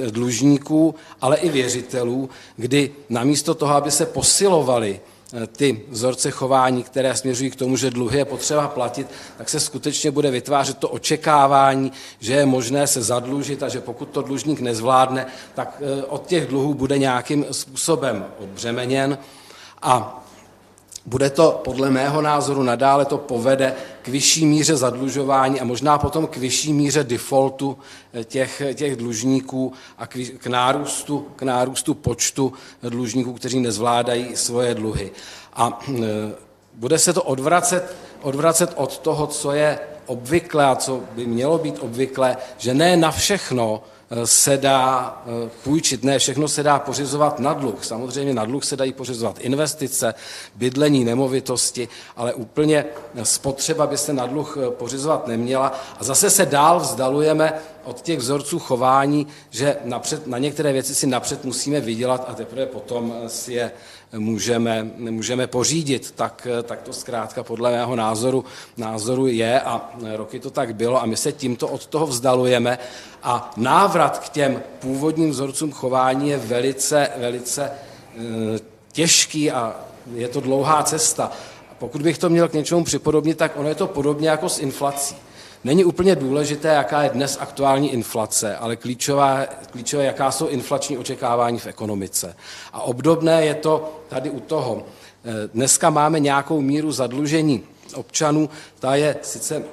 dlužníků, 0.10 0.96
ale 1.22 1.38
i 1.38 1.50
věřitelů, 1.50 2.30
kdy 2.58 2.92
namísto 3.10 3.56
toho, 3.56 3.74
aby 3.74 3.92
se 3.92 4.06
posilovali 4.06 5.00
ty 5.58 5.82
vzorce 5.90 6.32
chování, 6.32 6.84
které 6.84 7.16
směřují 7.16 7.52
k 7.52 7.56
tomu, 7.56 7.78
že 7.78 7.92
dluhy 7.92 8.18
je 8.18 8.26
potřeba 8.26 8.68
platit, 8.68 9.08
tak 9.38 9.50
se 9.50 9.60
skutečně 9.60 10.12
bude 10.12 10.32
vytvářet 10.32 10.78
to 10.78 10.90
očekávání, 10.90 11.92
že 12.20 12.34
je 12.34 12.46
možné 12.46 12.88
se 12.88 13.02
zadlužit 13.02 13.64
a 13.64 13.70
že 13.70 13.82
pokud 13.82 14.10
to 14.10 14.22
dlužník 14.22 14.60
nezvládne, 14.60 15.26
tak 15.56 15.82
od 16.08 16.28
těch 16.28 16.48
dluhů 16.48 16.74
bude 16.74 16.98
nějakým 16.98 17.46
způsobem 17.52 18.26
odbřemeněn. 18.40 19.18
A 19.82 20.19
bude 21.06 21.30
to 21.30 21.62
podle 21.64 21.90
mého 21.90 22.22
názoru 22.22 22.64
nadále 22.64 23.06
to 23.06 23.18
povede 23.18 23.74
k 24.02 24.08
vyšší 24.08 24.46
míře 24.46 24.76
zadlužování 24.76 25.62
a 25.62 25.64
možná 25.64 25.98
potom 25.98 26.28
k 26.28 26.38
vyšší 26.38 26.74
míře 26.74 27.04
defaultu 27.04 27.78
eh, 28.14 28.24
těch, 28.24 28.62
těch 28.74 28.96
dlužníků 28.96 29.74
a 29.98 30.08
k, 30.08 30.18
k, 30.38 30.48
nárůstu, 30.48 31.28
k 31.36 31.42
nárůstu 31.44 31.94
počtu 31.94 32.54
dlužníků, 32.84 33.34
kteří 33.34 33.60
nezvládají 33.60 34.36
svoje 34.36 34.76
dluhy. 34.76 35.12
A 35.54 35.80
e, 35.90 36.02
bude 36.74 37.00
se 37.00 37.14
to 37.14 37.24
odvracet, 37.24 37.96
odvracet 38.22 38.74
od 38.76 38.98
toho, 38.98 39.28
co 39.28 39.52
je 39.52 39.80
obvyklé 40.06 40.66
a 40.66 40.76
co 40.76 41.02
by 41.16 41.26
mělo 41.26 41.58
být 41.58 41.80
obvyklé, 41.80 42.38
že 42.58 42.74
ne 42.74 42.98
na 42.98 43.12
všechno 43.12 43.84
se 44.26 44.58
dá 44.58 45.22
eh, 45.26 45.50
půjčit, 45.64 46.04
ne 46.04 46.20
všechno 46.20 46.48
se 46.48 46.64
dá 46.64 46.80
pořizovat 46.80 47.40
na 47.40 47.54
dluh. 47.54 47.86
Samozřejmě 47.86 48.34
na 48.34 48.46
dluh 48.46 48.66
se 48.66 48.78
dají 48.78 48.94
pořizovat 48.94 49.40
investice, 49.40 50.14
bydlení, 50.56 51.06
nemovitosti, 51.06 51.88
ale 52.16 52.34
úplně 52.34 52.86
spotřeba 53.24 53.88
by 53.88 53.98
se 53.98 54.14
na 54.14 54.26
dluh 54.26 54.58
eh, 54.58 54.72
pořizovat 54.72 55.28
neměla. 55.28 55.74
A 56.00 56.04
zase 56.04 56.30
se 56.30 56.46
dál 56.46 56.80
vzdalujeme 56.80 57.54
od 57.84 58.02
těch 58.02 58.20
vzorců 58.20 58.60
chování, 58.60 59.28
že 59.50 59.78
napřed, 59.84 60.28
na 60.28 60.38
některé 60.38 60.74
věci 60.74 60.96
si 60.96 61.08
napřed 61.08 61.46
musíme 61.46 61.82
vydělat 61.82 62.26
a 62.28 62.34
teprve 62.34 62.66
potom 62.66 63.14
si 63.28 63.54
je 63.54 63.72
můžeme, 64.18 64.92
můžeme 64.98 65.48
pořídit, 65.48 66.12
tak, 66.12 66.48
tak 66.64 66.82
to 66.82 66.94
zkrátka 66.94 67.44
podle 67.44 67.72
mého 67.72 67.96
názoru, 67.96 68.46
názoru 68.78 69.28
je 69.28 69.62
a 69.62 69.90
roky 70.16 70.40
to 70.40 70.50
tak 70.50 70.76
bylo 70.76 71.02
a 71.02 71.06
my 71.06 71.18
se 71.18 71.32
tímto 71.32 71.68
od 71.68 71.86
toho 71.86 72.08
vzdalujeme 72.08 72.80
a 73.24 73.52
návrat 73.58 74.20
k 74.20 74.30
těm 74.30 74.62
původním 74.80 75.30
vzorcům 75.30 75.72
chování 75.72 76.30
je 76.30 76.38
velice, 76.38 77.10
velice 77.18 77.72
eh, 77.72 78.20
těžký 78.92 79.52
a 79.52 79.76
je 80.14 80.28
to 80.28 80.42
dlouhá 80.42 80.84
cesta. 80.84 81.32
Pokud 81.80 82.02
bych 82.02 82.18
to 82.18 82.30
měl 82.30 82.48
k 82.48 82.54
něčemu 82.54 82.84
připodobnit, 82.84 83.38
tak 83.38 83.52
ono 83.56 83.70
je 83.70 83.76
to 83.76 83.88
podobně 83.88 84.30
jako 84.30 84.50
s 84.50 84.60
inflací. 84.60 85.16
Není 85.64 85.86
úplně 85.86 86.16
důležité, 86.16 86.68
jaká 86.68 87.04
je 87.04 87.10
dnes 87.10 87.38
aktuální 87.42 87.94
inflace, 87.94 88.58
ale 88.58 88.76
klíčová, 88.76 89.46
klíčové, 89.72 90.06
jaká 90.06 90.32
jsou 90.32 90.48
inflační 90.48 90.98
očekávání 90.98 91.60
v 91.60 91.68
ekonomice. 91.68 92.36
A 92.74 92.82
obdobné 92.82 93.46
je 93.46 93.56
to 93.56 94.02
tady 94.10 94.30
u 94.30 94.40
toho. 94.40 94.84
Eh, 95.26 95.50
dneska 95.54 95.90
máme 95.90 96.20
nějakou 96.20 96.62
míru 96.62 96.92
zadlužení 96.92 97.64
občanů, 97.96 98.50
ta 98.80 98.96
je 98.96 99.16
sice 99.22 99.64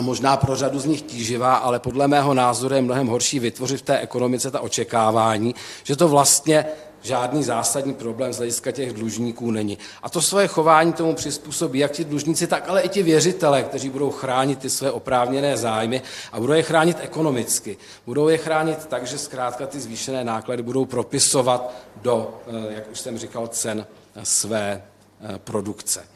možná 0.00 0.36
pro 0.36 0.56
řadu 0.56 0.78
z 0.78 0.84
nich 0.84 1.02
tíživá, 1.02 1.56
ale 1.56 1.78
podle 1.78 2.08
mého 2.08 2.34
názoru 2.34 2.74
je 2.74 2.82
mnohem 2.82 3.06
horší 3.06 3.38
vytvořit 3.38 3.76
v 3.76 3.82
té 3.82 3.98
ekonomice 3.98 4.50
ta 4.50 4.60
očekávání, 4.60 5.54
že 5.84 5.96
to 5.96 6.08
vlastně 6.08 6.64
žádný 7.06 7.44
zásadní 7.44 7.94
problém 7.94 8.32
z 8.32 8.36
hlediska 8.36 8.72
těch 8.72 8.92
dlužníků 8.92 9.50
není. 9.50 9.78
A 10.02 10.10
to 10.10 10.22
svoje 10.22 10.48
chování 10.48 10.92
tomu 10.92 11.14
přizpůsobí 11.14 11.78
jak 11.78 11.92
ti 11.92 12.04
dlužníci, 12.04 12.46
tak 12.46 12.68
ale 12.68 12.82
i 12.82 12.88
ti 12.88 13.02
věřitele, 13.02 13.62
kteří 13.62 13.88
budou 13.88 14.10
chránit 14.10 14.58
ty 14.58 14.70
své 14.70 14.90
oprávněné 14.90 15.56
zájmy 15.56 16.02
a 16.32 16.40
budou 16.40 16.52
je 16.52 16.62
chránit 16.62 16.96
ekonomicky. 17.00 17.76
Budou 18.06 18.28
je 18.28 18.38
chránit 18.38 18.86
tak, 18.86 19.06
že 19.06 19.18
zkrátka 19.18 19.66
ty 19.66 19.80
zvýšené 19.80 20.24
náklady 20.24 20.62
budou 20.62 20.84
propisovat 20.84 21.74
do, 22.02 22.40
eh, 22.46 22.74
jak 22.74 22.90
už 22.90 23.00
jsem 23.00 23.18
říkal, 23.18 23.46
cen 23.46 23.86
své 24.22 24.82
eh, 25.20 25.38
produkce. 25.38 26.15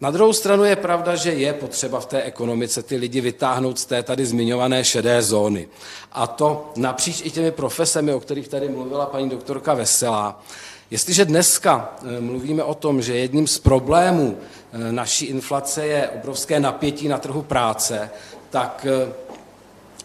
Na 0.00 0.10
druhou 0.10 0.32
stranu 0.32 0.64
je 0.64 0.76
pravda, 0.76 1.16
že 1.16 1.32
je 1.32 1.52
potřeba 1.52 2.00
v 2.00 2.06
té 2.06 2.22
ekonomice 2.22 2.82
ty 2.82 2.96
lidi 2.96 3.20
vytáhnout 3.20 3.78
z 3.78 3.84
té 3.86 4.02
tady 4.02 4.26
zmiňované 4.26 4.84
šedé 4.84 5.22
zóny. 5.22 5.68
A 6.12 6.26
to 6.26 6.72
napříč 6.76 7.22
i 7.24 7.30
těmi 7.30 7.50
profesemi, 7.50 8.14
o 8.14 8.20
kterých 8.20 8.48
tady 8.48 8.68
mluvila 8.68 9.06
paní 9.06 9.28
doktorka 9.30 9.74
Veselá. 9.74 10.42
Jestliže 10.90 11.24
dneska 11.24 11.96
eh, 12.02 12.20
mluvíme 12.20 12.62
o 12.62 12.74
tom, 12.74 13.02
že 13.02 13.18
jedním 13.18 13.46
z 13.46 13.58
problémů 13.58 14.38
eh, 14.38 14.92
naší 14.92 15.26
inflace 15.26 15.86
je 15.86 16.08
obrovské 16.08 16.60
napětí 16.60 17.08
na 17.08 17.18
trhu 17.18 17.42
práce, 17.42 18.10
tak 18.50 18.86
eh, 18.88 19.12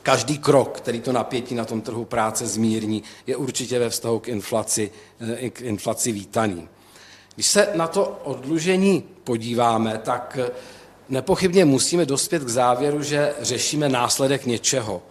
každý 0.04 0.38
krok, 0.38 0.78
který 0.78 1.02
to 1.02 1.12
napětí 1.12 1.56
na 1.56 1.66
tom 1.66 1.82
trhu 1.82 2.06
práce 2.06 2.48
zmírní, 2.48 3.04
je 3.28 3.36
určitě 3.36 3.80
ve 3.80 3.90
vztahu 3.90 4.20
k 4.20 4.28
inflaci, 4.28 4.92
k 5.50 5.62
inflaci 5.62 6.12
vítaný. 6.12 6.68
Když 7.36 7.48
se 7.48 7.70
na 7.76 7.88
to 7.88 8.20
odlužení 8.24 9.04
podíváme, 9.24 10.02
tak 10.04 10.38
nepochybně 11.10 11.66
musíme 11.66 12.06
dospět 12.06 12.44
k 12.44 12.50
závěru, 12.50 13.04
že 13.04 13.34
řešíme 13.42 13.90
následek 13.90 14.46
něčeho. 14.46 15.02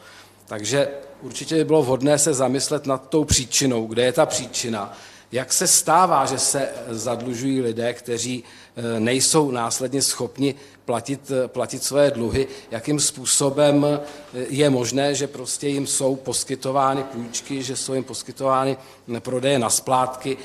Takže 0.46 0.88
určitě 1.22 1.54
by 1.54 1.64
bylo 1.64 1.82
vhodné 1.82 2.18
se 2.18 2.34
zamyslet 2.34 2.86
nad 2.86 3.08
tou 3.08 3.24
příčinou, 3.24 3.86
kde 3.86 4.02
je 4.02 4.12
ta 4.12 4.26
příčina, 4.26 4.96
jak 5.32 5.52
se 5.52 5.66
stává, 5.66 6.26
že 6.26 6.38
se 6.38 6.68
zadlužují 6.88 7.60
lidé, 7.60 7.94
kteří 7.94 8.44
eh, 8.76 9.00
nejsou 9.00 9.50
následně 9.50 10.02
schopni 10.02 10.54
platit, 10.84 11.30
eh, 11.30 11.48
platit 11.48 11.82
své 11.82 12.10
dluhy, 12.10 12.48
jakým 12.70 13.00
způsobem 13.00 13.86
eh, 13.86 14.00
je 14.48 14.70
možné, 14.70 15.14
že 15.14 15.26
prostě 15.26 15.68
jim 15.68 15.86
jsou 15.86 16.16
poskytovány 16.16 17.04
půjčky, 17.04 17.62
že 17.62 17.76
jsou 17.76 17.94
jim 17.94 18.04
poskytovány 18.04 18.76
prodeje 19.20 19.58
na 19.58 19.70
splátky, 19.70 20.36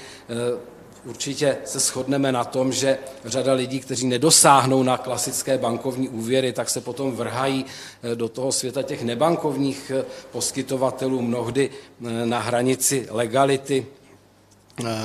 Určitě 1.07 1.57
se 1.65 1.79
shodneme 1.79 2.31
na 2.31 2.43
tom, 2.43 2.71
že 2.71 2.97
řada 3.25 3.53
lidí, 3.53 3.79
kteří 3.79 4.07
nedosáhnou 4.07 4.83
na 4.83 4.97
klasické 4.97 5.57
bankovní 5.57 6.09
úvěry, 6.09 6.53
tak 6.53 6.69
se 6.69 6.81
potom 6.81 7.11
vrhají 7.11 7.65
eh, 8.03 8.15
do 8.15 8.29
toho 8.29 8.51
světa 8.51 8.83
těch 8.83 9.03
nebankovních 9.03 9.91
eh, 9.95 10.05
poskytovatelů, 10.31 11.21
mnohdy 11.21 11.69
eh, 11.69 12.25
na 12.25 12.39
hranici 12.39 13.07
legality 13.09 13.85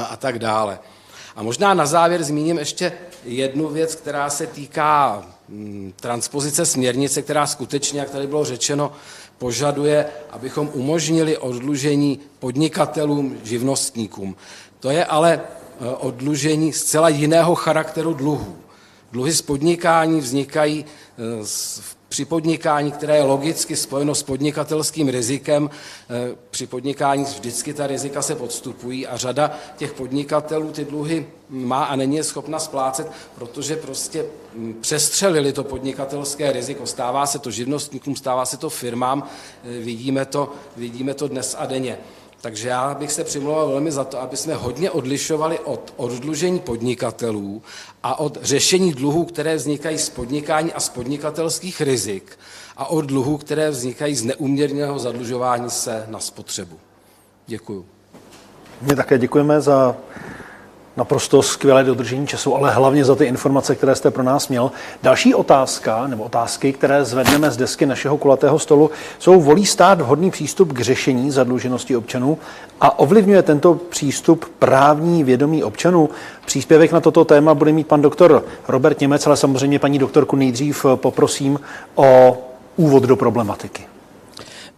a 0.08 0.16
tak 0.16 0.38
dále. 0.38 0.78
A 1.36 1.42
možná 1.42 1.74
na 1.74 1.86
závěr 1.86 2.22
zmíním 2.22 2.58
ještě 2.58 2.92
jednu 3.24 3.68
věc, 3.68 3.94
která 3.94 4.30
se 4.30 4.46
týká 4.46 5.26
mm, 5.48 5.92
transpozice 6.00 6.66
směrnice, 6.66 7.22
která 7.22 7.46
skutečně, 7.46 8.00
jak 8.00 8.10
tady 8.10 8.26
bylo 8.26 8.44
řečeno, 8.44 8.92
požaduje, 9.38 10.06
abychom 10.30 10.70
umožnili 10.74 11.38
odlužení 11.38 12.20
podnikatelům, 12.38 13.38
živnostníkům. 13.42 14.36
To 14.80 14.90
je 14.90 15.04
ale 15.04 15.40
Eh, 15.82 15.96
oddlužení 15.98 16.72
zcela 16.72 17.08
jiného 17.08 17.54
charakteru 17.54 18.14
dluhů. 18.14 18.56
Dluhy 19.12 19.32
z 19.32 19.42
podnikání 19.42 20.20
vznikají 20.20 20.84
eh, 20.84 21.46
při 22.08 22.24
podnikání, 22.24 22.92
které 22.92 23.16
je 23.16 23.22
logicky 23.22 23.76
spojeno 23.76 24.14
s 24.14 24.22
podnikatelským 24.22 25.08
rizikem. 25.08 25.70
Eh, 25.70 26.36
při 26.50 26.66
podnikání 26.66 27.24
vždycky 27.24 27.74
ta 27.74 27.86
rizika 27.86 28.22
se 28.22 28.34
podstupují 28.34 29.06
a 29.06 29.16
řada 29.16 29.58
těch 29.76 29.92
podnikatelů 29.92 30.72
ty 30.72 30.84
dluhy 30.84 31.26
má 31.48 31.84
a 31.84 31.96
není 31.96 32.16
je 32.16 32.24
schopna 32.24 32.58
splácet, 32.58 33.10
protože 33.34 33.76
prostě 33.76 34.24
hm, 34.54 34.74
přestřelili 34.80 35.52
to 35.52 35.64
podnikatelské 35.64 36.52
riziko. 36.52 36.86
Stává 36.86 37.26
se 37.26 37.38
to 37.38 37.50
živnostníkům, 37.50 38.16
stává 38.16 38.46
se 38.46 38.56
to 38.56 38.70
firmám, 38.70 39.28
vidíme 39.64 40.24
to, 40.24 40.52
vidíme 40.76 41.14
to 41.14 41.28
dnes 41.28 41.56
a 41.58 41.66
denně. 41.66 41.98
Takže 42.42 42.68
já 42.68 42.94
bych 42.94 43.12
se 43.12 43.24
přimlouval 43.24 43.68
velmi 43.68 43.92
za 43.92 44.04
to, 44.04 44.20
aby 44.20 44.36
jsme 44.36 44.54
hodně 44.54 44.90
odlišovali 44.90 45.58
od 45.58 45.94
oddlužení 45.96 46.58
podnikatelů 46.58 47.62
a 48.02 48.18
od 48.18 48.38
řešení 48.42 48.92
dluhů, 48.92 49.24
které 49.24 49.56
vznikají 49.56 49.98
z 49.98 50.10
podnikání 50.10 50.72
a 50.72 50.80
z 50.80 50.88
podnikatelských 50.88 51.80
rizik 51.80 52.38
a 52.76 52.86
od 52.86 53.02
dluhů, 53.02 53.38
které 53.38 53.70
vznikají 53.70 54.14
z 54.14 54.24
neuměrného 54.24 54.98
zadlužování 54.98 55.70
se 55.70 56.06
na 56.08 56.18
spotřebu. 56.18 56.76
Děkuju. 57.46 57.86
My 58.80 58.96
také 58.96 59.18
děkujeme 59.18 59.60
za 59.60 59.96
naprosto 60.96 61.42
skvělé 61.42 61.84
dodržení 61.84 62.26
času, 62.26 62.56
ale 62.56 62.70
hlavně 62.70 63.04
za 63.04 63.14
ty 63.14 63.24
informace, 63.24 63.74
které 63.74 63.94
jste 63.94 64.10
pro 64.10 64.22
nás 64.22 64.48
měl. 64.48 64.70
Další 65.02 65.34
otázka, 65.34 66.06
nebo 66.06 66.24
otázky, 66.24 66.72
které 66.72 67.04
zvedneme 67.04 67.50
z 67.50 67.56
desky 67.56 67.86
našeho 67.86 68.16
kulatého 68.16 68.58
stolu, 68.58 68.90
jsou, 69.18 69.40
volí 69.40 69.66
stát 69.66 70.00
vhodný 70.00 70.30
přístup 70.30 70.72
k 70.72 70.80
řešení 70.80 71.30
zadluženosti 71.30 71.96
občanů 71.96 72.38
a 72.80 72.98
ovlivňuje 72.98 73.42
tento 73.42 73.74
přístup 73.74 74.44
právní 74.58 75.24
vědomí 75.24 75.64
občanů. 75.64 76.10
Příspěvek 76.46 76.92
na 76.92 77.00
toto 77.00 77.24
téma 77.24 77.54
bude 77.54 77.72
mít 77.72 77.86
pan 77.86 78.02
doktor 78.02 78.44
Robert 78.68 79.00
Němec, 79.00 79.26
ale 79.26 79.36
samozřejmě 79.36 79.78
paní 79.78 79.98
doktorku 79.98 80.36
nejdřív 80.36 80.86
poprosím 80.94 81.60
o 81.94 82.38
úvod 82.76 83.02
do 83.02 83.16
problematiky. 83.16 83.91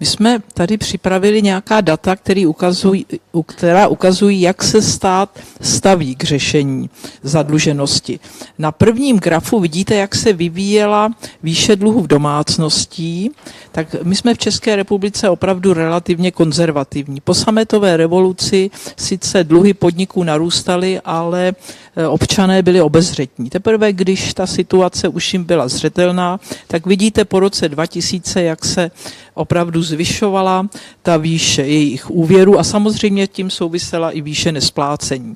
My 0.04 0.08
jsme 0.08 0.38
tady 0.54 0.78
připravili 0.78 1.42
nějaká 1.42 1.80
data, 1.80 2.16
který 2.16 2.46
ukazují, 2.46 3.06
která 3.46 3.88
ukazují, 3.88 4.40
jak 4.40 4.62
se 4.62 4.82
stát 4.82 5.38
staví 5.60 6.16
k 6.16 6.24
řešení 6.24 6.90
zadluženosti. 7.22 8.20
Na 8.58 8.72
prvním 8.72 9.18
grafu 9.18 9.60
vidíte, 9.60 9.94
jak 9.94 10.14
se 10.14 10.32
vyvíjela 10.32 11.10
výše 11.42 11.76
dluhu 11.76 12.00
v 12.00 12.06
domácností, 12.06 13.30
tak 13.74 13.96
my 14.02 14.16
jsme 14.16 14.34
v 14.34 14.38
České 14.38 14.76
republice 14.76 15.28
opravdu 15.28 15.74
relativně 15.74 16.30
konzervativní. 16.30 17.20
Po 17.20 17.34
sametové 17.34 17.96
revoluci 17.96 18.70
sice 18.96 19.44
dluhy 19.44 19.74
podniků 19.74 20.22
narůstaly, 20.24 21.00
ale 21.04 21.52
e, 21.96 22.06
občané 22.06 22.62
byli 22.62 22.80
obezřetní. 22.80 23.50
Teprve, 23.50 23.92
když 23.92 24.34
ta 24.34 24.46
situace 24.46 25.08
už 25.08 25.32
jim 25.32 25.44
byla 25.44 25.68
zřetelná, 25.68 26.40
tak 26.66 26.86
vidíte 26.86 27.24
po 27.24 27.40
roce 27.40 27.68
2000, 27.68 28.42
jak 28.42 28.64
se 28.64 28.90
opravdu 29.34 29.82
zvyšovala 29.82 30.68
ta 31.02 31.16
výše 31.16 31.62
jejich 31.62 32.10
úvěru 32.10 32.58
a 32.58 32.64
samozřejmě 32.64 33.26
tím 33.26 33.50
souvisela 33.50 34.10
i 34.10 34.20
výše 34.20 34.52
nesplácení. 34.52 35.34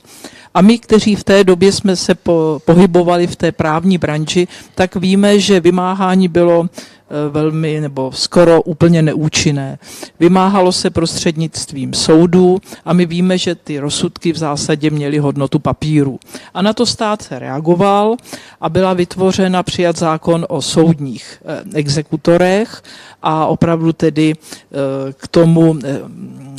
A 0.55 0.63
my, 0.63 0.79
kteří 0.79 1.17
v 1.17 1.25
té 1.25 1.45
době 1.45 1.73
jsme 1.73 1.97
se 1.97 2.15
po, 2.15 2.61
pohybovali 2.65 3.27
v 3.27 3.37
té 3.37 3.53
právní 3.53 3.99
branži, 3.99 4.49
tak 4.75 4.97
víme, 4.97 5.41
že 5.41 5.61
vymáhání 5.61 6.29
bylo 6.29 6.69
Eh, 6.69 6.98
velmi 7.31 7.81
nebo 7.81 8.13
skoro 8.13 8.63
úplně 8.63 9.03
neúčinné. 9.03 9.79
Vymáhalo 10.21 10.73
se 10.73 10.91
prostřednictvím 10.91 11.95
soudů 11.95 12.59
a 12.85 12.93
my 12.93 13.07
víme, 13.07 13.39
že 13.39 13.55
ty 13.55 13.79
rozsudky 13.79 14.33
v 14.33 14.39
zásadě 14.39 14.91
měly 14.91 15.19
hodnotu 15.19 15.59
papíru. 15.59 16.19
A 16.55 16.63
na 16.63 16.73
to 16.73 16.87
stát 16.87 17.23
se 17.23 17.39
reagoval 17.39 18.17
a 18.61 18.69
byla 18.69 18.95
vytvořena 18.95 19.63
přijat 19.63 19.97
zákon 19.97 20.47
o 20.49 20.63
soudních 20.63 21.43
eh, 21.45 21.79
exekutorech 21.79 22.83
a 23.23 23.47
opravdu 23.47 23.93
tedy 23.93 24.33
eh, 24.33 25.13
k 25.13 25.29
tomu 25.29 25.79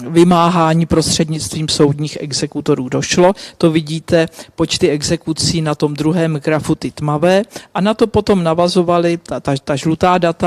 vymáhání 0.10 0.86
prostřednictvím 0.86 1.68
soudních 1.68 2.18
exekutorů 2.22 2.90
došlo. 2.90 3.34
To 3.58 3.72
vidíte 3.72 4.28
počty 4.56 4.90
exekucí 4.90 5.62
na 5.62 5.76
tom 5.76 5.94
druhém 5.94 6.34
grafu 6.34 6.76
ty 6.76 6.92
tmavé 6.92 7.44
a 7.74 7.82
na 7.82 7.94
to 7.94 8.08
potom 8.08 8.44
navazovaly 8.44 9.18
ta, 9.18 9.40
ta, 9.40 9.56
ta 9.64 9.76
žlutá 9.76 10.18
data, 10.18 10.39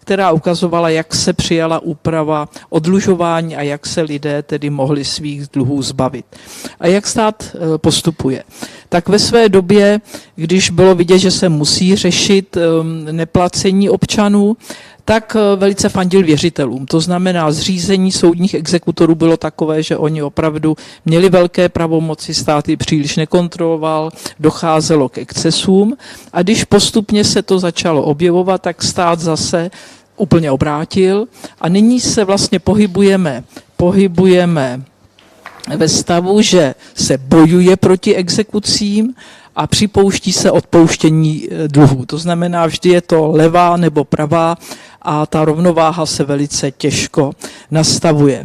která 0.00 0.32
ukazovala, 0.32 0.88
jak 0.88 1.14
se 1.14 1.32
přijala 1.32 1.78
úprava 1.78 2.48
odlužování 2.68 3.56
a 3.56 3.62
jak 3.62 3.86
se 3.86 4.00
lidé 4.00 4.42
tedy 4.42 4.70
mohli 4.70 5.04
svých 5.04 5.48
dluhů 5.52 5.82
zbavit. 5.82 6.26
A 6.80 6.86
jak 6.86 7.06
stát 7.06 7.56
e, 7.74 7.78
postupuje? 7.78 8.42
Tak 8.88 9.08
ve 9.08 9.18
své 9.18 9.48
době, 9.48 10.00
když 10.36 10.70
bylo 10.70 10.94
vidět, 10.94 11.18
že 11.18 11.30
se 11.30 11.48
musí 11.48 11.96
řešit 11.96 12.56
neplacení 13.12 13.90
občanů, 13.90 14.56
tak 15.08 15.36
eh, 15.36 15.56
velice 15.56 15.88
fandil 15.88 16.22
věřitelům. 16.22 16.86
To 16.86 17.00
znamená, 17.00 17.52
zřízení 17.52 18.12
soudních 18.12 18.54
exekutorů 18.54 19.14
bylo 19.14 19.36
takové, 19.36 19.82
že 19.82 19.96
oni 19.96 20.22
opravdu 20.22 20.76
měli 21.04 21.28
velké 21.28 21.68
pravomoci, 21.68 22.34
státy 22.34 22.76
příliš 22.76 23.16
nekontroloval, 23.16 24.10
docházelo 24.40 25.08
k 25.08 25.18
excesům 25.18 25.96
a 26.32 26.42
když 26.42 26.64
postupně 26.64 27.24
se 27.24 27.42
to 27.42 27.58
začalo 27.58 28.02
objevovat, 28.02 28.62
tak 28.62 28.82
stát 28.82 29.20
zase 29.20 29.70
úplně 30.16 30.50
obrátil 30.50 31.26
a 31.60 31.68
nyní 31.68 32.00
se 32.00 32.24
vlastně 32.24 32.58
pohybujeme, 32.58 33.44
pohybujeme 33.76 34.82
ve 35.76 35.88
stavu, 35.88 36.42
že 36.42 36.74
se 36.94 37.18
bojuje 37.18 37.76
proti 37.76 38.14
exekucím 38.14 39.14
a 39.58 39.66
připouští 39.66 40.32
se 40.32 40.50
odpouštění 40.50 41.48
eh, 41.50 41.68
dluhů. 41.68 42.06
To 42.06 42.18
znamená, 42.18 42.66
vždy 42.66 42.88
je 42.90 43.00
to 43.00 43.30
levá 43.32 43.76
nebo 43.76 44.04
pravá 44.04 44.56
a 45.02 45.26
ta 45.26 45.44
rovnováha 45.44 46.06
se 46.06 46.24
velice 46.24 46.70
těžko 46.70 47.32
nastavuje. 47.70 48.44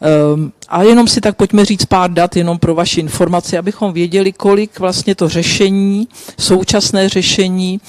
Ehm, 0.00 0.52
a 0.68 0.82
jenom 0.82 1.08
si 1.08 1.20
tak 1.20 1.36
pojďme 1.36 1.64
říct 1.64 1.84
pár 1.84 2.10
dat, 2.12 2.36
jenom 2.36 2.58
pro 2.58 2.74
vaši 2.74 3.00
informaci, 3.00 3.58
abychom 3.58 3.92
věděli, 3.92 4.32
kolik 4.32 4.78
vlastně 4.78 5.14
to 5.14 5.28
řešení, 5.28 6.08
současné 6.38 7.08
řešení 7.08 7.80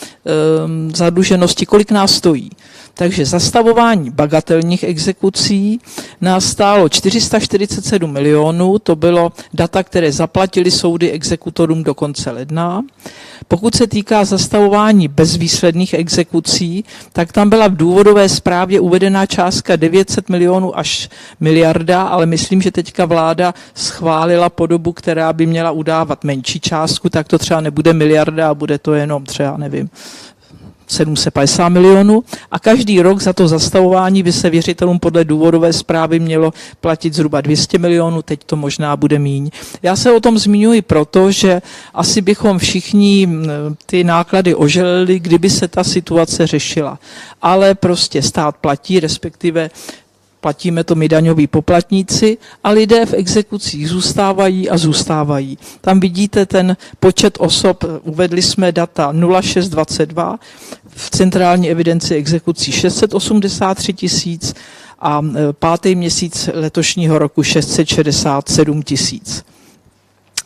um, 0.66 0.96
zadluženosti, 0.96 1.66
kolik 1.66 1.92
nás 1.92 2.16
stojí. 2.16 2.50
Takže 2.98 3.26
zastavování 3.26 4.10
bagatelních 4.10 4.84
exekucí 4.84 5.80
nás 6.22 6.46
stálo 6.46 6.90
447 6.90 8.12
milionů, 8.12 8.80
to 8.80 8.96
bylo 8.96 9.32
data, 9.54 9.84
které 9.84 10.12
zaplatili 10.12 10.72
soudy 10.72 11.12
exekutorům 11.12 11.84
do 11.84 11.94
konce 11.94 12.32
ledna. 12.32 12.84
Pokud 13.48 13.76
se 13.76 13.88
týká 13.88 14.26
zastavování 14.26 15.08
bezvýsledných 15.08 15.94
exekucí, 15.94 16.86
tak 17.14 17.32
tam 17.32 17.50
byla 17.50 17.68
v 17.68 17.78
důvodové 17.78 18.30
zprávě 18.30 18.80
uvedená 18.80 19.26
částka 19.26 19.76
900 19.76 20.30
milionů 20.30 20.78
až 20.78 21.10
miliarda, 21.40 22.04
ale 22.04 22.26
myslím, 22.26 22.62
že 22.62 22.72
teďka 22.72 23.06
vláda 23.06 23.54
schválila 23.74 24.50
podobu, 24.50 24.94
která 24.94 25.34
by 25.34 25.46
měla 25.46 25.72
udávat 25.72 26.24
menší 26.24 26.60
částku, 26.60 27.10
tak 27.10 27.28
to 27.28 27.38
třeba 27.38 27.62
nebude 27.62 27.94
miliarda 27.94 28.50
a 28.50 28.54
bude 28.54 28.78
to 28.78 28.94
jenom 28.94 29.26
třeba, 29.26 29.58
nevím, 29.58 29.90
750 30.88 31.70
milionů 31.70 32.24
a 32.52 32.60
každý 32.60 33.02
rok 33.02 33.22
za 33.22 33.34
to 33.34 33.48
zastavování 33.48 34.24
by 34.24 34.32
se 34.32 34.50
věřitelům 34.50 35.00
podle 35.00 35.24
důvodové 35.24 35.74
zprávy 35.74 36.20
mělo 36.20 36.54
platit 36.82 37.14
zhruba 37.14 37.42
200 37.42 37.78
milionů, 37.78 38.22
teď 38.22 38.44
to 38.46 38.56
možná 38.56 38.96
bude 38.96 39.20
míň. 39.20 39.50
Já 39.84 39.96
se 39.96 40.12
o 40.12 40.20
tom 40.20 40.38
zmiňuji 40.38 40.82
proto, 40.82 41.32
že 41.32 41.62
asi 41.94 42.22
bychom 42.22 42.60
všichni 42.60 43.30
ty 43.86 44.04
náklady 44.04 44.56
oželili, 44.56 45.20
kdyby 45.20 45.50
se 45.50 45.68
ta 45.68 45.84
situace 45.84 46.48
řešila. 46.48 47.00
Ale 47.42 47.76
prostě 47.76 48.22
stát 48.22 48.56
platí, 48.58 49.00
respektive 49.00 49.70
platíme 50.46 50.84
to 50.84 50.96
my 50.96 51.10
daňoví 51.10 51.48
poplatníci 51.48 52.38
a 52.64 52.70
lidé 52.70 53.06
v 53.06 53.14
exekucích 53.14 53.90
zůstávají 53.90 54.70
a 54.70 54.78
zůstávají. 54.78 55.58
Tam 55.82 56.00
vidíte 56.00 56.46
ten 56.46 56.78
počet 57.00 57.38
osob, 57.42 57.84
uvedli 58.04 58.42
jsme 58.42 58.72
data 58.72 59.14
0622, 59.42 60.40
v 60.90 61.10
centrální 61.10 61.70
evidenci 61.70 62.16
exekucí 62.16 62.72
683 62.72 63.94
tisíc 63.94 64.54
a 65.00 65.22
e, 65.26 65.54
pátý 65.54 65.96
měsíc 65.96 66.50
letošního 66.54 67.20
roku 67.20 67.44
667 67.44 68.84
tisíc. 68.84 69.44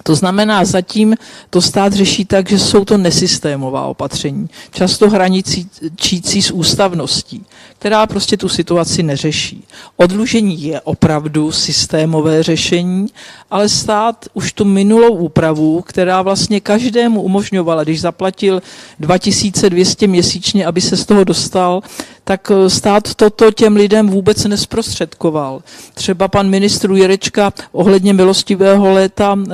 To 0.10 0.16
znamená, 0.16 0.66
zatím 0.66 1.16
to 1.49 1.62
stát 1.62 1.93
řeší 1.93 2.26
tak, 2.26 2.49
že 2.49 2.60
jsou 2.60 2.86
to 2.86 2.97
nesystémová 2.97 3.86
opatření, 3.86 4.49
často 4.72 5.10
hraničící 5.10 6.41
s 6.41 6.51
ústavností, 6.51 7.45
která 7.80 8.07
prostě 8.07 8.38
tu 8.38 8.49
situaci 8.49 9.03
neřeší. 9.03 9.64
Odlužení 9.97 10.64
je 10.64 10.82
opravdu 10.82 11.51
systémové 11.51 12.43
řešení, 12.43 13.07
ale 13.51 13.70
stát 13.70 14.26
už 14.34 14.53
tu 14.53 14.66
minulou 14.66 15.16
úpravu, 15.16 15.82
která 15.82 16.22
vlastně 16.22 16.60
každému 16.60 17.22
umožňovala, 17.22 17.84
když 17.84 18.01
zaplatil 18.01 18.62
2200 18.99 20.07
měsíčně, 20.07 20.66
aby 20.66 20.82
se 20.82 20.97
z 20.97 21.05
toho 21.05 21.24
dostal, 21.24 21.82
tak 22.30 22.51
eh, 22.51 22.69
stát 22.69 23.13
toto 23.13 23.51
těm 23.51 23.75
lidem 23.75 24.09
vůbec 24.09 24.45
nesprostředkoval. 24.45 25.63
Třeba 25.93 26.27
pan 26.27 26.49
ministr 26.49 26.91
Jirečka 26.91 27.53
ohledně 27.71 28.13
milostivého 28.13 28.91
léta 28.91 29.38
eh, 29.39 29.53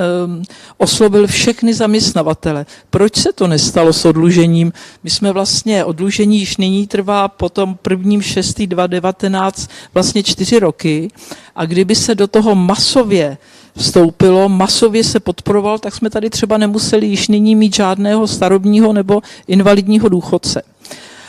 oslovil 0.78 1.28
všechny 1.28 1.74
zaměstnavatele. 1.74 2.66
Proč 2.90 3.16
se 3.18 3.34
to 3.34 3.48
nestalo 3.48 3.94
s 3.94 4.06
odlužením? 4.06 4.74
My 5.04 5.10
jsme 5.10 5.32
vlastně, 5.32 5.86
odlužení 5.86 6.40
již 6.40 6.58
nyní 6.58 6.88
trvá 6.88 7.28
potom 7.28 7.78
prvním 7.82 8.22
6. 8.22 8.62
2019 8.62 9.70
vlastně 9.94 10.24
čtyři 10.24 10.60
roky 10.60 11.08
a 11.56 11.66
kdyby 11.66 11.96
se 11.96 12.16
do 12.16 12.28
toho 12.28 12.56
masově 12.56 13.38
vstoupilo, 13.78 14.50
masově 14.50 15.04
se 15.04 15.20
podporoval, 15.20 15.80
tak 15.80 15.96
jsme 15.96 16.10
tady 16.10 16.30
třeba 16.30 16.58
nemuseli 16.58 17.08
již 17.08 17.28
nyní 17.28 17.56
mít 17.56 17.76
žádného 17.76 18.28
starobního 18.28 18.94
nebo 18.94 19.22
invalidního 19.48 20.10
důchodce. 20.10 20.75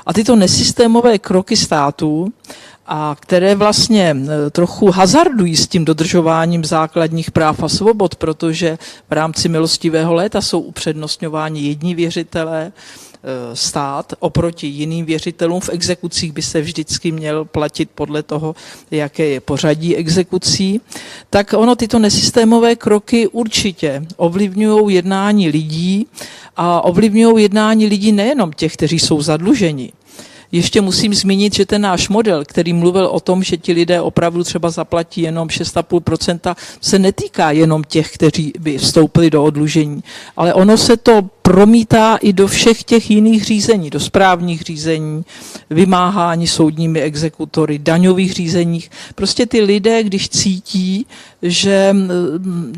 A 0.07 0.13
tyto 0.13 0.37
nesystémové 0.37 1.19
kroky 1.19 1.57
států, 1.57 2.33
a 2.87 3.17
které 3.21 3.55
vlastně 3.55 4.17
e, 4.47 4.51
trochu 4.51 4.91
hazardují 4.91 5.57
s 5.57 5.69
tím 5.69 5.85
dodržováním 5.85 6.65
základních 6.65 7.31
práv 7.31 7.63
a 7.63 7.69
svobod, 7.69 8.15
protože 8.15 8.79
v 9.11 9.13
rámci 9.13 9.49
milostivého 9.49 10.15
léta 10.15 10.41
jsou 10.41 10.61
upřednostňováni 10.61 11.61
jední 11.61 11.95
věřitelé, 11.95 12.73
stát 13.55 14.13
oproti 14.19 14.67
jiným 14.67 15.05
věřitelům. 15.05 15.61
V 15.61 15.69
exekucích 15.69 16.33
by 16.33 16.43
se 16.43 16.61
vždycky 16.61 17.13
měl 17.13 17.45
platit 17.45 17.91
podle 17.95 18.23
toho, 18.23 18.55
jaké 18.91 19.27
je 19.27 19.41
pořadí 19.41 19.97
exekucí. 19.97 20.81
Tak 21.31 21.53
ono 21.57 21.77
tyto 21.77 21.99
nesystémové 21.99 22.77
kroky 22.77 23.29
určitě 23.29 24.07
ovlivňují 24.17 24.95
jednání 24.95 25.49
lidí 25.49 26.07
a 26.57 26.81
ovlivňují 26.85 27.43
jednání 27.43 27.87
lidí 27.87 28.13
nejenom 28.13 28.53
těch, 28.53 28.73
kteří 28.73 28.99
jsou 28.99 29.23
zadluženi. 29.23 29.93
Ještě 30.53 30.81
musím 30.81 31.15
zmínit, 31.15 31.55
že 31.55 31.67
ten 31.67 31.83
náš 31.83 32.09
model, 32.09 32.45
který 32.45 32.73
mluvil 32.73 33.07
o 33.07 33.21
tom, 33.21 33.43
že 33.43 33.57
ti 33.57 33.73
lidé 33.73 34.01
opravdu 34.01 34.45
třeba 34.45 34.71
zaplatí 34.71 35.21
jenom 35.21 35.49
6,5%, 35.49 36.57
se 36.81 36.99
netýká 36.99 37.51
jenom 37.51 37.85
těch, 37.85 38.15
kteří 38.15 38.53
by 38.59 38.79
vstoupili 38.79 39.31
do 39.31 39.45
odlužení, 39.45 40.03
ale 40.37 40.55
ono 40.55 40.77
se 40.77 40.97
to 40.97 41.23
promítá 41.47 42.17
i 42.17 42.33
do 42.33 42.47
všech 42.47 42.85
těch 42.85 43.11
jiných 43.11 43.45
řízení, 43.45 43.91
do 43.91 44.01
správních 44.01 44.63
řízení, 44.63 45.25
vymáhání 45.71 46.47
soudními 46.47 47.01
exekutory, 47.01 47.79
daňových 47.79 48.33
řízeních. 48.33 48.91
Prostě 49.15 49.47
ty 49.47 49.61
lidé, 49.61 50.03
když 50.03 50.29
cítí, 50.29 51.07
že, 51.43 51.97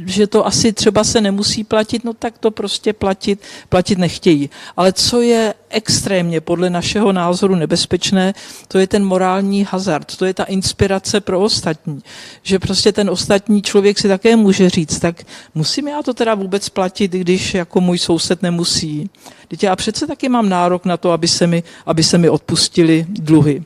že 0.06 0.26
to 0.26 0.46
asi 0.46 0.72
třeba 0.72 1.04
se 1.04 1.20
nemusí 1.20 1.64
platit, 1.64 2.04
no 2.04 2.12
tak 2.12 2.38
to 2.38 2.50
prostě 2.50 2.92
platit, 2.92 3.40
platit 3.68 3.98
nechtějí. 3.98 4.50
Ale 4.76 4.92
co 4.92 5.20
je 5.20 5.54
extrémně 5.70 6.40
podle 6.40 6.70
našeho 6.70 7.12
názoru 7.12 7.54
nebezpečné, 7.54 8.34
to 8.68 8.78
je 8.78 8.86
ten 8.86 9.04
morální 9.04 9.66
hazard, 9.70 10.16
to 10.16 10.24
je 10.24 10.34
ta 10.34 10.44
inspirace 10.44 11.20
pro 11.20 11.40
ostatní. 11.40 12.02
Že 12.42 12.58
prostě 12.58 12.92
ten 12.92 13.10
ostatní 13.10 13.62
člověk 13.62 13.98
si 13.98 14.08
také 14.08 14.36
může 14.36 14.70
říct, 14.70 14.98
tak 14.98 15.24
musím 15.54 15.88
já 15.88 16.02
to 16.02 16.14
teda 16.14 16.34
vůbec 16.34 16.68
platit, 16.68 17.12
když 17.12 17.54
jako 17.54 17.80
můj 17.80 17.98
soused 17.98 18.42
nemusí. 18.58 19.10
Teď 19.48 19.62
já 19.62 19.76
přece 19.76 20.06
taky 20.06 20.28
mám 20.28 20.48
nárok 20.48 20.84
na 20.84 20.96
to, 20.96 21.12
aby 21.12 21.28
se 21.28 21.46
mi, 21.46 21.62
aby 21.86 22.02
se 22.02 22.18
mi 22.18 22.28
odpustili 22.28 23.06
dluhy. 23.08 23.62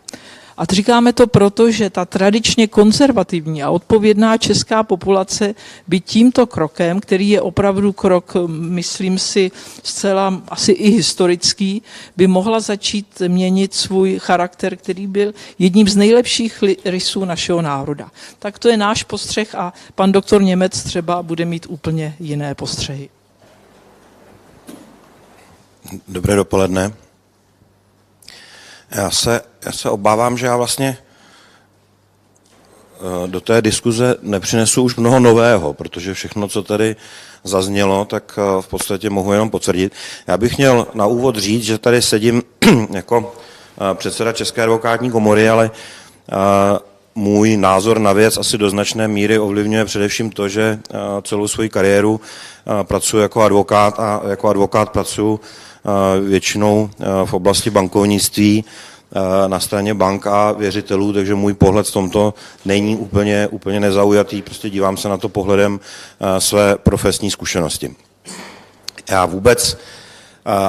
A 0.57 0.65
říkáme 0.65 1.13
to 1.13 1.27
proto, 1.27 1.71
že 1.71 1.91
ta 1.91 2.05
tradičně 2.05 2.67
konzervativní 2.67 3.63
a 3.63 3.71
odpovědná 3.71 4.39
česká 4.39 4.83
populace 4.83 5.55
by 5.89 6.01
tímto 6.01 6.47
krokem, 6.47 7.01
který 7.01 7.29
je 7.29 7.41
opravdu 7.41 7.93
krok, 7.93 8.37
myslím 8.47 9.19
si, 9.19 9.51
zcela 9.83 10.43
asi 10.49 10.73
i 10.73 10.91
historický, 10.91 11.83
by 12.17 12.27
mohla 12.27 12.61
začít 12.61 13.23
měnit 13.29 13.75
svůj 13.75 14.19
charakter, 14.19 14.77
který 14.77 15.07
byl 15.07 15.35
jedním 15.59 15.89
z 15.89 15.97
nejlepších 15.97 16.63
rysů 16.85 17.25
našeho 17.25 17.63
národa. 17.63 18.11
Tak 18.39 18.59
to 18.59 18.69
je 18.69 18.77
náš 18.77 19.03
postřeh 19.03 19.55
a 19.55 19.73
pan 19.95 20.13
doktor 20.13 20.43
Němec 20.43 20.83
třeba 20.83 21.23
bude 21.23 21.45
mít 21.45 21.67
úplně 21.69 22.15
jiné 22.21 22.55
postřehy. 22.55 23.22
Dobré 26.09 26.37
dopoledne. 26.37 26.93
Já 28.91 29.11
se, 29.11 29.41
já 29.67 29.73
se 29.73 29.91
obávám, 29.91 30.39
že 30.39 30.47
já 30.47 30.57
vlastně 30.57 30.99
eh, 32.97 33.29
do 33.29 33.41
té 33.41 33.63
diskuze 33.63 34.17
nepřinesu 34.23 34.83
už 34.83 34.97
mnoho 34.97 35.21
nového, 35.21 35.75
protože 35.75 36.15
všechno, 36.15 36.49
co 36.49 36.63
tady 36.63 36.97
zaznělo, 37.45 38.05
tak 38.05 38.39
eh, 38.39 38.63
v 38.63 38.69
podstatě 38.69 39.11
mohu 39.11 39.33
jenom 39.33 39.51
potvrdit. 39.51 39.93
Já 40.27 40.37
bych 40.37 40.57
měl 40.59 40.87
na 40.95 41.07
úvod 41.07 41.37
říct, 41.37 41.65
že 41.65 41.79
tady 41.79 42.03
sedím 42.03 42.43
jako 42.91 43.35
eh, 43.91 43.95
předseda 43.95 44.33
České 44.33 44.63
advokátní 44.63 45.11
komory, 45.11 45.49
ale 45.49 45.71
můj 47.15 47.57
názor 47.57 47.99
na 47.99 48.13
věc 48.13 48.37
asi 48.37 48.59
do 48.59 48.71
značné 48.71 49.09
míry 49.09 49.39
ovlivňuje 49.39 49.85
především 49.85 50.31
to, 50.31 50.49
že 50.49 50.79
celou 51.23 51.49
svoji 51.49 51.69
kariéru 51.69 52.21
pracuji 52.83 53.19
jako 53.19 53.43
advokát 53.43 54.01
a 54.01 54.21
jako 54.29 54.49
advokát 54.49 54.91
pracuji 54.91 55.41
většinou 56.29 56.91
v 57.25 57.35
oblasti 57.35 57.71
bankovnictví 57.71 58.65
na 59.47 59.61
straně 59.61 59.95
bank 59.95 60.27
a 60.27 60.53
věřitelů, 60.53 61.13
takže 61.13 61.35
můj 61.35 61.55
pohled 61.55 61.87
v 61.87 61.93
tomto 61.93 62.35
není 62.65 62.97
úplně, 62.97 63.49
úplně 63.51 63.81
nezaujatý, 63.81 64.43
prostě 64.43 64.71
dívám 64.71 64.97
se 64.97 65.09
na 65.09 65.17
to 65.17 65.29
pohledem 65.29 65.81
své 66.39 66.77
profesní 66.77 67.31
zkušenosti. 67.31 67.95
Já 69.11 69.27
vůbec 69.27 69.79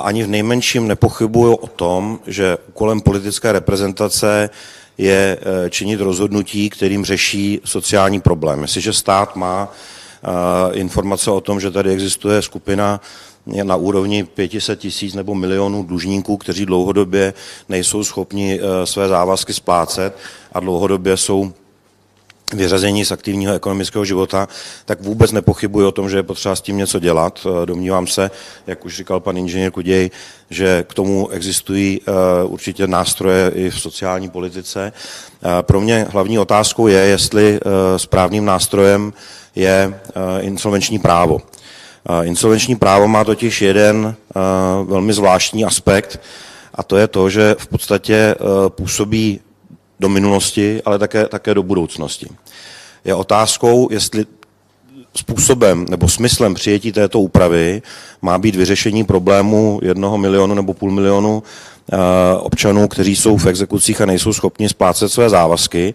ani 0.04 0.24
v 0.24 0.28
nejmenším 0.28 0.88
nepochybuju 0.88 1.56
o 1.56 1.68
tom, 1.68 2.20
že 2.28 2.58
úkolem 2.68 3.02
politické 3.02 3.52
reprezentace 3.52 4.50
je 4.98 5.38
činit 5.70 6.02
rozhodnutí, 6.02 6.70
kterým 6.70 7.06
řeší 7.06 7.62
sociální 7.66 8.22
problém. 8.22 8.62
Jestliže 8.62 8.94
stát 8.94 9.36
má 9.36 9.72
informace 10.72 11.32
o 11.32 11.42
tom, 11.42 11.60
že 11.60 11.72
tady 11.72 11.92
existuje 11.92 12.42
skupina 12.42 13.02
na 13.46 13.76
úrovni 13.76 14.24
500 14.24 14.80
tisíc 14.80 15.14
nebo 15.14 15.36
milionů 15.36 15.84
dlužníků, 15.84 16.38
kteří 16.38 16.66
dlouhodobě 16.66 17.34
nejsou 17.70 18.04
schopni 18.04 18.60
eh, 18.60 18.86
své 18.86 19.08
závazky 19.08 19.54
splácet 19.54 20.18
a 20.54 20.60
dlouhodobě 20.60 21.18
jsou 21.18 21.54
vyřazení 22.54 23.06
z 23.06 23.12
aktivního 23.12 23.54
ekonomického 23.54 24.06
života, 24.06 24.48
tak 24.86 25.02
vůbec 25.02 25.32
nepochybuji 25.32 25.88
o 25.88 25.92
tom, 25.92 26.10
že 26.10 26.18
je 26.18 26.24
potřeba 26.24 26.56
s 26.56 26.62
tím 26.62 26.78
něco 26.78 27.00
dělat. 27.00 27.48
Eh, 27.48 27.66
domnívám 27.66 28.08
se, 28.08 28.32
jak 28.68 28.86
už 28.86 28.96
říkal 28.96 29.20
pan 29.20 29.38
inženýr 29.38 29.72
Kuděj, 29.72 30.12
že 30.50 30.86
k 30.90 30.94
tomu 30.94 31.30
existují 31.30 32.02
eh, 32.02 32.12
určitě 32.44 32.88
nástroje 32.88 33.52
i 33.56 33.70
v 33.70 33.80
sociální 33.80 34.30
politice. 34.30 34.94
Pro 35.62 35.82
mě 35.82 36.08
hlavní 36.10 36.40
otázkou 36.40 36.88
je, 36.88 37.00
jestli 37.00 37.60
správným 37.98 38.46
nástrojem 38.46 39.14
je 39.56 40.00
insolvenční 40.42 41.00
právo. 41.00 41.42
Insolvenční 42.24 42.76
právo 42.76 43.08
má 43.08 43.24
totiž 43.24 43.62
jeden 43.62 44.16
velmi 44.84 45.14
zvláštní 45.14 45.66
aspekt 45.66 46.20
a 46.76 46.84
to 46.84 46.98
je 46.98 47.08
to, 47.08 47.30
že 47.30 47.56
v 47.60 47.68
podstatě 47.68 48.36
působí 48.70 49.40
do 50.00 50.10
minulosti, 50.10 50.82
ale 50.86 51.00
také, 51.00 51.28
také 51.28 51.54
do 51.54 51.64
budoucnosti. 51.64 52.28
Je 53.06 53.16
otázkou, 53.16 53.88
jestli 53.92 54.26
způsobem 55.18 55.86
nebo 55.90 56.10
smyslem 56.10 56.54
přijetí 56.54 56.92
této 56.92 57.20
úpravy 57.20 57.82
má 58.22 58.38
být 58.38 58.56
vyřešení 58.56 59.04
problému 59.04 59.80
jednoho 59.84 60.18
milionu 60.18 60.56
nebo 60.56 60.74
půl 60.74 60.92
milionu 60.92 61.44
občanů, 62.40 62.88
kteří 62.88 63.16
jsou 63.16 63.38
v 63.38 63.46
exekucích 63.46 64.02
a 64.02 64.06
nejsou 64.06 64.34
schopni 64.34 64.70
splácet 64.70 65.12
své 65.12 65.30
závazky. 65.30 65.94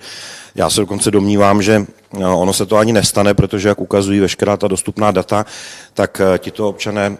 Já 0.54 0.70
se 0.70 0.80
dokonce 0.80 1.10
domnívám, 1.10 1.62
že 1.62 1.86
No, 2.12 2.40
ono 2.40 2.52
se 2.52 2.66
to 2.66 2.76
ani 2.76 2.92
nestane, 2.92 3.34
protože 3.34 3.68
jak 3.68 3.80
ukazují 3.80 4.20
veškerá 4.20 4.56
ta 4.56 4.68
dostupná 4.68 5.10
data, 5.10 5.46
tak 5.94 6.20
eh, 6.20 6.38
tito 6.38 6.68
občané 6.68 7.16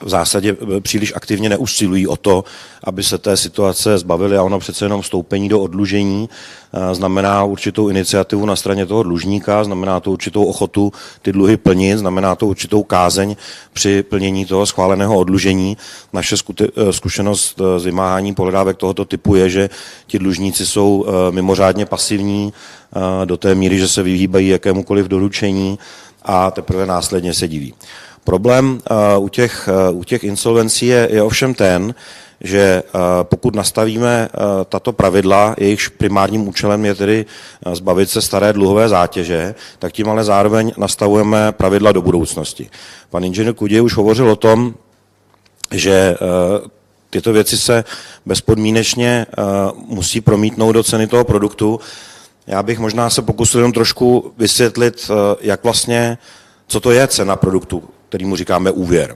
v 0.00 0.08
zásadě 0.08 0.56
eh, 0.76 0.80
příliš 0.80 1.12
aktivně 1.16 1.48
neusilují 1.48 2.06
o 2.06 2.16
to, 2.16 2.44
aby 2.84 3.02
se 3.02 3.18
té 3.18 3.36
situace 3.36 3.98
zbavili 3.98 4.36
a 4.36 4.42
ono 4.42 4.58
přece 4.58 4.84
jenom 4.84 5.02
vstoupení 5.02 5.48
do 5.48 5.60
odlužení 5.60 6.28
eh, 6.72 6.94
znamená 6.94 7.44
určitou 7.44 7.88
iniciativu 7.88 8.46
na 8.46 8.56
straně 8.56 8.86
toho 8.86 9.02
dlužníka, 9.02 9.64
znamená 9.64 10.00
to 10.00 10.10
určitou 10.10 10.44
ochotu 10.44 10.92
ty 11.22 11.32
dluhy 11.32 11.56
plnit, 11.56 11.98
znamená 11.98 12.34
to 12.34 12.46
určitou 12.46 12.82
kázeň 12.82 13.36
při 13.72 14.02
plnění 14.02 14.46
toho 14.46 14.66
schváleného 14.66 15.18
odlužení. 15.18 15.76
Naše 16.12 16.36
zkušenost 16.90 17.60
z 17.78 17.84
vymáhání 17.84 18.34
pohledávek 18.34 18.76
tohoto 18.76 19.04
typu 19.04 19.34
je, 19.34 19.50
že 19.50 19.70
ti 20.06 20.18
dlužníci 20.18 20.66
jsou 20.66 21.06
mimořádně 21.30 21.86
pasivní, 21.86 22.52
do 23.24 23.36
té 23.36 23.54
míry, 23.54 23.78
že 23.78 23.88
se 23.88 24.02
vyhýbají 24.02 24.48
jakémukoliv 24.48 25.08
doručení 25.08 25.78
a 26.22 26.50
teprve 26.50 26.86
následně 26.86 27.34
se 27.34 27.48
diví. 27.48 27.74
Problém 28.28 28.80
u 29.18 29.28
těch, 29.28 29.68
u 29.92 30.04
těch 30.04 30.24
insolvencí 30.24 30.86
je, 30.86 31.08
je 31.12 31.22
ovšem 31.22 31.54
ten, 31.54 31.94
že 32.40 32.82
pokud 33.22 33.54
nastavíme 33.54 34.28
tato 34.68 34.92
pravidla, 34.92 35.54
jejichž 35.58 35.88
primárním 35.88 36.48
účelem 36.48 36.84
je 36.84 36.94
tedy 36.94 37.26
zbavit 37.72 38.10
se 38.10 38.22
staré 38.22 38.52
dluhové 38.52 38.88
zátěže, 38.88 39.54
tak 39.78 39.92
tím 39.92 40.08
ale 40.08 40.24
zároveň 40.24 40.72
nastavujeme 40.76 41.52
pravidla 41.52 41.92
do 41.92 42.02
budoucnosti. 42.02 42.70
Pan 43.10 43.24
inženýr 43.24 43.54
Kuděj 43.54 43.82
už 43.82 43.96
hovořil 43.96 44.30
o 44.30 44.36
tom, 44.36 44.74
že 45.72 46.16
tyto 47.10 47.32
věci 47.32 47.58
se 47.58 47.84
bezpodmínečně 48.26 49.26
musí 49.86 50.20
promítnout 50.20 50.72
do 50.72 50.82
ceny 50.82 51.06
toho 51.06 51.24
produktu 51.24 51.80
já 52.48 52.62
bych 52.62 52.78
možná 52.78 53.10
se 53.10 53.22
pokusil 53.22 53.60
jenom 53.60 53.72
trošku 53.72 54.32
vysvětlit, 54.38 55.10
eh, 55.10 55.36
jak 55.40 55.64
vlastně, 55.64 56.18
co 56.66 56.80
to 56.80 56.90
je 56.90 57.08
cena 57.08 57.36
produktu, 57.36 57.84
který 58.08 58.24
mu 58.24 58.36
říkáme 58.36 58.70
úvěr. 58.70 59.14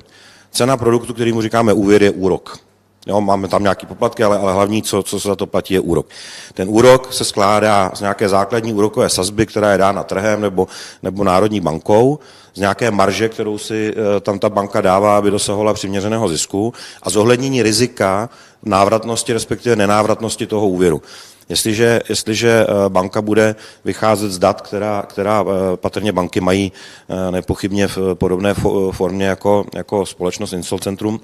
Cena 0.51 0.77
produktu, 0.77 1.15
který 1.15 1.33
mu 1.33 1.43
říkáme 1.43 1.73
úvěr, 1.73 2.03
je 2.03 2.11
úrok. 2.11 2.59
Jo, 3.07 3.21
máme 3.21 3.49
tam 3.49 3.63
nějaké 3.63 3.87
poplatky, 3.87 4.25
ale, 4.25 4.39
ale 4.39 4.53
hlavní, 4.53 4.83
co, 4.83 5.03
co 5.03 5.21
se 5.21 5.29
za 5.29 5.37
to 5.37 5.47
platí, 5.47 5.75
je 5.75 5.81
úrok. 5.81 6.07
Ten 6.55 6.69
úrok 6.71 7.13
se 7.13 7.25
skládá 7.25 7.91
z 7.95 8.01
nějaké 8.01 8.29
základní 8.29 8.73
úrokové 8.73 9.09
sazby, 9.09 9.47
která 9.47 9.73
je 9.73 9.79
dána 9.79 10.03
trhem 10.03 10.41
nebo, 10.41 10.69
nebo 11.03 11.25
národní 11.25 11.61
bankou, 11.61 12.19
z 12.55 12.61
nějaké 12.61 12.91
marže, 12.91 13.29
kterou 13.29 13.59
si 13.59 13.95
e, 14.17 14.21
tam 14.21 14.39
ta 14.39 14.49
banka 14.49 14.81
dává, 14.81 15.19
aby 15.19 15.31
dosahovala 15.31 15.75
přiměřeného 15.75 16.29
zisku 16.29 16.75
a 17.03 17.11
zohlednění 17.11 17.63
rizika 17.63 18.29
návratnosti, 18.63 19.33
respektive 19.33 19.77
nenávratnosti 19.77 20.47
toho 20.47 20.69
úvěru. 20.69 21.03
Jestliže, 21.49 22.01
jestliže 22.09 22.67
eh, 22.69 22.89
banka 22.89 23.23
bude 23.23 23.55
vycházet 23.85 24.33
z 24.33 24.39
dat, 24.39 24.61
která, 24.61 25.03
která 25.09 25.45
eh, 25.45 25.77
patrně 25.77 26.13
banky 26.13 26.41
mají 26.41 26.73
eh, 27.09 27.31
nepochybně 27.31 27.89
v 27.89 27.99
podobné 28.15 28.55
formě 28.91 29.27
jako, 29.27 29.65
jako 29.75 30.07
společnost 30.07 30.53
Insolcentrum, 30.53 31.21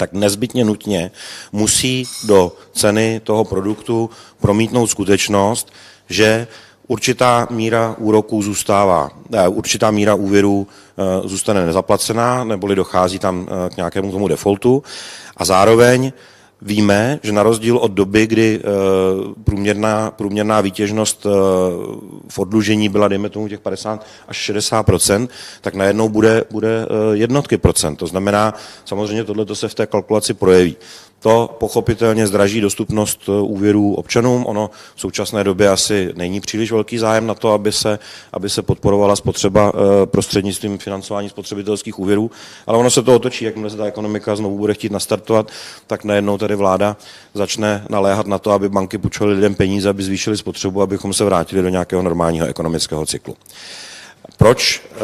tak 0.00 0.12
nezbytně 0.12 0.64
nutně 0.64 1.10
musí 1.52 2.04
do 2.24 2.52
ceny 2.72 3.20
toho 3.24 3.44
produktu 3.44 4.10
promítnout 4.40 4.86
skutečnost, 4.86 5.72
že 6.08 6.46
určitá 6.88 7.46
míra 7.50 7.94
úroků 7.98 8.42
zůstává, 8.42 9.10
určitá 9.48 9.90
míra 9.90 10.14
úvěrů 10.14 10.66
zůstane 11.24 11.66
nezaplacená, 11.66 12.44
neboli 12.44 12.74
dochází 12.74 13.18
tam 13.18 13.46
k 13.74 13.76
nějakému 13.76 14.12
tomu 14.12 14.28
defaultu. 14.28 14.82
A 15.36 15.44
zároveň 15.44 16.12
víme, 16.62 17.20
že 17.22 17.32
na 17.32 17.42
rozdíl 17.42 17.76
od 17.76 17.92
doby, 17.92 18.26
kdy 18.26 18.62
průměrná, 19.44 20.10
průměrná 20.10 20.60
výtěžnost 20.60 21.26
v 22.28 22.38
odlužení 22.38 22.88
byla, 22.88 23.08
dejme 23.08 23.28
tomu, 23.28 23.48
těch 23.48 23.60
50 23.60 24.06
až 24.28 24.36
60 24.36 24.86
tak 25.60 25.74
najednou 25.74 26.08
bude, 26.08 26.44
bude 26.50 26.86
jednotky 27.12 27.58
procent. 27.58 27.96
To 27.96 28.06
znamená, 28.06 28.54
samozřejmě 28.84 29.24
tohle 29.24 29.46
se 29.52 29.68
v 29.68 29.74
té 29.74 29.86
kalkulaci 29.86 30.34
projeví. 30.34 30.76
To 31.20 31.56
pochopitelně 31.58 32.26
zdraží 32.26 32.60
dostupnost 32.60 33.20
eh, 33.28 33.32
úvěrů 33.32 33.94
občanům. 33.94 34.46
Ono 34.46 34.70
v 34.94 35.00
současné 35.00 35.44
době 35.44 35.68
asi 35.68 36.12
není 36.16 36.40
příliš 36.40 36.72
velký 36.72 36.98
zájem 36.98 37.26
na 37.26 37.34
to, 37.34 37.52
aby 37.52 37.72
se, 37.72 37.98
aby 38.32 38.50
se 38.50 38.62
podporovala 38.62 39.16
spotřeba 39.16 39.72
eh, 39.74 40.06
prostřednictvím 40.06 40.78
financování 40.78 41.28
spotřebitelských 41.28 41.98
úvěrů, 41.98 42.30
ale 42.66 42.78
ono 42.78 42.90
se 42.90 43.02
to 43.02 43.14
otočí, 43.14 43.44
jakmile 43.44 43.70
se 43.70 43.76
ta 43.76 43.84
ekonomika 43.84 44.36
znovu 44.36 44.58
bude 44.58 44.74
chtít 44.74 44.92
nastartovat, 44.92 45.50
tak 45.86 46.04
najednou 46.04 46.38
tady 46.38 46.54
vláda 46.54 46.96
začne 47.34 47.84
naléhat 47.88 48.26
na 48.26 48.38
to, 48.38 48.50
aby 48.50 48.68
banky 48.68 48.98
půjčovaly 48.98 49.34
lidem 49.34 49.54
peníze, 49.54 49.88
aby 49.88 50.02
zvýšili 50.02 50.36
spotřebu, 50.36 50.82
abychom 50.82 51.12
se 51.12 51.24
vrátili 51.24 51.62
do 51.62 51.68
nějakého 51.68 52.02
normálního 52.02 52.46
ekonomického 52.46 53.06
cyklu. 53.06 53.36
Proč 54.36 54.82
eh, 54.92 54.98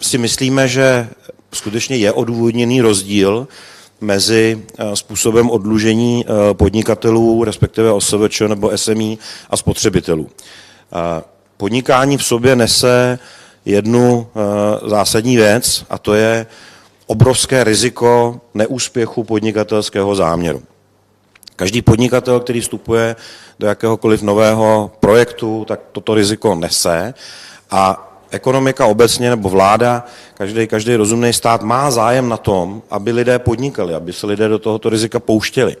si 0.00 0.18
myslíme, 0.18 0.68
že 0.68 1.08
skutečně 1.52 1.96
je 1.96 2.12
odůvodněný 2.12 2.80
rozdíl 2.80 3.48
mezi 4.00 4.62
eh, 4.78 4.96
způsobem 4.96 5.50
odlužení 5.50 6.24
eh, 6.24 6.54
podnikatelů, 6.54 7.44
respektive 7.44 7.92
OSVČ 7.92 8.40
nebo 8.40 8.78
SMI 8.78 9.18
a 9.50 9.56
spotřebitelů. 9.56 10.28
Eh, 10.28 11.22
podnikání 11.56 12.16
v 12.16 12.24
sobě 12.24 12.56
nese 12.56 13.18
jednu 13.64 14.26
zásadní 14.86 15.36
věc 15.36 15.84
a 15.90 15.98
to 15.98 16.14
je 16.14 16.46
obrovské 17.06 17.64
riziko 17.64 18.40
neúspěchu 18.54 19.24
podnikatelského 19.24 20.14
záměru. 20.14 20.62
Každý 21.56 21.82
podnikatel, 21.82 22.40
který 22.40 22.60
vstupuje 22.60 23.16
do 23.58 23.66
jakéhokoliv 23.66 24.22
nového 24.22 24.90
projektu, 25.00 25.64
tak 25.68 25.80
toto 25.92 26.14
riziko 26.14 26.54
nese 26.54 27.14
a 27.70 28.09
ekonomika 28.30 28.86
obecně 28.86 29.30
nebo 29.30 29.48
vláda, 29.48 30.04
každý, 30.34 30.66
každý 30.66 30.96
rozumný 30.96 31.32
stát 31.32 31.62
má 31.62 31.90
zájem 31.90 32.28
na 32.28 32.36
tom, 32.36 32.82
aby 32.90 33.12
lidé 33.12 33.38
podnikali, 33.38 33.94
aby 33.94 34.12
se 34.12 34.26
lidé 34.26 34.48
do 34.48 34.58
tohoto 34.58 34.88
rizika 34.88 35.20
pouštěli. 35.20 35.76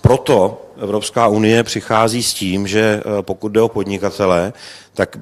Proto 0.00 0.66
Evropská 0.82 1.28
unie 1.28 1.62
přichází 1.62 2.22
s 2.22 2.34
tím, 2.34 2.66
že 2.66 2.80
eh, 2.80 3.22
pokud 3.22 3.48
jde 3.48 3.60
o 3.60 3.68
podnikatele, 3.68 4.52
tak 4.94 5.18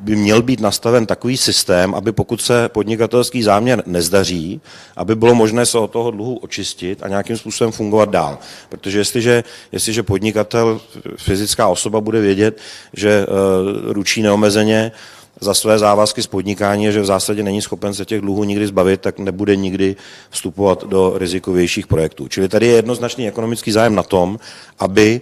by 0.00 0.16
měl 0.16 0.42
být 0.42 0.60
nastaven 0.60 1.06
takový 1.06 1.36
systém, 1.36 1.94
aby 1.94 2.12
pokud 2.12 2.42
se 2.42 2.68
podnikatelský 2.68 3.42
záměr 3.42 3.82
nezdaří, 3.86 4.60
aby 4.96 5.14
bylo 5.14 5.34
možné 5.34 5.66
se 5.66 5.78
od 5.78 5.90
toho 5.90 6.10
dluhu 6.10 6.36
očistit 6.36 7.02
a 7.02 7.08
nějakým 7.08 7.36
způsobem 7.36 7.72
fungovat 7.72 8.10
dál. 8.10 8.38
Protože 8.68 8.98
jestliže, 8.98 9.44
jestliže 9.72 10.02
podnikatel, 10.02 10.80
fyzická 11.16 11.68
osoba 11.68 12.00
bude 12.00 12.20
vědět, 12.20 12.58
že 12.92 13.26
uh, 13.26 13.92
ručí 13.92 14.22
neomezeně, 14.22 14.92
za 15.40 15.54
své 15.54 15.78
závazky 15.78 16.22
z 16.22 16.26
podnikání, 16.26 16.92
že 16.92 17.00
v 17.00 17.06
zásadě 17.06 17.42
není 17.42 17.62
schopen 17.62 17.94
se 17.94 18.04
těch 18.04 18.20
dluhů 18.20 18.44
nikdy 18.44 18.66
zbavit, 18.66 19.00
tak 19.00 19.18
nebude 19.18 19.56
nikdy 19.56 19.96
vstupovat 20.30 20.84
do 20.84 21.12
rizikovějších 21.18 21.86
projektů. 21.86 22.28
Čili 22.28 22.48
tady 22.48 22.66
je 22.66 22.72
jednoznačný 22.72 23.28
ekonomický 23.28 23.72
zájem 23.72 23.94
na 23.94 24.02
tom, 24.02 24.38
aby 24.78 25.20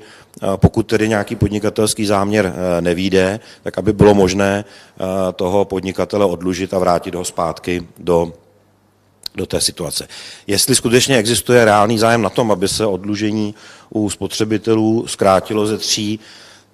pokud 0.57 0.83
tedy 0.83 1.09
nějaký 1.09 1.37
podnikatelský 1.37 2.07
záměr 2.07 2.55
e, 2.55 2.81
nevíde, 2.81 3.41
tak 3.63 3.79
aby 3.79 3.93
bylo 3.93 4.15
možné 4.15 4.65
e, 4.65 5.33
toho 5.33 5.65
podnikatele 5.65 6.25
odlužit 6.25 6.75
a 6.75 6.79
vrátit 6.79 7.15
ho 7.15 7.25
zpátky 7.25 7.87
do 7.99 8.33
do 9.35 9.47
té 9.47 9.61
situace. 9.61 10.09
Jestli 10.47 10.75
skutečně 10.75 11.17
existuje 11.17 11.65
reálný 11.65 11.99
zájem 11.99 12.23
na 12.23 12.31
tom, 12.31 12.53
aby 12.53 12.69
se 12.69 12.87
odlužení 12.87 13.55
u 13.91 14.11
spotřebitelů 14.11 15.07
zkrátilo 15.07 15.67
ze 15.67 15.79
tří 15.79 16.21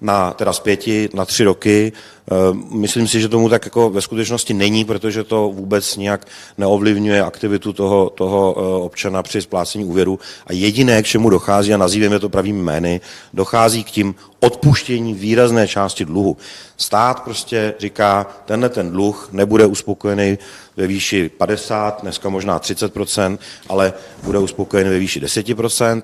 na, 0.01 0.33
teda 0.33 0.53
z 0.53 0.59
pěti 0.59 1.09
na 1.13 1.25
tři 1.25 1.43
roky. 1.43 1.91
Eh, 2.31 2.57
myslím 2.71 3.07
si, 3.07 3.21
že 3.21 3.29
tomu 3.29 3.49
tak 3.49 3.65
jako 3.65 3.89
ve 3.89 4.01
skutečnosti 4.01 4.53
není, 4.53 4.85
protože 4.85 5.23
to 5.23 5.51
vůbec 5.53 5.97
nějak 5.97 6.27
neovlivňuje 6.57 7.23
aktivitu 7.23 7.73
toho, 7.73 8.09
toho 8.09 8.55
eh, 8.57 8.83
občana 8.83 9.23
při 9.23 9.41
splácení 9.41 9.85
úvěru. 9.85 10.19
A 10.47 10.53
jediné, 10.53 11.03
k 11.03 11.05
čemu 11.05 11.29
dochází, 11.29 11.73
a 11.73 11.77
nazýváme 11.77 12.19
to 12.19 12.29
pravými 12.29 12.61
jmény, 12.61 13.01
dochází 13.33 13.83
k 13.83 13.91
tím 13.91 14.15
odpuštění 14.39 15.13
výrazné 15.13 15.67
části 15.67 16.05
dluhu. 16.05 16.37
Stát 16.77 17.23
prostě 17.23 17.73
říká, 17.79 18.27
tenhle 18.45 18.69
ten 18.69 18.91
dluh 18.91 19.29
nebude 19.31 19.65
uspokojený 19.65 20.37
ve 20.77 20.87
výši 20.87 21.29
50, 21.29 22.01
dneska 22.01 22.29
možná 22.29 22.59
30%, 22.59 23.37
ale 23.69 23.93
bude 24.23 24.39
uspokojený 24.39 24.89
ve 24.89 24.99
výši 24.99 25.21
10%. 25.21 26.01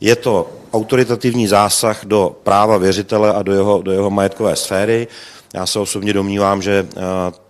Je 0.00 0.16
to 0.16 0.50
autoritativní 0.72 1.46
zásah 1.46 2.04
do 2.04 2.36
práva 2.42 2.76
věřitele 2.76 3.34
a 3.34 3.42
do 3.42 3.52
jeho, 3.52 3.82
do 3.82 3.92
jeho 3.92 4.10
majetkové 4.10 4.56
sféry. 4.56 5.08
Já 5.54 5.66
se 5.66 5.78
osobně 5.78 6.12
domnívám, 6.12 6.62
že 6.62 6.88
eh, 6.90 7.00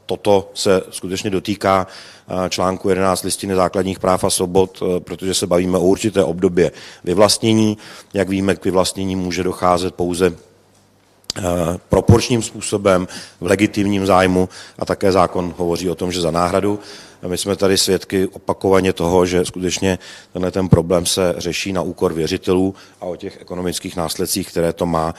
toto 0.07 0.51
se 0.55 0.83
skutečně 0.91 1.31
dotýká 1.31 1.87
eh, 2.29 2.51
článku 2.51 2.89
11 2.89 3.23
listiny 3.23 3.55
základních 3.55 3.99
práv 3.99 4.25
a 4.25 4.31
svobod, 4.31 4.83
eh, 4.83 5.01
protože 5.01 5.35
se 5.35 5.47
bavíme 5.47 5.79
o 5.79 5.83
určité 5.83 6.25
obdobě 6.25 6.73
vyvlastnění. 7.05 7.79
Jak 8.15 8.29
víme, 8.29 8.57
k 8.57 8.65
vyvlastnění 8.65 9.17
může 9.17 9.43
docházet 9.43 9.95
pouze 9.95 10.35
proporčním 11.89 12.43
způsobem, 12.43 13.09
v 13.41 13.47
legitimním 13.47 14.07
zájmu 14.07 14.49
a 14.79 14.85
také 14.85 15.13
zákon 15.13 15.55
hovoří 15.57 15.91
o 15.91 15.95
tom, 15.95 16.13
že 16.13 16.21
za 16.21 16.31
náhradu. 16.31 16.81
My 17.27 17.39
jsme 17.39 17.57
tady 17.57 17.79
svědky 17.79 18.27
opakovaně 18.27 18.93
toho, 18.93 19.27
že 19.27 19.45
skutečně 19.45 19.99
tenhle 20.33 20.51
ten 20.51 20.69
problém 20.69 21.07
se 21.07 21.35
řeší 21.39 21.73
na 21.73 21.83
úkor 21.83 22.13
věřitelů 22.13 22.75
a 23.01 23.05
o 23.05 23.17
těch 23.17 23.41
ekonomických 23.41 23.97
následcích, 23.97 24.49
které 24.49 24.73
to 24.73 24.87
má, 24.87 25.15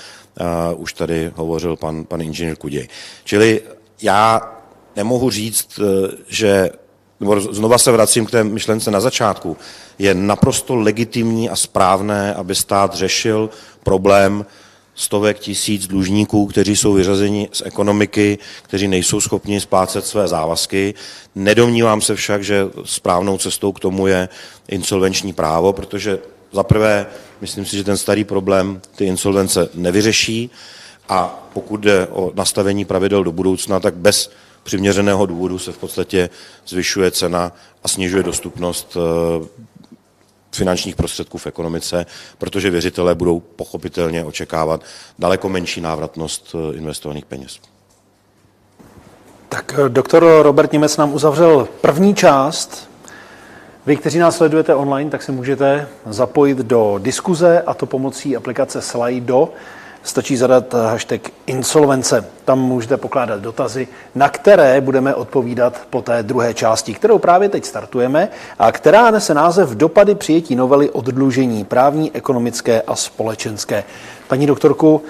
uh, 0.74 0.82
už 0.82 0.94
tady 0.94 1.32
hovořil 1.36 1.76
pan, 1.76 2.06
pan 2.06 2.22
inženýr 2.22 2.56
Kuděj. 2.56 2.88
Čili 3.24 3.62
já 4.02 4.42
nemohu 4.96 5.30
říct, 5.30 5.80
eh, 5.80 6.12
že 6.28 6.70
nebo 7.20 7.40
znova 7.40 7.78
se 7.78 7.92
vracím 7.92 8.26
k 8.26 8.32
té 8.32 8.44
myšlence 8.44 8.92
na 8.92 9.00
začátku, 9.00 9.58
je 10.00 10.14
naprosto 10.14 10.76
legitimní 10.76 11.50
a 11.50 11.56
správné, 11.56 12.34
aby 12.34 12.56
stát 12.56 12.94
řešil 12.96 13.50
problém 13.84 14.46
stovek 15.00 15.40
tisíc 15.40 15.88
dlužníků, 15.88 16.46
kteří 16.46 16.76
jsou 16.76 16.94
vyřazeni 16.94 17.50
z 17.52 17.62
ekonomiky, 17.66 18.38
kteří 18.62 18.88
nejsou 18.88 19.22
schopni 19.22 19.62
splácet 19.62 20.06
své 20.06 20.28
závazky. 20.28 20.94
Nedomnívám 21.36 22.02
se 22.02 22.16
však, 22.16 22.44
že 22.44 22.68
správnou 22.86 23.38
cestou 23.38 23.72
k 23.72 23.80
tomu 23.80 24.08
je 24.08 24.30
insolvenční 24.68 25.34
právo, 25.34 25.74
protože 25.74 26.20
za 26.52 26.64
prvé, 26.64 27.06
myslím 27.42 27.66
si, 27.66 27.78
že 27.78 27.84
ten 27.84 27.98
starý 27.98 28.24
problém 28.24 28.82
ty 28.96 29.06
insolvence 29.06 29.70
nevyřeší 29.74 30.50
a 31.10 31.50
pokud 31.54 31.80
jde 31.80 32.08
o 32.08 32.32
nastavení 32.36 32.86
pravidel 32.86 33.24
do 33.24 33.32
budoucna, 33.32 33.80
tak 33.80 33.96
bez 33.96 34.32
přiměřeného 34.64 35.26
důvodu 35.26 35.60
se 35.60 35.72
v 35.72 35.78
podstatě 35.78 36.30
zvyšuje 36.68 37.12
cena 37.12 37.52
a 37.84 37.88
snižuje 37.88 38.24
dostupnost 38.24 38.98
eh, 38.98 39.46
finančních 40.52 40.96
prostředků 40.96 41.38
v 41.38 41.48
ekonomice, 41.48 42.06
protože 42.38 42.70
věřitelé 42.70 43.16
budou 43.16 43.40
pochopitelně 43.40 44.26
očekávat 44.26 44.82
daleko 45.20 45.50
menší 45.50 45.82
návratnost 45.82 46.56
eh, 46.56 46.78
investovaných 46.78 47.26
peněz. 47.26 47.60
Tak 49.50 49.76
eh, 49.78 49.90
doktor 49.90 50.26
Robert 50.42 50.72
Němec 50.72 50.98
nám 50.98 51.14
uzavřel 51.14 51.68
první 51.82 52.16
část. 52.16 52.90
Vy, 53.86 53.98
kteří 53.98 54.20
nás 54.20 54.38
sledujete 54.38 54.76
online, 54.76 55.10
tak 55.10 55.24
se 55.24 55.32
můžete 55.32 55.88
zapojit 56.06 56.58
do 56.58 57.00
diskuze 57.02 57.62
a 57.62 57.74
to 57.74 57.86
pomocí 57.86 58.36
aplikace 58.36 58.82
Slido. 58.82 59.50
Stačí 60.04 60.38
zadat 60.38 60.74
hashtag 60.74 61.22
insolvence. 61.46 62.26
Tam 62.46 62.60
můžete 62.60 62.98
pokládat 62.98 63.42
dotazy, 63.42 63.88
na 64.16 64.30
které 64.30 64.82
budeme 64.82 65.16
odpovídat 65.16 65.82
po 65.90 66.02
té 66.02 66.24
druhé 66.24 66.54
části, 66.54 66.94
kterou 66.94 67.18
právě 67.18 67.50
teď 67.50 67.66
startujeme 67.66 68.30
a 68.60 68.72
která 68.72 69.12
nese 69.12 69.34
název 69.34 69.70
Dopady 69.70 70.16
přijetí 70.16 70.56
novely 70.56 70.90
oddlužení 70.90 71.66
právní, 71.66 72.12
ekonomické 72.16 72.82
a 72.82 72.96
společenské. 72.96 73.84
Paní 74.28 74.48
doktorku 74.48 75.02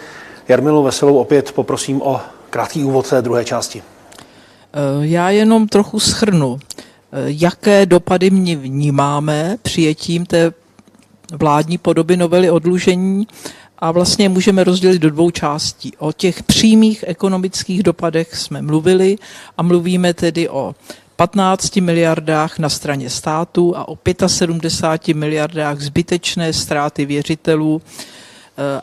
Jarmilu 0.48 0.84
Veselou 0.84 1.18
opět 1.18 1.52
poprosím 1.52 2.02
o 2.02 2.22
krátký 2.50 2.84
úvod 2.84 3.10
té 3.10 3.22
druhé 3.22 3.46
části. 3.46 3.82
Eh, 3.82 4.78
já 5.02 5.30
jenom 5.30 5.68
trochu 5.68 6.00
schrnu, 6.00 6.60
eh, 6.60 7.18
jaké 7.26 7.86
dopady 7.86 8.30
mě 8.30 8.56
vnímáme 8.56 9.58
přijetím 9.62 10.26
té 10.26 10.52
vládní 11.32 11.78
podoby 11.78 12.18
novely 12.18 12.50
odlužení 12.50 13.28
a 13.80 13.92
vlastně 13.92 14.30
můžeme 14.30 14.64
rozdělit 14.64 15.00
do 15.00 15.10
dvou 15.10 15.32
částí. 15.32 15.92
O 15.98 16.12
těch 16.12 16.44
přímých 16.44 17.04
ekonomických 17.08 17.84
dopadech 17.84 18.36
jsme 18.36 18.62
mluvili 18.62 19.18
a 19.58 19.64
mluvíme 19.64 20.14
tedy 20.14 20.50
o 20.50 20.76
15 21.16 21.76
miliardách 21.76 22.60
na 22.60 22.70
straně 22.70 23.10
státu 23.10 23.78
a 23.78 23.88
o 23.88 23.98
75 24.28 25.18
miliardách 25.18 25.80
zbytečné 25.80 26.54
ztráty 26.54 27.06
věřitelů 27.06 27.82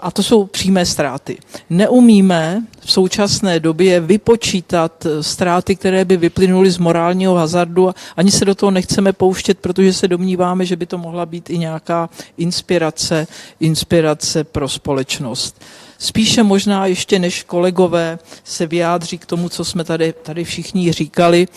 a 0.00 0.10
to 0.10 0.22
jsou 0.22 0.46
přímé 0.46 0.86
ztráty. 0.86 1.38
Neumíme 1.70 2.62
v 2.80 2.92
současné 2.92 3.60
době 3.60 4.00
vypočítat 4.00 5.06
ztráty, 5.20 5.76
které 5.76 6.04
by 6.04 6.16
vyplynuly 6.16 6.70
z 6.70 6.78
morálního 6.78 7.34
hazardu 7.34 7.90
ani 8.16 8.30
se 8.30 8.44
do 8.44 8.54
toho 8.54 8.70
nechceme 8.70 9.12
pouštět, 9.12 9.58
protože 9.58 9.92
se 9.92 10.08
domníváme, 10.08 10.66
že 10.66 10.76
by 10.76 10.86
to 10.86 10.98
mohla 10.98 11.26
být 11.26 11.50
i 11.50 11.58
nějaká 11.58 12.10
inspirace, 12.36 13.26
inspirace 13.60 14.44
pro 14.44 14.68
společnost. 14.68 15.62
Spíše 15.98 16.42
možná 16.42 16.86
ještě 16.86 17.18
než 17.18 17.42
kolegové 17.42 18.18
se 18.44 18.66
vyjádří 18.66 19.18
k 19.18 19.26
tomu, 19.26 19.48
co 19.48 19.64
jsme 19.64 19.84
tady, 19.84 20.14
tady 20.22 20.44
všichni 20.44 20.92
říkali, 20.92 21.48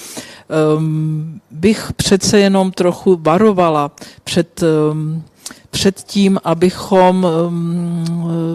um, 0.77 1.41
bych 1.51 1.93
přece 1.95 2.39
jenom 2.39 2.71
trochu 2.71 3.19
varovala 3.21 3.91
před 4.23 4.63
um, 4.63 5.23
před 5.69 5.95
tím, 5.95 6.39
abychom 6.43 7.27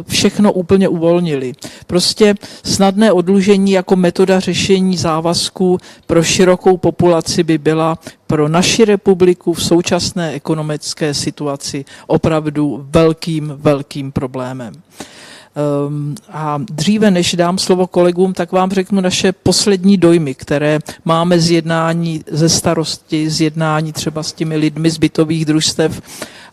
všechno 0.08 0.52
úplně 0.52 0.88
uvolnili. 0.88 1.52
Prostě 1.86 2.34
snadné 2.64 3.12
odlužení 3.12 3.72
jako 3.72 3.96
metoda 3.96 4.40
řešení 4.40 4.96
závazků 4.96 5.78
pro 6.06 6.22
širokou 6.22 6.76
populaci 6.76 7.42
by 7.42 7.58
byla 7.58 7.98
pro 8.26 8.48
naši 8.48 8.84
republiku 8.84 9.52
v 9.52 9.64
současné 9.64 10.32
ekonomické 10.32 11.14
situaci 11.14 11.84
opravdu 12.06 12.86
velkým, 12.90 13.54
velkým 13.56 14.12
problémem. 14.12 14.74
Um, 15.86 16.14
a 16.32 16.58
dříve, 16.70 17.10
než 17.10 17.34
dám 17.34 17.58
slovo 17.58 17.86
kolegům, 17.86 18.32
tak 18.32 18.52
vám 18.52 18.70
řeknu 18.70 19.00
naše 19.00 19.32
poslední 19.32 19.96
dojmy, 19.96 20.34
které 20.34 20.78
máme 21.04 21.40
z 21.40 21.50
jednání 21.50 22.24
ze 22.30 22.48
starosti, 22.48 23.30
z 23.30 23.40
jednání 23.40 23.92
třeba 23.92 24.22
s 24.22 24.32
těmi 24.32 24.56
lidmi 24.56 24.90
z 24.90 24.98
bytových 24.98 25.44
družstev 25.44 26.00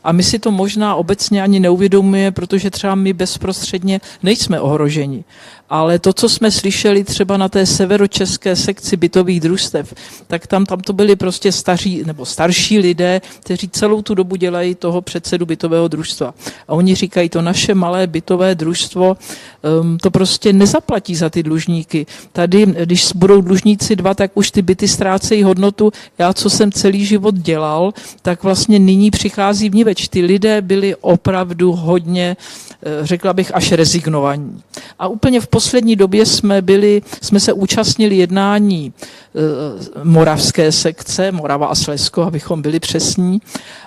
a 0.04 0.12
my 0.12 0.24
si 0.24 0.39
to 0.39 0.52
možná 0.52 0.95
obecně 0.95 1.43
ani 1.43 1.60
neuvědomujeme, 1.60 2.32
protože 2.32 2.70
třeba 2.70 2.95
my 2.95 3.14
bezprostředně 3.14 3.99
nejsme 4.24 4.60
ohroženi 4.60 5.24
ale 5.72 5.99
to, 5.99 6.13
co 6.13 6.30
jsme 6.30 6.51
slyšeli 6.51 7.03
třeba 7.03 7.38
na 7.38 7.49
té 7.49 7.65
severočeské 7.65 8.55
sekci 8.55 8.97
bytových 8.97 9.39
družstev, 9.39 9.93
tak 10.28 10.47
tam, 10.47 10.65
tam 10.65 10.80
to 10.80 10.93
byli 10.93 11.15
prostě 11.15 11.51
staří 11.51 12.03
nebo 12.05 12.26
starší 12.26 12.80
lidé, 12.80 13.22
kteří 13.39 13.69
celou 13.69 14.01
tu 14.01 14.15
dobu 14.15 14.36
dělají 14.36 14.76
toho 14.76 15.01
předsedu 15.01 15.45
bytového 15.45 15.88
družstva. 15.88 16.34
A 16.67 16.74
oni 16.74 16.95
říkají, 16.95 17.30
to 17.30 17.41
naše 17.41 17.76
malé 17.76 18.07
bytové 18.07 18.55
družstvo 18.55 19.17
um, 19.82 19.97
to 19.97 20.11
prostě 20.11 20.53
nezaplatí 20.53 21.15
za 21.15 21.30
ty 21.30 21.43
dlužníky. 21.43 22.05
Tady, 22.32 22.65
když 22.65 23.11
budou 23.15 23.41
dlužníci 23.41 23.95
dva, 23.95 24.13
tak 24.13 24.32
už 24.34 24.51
ty 24.51 24.61
byty 24.61 24.88
ztrácejí 24.88 25.43
hodnotu. 25.43 25.91
Já, 26.17 26.34
co 26.34 26.49
jsem 26.49 26.72
celý 26.72 27.05
život 27.05 27.36
dělal, 27.36 27.93
tak 28.22 28.43
vlastně 28.43 28.80
nyní 28.80 29.11
přichází 29.11 29.69
vníveč. 29.69 30.07
Ty 30.07 30.22
lidé 30.22 30.61
byli 30.61 30.95
opravdu 30.95 31.72
hodně, 31.72 32.38
eh, 32.84 33.05
řekla 33.05 33.34
bych, 33.34 33.55
až 33.55 33.72
rezignovaní. 33.72 34.61
A 34.99 35.07
úplně 35.07 35.41
v 35.41 35.47
poslední 35.62 35.95
době 35.95 36.26
jsme 36.26 36.62
byli, 36.62 37.01
jsme 37.22 37.39
se 37.39 37.53
účastnili 37.53 38.16
jednání 38.16 38.93
moravské 40.04 40.72
sekce, 40.72 41.32
Morava 41.32 41.68
a 41.68 41.76
Slesko, 41.76 42.22
abychom 42.22 42.62
byli 42.62 42.80
přesní. 42.80 43.42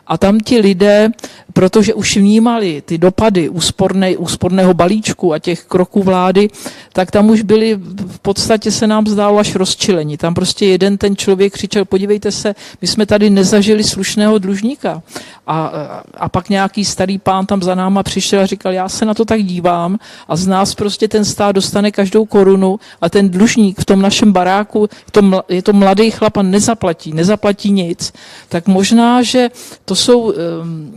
A 0.07 0.19
tam 0.19 0.41
ti 0.41 0.59
lidé, 0.59 1.11
protože 1.53 1.95
už 1.95 2.17
vnímali 2.17 2.83
ty 2.87 2.99
dopady 2.99 3.49
úsporné, 3.49 4.17
úsporného 4.17 4.75
balíčku 4.75 5.33
a 5.33 5.39
těch 5.39 5.65
kroků 5.65 6.03
vlády, 6.03 6.49
tak 6.93 7.11
tam 7.11 7.31
už 7.31 7.43
byli, 7.43 7.81
v 8.07 8.19
podstatě 8.19 8.71
se 8.71 8.87
nám 8.87 9.07
zdálo 9.07 9.39
až 9.39 9.55
rozčilení. 9.55 10.17
Tam 10.17 10.35
prostě 10.35 10.67
jeden 10.67 10.99
ten 10.99 11.17
člověk 11.17 11.53
křičel, 11.53 11.85
podívejte 11.85 12.33
se, 12.33 12.55
my 12.83 12.89
jsme 12.89 13.07
tady 13.07 13.31
nezažili 13.31 13.85
slušného 13.85 14.39
dlužníka. 14.39 15.03
A, 15.47 15.73
a 16.15 16.29
pak 16.29 16.49
nějaký 16.49 16.85
starý 16.85 17.19
pán 17.19 17.47
tam 17.47 17.63
za 17.63 17.75
náma 17.75 18.03
přišel 18.03 18.41
a 18.41 18.47
říkal, 18.47 18.73
já 18.73 18.89
se 18.89 19.05
na 19.05 19.15
to 19.15 19.25
tak 19.25 19.43
dívám 19.43 19.99
a 20.29 20.37
z 20.37 20.47
nás 20.47 20.75
prostě 20.75 21.09
ten 21.09 21.25
stát 21.25 21.53
dostane 21.53 21.91
každou 21.91 22.25
korunu 22.25 22.81
a 23.01 23.09
ten 23.09 23.31
dlužník 23.31 23.81
v 23.81 23.85
tom 23.85 24.03
našem 24.03 24.33
baráku, 24.33 24.89
to, 25.11 25.34
je 25.49 25.63
to 25.63 25.73
mladý 25.73 26.11
chlap 26.11 26.37
a 26.37 26.43
nezaplatí, 26.43 27.13
nezaplatí 27.13 27.71
nic. 27.71 28.13
Tak 28.49 28.67
možná, 28.67 29.23
že 29.23 29.51
to 29.85 29.95
jsou 29.95 30.21
um, 30.21 30.35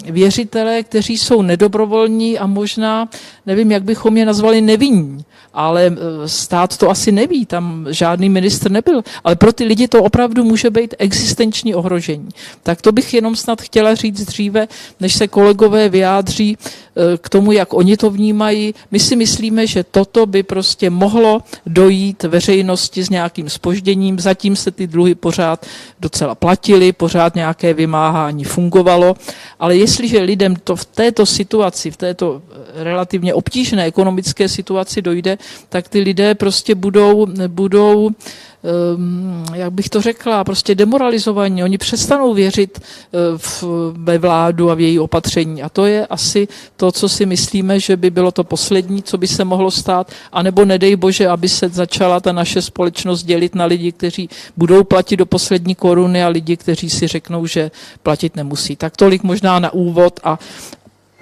věřitelé, 0.06 0.84
kteří 0.84 1.18
jsou 1.18 1.42
nedobrovolní 1.42 2.40
a 2.40 2.48
možná, 2.48 3.10
nevím, 3.46 3.72
jak 3.72 3.84
bychom 3.84 4.18
je 4.18 4.26
nazvali 4.26 4.62
nevinní 4.62 5.26
ale 5.58 5.86
eh, 5.86 6.28
stát 6.30 6.78
to 6.78 6.90
asi 6.90 7.12
neví, 7.12 7.46
tam 7.46 7.88
žádný 7.90 8.30
ministr 8.30 8.72
nebyl. 8.72 9.02
Ale 9.24 9.36
pro 9.36 9.54
ty 9.54 9.64
lidi 9.64 9.88
to 9.88 10.04
opravdu 10.04 10.44
může 10.44 10.70
být 10.70 10.96
existenční 10.98 11.76
ohrožení. 11.76 12.30
Tak 12.64 12.82
to 12.82 12.92
bych 12.92 13.14
jenom 13.14 13.36
snad 13.36 13.62
chtěla 13.62 13.96
říct 13.96 14.26
dříve, 14.26 14.68
než 15.00 15.14
se 15.14 15.28
kolegové 15.28 15.90
vyjádří 15.90 16.58
eh, 16.58 17.18
k 17.18 17.30
tomu, 17.30 17.52
jak 17.52 17.74
oni 17.74 17.98
to 17.98 18.10
vnímají. 18.10 18.74
My 18.92 19.00
si 19.00 19.16
myslíme, 19.16 19.68
že 19.68 19.84
toto 19.84 20.26
by 20.26 20.44
prostě 20.44 20.90
mohlo 20.90 21.42
dojít 21.66 22.24
veřejnosti 22.24 23.04
s 23.04 23.10
nějakým 23.10 23.50
spožděním. 23.50 24.20
Zatím 24.20 24.56
se 24.56 24.72
ty 24.72 24.88
dluhy 24.88 25.16
pořád 25.16 25.66
docela 26.00 26.36
platily, 26.36 26.94
pořád 26.94 27.36
nějaké 27.36 27.74
vymáhání 27.74 28.44
fungovalo, 28.44 29.16
ale 29.60 29.78
jestliže 29.78 30.22
lidem 30.22 30.56
to 30.56 30.76
v 30.76 30.86
této 30.86 31.26
situaci, 31.26 31.92
v 31.92 31.98
této 31.98 32.42
eh, 32.52 32.84
relativně 32.84 33.34
obtížné 33.34 33.86
ekonomické 33.86 34.50
situaci 34.50 35.02
dojde, 35.02 35.38
tak 35.70 35.90
ty 35.90 36.00
lidé 36.00 36.36
prostě 36.36 36.76
budou, 36.76 37.28
budou 37.48 38.10
ehm, 38.10 39.46
jak 39.54 39.74
bych 39.74 39.90
to 39.90 40.02
řekla, 40.02 40.44
prostě 40.44 40.76
demoralizovaní. 40.76 41.64
Oni 41.64 41.78
přestanou 41.78 42.34
věřit 42.34 42.80
eh, 42.80 43.18
v, 43.38 43.64
ve 43.98 44.18
vládu 44.18 44.72
a 44.72 44.76
v 44.76 44.80
její 44.80 45.00
opatření. 45.00 45.64
A 45.64 45.70
to 45.70 45.86
je 45.86 46.08
asi 46.08 46.48
to, 46.76 46.92
co 46.92 47.10
si 47.10 47.26
myslíme, 47.26 47.80
že 47.80 47.98
by 47.98 48.10
bylo 48.10 48.32
to 48.32 48.44
poslední, 48.44 49.04
co 49.04 49.18
by 49.18 49.28
se 49.28 49.46
mohlo 49.46 49.72
stát. 49.72 50.12
A 50.32 50.44
nebo 50.44 50.66
nedej 50.66 50.96
bože, 50.96 51.28
aby 51.28 51.50
se 51.50 51.70
začala 51.70 52.20
ta 52.20 52.32
naše 52.32 52.62
společnost 52.62 53.24
dělit 53.24 53.56
na 53.56 53.66
lidi, 53.66 53.92
kteří 53.92 54.30
budou 54.58 54.84
platit 54.84 55.18
do 55.18 55.26
poslední 55.26 55.76
koruny 55.76 56.24
a 56.24 56.28
lidi, 56.28 56.58
kteří 56.58 56.90
si 56.90 57.08
řeknou, 57.08 57.46
že 57.46 57.72
platit 58.04 58.36
nemusí. 58.36 58.76
Tak 58.76 58.98
tolik 58.98 59.24
možná 59.24 59.60
na 59.60 59.74
úvod 59.74 60.20
a 60.24 60.40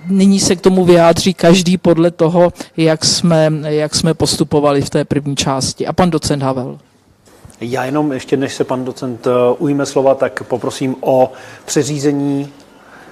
nyní 0.07 0.39
se 0.39 0.55
k 0.55 0.61
tomu 0.61 0.85
vyjádří 0.85 1.33
každý 1.33 1.77
podle 1.77 2.11
toho, 2.11 2.53
jak 2.77 3.05
jsme, 3.05 3.51
jak 3.63 3.95
jsme 3.95 4.13
postupovali 4.13 4.81
v 4.81 4.89
té 4.89 5.05
první 5.05 5.35
části. 5.35 5.87
A 5.87 5.93
pan 5.93 6.09
docent 6.09 6.43
Havel. 6.43 6.77
Já 7.61 7.85
jenom 7.85 8.11
ještě, 8.11 8.37
než 8.37 8.53
se 8.53 8.63
pan 8.63 8.85
docent 8.85 9.27
eh, 9.27 9.31
ujme 9.57 9.85
slova, 9.85 10.15
tak 10.15 10.43
poprosím 10.43 10.95
o 11.01 11.31
přeřízení 11.65 12.49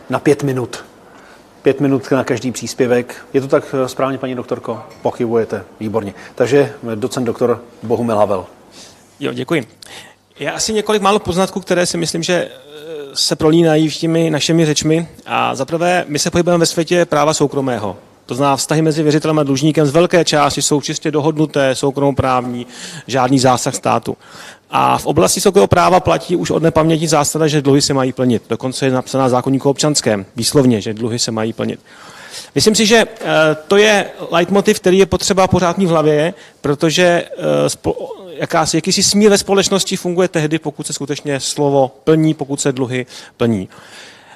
na 0.10 0.20
pět 0.20 0.44
minut. 0.44 0.86
Pět 1.62 1.80
minut 1.80 2.12
na 2.12 2.24
každý 2.24 2.52
příspěvek. 2.52 3.26
Je 3.34 3.42
to 3.42 3.48
tak 3.48 3.76
eh, 3.84 3.88
správně, 3.88 4.18
paní 4.18 4.36
doktorko? 4.36 4.80
Pochybujete. 5.02 5.64
Výborně. 5.80 6.14
Takže 6.36 6.74
eh, 6.92 6.96
docent 6.96 7.26
doktor 7.26 7.64
Bohumil 7.84 8.18
Havel. 8.18 8.46
Jo, 9.20 9.34
děkuji. 9.34 9.68
Já 10.40 10.52
asi 10.52 10.74
několik 10.74 11.02
málo 11.02 11.20
poznatků, 11.20 11.60
které 11.60 11.86
si 11.86 11.98
myslím, 11.98 12.24
že 12.24 12.50
se 13.14 13.36
prolínají 13.36 13.90
těmi 13.90 14.30
našimi 14.30 14.66
řečmi. 14.66 15.08
A 15.26 15.56
zaprvé, 15.56 16.06
my 16.08 16.20
se 16.20 16.32
pohybujeme 16.32 16.60
ve 16.60 16.66
světě 16.66 17.06
práva 17.06 17.34
soukromého. 17.34 17.98
To 18.26 18.36
znamená, 18.36 18.58
vztahy 18.58 18.82
mezi 18.82 19.04
věřitelem 19.04 19.40
a 19.40 19.44
dlužníkem 19.44 19.86
z 19.86 19.92
velké 19.92 20.26
části 20.26 20.62
jsou 20.62 20.82
čistě 20.82 21.12
dohodnuté, 21.12 21.76
soukromoprávní, 21.76 22.68
žádný 23.08 23.40
zásah 23.40 23.76
státu. 23.76 24.18
A 24.70 24.98
v 24.98 25.06
oblasti 25.06 25.42
soukromého 25.42 25.68
práva 25.68 26.00
platí 26.00 26.36
už 26.36 26.52
od 26.52 26.64
nepaměti 26.64 27.08
zásada, 27.08 27.48
že 27.48 27.62
dluhy 27.62 27.82
se 27.82 27.94
mají 27.94 28.14
plnit. 28.14 28.44
Dokonce 28.50 28.86
je 28.86 28.92
napsaná 28.92 29.30
zákonníku 29.30 29.70
občanském, 29.70 30.26
výslovně, 30.36 30.82
že 30.82 30.94
dluhy 30.94 31.20
se 31.20 31.32
mají 31.32 31.54
plnit. 31.54 31.80
Myslím 32.56 32.76
si, 32.76 32.86
že 32.86 32.98
eh, 32.98 33.26
to 33.68 33.78
je 33.78 34.06
leitmotiv, 34.32 34.80
který 34.80 34.98
je 34.98 35.06
potřeba 35.06 35.48
pořád 35.48 35.78
mít 35.78 35.86
v 35.86 35.90
hlavě, 35.90 36.34
protože 36.62 37.04
eh, 37.04 37.70
jakási, 38.36 38.78
jakýsi 38.78 39.04
smír 39.04 39.30
ve 39.30 39.38
společnosti 39.38 39.98
funguje 39.98 40.28
tehdy, 40.28 40.60
pokud 40.60 40.88
se 40.88 40.94
skutečně 40.94 41.40
slovo 41.40 41.92
plní, 42.04 42.34
pokud 42.34 42.62
se 42.62 42.72
dluhy 42.72 43.06
plní. 43.38 43.70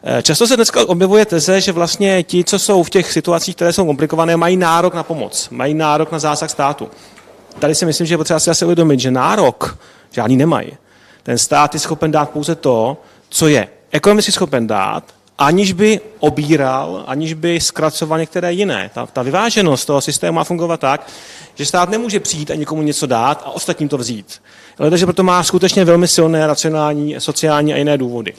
Eh, 0.04 0.24
často 0.24 0.48
se 0.48 0.56
dneska 0.56 0.90
objevuje 0.90 1.26
teze, 1.26 1.62
že 1.62 1.72
vlastně 1.72 2.24
ti, 2.24 2.44
co 2.44 2.60
jsou 2.60 2.84
v 2.84 2.90
těch 2.90 3.12
situacích, 3.12 3.56
které 3.56 3.74
jsou 3.74 3.86
komplikované, 3.86 4.38
mají 4.38 4.58
nárok 4.58 4.94
na 4.94 5.04
pomoc, 5.04 5.50
mají 5.52 5.74
nárok 5.74 6.12
na 6.12 6.20
zásah 6.20 6.50
státu. 6.50 6.90
Tady 7.60 7.76
si 7.76 7.86
myslím, 7.86 8.08
že 8.08 8.14
je 8.14 8.18
potřeba 8.18 8.40
si 8.40 8.50
asi 8.50 8.66
uvědomit, 8.66 9.00
že 9.00 9.12
nárok 9.12 9.78
žádný 10.12 10.38
nemají. 10.38 10.72
Ten 11.24 11.38
stát 11.38 11.74
je 11.74 11.80
schopen 11.80 12.12
dát 12.12 12.30
pouze 12.30 12.56
to, 12.56 12.98
co 13.30 13.48
je 13.48 13.68
ekonomicky 13.92 14.32
schopen 14.32 14.68
dát, 14.68 15.04
aniž 15.38 15.74
by 15.74 16.00
obíral, 16.20 17.04
aniž 17.08 17.34
by 17.34 17.60
zkracoval 17.60 18.20
některé 18.20 18.54
jiné. 18.54 18.92
Ta, 18.94 19.06
ta 19.06 19.22
vyváženost 19.24 19.86
toho 19.86 20.02
systému 20.02 20.36
má 20.36 20.44
fungovat 20.44 20.80
tak, 20.80 21.08
že 21.56 21.66
stát 21.66 21.90
nemůže 21.90 22.20
přijít 22.20 22.52
a 22.52 22.56
někomu 22.56 22.82
něco 22.82 23.06
dát 23.06 23.42
a 23.46 23.50
ostatním 23.50 23.90
to 23.90 23.98
vzít. 23.98 24.42
Ale 24.80 24.98
že 24.98 25.06
proto 25.06 25.24
má 25.24 25.44
skutečně 25.44 25.86
velmi 25.86 26.08
silné 26.08 26.48
racionální, 26.48 27.16
sociální 27.20 27.74
a 27.74 27.78
jiné 27.78 27.98
důvody. 27.98 28.34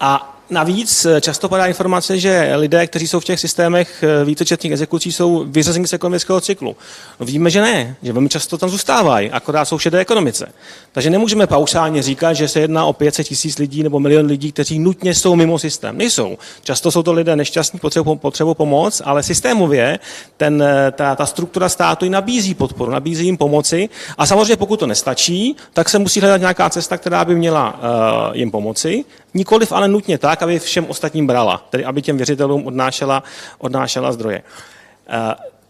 A 0.00 0.39
navíc 0.50 1.04
eh, 1.04 1.20
často 1.20 1.48
padá 1.48 1.66
informace, 1.66 2.18
že 2.18 2.52
lidé, 2.56 2.86
kteří 2.86 3.08
jsou 3.08 3.20
v 3.20 3.24
těch 3.24 3.40
systémech 3.40 4.02
eh, 4.02 4.24
vícečetných 4.24 4.72
exekucí, 4.72 5.12
jsou 5.12 5.44
vyřazeni 5.48 5.86
z 5.86 5.92
ekonomického 5.92 6.40
cyklu. 6.40 6.76
No 7.20 7.26
víme, 7.26 7.50
že 7.50 7.60
ne, 7.60 7.96
že 8.02 8.12
velmi 8.12 8.28
často 8.28 8.58
tam 8.58 8.70
zůstávají, 8.70 9.30
akorát 9.30 9.64
jsou 9.64 9.76
v 9.76 9.82
šedé 9.82 9.98
ekonomice. 9.98 10.52
Takže 10.92 11.10
nemůžeme 11.10 11.46
paušálně 11.46 12.02
říkat, 12.02 12.32
že 12.32 12.48
se 12.48 12.60
jedná 12.60 12.84
o 12.84 12.92
500 12.92 13.26
tisíc 13.26 13.58
lidí 13.58 13.82
nebo 13.82 14.00
milion 14.00 14.26
lidí, 14.26 14.52
kteří 14.52 14.78
nutně 14.78 15.14
jsou 15.14 15.36
mimo 15.36 15.58
systém. 15.58 15.98
Nejsou. 15.98 16.38
Často 16.62 16.90
jsou 16.90 17.02
to 17.02 17.12
lidé 17.12 17.36
nešťastní, 17.36 17.80
potřebují 17.80 18.18
potřebu 18.18 18.54
pomoc, 18.54 19.02
ale 19.04 19.22
systémově 19.22 19.98
ten, 20.36 20.62
eh, 20.62 20.90
ta, 20.90 21.16
ta 21.16 21.26
struktura 21.26 21.68
státu 21.68 22.04
jim 22.04 22.12
nabízí 22.12 22.54
podporu, 22.54 22.90
nabízí 22.90 23.24
jim 23.24 23.36
pomoci. 23.36 23.88
A 24.18 24.26
samozřejmě 24.26 24.56
pokud 24.56 24.80
to 24.80 24.86
nestačí, 24.86 25.56
tak 25.72 25.88
se 25.88 25.98
musí 25.98 26.20
hledat 26.20 26.36
nějaká 26.40 26.70
cesta, 26.70 26.98
která 26.98 27.24
by 27.24 27.34
měla 27.34 27.74
uh, 27.74 28.36
jim 28.36 28.50
pomoci. 28.50 29.04
Nikoliv 29.34 29.72
ale 29.72 29.88
nutně 29.88 30.18
tak, 30.18 30.42
aby 30.42 30.58
všem 30.58 30.86
ostatním 30.86 31.26
brala, 31.26 31.66
tedy 31.70 31.84
aby 31.84 32.02
těm 32.02 32.16
věřitelům 32.16 32.66
odnášela, 32.66 33.22
odnášela 33.58 34.12
zdroje. 34.12 34.42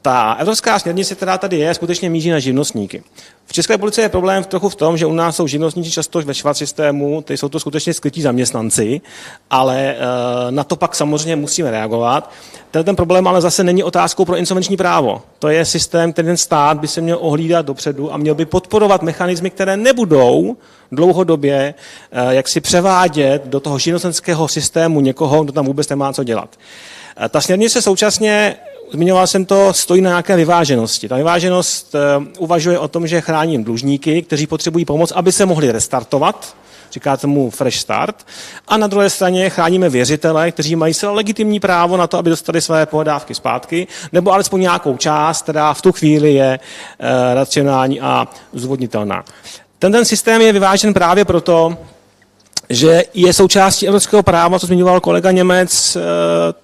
Ta 0.03 0.33
evropská 0.33 0.79
směrnice, 0.79 1.15
která 1.15 1.39
tady 1.39 1.59
je, 1.59 1.75
skutečně 1.75 2.11
míří 2.11 2.31
na 2.31 2.39
živnostníky. 2.39 3.03
V 3.47 3.53
České 3.53 3.73
republice 3.73 4.03
je 4.03 4.09
problém 4.09 4.45
trochu 4.45 4.69
v 4.69 4.75
tom, 4.75 4.97
že 4.97 5.07
u 5.07 5.13
nás 5.13 5.37
jsou 5.37 5.47
živnostníci 5.47 5.91
často 5.91 6.23
ve 6.23 6.35
švat 6.35 6.57
systému, 6.57 7.23
ty 7.23 7.37
jsou 7.37 7.49
to 7.49 7.61
skutečně 7.61 7.95
skrytí 7.95 8.23
zaměstnanci, 8.23 9.01
ale 9.51 9.97
uh, 9.97 10.51
na 10.51 10.65
to 10.65 10.77
pak 10.77 10.95
samozřejmě 10.95 11.37
musíme 11.37 11.71
reagovat. 11.71 12.31
Ten, 12.71 12.85
ten 12.85 12.97
problém 12.97 13.27
ale 13.27 13.41
zase 13.41 13.65
není 13.65 13.83
otázkou 13.83 14.25
pro 14.25 14.37
insolvenční 14.37 14.77
právo. 14.77 15.23
To 15.39 15.49
je 15.49 15.65
systém, 15.65 16.13
který 16.13 16.27
ten 16.27 16.37
stát 16.37 16.79
by 16.79 16.89
se 16.89 17.01
měl 17.01 17.19
ohlídat 17.21 17.67
dopředu 17.67 18.15
a 18.15 18.17
měl 18.17 18.35
by 18.35 18.45
podporovat 18.45 19.03
mechanismy, 19.03 19.51
které 19.51 19.77
nebudou 19.77 20.57
dlouhodobě 20.93 21.75
uh, 22.13 22.31
jak 22.31 22.49
si 22.49 22.61
převádět 22.61 23.47
do 23.47 23.61
toho 23.61 23.79
živnostenského 23.79 24.49
systému 24.49 25.01
někoho, 25.01 25.45
kdo 25.45 25.53
tam 25.53 25.67
vůbec 25.67 25.89
nemá 25.89 26.13
co 26.13 26.25
dělat. 26.25 26.57
Uh, 27.21 27.29
ta 27.29 27.41
směrnice 27.41 27.83
současně 27.83 28.57
zmiňoval 28.93 29.27
jsem 29.27 29.45
to, 29.45 29.73
stojí 29.73 30.01
na 30.01 30.11
nějaké 30.11 30.37
vyváženosti. 30.37 31.09
Ta 31.09 31.17
vyváženost 31.17 31.95
uh, 31.95 32.25
uvažuje 32.39 32.79
o 32.79 32.89
tom, 32.89 33.07
že 33.07 33.21
chráním 33.21 33.65
dlužníky, 33.65 34.23
kteří 34.23 34.47
potřebují 34.47 34.85
pomoc, 34.85 35.13
aby 35.13 35.33
se 35.33 35.47
mohli 35.47 35.73
restartovat, 35.73 36.57
říká 36.93 37.17
tomu 37.17 37.51
fresh 37.51 37.77
start. 37.77 38.27
A 38.69 38.77
na 38.77 38.87
druhé 38.87 39.11
straně 39.11 39.51
chráníme 39.51 39.89
věřitele, 39.89 40.53
kteří 40.53 40.77
mají 40.77 40.95
se 40.95 41.09
legitimní 41.09 41.61
právo 41.61 41.97
na 41.97 42.07
to, 42.07 42.19
aby 42.19 42.31
dostali 42.31 42.61
své 42.61 42.87
pohledávky 42.87 43.35
zpátky, 43.35 43.87
nebo 44.13 44.33
alespoň 44.33 44.61
nějakou 44.61 44.97
část, 44.97 45.43
která 45.43 45.75
v 45.75 45.83
tu 45.83 45.93
chvíli 45.93 46.35
je 46.35 46.59
uh, 46.59 47.07
racionální 47.35 48.01
a 48.01 48.29
zvodnitelná. 48.53 49.25
Ten, 49.79 49.93
ten 49.93 50.05
systém 50.05 50.41
je 50.41 50.53
vyvážen 50.53 50.95
právě 50.95 51.25
proto, 51.25 51.77
že 52.71 53.05
je 53.15 53.33
součástí 53.33 53.87
evropského 53.87 54.23
práva, 54.23 54.59
co 54.59 54.67
zmiňoval 54.67 55.01
kolega 55.01 55.31
Němec, 55.31 55.97
eh, 55.97 56.01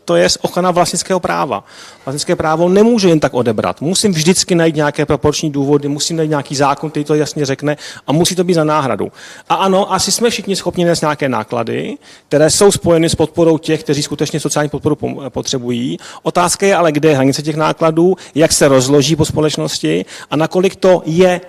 to 0.05 0.17
je 0.17 0.29
ochrana 0.41 0.71
vlastnického 0.71 1.21
práva. 1.21 1.65
Vlastnické 2.05 2.37
právo 2.37 2.69
nemůže 2.69 3.09
jen 3.09 3.21
tak 3.21 3.35
odebrat. 3.35 3.81
Musím 3.81 4.13
vždycky 4.13 4.55
najít 4.55 4.77
nějaké 4.77 5.07
proporční 5.07 5.51
důvody, 5.51 5.89
musím 5.89 6.17
najít 6.17 6.29
nějaký 6.29 6.57
zákon, 6.57 6.91
který 6.91 7.05
to 7.05 7.15
jasně 7.15 7.47
řekne 7.47 7.77
a 8.07 8.13
musí 8.13 8.35
to 8.35 8.45
být 8.45 8.55
za 8.55 8.65
náhradu. 8.65 9.13
A 9.49 9.55
ano, 9.55 9.93
asi 9.93 10.13
jsme 10.13 10.31
všichni 10.31 10.57
schopni 10.57 10.85
nést 10.85 11.01
nějaké 11.01 11.29
náklady, 11.29 11.97
které 12.29 12.51
jsou 12.51 12.73
spojeny 12.73 13.09
s 13.09 13.15
podporou 13.15 13.59
těch, 13.59 13.83
kteří 13.83 14.03
skutečně 14.03 14.41
sociální 14.41 14.69
podporu 14.69 14.99
potřebují. 15.29 15.99
Otázka 16.23 16.67
je 16.67 16.77
ale, 16.77 16.93
kde 16.93 17.09
je 17.09 17.15
hranice 17.15 17.43
těch 17.43 17.57
nákladů, 17.57 18.17
jak 18.35 18.53
se 18.53 18.69
rozloží 18.69 19.17
po 19.17 19.25
společnosti 19.25 20.05
a 20.31 20.37
nakolik 20.37 20.77
to 20.77 21.03
je 21.07 21.41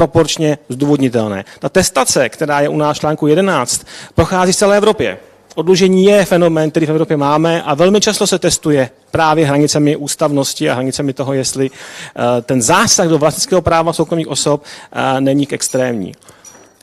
proporčně 0.00 0.58
zdůvodnitelné. 0.68 1.44
Ta 1.58 1.68
testace, 1.68 2.28
která 2.28 2.60
je 2.60 2.68
u 2.68 2.76
nás 2.76 2.96
v 2.96 3.00
článku 3.00 3.26
11, 3.26 3.86
prochází 4.14 4.52
v 4.52 4.56
celé 4.56 4.76
Evropě. 4.76 5.18
Odlužení 5.54 6.04
je 6.04 6.24
fenomén, 6.24 6.70
který 6.70 6.86
v 6.86 6.90
Evropě 6.90 7.16
máme 7.16 7.62
a 7.62 7.74
velmi 7.74 8.00
často 8.00 8.26
se 8.26 8.38
testuje 8.38 8.90
právě 9.10 9.46
hranicemi 9.46 9.96
ústavnosti 9.96 10.70
a 10.70 10.74
hranicemi 10.74 11.12
toho, 11.12 11.32
jestli 11.32 11.70
eh, 11.70 12.42
ten 12.42 12.62
zásah 12.62 13.08
do 13.08 13.18
vlastnického 13.18 13.62
práva 13.62 13.92
soukromých 13.92 14.28
osob 14.28 14.62
eh, 14.64 15.20
není 15.20 15.46
k 15.46 15.52
extrémní. 15.52 16.12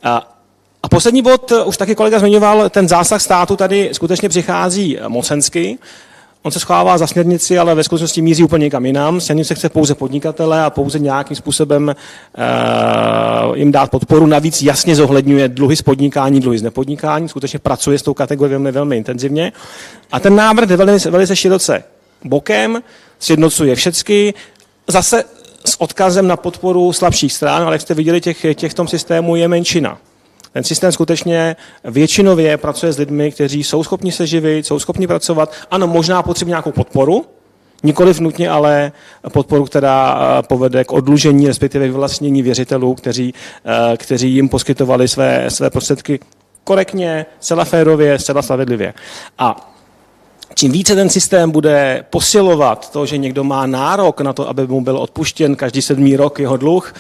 A 0.04 0.90
poslední 0.90 1.22
bod, 1.22 1.52
eh, 1.52 1.64
už 1.64 1.78
taky 1.78 1.96
kolega 1.96 2.20
zmiňoval, 2.20 2.70
ten 2.70 2.88
zásah 2.88 3.22
státu 3.22 3.56
tady 3.56 3.90
skutečně 3.94 4.30
přichází 4.30 4.98
mocensky. 5.08 5.78
On 6.44 6.52
se 6.52 6.60
schovává 6.60 6.98
za 6.98 7.08
směrnici, 7.08 7.60
ale 7.60 7.76
ve 7.76 7.84
skutečnosti 7.84 8.22
míří 8.22 8.44
úplně 8.44 8.64
někam 8.64 8.86
jinam. 8.86 9.22
Směrnice 9.22 9.56
chce 9.56 9.70
pouze 9.70 9.96
podnikatele 9.96 10.64
a 10.64 10.70
pouze 10.70 11.00
nějakým 11.00 11.38
způsobem 11.38 11.96
uh, 13.50 13.58
jim 13.58 13.72
dát 13.72 13.92
podporu. 13.92 14.26
Navíc 14.26 14.62
jasně 14.62 14.96
zohledňuje 14.96 15.48
dluhy 15.48 15.76
z 15.76 15.82
podnikání, 15.82 16.40
dluhy 16.40 16.58
z 16.58 16.62
nepodnikání. 16.64 17.30
Skutečně 17.30 17.60
pracuje 17.60 18.00
s 18.00 18.02
tou 18.02 18.14
kategorií 18.14 18.52
velmi, 18.52 18.72
velmi 18.72 18.98
intenzivně. 18.98 19.52
A 20.12 20.20
ten 20.20 20.36
návrh 20.36 20.70
jde 20.70 20.76
velice, 20.78 21.12
velice 21.12 21.36
široce 21.36 21.84
bokem, 22.24 22.84
sjednocuje 23.20 23.76
všecky. 23.76 24.34
Zase 24.88 25.24
s 25.66 25.82
odkazem 25.82 26.28
na 26.28 26.38
podporu 26.38 26.94
slabších 26.94 27.34
stran, 27.34 27.64
ale 27.64 27.76
jak 27.76 27.82
jste 27.82 27.94
viděli, 27.94 28.22
těch, 28.22 28.46
těch 28.54 28.72
v 28.72 28.76
tom 28.76 28.88
systému 28.88 29.36
je 29.36 29.48
menšina. 29.48 29.98
Ten 30.54 30.64
systém 30.64 30.92
skutečně 30.92 31.56
většinově 31.84 32.58
pracuje 32.58 32.94
s 32.94 32.98
lidmi, 32.98 33.32
kteří 33.32 33.64
jsou 33.64 33.84
schopni 33.84 34.12
se 34.12 34.28
živit, 34.28 34.66
jsou 34.66 34.80
schopni 34.80 35.08
pracovat. 35.08 35.52
Ano, 35.72 35.88
možná 35.88 36.24
potřebují 36.24 36.52
nějakou 36.52 36.72
podporu, 36.72 37.26
Nikoliv 37.84 38.20
nutně 38.20 38.50
ale 38.50 38.92
podporu, 39.34 39.66
která 39.66 40.20
eh, 40.20 40.44
povede 40.44 40.84
k 40.84 40.92
odlužení, 40.92 41.48
respektive 41.48 41.86
vyvlastnění 41.86 42.42
věřitelů, 42.42 42.96
kteří, 42.96 43.34
eh, 43.66 43.98
kteří 43.98 44.34
jim 44.34 44.50
poskytovali 44.50 45.08
své, 45.08 45.50
své 45.50 45.70
prostředky 45.70 46.20
korektně, 46.64 47.26
zcela 47.40 47.66
férově, 47.66 48.20
zcela. 48.20 48.42
A 49.38 49.77
Čím 50.58 50.72
více 50.72 50.96
ten 50.96 51.10
systém 51.10 51.52
bude 51.52 52.06
posilovat 52.10 52.92
to, 52.92 53.06
že 53.06 53.18
někdo 53.18 53.44
má 53.44 53.66
nárok 53.66 54.22
na 54.22 54.34
to, 54.34 54.50
aby 54.50 54.68
mu 54.68 54.82
byl 54.82 54.98
odpuštěn 54.98 55.56
každý 55.56 55.82
sedmý 55.82 56.16
rok 56.16 56.40
jeho 56.40 56.58
dluh 56.58 56.94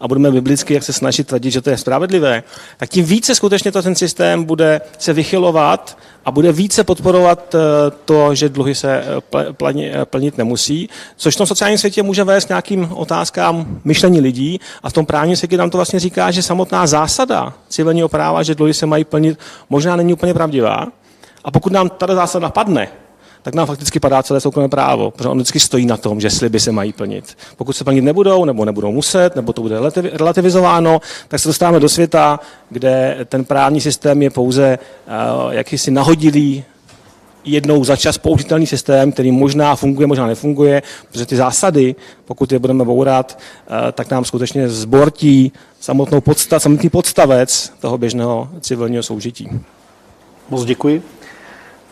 a 0.00 0.08
budeme 0.08 0.30
biblicky 0.30 0.74
jak 0.74 0.82
se 0.82 0.92
snažit 0.92 1.26
tvrdit, 1.26 1.50
že 1.50 1.60
to 1.60 1.70
je 1.70 1.76
spravedlivé, 1.76 2.42
tak 2.76 2.90
tím 2.90 3.04
více 3.04 3.34
skutečně 3.34 3.72
to 3.72 3.82
ten 3.82 3.94
systém 3.94 4.44
bude 4.44 4.80
se 4.98 5.12
vychylovat 5.12 5.98
a 6.24 6.30
bude 6.30 6.52
více 6.52 6.84
podporovat 6.84 7.54
eh, 7.54 7.58
to, 8.04 8.34
že 8.34 8.48
dluhy 8.48 8.74
se 8.74 9.04
eh, 9.36 9.46
eh, 9.92 10.04
plnit 10.04 10.38
nemusí, 10.38 10.88
což 11.16 11.34
v 11.34 11.38
tom 11.38 11.46
sociálním 11.46 11.78
světě 11.78 12.02
může 12.02 12.24
vést 12.24 12.48
nějakým 12.48 12.88
otázkám 12.92 13.80
myšlení 13.84 14.20
lidí 14.20 14.60
a 14.82 14.90
v 14.90 14.92
tom 14.92 15.06
právním 15.06 15.36
světě 15.36 15.56
nám 15.56 15.70
to 15.70 15.78
vlastně 15.78 16.00
říká, 16.00 16.30
že 16.30 16.42
samotná 16.42 16.86
zásada 16.86 17.52
civilního 17.68 18.08
práva, 18.08 18.42
že 18.42 18.54
dluhy 18.54 18.74
se 18.74 18.86
mají 18.86 19.04
plnit, 19.04 19.38
možná 19.70 19.96
není 19.96 20.12
úplně 20.12 20.34
pravdivá. 20.34 21.01
A 21.44 21.50
pokud 21.50 21.72
nám 21.72 21.88
ta 21.88 22.14
zásada 22.14 22.50
padne, 22.50 22.88
tak 23.42 23.54
nám 23.54 23.66
fakticky 23.66 24.00
padá 24.00 24.22
celé 24.22 24.40
soukromé 24.40 24.68
právo, 24.68 25.10
protože 25.10 25.28
on 25.28 25.36
vždycky 25.36 25.60
stojí 25.60 25.86
na 25.86 25.96
tom, 25.96 26.20
že 26.20 26.30
sliby 26.30 26.60
se 26.60 26.72
mají 26.72 26.92
plnit. 26.92 27.38
Pokud 27.56 27.72
se 27.72 27.84
plnit 27.84 28.04
nebudou, 28.04 28.44
nebo 28.44 28.64
nebudou 28.64 28.92
muset, 28.92 29.36
nebo 29.36 29.52
to 29.52 29.62
bude 29.62 29.76
relativizováno, 30.12 31.00
tak 31.28 31.40
se 31.40 31.48
dostáváme 31.48 31.80
do 31.80 31.88
světa, 31.88 32.40
kde 32.70 33.16
ten 33.28 33.44
právní 33.44 33.80
systém 33.80 34.22
je 34.22 34.30
pouze 34.30 34.78
uh, 34.78 35.52
jakýsi 35.52 35.90
nahodilý 35.90 36.64
jednou 37.44 37.84
za 37.84 37.96
čas 37.96 38.18
použitelný 38.18 38.66
systém, 38.66 39.12
který 39.12 39.32
možná 39.32 39.76
funguje, 39.76 40.06
možná 40.06 40.26
nefunguje, 40.26 40.82
protože 41.08 41.26
ty 41.26 41.36
zásady, 41.36 41.94
pokud 42.24 42.52
je 42.52 42.58
budeme 42.58 42.84
bourat, 42.84 43.38
eh, 43.38 43.92
tak 43.92 44.10
nám 44.10 44.24
skutečně 44.24 44.68
zbortí 44.68 45.52
samotnou 45.80 46.20
podstav, 46.20 46.62
samotný 46.62 46.90
podstavec 46.90 47.72
toho 47.80 47.98
běžného 47.98 48.48
civilního 48.60 49.02
soužití. 49.02 49.48
Moc 50.50 50.64
děkuji 50.64 51.02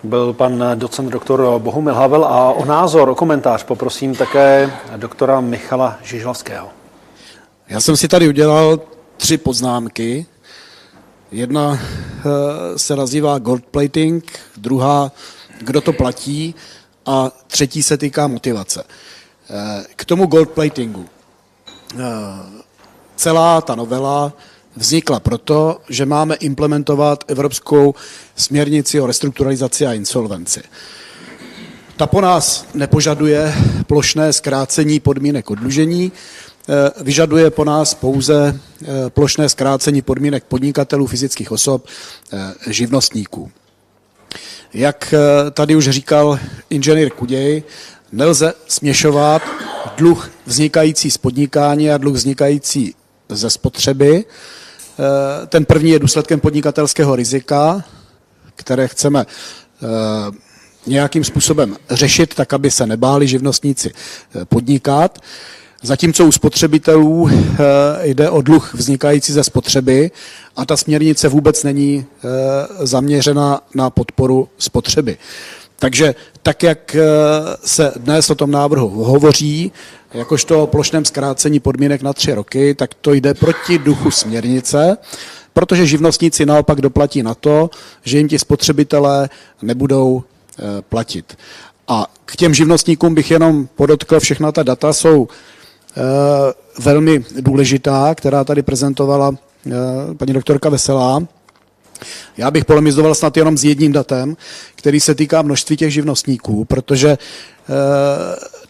byl 0.02 0.32
pan 0.32 0.64
docent 0.74 1.10
doktor 1.10 1.58
Bohumil 1.58 1.94
Havel 1.94 2.24
a 2.24 2.52
o 2.52 2.64
názor, 2.64 3.08
o 3.08 3.14
komentář 3.14 3.64
poprosím 3.64 4.14
také 4.14 4.70
doktora 4.96 5.40
Michala 5.40 5.98
Žižlavského. 6.02 6.68
Já 7.68 7.80
jsem 7.80 7.96
si 7.96 8.08
tady 8.08 8.28
udělal 8.28 8.80
tři 9.16 9.38
poznámky. 9.38 10.26
Jedna 11.32 11.78
eh, 11.78 12.78
se 12.78 12.96
nazývá 12.96 13.38
gold 13.38 13.64
plating, 13.64 14.38
druhá 14.56 15.12
kdo 15.60 15.80
to 15.80 15.92
platí 15.92 16.54
a 17.06 17.30
třetí 17.46 17.82
se 17.82 17.96
týká 17.96 18.26
motivace. 18.26 18.84
Eh, 19.50 19.84
k 19.96 20.04
tomu 20.04 20.26
gold 20.26 20.50
platingu. 20.50 21.06
Eh, 21.94 22.02
celá 23.16 23.60
ta 23.60 23.74
novela 23.74 24.32
vznikla 24.80 25.20
proto, 25.20 25.80
že 25.88 26.06
máme 26.06 26.34
implementovat 26.34 27.24
evropskou 27.28 27.94
směrnici 28.36 29.00
o 29.00 29.06
restrukturalizaci 29.06 29.86
a 29.86 29.92
insolvenci. 29.92 30.62
Ta 31.96 32.06
po 32.06 32.20
nás 32.20 32.66
nepožaduje 32.74 33.54
plošné 33.86 34.32
zkrácení 34.32 35.00
podmínek 35.00 35.50
odlužení, 35.50 36.12
eh, 36.12 37.02
vyžaduje 37.04 37.50
po 37.50 37.64
nás 37.64 37.94
pouze 37.94 38.56
eh, 38.56 39.10
plošné 39.10 39.48
zkrácení 39.48 40.02
podmínek 40.02 40.44
podnikatelů, 40.44 41.06
fyzických 41.06 41.52
osob, 41.52 41.86
eh, 42.32 42.72
živnostníků. 42.72 43.50
Jak 44.74 45.14
tady 45.50 45.76
už 45.76 45.88
říkal 45.88 46.38
inženýr 46.70 47.10
Kuděj, 47.10 47.62
nelze 48.12 48.54
směšovat 48.68 49.42
dluh 49.96 50.30
vznikající 50.46 51.10
z 51.10 51.18
podnikání 51.18 51.90
a 51.90 51.98
dluh 51.98 52.14
vznikající 52.14 52.94
ze 53.28 53.50
spotřeby. 53.50 54.24
Eh, 55.00 55.46
ten 55.46 55.64
první 55.64 55.90
je 55.90 55.98
důsledkem 55.98 56.40
podnikatelského 56.40 57.16
rizika, 57.16 57.84
které 58.56 58.88
chceme 58.88 59.26
nějakým 60.86 61.24
způsobem 61.24 61.76
řešit, 61.90 62.34
tak 62.34 62.52
aby 62.52 62.70
se 62.70 62.86
nebáli 62.86 63.26
živnostníci 63.26 63.92
podnikat. 64.44 65.18
Zatímco 65.82 66.24
u 66.24 66.32
spotřebitelů 66.32 67.30
jde 68.02 68.30
o 68.30 68.42
dluh 68.42 68.74
vznikající 68.74 69.32
ze 69.32 69.44
spotřeby 69.44 70.10
a 70.56 70.66
ta 70.66 70.76
směrnice 70.76 71.28
vůbec 71.28 71.64
není 71.64 72.06
zaměřena 72.82 73.60
na 73.74 73.90
podporu 73.90 74.48
spotřeby. 74.58 75.18
Takže 75.80 76.14
tak, 76.42 76.62
jak 76.62 76.96
se 77.64 77.92
dnes 77.96 78.30
o 78.30 78.34
tom 78.34 78.50
návrhu 78.50 78.88
hovoří, 78.88 79.72
jakožto 80.14 80.62
o 80.62 80.66
plošném 80.66 81.04
zkrácení 81.04 81.60
podmínek 81.60 82.02
na 82.02 82.12
tři 82.12 82.34
roky, 82.34 82.74
tak 82.74 82.94
to 82.94 83.12
jde 83.12 83.34
proti 83.34 83.78
duchu 83.78 84.10
směrnice, 84.10 84.96
protože 85.52 85.86
živnostníci 85.86 86.46
naopak 86.46 86.80
doplatí 86.80 87.22
na 87.22 87.34
to, 87.34 87.70
že 88.04 88.18
jim 88.18 88.28
ti 88.28 88.38
spotřebitelé 88.38 89.28
nebudou 89.62 90.22
eh, 90.22 90.62
platit. 90.88 91.38
A 91.88 92.06
k 92.24 92.36
těm 92.36 92.54
živnostníkům 92.54 93.14
bych 93.14 93.30
jenom 93.30 93.68
podotkl, 93.74 94.20
všechna 94.20 94.52
ta 94.52 94.62
data 94.62 94.92
jsou 94.92 95.28
eh, 95.96 96.00
velmi 96.78 97.24
důležitá, 97.40 98.14
která 98.14 98.44
tady 98.44 98.62
prezentovala 98.62 99.34
eh, 99.66 99.70
paní 100.14 100.32
doktorka 100.32 100.68
Veselá. 100.68 101.22
Já 102.36 102.50
bych 102.50 102.64
polemizoval 102.64 103.14
snad 103.14 103.36
jenom 103.36 103.58
s 103.58 103.64
jedním 103.64 103.92
datem, 103.92 104.36
který 104.74 105.00
se 105.00 105.14
týká 105.14 105.42
množství 105.42 105.76
těch 105.76 105.92
živnostníků, 105.92 106.64
protože 106.64 107.18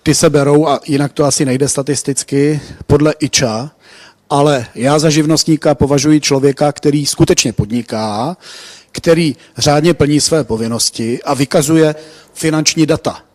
ty 0.03 0.15
se 0.15 0.31
berou, 0.31 0.67
a 0.67 0.81
jinak 0.87 1.13
to 1.13 1.25
asi 1.25 1.45
nejde 1.45 1.69
statisticky, 1.69 2.61
podle 2.87 3.15
IČA, 3.21 3.71
ale 4.31 4.67
já 4.75 4.99
za 4.99 5.11
živnostníka 5.11 5.75
považuji 5.75 6.21
člověka, 6.21 6.73
který 6.73 7.07
skutečně 7.07 7.53
podniká, 7.53 8.37
který 8.93 9.37
řádně 9.59 9.95
plní 9.95 10.21
své 10.21 10.45
povinnosti 10.45 11.23
a 11.23 11.35
vykazuje 11.35 11.95
finanční 12.35 12.87
data. 12.87 13.30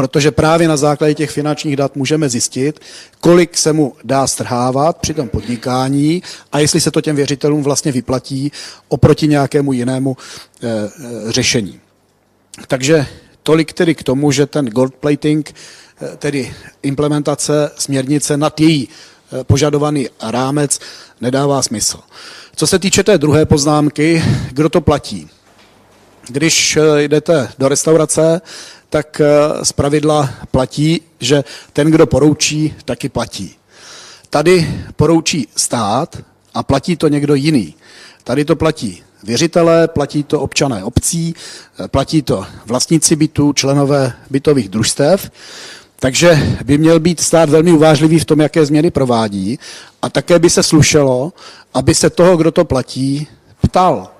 Protože 0.00 0.30
právě 0.30 0.68
na 0.68 0.76
základě 0.76 1.14
těch 1.14 1.30
finančních 1.30 1.76
dat 1.76 1.96
můžeme 1.96 2.28
zjistit, 2.28 2.80
kolik 3.20 3.58
se 3.58 3.72
mu 3.72 3.94
dá 4.04 4.26
strhávat 4.26 4.98
při 4.98 5.14
tom 5.14 5.28
podnikání 5.28 6.22
a 6.52 6.58
jestli 6.58 6.80
se 6.80 6.90
to 6.90 7.00
těm 7.00 7.16
věřitelům 7.16 7.62
vlastně 7.62 7.92
vyplatí 7.92 8.52
oproti 8.88 9.28
nějakému 9.28 9.72
jinému 9.72 10.16
e, 10.62 10.68
e, 10.68 10.90
řešení. 11.32 11.80
Takže 12.66 13.06
Tolik 13.42 13.72
tedy 13.72 13.94
k 13.94 14.02
tomu, 14.02 14.32
že 14.32 14.46
ten 14.46 14.66
gold 14.66 14.94
plating, 14.94 15.54
eh, 16.02 16.16
tedy 16.16 16.54
implementace 16.82 17.70
směrnice 17.78 18.36
nad 18.36 18.60
její 18.60 18.88
požadovaný 19.42 20.08
rámec, 20.22 20.80
nedává 21.20 21.62
smysl. 21.62 22.00
Co 22.56 22.66
se 22.66 22.78
týče 22.78 23.04
té 23.04 23.18
druhé 23.18 23.46
poznámky, 23.46 24.24
kdo 24.52 24.68
to 24.68 24.80
platí? 24.80 25.28
Když 26.28 26.78
jdete 26.96 27.48
do 27.58 27.68
restaurace, 27.68 28.40
tak 28.90 29.20
z 29.62 29.72
pravidla 29.72 30.30
platí, 30.50 31.00
že 31.20 31.44
ten, 31.72 31.90
kdo 31.90 32.06
poroučí, 32.06 32.74
taky 32.84 33.08
platí. 33.08 33.56
Tady 34.30 34.84
poroučí 34.96 35.48
stát 35.56 36.18
a 36.54 36.62
platí 36.62 36.96
to 36.96 37.08
někdo 37.08 37.34
jiný. 37.34 37.74
Tady 38.24 38.44
to 38.44 38.56
platí 38.56 39.02
věřitelé, 39.22 39.88
platí 39.88 40.22
to 40.24 40.40
občané 40.40 40.84
obcí, 40.84 41.34
eh, 41.84 41.88
platí 41.88 42.22
to 42.22 42.46
vlastníci 42.66 43.16
bytů, 43.16 43.52
členové 43.52 44.12
bytových 44.30 44.68
družstev, 44.68 45.30
takže 45.96 46.56
by 46.64 46.78
měl 46.78 47.00
být 47.00 47.20
stát 47.20 47.50
velmi 47.50 47.72
uvážlivý 47.72 48.18
v 48.18 48.24
tom, 48.24 48.40
jaké 48.40 48.66
změny 48.66 48.90
provádí 48.90 49.58
a 50.02 50.10
také 50.10 50.38
by 50.38 50.50
se 50.50 50.62
slušelo, 50.62 51.32
aby 51.74 51.94
se 51.94 52.10
toho, 52.10 52.36
kdo 52.36 52.52
to 52.52 52.64
platí, 52.64 53.26
ptal. 53.62 54.10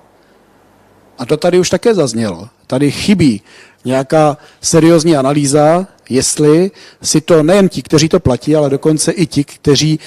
A 1.17 1.25
to 1.25 1.37
tady 1.37 1.59
už 1.59 1.69
také 1.69 1.93
zaznělo. 1.93 2.49
Tady 2.67 2.91
chybí 2.91 3.41
nějaká 3.85 4.37
seriózní 4.61 5.17
analýza, 5.17 5.87
jestli 6.09 6.71
si 7.01 7.21
to 7.21 7.43
nejen 7.43 7.69
ti, 7.69 7.81
kteří 7.81 8.09
to 8.09 8.19
platí, 8.19 8.55
ale 8.55 8.69
dokonce 8.69 9.11
i 9.11 9.25
ti, 9.25 9.43
kteří 9.43 9.99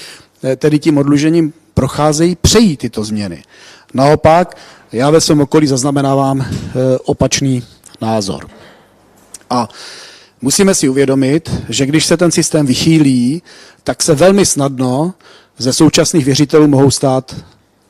eh, 0.45 0.57
tedy 0.57 0.79
tím 0.79 0.99
odlužením 0.99 1.53
procházejí, 1.75 2.37
přejí 2.41 2.77
tyto 2.77 3.05
změny. 3.05 3.45
Naopak, 3.95 4.57
já 4.93 5.11
ve 5.11 5.21
svém 5.21 5.41
okolí 5.41 5.67
zaznamenávám 5.67 6.41
eh, 6.41 6.53
opačný 7.05 7.65
názor. 8.01 8.51
A 9.51 9.69
musíme 10.41 10.75
si 10.75 10.89
uvědomit, 10.89 11.51
že 11.69 11.87
když 11.87 12.07
se 12.07 12.17
ten 12.17 12.31
systém 12.31 12.67
vychýlí, 12.67 13.43
tak 13.85 14.03
se 14.03 14.15
velmi 14.15 14.47
snadno 14.47 15.15
ze 15.59 15.73
současných 15.73 16.25
věřitelů 16.25 16.69
mohou 16.69 16.91
stát 16.91 17.37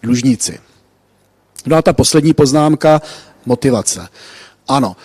dlužníci. 0.02 0.58
No 1.66 1.76
a 1.76 1.82
ta 1.82 1.92
poslední 1.92 2.34
poznámka, 2.34 3.02
motivace. 3.46 4.08
Ano, 4.68 4.96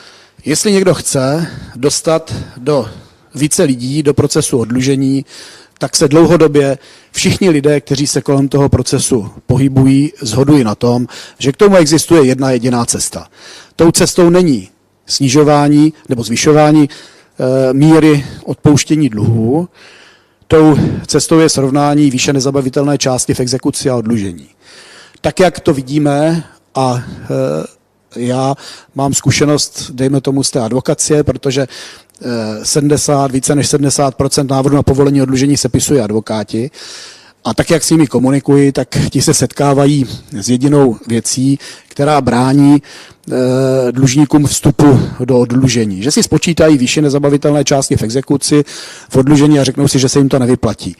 jestli 0.46 0.72
někdo 0.72 0.94
chce 0.94 1.48
dostat 1.76 2.36
do 2.58 2.90
více 3.36 3.64
lidí 3.64 4.04
do 4.04 4.14
procesu 4.14 4.60
odlužení, 4.60 5.26
tak 5.78 5.96
se 5.96 6.08
dlouhodobě 6.08 6.78
všichni 7.12 7.50
lidé, 7.50 7.82
kteří 7.82 8.08
se 8.08 8.22
kolem 8.22 8.50
toho 8.50 8.70
procesu 8.70 9.32
pohybují, 9.48 10.14
zhodují 10.22 10.64
na 10.64 10.76
tom, 10.76 11.08
že 11.40 11.52
k 11.52 11.58
tomu 11.58 11.76
existuje 11.76 12.24
jedna 12.24 12.52
jediná 12.52 12.86
cesta. 12.86 13.28
Tou 13.76 13.92
cestou 13.92 14.30
není 14.30 14.70
snižování 15.06 15.94
nebo 16.10 16.24
zvyšování 16.24 16.90
e, 16.90 17.74
míry 17.74 18.26
odpouštění 18.44 19.10
dluhů, 19.10 19.70
tou 20.48 20.78
cestou 21.08 21.40
je 21.40 21.50
srovnání 21.50 22.12
výše 22.12 22.34
nezabavitelné 22.34 22.98
části 22.98 23.34
v 23.34 23.40
exekuci 23.40 23.90
a 23.90 23.96
odlužení. 23.96 24.48
Tak, 25.22 25.40
jak 25.40 25.60
to 25.60 25.74
vidíme, 25.74 26.44
a 26.76 27.04
e, 27.04 27.79
já 28.16 28.56
mám 28.96 29.14
zkušenost, 29.14 29.92
dejme 29.92 30.22
tomu, 30.22 30.44
z 30.44 30.52
té 30.52 30.60
advokacie, 30.60 31.24
protože 31.24 31.68
70, 32.64 33.32
více 33.32 33.56
než 33.56 33.68
70 33.68 34.16
návrhu 34.44 34.76
na 34.76 34.84
povolení 34.84 35.22
odlužení 35.22 35.58
sepisují 35.58 36.02
advokáti. 36.02 36.72
A 37.46 37.54
tak, 37.54 37.70
jak 37.70 37.84
s 37.84 37.90
nimi 37.90 38.08
komunikuji, 38.08 38.72
tak 38.72 38.88
ti 39.10 39.22
se 39.22 39.34
setkávají 39.34 40.06
s 40.32 40.50
jedinou 40.50 40.98
věcí, 41.08 41.60
která 41.88 42.22
brání 42.22 42.76
e, 42.78 43.92
dlužníkům 43.92 44.46
vstupu 44.48 45.00
do 45.26 45.40
odlužení. 45.40 46.04
Že 46.04 46.12
si 46.12 46.24
spočítají 46.24 46.78
výše 46.78 47.02
nezabavitelné 47.02 47.64
částky 47.64 47.98
v 47.98 48.04
exekuci, 48.04 48.64
v 49.10 49.16
odlužení 49.16 49.60
a 49.60 49.64
řeknou 49.64 49.88
si, 49.88 50.00
že 50.00 50.10
se 50.10 50.20
jim 50.20 50.30
to 50.30 50.40
nevyplatí. 50.40 50.96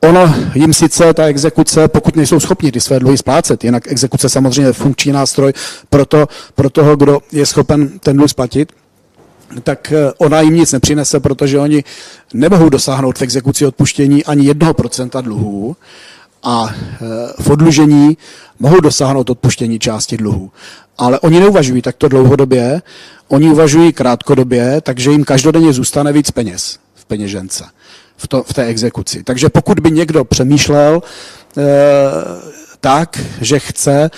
Ono 0.00 0.34
jim 0.54 0.72
sice 0.72 1.14
ta 1.14 1.24
exekuce, 1.24 1.88
pokud 1.88 2.16
nejsou 2.16 2.40
schopni 2.40 2.72
ty 2.72 2.80
své 2.80 2.98
dluhy 2.98 3.18
splácet, 3.18 3.64
jinak 3.64 3.92
exekuce 3.92 4.28
samozřejmě 4.28 4.68
je 4.68 4.72
funkční 4.72 5.12
nástroj 5.12 5.52
pro, 5.90 6.06
to, 6.06 6.26
pro 6.54 6.70
toho, 6.70 6.96
kdo 6.96 7.18
je 7.32 7.46
schopen 7.46 7.98
ten 7.98 8.16
dluh 8.16 8.30
splatit, 8.30 8.72
tak 9.62 9.92
eh, 9.92 10.12
ona 10.18 10.40
jim 10.40 10.54
nic 10.54 10.72
nepřinese, 10.72 11.20
protože 11.20 11.58
oni 11.58 11.84
nemohou 12.34 12.68
dosáhnout 12.68 13.18
v 13.18 13.22
exekuci 13.22 13.66
odpuštění 13.66 14.24
ani 14.24 14.52
1% 14.52 15.22
dluhů 15.22 15.76
a 16.42 16.68
eh, 16.70 16.98
v 17.42 17.50
odlužení 17.50 18.16
mohou 18.58 18.80
dosáhnout 18.80 19.30
odpuštění 19.30 19.78
části 19.78 20.16
dluhů. 20.16 20.50
Ale 20.98 21.20
oni 21.20 21.40
neuvažují 21.40 21.82
takto 21.82 22.08
dlouhodobě, 22.08 22.82
oni 23.28 23.50
uvažují 23.50 23.92
krátkodobě, 23.92 24.80
takže 24.80 25.10
jim 25.10 25.24
každodenně 25.24 25.72
zůstane 25.72 26.12
víc 26.12 26.30
peněz 26.30 26.78
v 26.94 27.04
peněžence, 27.04 27.64
v, 28.16 28.28
to, 28.28 28.42
v 28.42 28.52
té 28.54 28.64
exekuci. 28.64 29.22
Takže 29.22 29.48
pokud 29.48 29.80
by 29.80 29.90
někdo 29.90 30.24
přemýšlel 30.24 31.02
e, 31.58 31.62
tak, 32.80 33.20
že 33.40 33.58
chce 33.58 34.10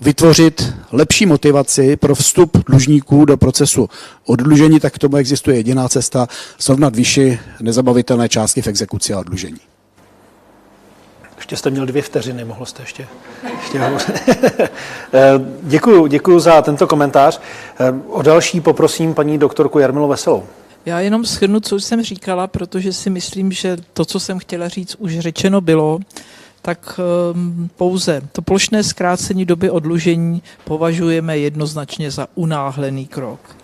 vytvořit 0.00 0.74
lepší 0.92 1.26
motivaci 1.26 1.96
pro 1.96 2.14
vstup 2.14 2.58
dlužníků 2.66 3.24
do 3.24 3.36
procesu 3.36 3.88
oddlužení, 4.26 4.80
tak 4.80 4.92
k 4.92 4.98
tomu 4.98 5.16
existuje 5.16 5.56
jediná 5.56 5.88
cesta 5.88 6.26
srovnat 6.58 6.96
vyšší 6.96 7.38
nezabavitelné 7.60 8.28
částky 8.28 8.62
v 8.62 8.66
exekuci 8.66 9.14
a 9.14 9.18
oddlužení. 9.18 9.60
Ještě 11.36 11.56
jste 11.56 11.70
měl 11.70 11.86
dvě 11.86 12.02
vteřiny, 12.02 12.44
mohl 12.44 12.66
jste 12.66 12.82
ještě... 12.82 13.06
ještě 13.60 13.80
děkuju, 15.62 16.06
děkuju 16.06 16.40
za 16.40 16.62
tento 16.62 16.86
komentář. 16.86 17.40
O 18.08 18.22
další 18.22 18.60
poprosím 18.60 19.14
paní 19.14 19.38
doktorku 19.38 19.78
Jarmilu 19.78 20.08
Veselou. 20.08 20.44
Já 20.88 21.00
jenom 21.00 21.24
shrnu, 21.24 21.60
co 21.60 21.80
jsem 21.80 22.02
říkala, 22.02 22.46
protože 22.46 22.92
si 22.92 23.10
myslím, 23.10 23.52
že 23.52 23.76
to, 23.92 24.04
co 24.04 24.20
jsem 24.20 24.38
chtěla 24.38 24.68
říct, 24.68 24.96
už 24.98 25.18
řečeno 25.18 25.60
bylo 25.60 25.98
tak 26.62 27.00
ehm, 27.00 27.70
pouze 27.76 28.22
to 28.32 28.42
plošné 28.42 28.84
zkrácení 28.84 29.44
doby 29.44 29.70
odlužení 29.70 30.42
považujeme 30.64 31.38
jednoznačně 31.38 32.10
za 32.10 32.28
unáhlený 32.34 33.06
krok. 33.06 33.56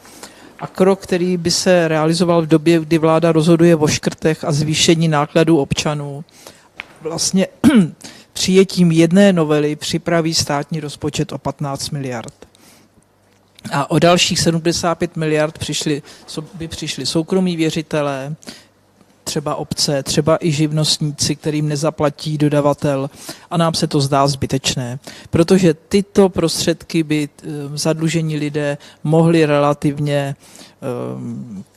A 0.60 0.66
krok, 0.66 1.00
který 1.00 1.36
by 1.36 1.50
se 1.50 1.88
realizoval 1.88 2.42
v 2.42 2.46
době, 2.46 2.80
kdy 2.80 2.98
vláda 2.98 3.32
rozhoduje 3.32 3.76
o 3.76 3.86
škrtech 3.86 4.44
a 4.44 4.52
zvýšení 4.52 5.08
nákladů 5.08 5.58
občanů, 5.58 6.24
vlastně 7.02 7.46
přijetím 8.32 8.92
jedné 8.92 9.32
novely 9.32 9.76
připraví 9.76 10.34
státní 10.34 10.80
rozpočet 10.80 11.32
o 11.32 11.38
15 11.38 11.90
miliard. 11.90 12.34
A 13.72 13.90
o 13.90 13.98
dalších 13.98 14.40
75 14.40 15.16
miliard 15.16 15.58
přišli, 15.58 16.02
by 16.54 16.68
přišli 16.68 17.06
soukromí 17.06 17.56
věřitelé, 17.56 18.36
třeba 19.24 19.54
obce, 19.54 20.02
třeba 20.02 20.38
i 20.40 20.52
živnostníci, 20.52 21.36
kterým 21.36 21.68
nezaplatí 21.68 22.38
dodavatel. 22.38 23.10
A 23.50 23.56
nám 23.56 23.74
se 23.74 23.86
to 23.86 24.00
zdá 24.00 24.26
zbytečné, 24.26 24.98
protože 25.30 25.74
tyto 25.74 26.28
prostředky 26.28 27.02
by 27.02 27.28
eh, 27.28 27.46
zadlužení 27.74 28.36
lidé 28.36 28.78
mohli 29.04 29.46
relativně 29.46 30.36
eh, 30.36 30.86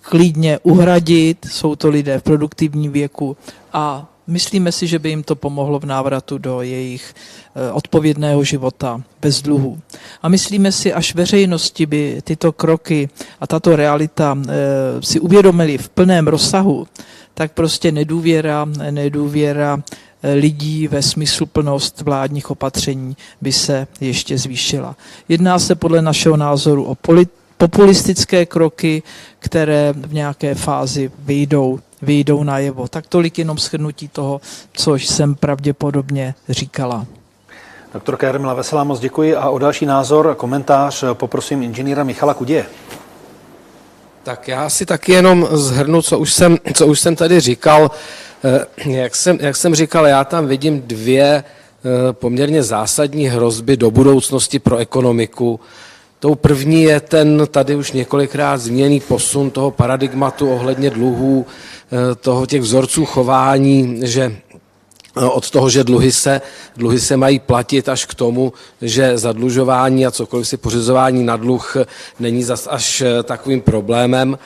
klidně 0.01 0.59
uhradit, 0.63 1.45
jsou 1.51 1.75
to 1.75 1.89
lidé 1.89 2.19
v 2.19 2.23
produktivním 2.23 2.91
věku 2.91 3.37
a 3.73 4.13
myslíme 4.27 4.71
si, 4.71 4.87
že 4.87 4.99
by 4.99 5.09
jim 5.09 5.23
to 5.23 5.35
pomohlo 5.35 5.79
v 5.79 5.85
návratu 5.85 6.37
do 6.37 6.61
jejich 6.61 7.13
eh, 7.55 7.71
odpovědného 7.71 8.43
života 8.43 9.01
bez 9.21 9.41
dluhu. 9.41 9.79
A 10.21 10.29
myslíme 10.29 10.71
si, 10.71 10.93
až 10.93 11.15
veřejnosti 11.15 11.85
by 11.85 12.21
tyto 12.23 12.51
kroky 12.51 13.09
a 13.39 13.47
tato 13.47 13.75
realita 13.75 14.37
si 14.99 15.19
uvědomili 15.19 15.77
v 15.77 15.89
plném 15.89 16.27
rozsahu, 16.27 16.87
tak 17.33 17.51
prostě 17.51 17.91
nedůvěra, 17.91 18.65
nedůvěra 18.91 19.83
lidí 20.35 20.87
ve 20.87 21.01
smysluplnost 21.01 22.01
vládních 22.01 22.51
opatření 22.51 23.17
by 23.41 23.51
se 23.51 23.87
ještě 24.01 24.37
zvýšila. 24.37 24.95
Jedná 25.29 25.59
se 25.59 25.75
podle 25.75 26.01
našeho 26.01 26.37
názoru 26.37 26.83
o 26.83 26.97
populistické 27.57 28.45
kroky, 28.45 29.03
které 29.39 29.93
v 29.93 30.13
nějaké 30.13 30.55
fázi 30.55 31.11
vyjdou, 31.19 31.79
vyjdou 32.01 32.43
najevo. 32.43 32.87
Tak 32.87 33.07
tolik 33.07 33.39
jenom 33.39 33.57
shrnutí 33.57 34.07
toho, 34.07 34.41
co 34.73 34.95
jsem 34.95 35.35
pravděpodobně 35.35 36.33
říkala. 36.49 37.05
Doktor 37.93 38.17
Kermila 38.17 38.53
Veselá, 38.53 38.83
moc 38.83 38.99
děkuji 38.99 39.35
a 39.35 39.49
o 39.49 39.59
další 39.59 39.85
názor, 39.85 40.35
komentář 40.37 41.03
poprosím 41.13 41.63
inženýra 41.63 42.03
Michala 42.03 42.33
Kudě. 42.33 42.65
Tak 44.23 44.47
já 44.47 44.69
si 44.69 44.85
taky 44.85 45.11
jenom 45.11 45.47
zhrnu, 45.51 46.01
co 46.01 46.19
už 46.19 46.33
jsem, 46.33 46.57
co 46.73 46.87
už 46.87 46.99
jsem 46.99 47.15
tady 47.15 47.39
říkal. 47.39 47.91
Eh, 48.43 48.65
jak 48.89 49.15
jsem, 49.15 49.37
jak 49.41 49.55
jsem 49.55 49.75
říkal, 49.75 50.07
já 50.07 50.23
tam 50.23 50.47
vidím 50.47 50.81
dvě 50.81 51.23
eh, 51.23 51.43
poměrně 52.13 52.63
zásadní 52.63 53.27
hrozby 53.27 53.77
do 53.77 53.91
budoucnosti 53.91 54.59
pro 54.59 54.77
ekonomiku. 54.77 55.59
Tou 56.19 56.35
první 56.35 56.83
je 56.83 56.99
ten 56.99 57.47
tady 57.51 57.75
už 57.75 57.91
několikrát 57.91 58.57
změněný 58.57 58.99
posun 58.99 59.51
toho 59.51 59.71
paradigmatu 59.71 60.51
ohledně 60.51 60.89
dluhů, 60.89 61.45
toho 62.21 62.45
těch 62.45 62.61
vzorců 62.61 63.05
chování, 63.05 63.99
že 64.03 64.37
od 65.15 65.49
toho, 65.49 65.69
že 65.69 65.83
dluhy 65.83 66.11
se, 66.11 66.41
dluhy 66.77 66.99
se 66.99 67.17
mají 67.17 67.39
platit 67.39 67.89
až 67.89 68.05
k 68.05 68.13
tomu, 68.13 68.53
že 68.81 69.17
zadlužování 69.17 70.05
a 70.05 70.11
cokoliv 70.11 70.47
si 70.47 70.57
pořizování 70.57 71.23
na 71.23 71.37
dluh 71.37 71.77
není 72.19 72.43
zas 72.43 72.67
až 72.71 73.03
takovým 73.23 73.61
problémem. 73.61 74.37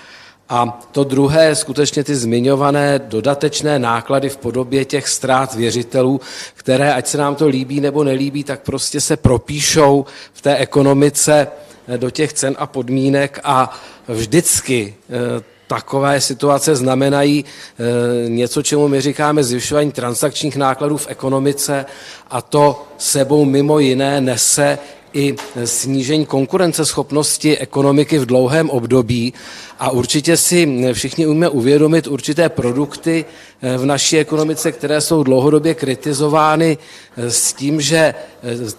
A 0.54 0.80
to 0.92 1.04
druhé, 1.04 1.56
skutečně 1.56 2.04
ty 2.04 2.16
zmiňované 2.16 3.00
dodatečné 3.00 3.80
náklady 3.80 4.30
v 4.30 4.38
podobě 4.38 4.86
těch 4.86 5.08
ztrát 5.08 5.56
věřitelů, 5.56 6.22
které, 6.54 6.94
ať 6.94 7.08
se 7.08 7.18
nám 7.18 7.36
to 7.36 7.48
líbí 7.48 7.80
nebo 7.80 8.04
nelíbí, 8.04 8.44
tak 8.44 8.62
prostě 8.62 9.02
se 9.02 9.18
propíšou 9.18 10.06
v 10.34 10.42
té 10.42 10.58
ekonomice 10.58 11.48
eh, 11.88 11.98
do 11.98 12.10
těch 12.10 12.34
cen 12.34 12.56
a 12.60 12.68
podmínek 12.68 13.40
a 13.44 13.80
vždycky 14.08 14.96
eh, 15.10 15.44
takové 15.72 16.22
situace 16.22 16.76
znamenají 16.76 17.46
eh, 17.46 18.30
něco, 18.30 18.62
čemu 18.62 18.88
my 18.88 19.02
říkáme 19.02 19.44
zvyšování 19.44 19.92
transakčních 19.92 20.56
nákladů 20.56 20.98
v 20.98 21.08
ekonomice 21.10 21.86
a 22.30 22.42
to 22.42 22.84
sebou 22.98 23.46
mimo 23.46 23.80
jiné 23.80 24.22
nese 24.22 24.80
i 25.14 25.36
snížení 25.66 26.26
konkurenceschopnosti 26.26 27.58
ekonomiky 27.58 28.20
v 28.20 28.26
dlouhém 28.26 28.70
období 28.70 29.34
a 29.82 29.90
určitě 29.90 30.38
si 30.38 30.90
všichni 30.94 31.28
umíme 31.28 31.50
uvědomit 31.50 32.08
určité 32.08 32.50
produkty 32.50 33.26
eh, 33.62 33.78
v 33.78 33.86
naší 33.86 34.18
ekonomice, 34.18 34.72
které 34.72 35.02
jsou 35.02 35.24
dlouhodobě 35.24 35.74
kritizovány 35.74 36.78
eh, 37.18 37.32
s 37.32 37.54
tím, 37.54 37.82
že 37.82 37.98
eh, 37.98 38.16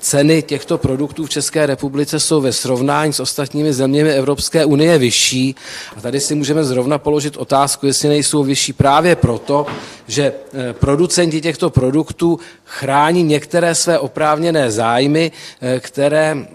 ceny 0.00 0.42
těchto 0.42 0.78
produktů 0.78 1.26
v 1.26 1.30
České 1.30 1.66
republice 1.66 2.20
jsou 2.20 2.40
ve 2.40 2.52
srovnání 2.52 3.12
s 3.12 3.20
ostatními 3.20 3.72
zeměmi 3.72 4.10
Evropské 4.10 4.64
unie 4.64 4.98
vyšší. 4.98 5.54
A 5.96 6.00
tady 6.00 6.20
si 6.20 6.34
můžeme 6.34 6.64
zrovna 6.64 6.98
položit 6.98 7.36
otázku, 7.36 7.86
jestli 7.86 8.08
nejsou 8.08 8.44
vyšší 8.44 8.72
právě 8.72 9.16
proto, 9.16 9.66
že 10.08 10.32
producenti 10.72 11.40
těchto 11.40 11.70
produktů 11.70 12.38
chrání 12.64 13.22
některé 13.22 13.74
své 13.74 13.98
oprávněné 13.98 14.70
zájmy, 14.70 15.32
které 15.80 16.46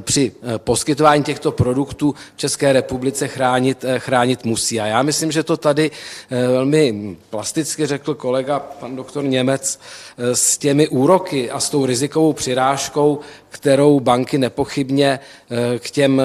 při 0.00 0.32
eh, 0.42 0.58
poskytování 0.58 1.24
těchto 1.24 1.52
produktů 1.52 2.14
v 2.34 2.38
České 2.38 2.72
republice 2.72 3.28
chránit, 3.28 3.84
eh, 3.84 3.98
chránit 3.98 4.44
musí. 4.44 4.80
A 4.80 4.86
já 4.86 5.02
myslím, 5.02 5.32
že 5.32 5.42
to 5.42 5.56
tady 5.56 5.90
eh, 6.30 6.46
velmi 6.48 7.16
plasticky 7.30 7.86
řekl 7.86 8.14
kolega 8.14 8.58
pan 8.58 8.96
doktor 8.96 9.24
Němec 9.24 9.80
s 10.18 10.58
těmi 10.58 10.88
úroky 10.88 11.50
a 11.50 11.60
s 11.60 11.70
tou 11.70 11.86
rizikovou 11.86 12.32
přirážkou, 12.32 13.20
kterou 13.48 14.00
banky 14.00 14.38
nepochybně 14.38 15.20
k 15.78 15.90
těm 15.90 16.22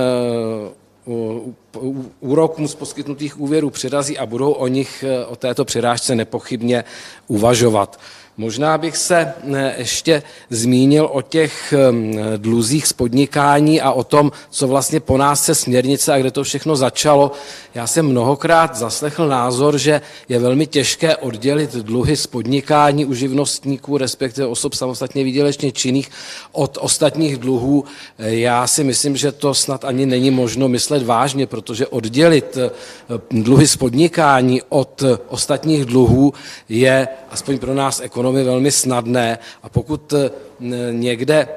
úrokům 2.19 2.67
z 2.67 2.75
poskytnutých 2.75 3.39
úvěrů 3.39 3.69
přirazí 3.69 4.17
a 4.17 4.25
budou 4.25 4.51
o 4.51 4.67
nich, 4.67 5.05
o 5.27 5.35
této 5.35 5.65
přirážce 5.65 6.15
nepochybně 6.15 6.83
uvažovat. 7.27 7.99
Možná 8.39 8.77
bych 8.77 8.97
se 8.97 9.33
eh, 9.53 9.75
ještě 9.77 10.23
zmínil 10.49 11.09
o 11.11 11.21
těch 11.21 11.73
dluzích 12.37 12.87
z 12.87 12.93
podnikání 12.93 13.81
a 13.81 13.91
o 13.91 14.03
tom, 14.03 14.31
co 14.49 14.67
vlastně 14.67 14.99
po 14.99 15.17
nás 15.17 15.43
se 15.43 15.55
směrnice 15.55 16.13
a 16.13 16.17
kde 16.17 16.31
to 16.31 16.43
všechno 16.43 16.75
začalo. 16.75 17.31
Já 17.75 17.87
jsem 17.87 18.07
mnohokrát 18.07 18.75
zaslechl 18.75 19.27
názor, 19.27 19.77
že 19.77 20.01
je 20.29 20.39
velmi 20.39 20.67
těžké 20.67 21.15
oddělit 21.15 21.75
dluhy 21.75 22.15
z 22.15 22.27
podnikání 22.27 23.05
u 23.05 23.13
živnostníků, 23.13 23.97
respektive 23.97 24.47
osob 24.47 24.73
samostatně 24.73 25.23
výdělečně 25.23 25.71
činných 25.71 26.09
od 26.51 26.77
ostatních 26.81 27.37
dluhů. 27.37 27.83
Já 28.19 28.67
si 28.67 28.83
myslím, 28.83 29.17
že 29.17 29.31
to 29.31 29.53
snad 29.53 29.85
ani 29.85 30.05
není 30.05 30.31
možno 30.31 30.67
myslet 30.67 31.03
vážně, 31.03 31.47
protože 31.47 31.87
oddělit 31.87 32.57
eh, 32.57 32.69
dluhy 33.31 33.67
z 33.67 33.75
podnikání 33.75 34.61
od 34.69 35.03
ostatních 35.27 35.85
dluhů 35.85 36.33
je 36.69 37.07
aspoň 37.31 37.59
pro 37.59 37.73
nás 37.73 37.99
ekonomicky 37.99 38.28
ekonomy 38.29 38.43
velmi 38.43 38.71
snadné. 38.71 39.37
A 39.63 39.69
pokud 39.69 40.13
eh, 40.13 40.29
někde 40.91 41.47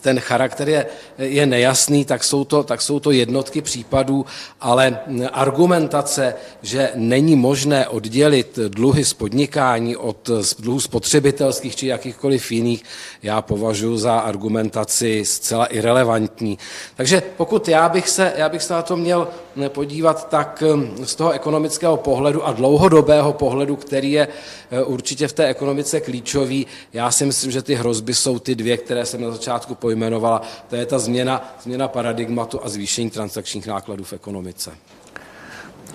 ten 0.00 0.20
charakter 0.20 0.68
je, 0.68 0.86
je 1.18 1.46
nejasný, 1.46 2.04
tak 2.04 2.24
jsou, 2.24 2.44
to, 2.44 2.62
tak 2.62 2.82
jsou 2.82 3.00
to 3.00 3.10
jednotky 3.10 3.62
případů, 3.62 4.26
ale 4.60 5.00
argumentace, 5.32 6.34
že 6.62 6.90
není 6.94 7.36
možné 7.36 7.88
oddělit 7.88 8.58
dluhy 8.68 9.04
z 9.04 9.14
podnikání 9.14 9.96
od 9.96 10.30
dluhů 10.58 10.80
spotřebitelských 10.80 11.76
či 11.76 11.86
jakýchkoliv 11.86 12.52
jiných, 12.52 12.84
já 13.22 13.42
považuji 13.42 13.96
za 13.96 14.18
argumentaci 14.18 15.24
zcela 15.24 15.66
irrelevantní. 15.66 16.58
Takže 16.96 17.22
pokud 17.36 17.68
já 17.68 17.88
bych 17.88 18.08
se, 18.08 18.32
já 18.36 18.48
bych 18.48 18.62
se 18.62 18.72
na 18.74 18.82
to 18.82 18.96
měl 18.96 19.28
podívat, 19.68 20.28
tak 20.28 20.62
hm, 20.76 21.04
z 21.04 21.14
toho 21.14 21.30
ekonomického 21.30 21.96
pohledu 21.96 22.46
a 22.46 22.52
dlouhodobého 22.52 23.32
pohledu, 23.32 23.76
který 23.76 24.12
je 24.12 24.28
eh, 24.70 24.82
určitě 24.82 25.28
v 25.28 25.32
té 25.32 25.46
ekonomice 25.46 26.00
klíčový, 26.00 26.66
já 26.92 27.10
si 27.10 27.26
myslím, 27.26 27.50
že 27.50 27.62
ty 27.62 27.74
hrozby 27.74 28.14
jsou 28.14 28.38
ty 28.38 28.54
dvě, 28.54 28.76
které 28.76 29.06
jsem 29.06 29.20
na 29.22 29.30
začátku 29.30 29.57
začátku 29.58 29.74
pojmenovala. 29.74 30.42
To 30.68 30.76
je 30.76 30.86
ta 30.86 30.98
změna, 30.98 31.54
změna 31.62 31.88
paradigmatu 31.88 32.60
a 32.64 32.68
zvýšení 32.68 33.10
transakčních 33.10 33.66
nákladů 33.66 34.04
v 34.04 34.12
ekonomice. 34.12 34.70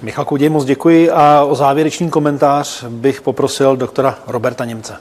Michal 0.02 0.26
Kuděj, 0.26 0.49
moc 0.49 0.65
děkuji 0.65 1.11
a 1.11 1.44
o 1.44 1.56
závěrečný 1.56 2.10
komentář 2.10 2.84
bych 2.84 3.22
poprosil 3.22 3.77
doktora 3.77 4.19
Roberta 4.27 4.65
Němce. 4.65 4.95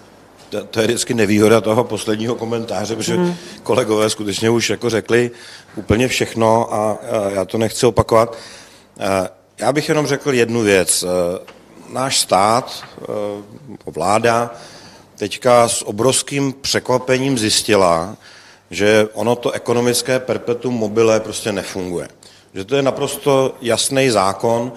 To, 0.51 0.65
to 0.65 0.81
je 0.81 0.87
vždycky 0.87 1.15
nevýhoda 1.15 1.61
toho 1.61 1.85
posledního 1.85 2.35
komentáře, 2.35 2.97
protože 2.97 3.17
hmm. 3.17 3.35
kolegové 3.63 4.11
skutečně 4.11 4.51
už 4.51 4.71
jako 4.71 4.91
řekli 4.91 5.31
úplně 5.77 6.09
všechno 6.09 6.75
a, 6.75 6.93
a 6.93 7.31
já 7.31 7.45
to 7.45 7.59
nechci 7.59 7.87
opakovat. 7.87 8.37
Já 9.59 9.73
bych 9.73 9.89
jenom 9.89 10.07
řekl 10.07 10.35
jednu 10.35 10.61
věc. 10.61 11.05
Náš 11.93 12.21
stát, 12.21 12.85
vláda, 13.87 14.51
teďka 15.17 15.69
s 15.69 15.83
obrovským 15.83 16.53
překvapením 16.61 17.39
zjistila, 17.39 18.17
že 18.73 19.09
ono 19.13 19.37
to 19.37 19.51
ekonomické 19.53 20.19
perpetuum 20.19 20.75
mobile 20.75 21.21
prostě 21.21 21.53
nefunguje. 21.53 22.09
Že 22.55 22.65
to 22.65 22.77
je 22.77 22.83
naprosto 22.83 23.55
jasný 23.61 24.11
zákon, 24.11 24.73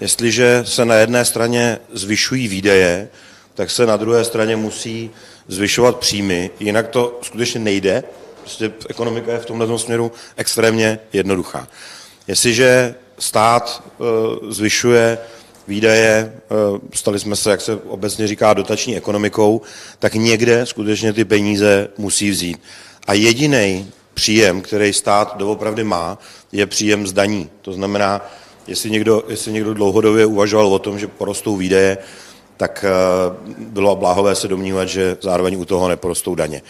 jestliže 0.00 0.62
se 0.66 0.84
na 0.84 0.94
jedné 0.94 1.24
straně 1.24 1.78
zvyšují 1.92 2.48
výdaje, 2.48 3.08
tak 3.54 3.70
se 3.70 3.86
na 3.86 3.96
druhé 3.96 4.24
straně 4.24 4.56
musí 4.56 5.10
zvyšovat 5.48 5.96
příjmy, 5.96 6.50
jinak 6.60 6.88
to 6.88 7.18
skutečně 7.22 7.60
nejde. 7.60 8.04
Prostě 8.40 8.72
ekonomika 8.88 9.32
je 9.32 9.38
v 9.38 9.46
tomhle 9.46 9.78
směru 9.78 10.12
extrémně 10.36 10.98
jednoduchá. 11.12 11.68
Jestliže 12.26 12.94
stát 13.18 13.82
e, 13.84 14.04
zvyšuje 14.52 15.18
výdaje, 15.68 16.08
e, 16.08 16.32
stali 16.94 17.18
jsme 17.18 17.36
se, 17.36 17.50
jak 17.50 17.60
se 17.60 17.76
obecně 17.76 18.26
říká, 18.26 18.54
dotační 18.54 18.96
ekonomikou, 18.96 19.60
tak 19.98 20.14
někde 20.14 20.66
skutečně 20.66 21.12
ty 21.12 21.24
peníze 21.24 21.88
musí 21.98 22.30
vzít. 22.30 22.60
A 23.06 23.12
jediný 23.12 23.90
příjem, 24.14 24.60
který 24.60 24.92
stát 24.92 25.36
doopravdy 25.36 25.84
má, 25.84 26.18
je 26.52 26.66
příjem 26.66 27.06
z 27.06 27.12
daní. 27.12 27.50
To 27.62 27.72
znamená, 27.72 28.26
jestli 28.66 28.90
někdo, 28.90 29.24
jestli 29.28 29.52
někdo 29.52 29.74
dlouhodobě 29.74 30.26
uvažoval 30.26 30.66
o 30.66 30.78
tom, 30.78 30.98
že 30.98 31.06
porostou 31.06 31.56
výdaje, 31.56 31.98
tak 32.56 32.84
eh, 32.84 32.90
bylo 33.58 33.96
bláhové 33.96 34.34
se 34.34 34.48
domnívat, 34.48 34.88
že 34.88 35.16
zároveň 35.20 35.60
u 35.60 35.64
toho 35.64 35.88
neporostou 35.88 36.34
daně. 36.34 36.62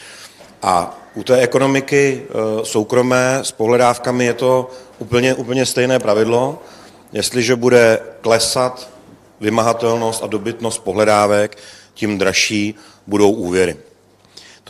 A 0.62 0.98
u 1.14 1.22
té 1.22 1.40
ekonomiky 1.40 2.22
eh, 2.22 2.64
soukromé 2.64 3.38
s 3.42 3.52
pohledávkami 3.52 4.24
je 4.24 4.34
to 4.34 4.70
úplně, 4.98 5.34
úplně 5.34 5.66
stejné 5.66 5.98
pravidlo. 5.98 6.62
Jestliže 7.12 7.56
bude 7.56 8.00
klesat 8.20 8.90
vymahatelnost 9.40 10.24
a 10.24 10.26
dobytnost 10.26 10.82
pohledávek, 10.82 11.58
tím 11.94 12.18
dražší 12.18 12.74
budou 13.06 13.30
úvěry. 13.30 13.76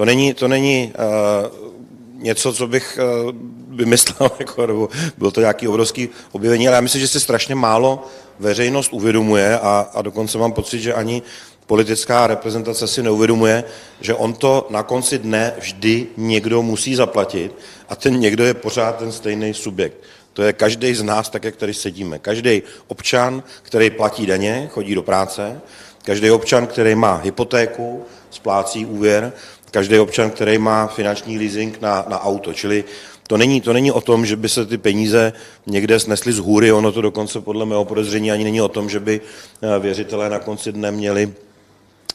To 0.01 0.05
není, 0.05 0.35
to 0.35 0.49
není 0.49 0.93
uh, 0.99 2.23
něco, 2.23 2.53
co 2.53 2.67
bych 2.67 2.99
uh, 3.25 3.33
vymyslel, 3.77 4.31
jako, 4.39 4.67
nebo 4.67 4.89
bylo 5.19 5.31
to 5.31 5.41
nějaký 5.41 5.69
obrovský 5.69 6.09
objevení, 6.33 6.69
ale 6.69 6.75
já 6.75 6.81
myslím, 6.81 7.01
že 7.01 7.09
si 7.09 7.21
strašně 7.21 7.55
málo 7.55 8.07
veřejnost 8.39 8.93
uvědomuje 8.93 9.59
a, 9.59 9.91
a 9.95 10.03
dokonce 10.03 10.39
mám 10.39 10.53
pocit, 10.53 10.81
že 10.81 10.95
ani 10.95 11.23
politická 11.67 12.27
reprezentace 12.27 12.89
si 12.89 13.03
neuvědomuje, 13.03 13.65
že 14.01 14.15
on 14.15 14.33
to 14.33 14.67
na 14.71 14.83
konci 14.83 15.19
dne 15.19 15.53
vždy 15.59 16.07
někdo 16.17 16.63
musí 16.63 16.95
zaplatit 16.95 17.55
a 17.89 17.97
ten 17.97 18.21
někdo 18.21 18.45
je 18.45 18.55
pořád 18.55 18.97
ten 18.97 19.13
stejný 19.13 19.55
subjekt. 19.55 19.97
To 20.33 20.43
je 20.43 20.53
každý 20.53 20.95
z 20.95 21.03
nás, 21.03 21.29
tak 21.29 21.45
jak 21.45 21.57
tady 21.57 21.75
sedíme. 21.75 22.19
Každý 22.19 22.63
občan, 22.89 23.43
který 23.63 23.91
platí 23.91 24.27
daně, 24.27 24.69
chodí 24.73 24.95
do 24.95 25.03
práce, 25.03 25.61
každý 26.05 26.31
občan, 26.31 26.67
který 26.67 26.95
má 26.95 27.15
hypotéku, 27.17 28.05
splácí 28.31 28.87
úvěr, 28.87 29.33
každý 29.71 29.99
občan, 29.99 30.31
který 30.31 30.59
má 30.59 30.87
finanční 30.87 31.39
leasing 31.39 31.81
na, 31.81 32.05
na 32.09 32.23
auto. 32.23 32.55
Čili 32.55 32.85
to 33.27 33.37
není, 33.37 33.61
to 33.61 33.73
není 33.73 33.93
o 33.93 34.01
tom, 34.01 34.27
že 34.27 34.37
by 34.37 34.49
se 34.49 34.67
ty 34.67 34.79
peníze 34.79 35.33
někde 35.67 36.01
snesly 36.01 36.33
z 36.33 36.39
hůry, 36.39 36.73
ono 36.73 36.93
to 36.93 37.01
dokonce 37.01 37.41
podle 37.41 37.67
mého 37.67 37.85
podezření 37.85 38.33
ani 38.33 38.45
není 38.45 38.61
o 38.61 38.69
tom, 38.69 38.91
že 38.91 39.01
by 39.01 39.21
eh, 39.63 39.79
věřitelé 39.79 40.31
na 40.31 40.39
konci 40.39 40.73
dne 40.73 40.91
měli 40.91 41.33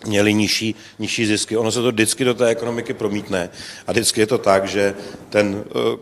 měli 0.06 0.34
nižší, 0.34 0.76
nižší 1.00 1.26
zisky. 1.26 1.58
Ono 1.58 1.72
se 1.72 1.82
to 1.82 1.92
vždycky 1.92 2.24
do 2.24 2.34
té 2.34 2.48
ekonomiky 2.48 2.94
promítne 2.94 3.50
a 3.88 3.92
vždycky 3.92 4.22
je 4.22 4.28
to 4.28 4.38
tak, 4.38 4.68
že 4.68 4.94
ten, 5.30 5.64
eh, 5.70 5.98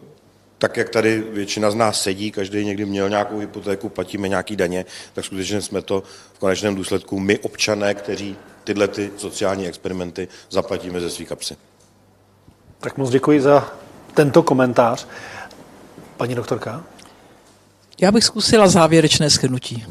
tak 0.57 0.77
jak 0.77 0.89
tady 0.89 1.23
většina 1.31 1.71
z 1.71 1.75
nás 1.75 2.01
sedí, 2.01 2.31
každý 2.31 2.65
někdy 2.65 2.85
měl 2.85 3.09
nějakou 3.09 3.39
hypotéku, 3.39 3.89
platíme 3.89 4.27
nějaký 4.27 4.55
daně, 4.55 4.85
tak 5.13 5.25
skutečně 5.25 5.61
jsme 5.61 5.81
to 5.81 6.03
v 6.33 6.39
konečném 6.39 6.75
důsledku 6.75 7.19
my 7.19 7.39
občané, 7.39 7.93
kteří 7.93 8.35
tyhle 8.63 8.87
ty 8.87 9.11
sociální 9.17 9.67
experimenty 9.67 10.27
zaplatíme 10.49 10.99
ze 10.99 11.09
svých 11.09 11.29
kapsy. 11.29 11.55
Tak 12.79 12.97
moc 12.97 13.09
děkuji 13.09 13.41
za 13.41 13.67
tento 14.13 14.43
komentář. 14.43 15.07
Paní 16.17 16.35
doktorka? 16.35 16.83
Já 18.01 18.11
bych 18.11 18.23
zkusila 18.23 18.67
závěrečné 18.67 19.29
schrnutí. 19.29 19.85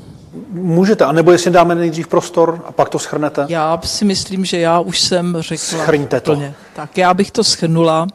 Můžete, 0.48 1.04
anebo 1.04 1.32
jestli 1.32 1.50
dáme 1.50 1.74
nejdřív 1.74 2.08
prostor 2.08 2.64
a 2.66 2.72
pak 2.72 2.88
to 2.88 2.98
schrnete? 2.98 3.46
Já 3.48 3.80
si 3.84 4.04
myslím, 4.04 4.44
že 4.44 4.58
já 4.58 4.80
už 4.80 5.00
jsem 5.00 5.36
řekla 5.40 5.78
Schrňte 5.78 6.20
to. 6.20 6.32
plně. 6.34 6.54
Tak 6.74 6.98
já 6.98 7.14
bych 7.14 7.30
to 7.30 7.44
schrnula. 7.44 8.06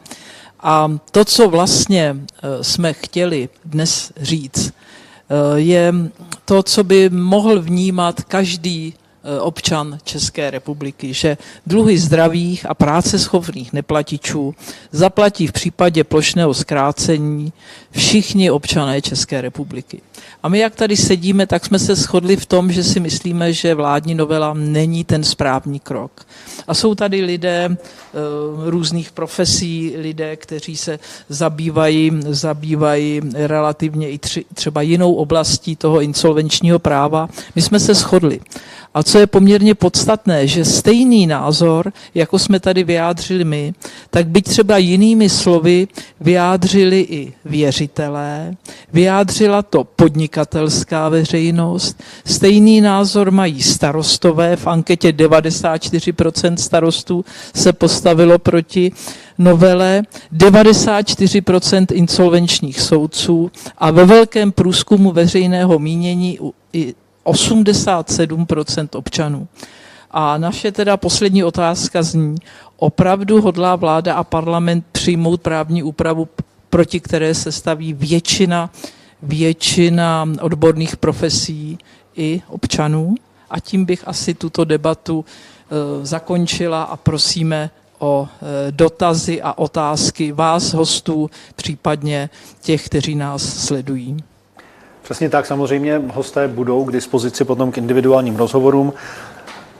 A 0.60 0.92
to, 1.10 1.24
co 1.24 1.48
vlastně 1.48 2.16
eh, 2.42 2.64
jsme 2.64 2.92
chtěli 2.92 3.48
dnes 3.64 4.12
říct, 4.16 4.72
eh, 4.72 5.60
je 5.60 5.94
to, 6.44 6.62
co 6.62 6.84
by 6.84 7.10
mohl 7.10 7.60
vnímat 7.60 8.22
každý 8.22 8.94
občan 9.40 9.98
České 10.04 10.50
republiky, 10.50 11.14
že 11.14 11.36
dluhy 11.66 11.98
zdravých 11.98 12.66
a 12.70 12.74
práceschopných 12.74 13.72
neplatičů 13.72 14.54
zaplatí 14.92 15.46
v 15.46 15.52
případě 15.52 16.04
plošného 16.04 16.54
zkrácení 16.54 17.52
všichni 17.90 18.50
občané 18.50 19.02
České 19.02 19.40
republiky. 19.40 20.00
A 20.42 20.48
my, 20.48 20.58
jak 20.58 20.74
tady 20.74 20.96
sedíme, 20.96 21.46
tak 21.46 21.66
jsme 21.66 21.78
se 21.78 21.94
shodli 21.94 22.36
v 22.36 22.46
tom, 22.46 22.72
že 22.72 22.84
si 22.84 23.00
myslíme, 23.00 23.52
že 23.52 23.74
vládní 23.74 24.14
novela 24.14 24.54
není 24.54 25.04
ten 25.04 25.24
správný 25.24 25.80
krok. 25.80 26.26
A 26.68 26.74
jsou 26.74 26.94
tady 26.94 27.24
lidé 27.24 27.68
eh, 27.70 27.76
různých 28.70 29.12
profesí, 29.12 29.94
lidé, 29.96 30.36
kteří 30.36 30.76
se 30.76 30.98
zabývají, 31.28 32.12
zabývají 32.28 33.20
relativně 33.34 34.10
i 34.10 34.18
tři, 34.18 34.44
třeba 34.54 34.82
jinou 34.82 35.14
oblastí 35.14 35.76
toho 35.76 36.00
insolvenčního 36.00 36.78
práva. 36.78 37.28
My 37.54 37.62
jsme 37.62 37.80
se 37.80 37.94
shodli. 37.94 38.40
A 38.98 39.02
co 39.02 39.18
je 39.18 39.26
poměrně 39.26 39.74
podstatné, 39.74 40.46
že 40.46 40.64
stejný 40.64 41.26
názor, 41.26 41.92
jako 42.14 42.38
jsme 42.38 42.60
tady 42.60 42.84
vyjádřili 42.84 43.44
my, 43.44 43.74
tak 44.10 44.28
byť 44.28 44.44
třeba 44.44 44.78
jinými 44.78 45.28
slovy 45.28 45.88
vyjádřili 46.20 47.00
i 47.00 47.32
věřitelé, 47.44 48.56
vyjádřila 48.92 49.62
to 49.62 49.84
podnikatelská 49.84 51.08
veřejnost, 51.08 52.02
stejný 52.24 52.80
názor 52.80 53.30
mají 53.30 53.62
starostové, 53.62 54.56
v 54.56 54.66
anketě 54.66 55.12
94% 55.12 56.54
starostů 56.56 57.24
se 57.54 57.72
postavilo 57.72 58.38
proti 58.38 58.92
novele, 59.38 60.02
94% 60.36 61.86
insolvenčních 61.92 62.80
soudců 62.80 63.50
a 63.78 63.90
ve 63.90 64.04
velkém 64.04 64.52
průzkumu 64.52 65.12
veřejného 65.12 65.78
mínění 65.78 66.38
i 66.72 66.94
87% 67.30 68.88
občanů. 68.98 69.48
A 70.10 70.38
naše 70.38 70.72
teda 70.72 70.96
poslední 70.96 71.44
otázka 71.44 72.02
zní, 72.02 72.36
opravdu 72.76 73.40
hodlá 73.42 73.76
vláda 73.76 74.14
a 74.14 74.24
parlament 74.24 74.84
přijmout 74.92 75.40
právní 75.40 75.82
úpravu, 75.82 76.28
proti 76.70 77.00
které 77.00 77.34
se 77.34 77.52
staví 77.52 77.92
většina, 77.92 78.70
většina 79.22 80.26
odborných 80.40 80.96
profesí 80.96 81.78
i 82.16 82.42
občanů? 82.48 83.14
A 83.50 83.60
tím 83.60 83.84
bych 83.84 84.08
asi 84.08 84.34
tuto 84.34 84.64
debatu 84.64 85.24
e, 85.24 86.06
zakončila 86.06 86.82
a 86.82 86.96
prosíme 86.96 87.70
o 87.98 88.28
e, 88.28 88.72
dotazy 88.72 89.42
a 89.42 89.58
otázky 89.58 90.32
vás, 90.32 90.72
hostů, 90.72 91.30
případně 91.56 92.30
těch, 92.60 92.86
kteří 92.86 93.14
nás 93.14 93.42
sledují. 93.42 94.16
Přesně 95.08 95.30
tak, 95.30 95.46
samozřejmě 95.46 96.02
hosté 96.14 96.48
budou 96.48 96.84
k 96.84 96.92
dispozici 96.92 97.44
potom 97.44 97.72
k 97.72 97.78
individuálním 97.78 98.36
rozhovorům. 98.36 98.92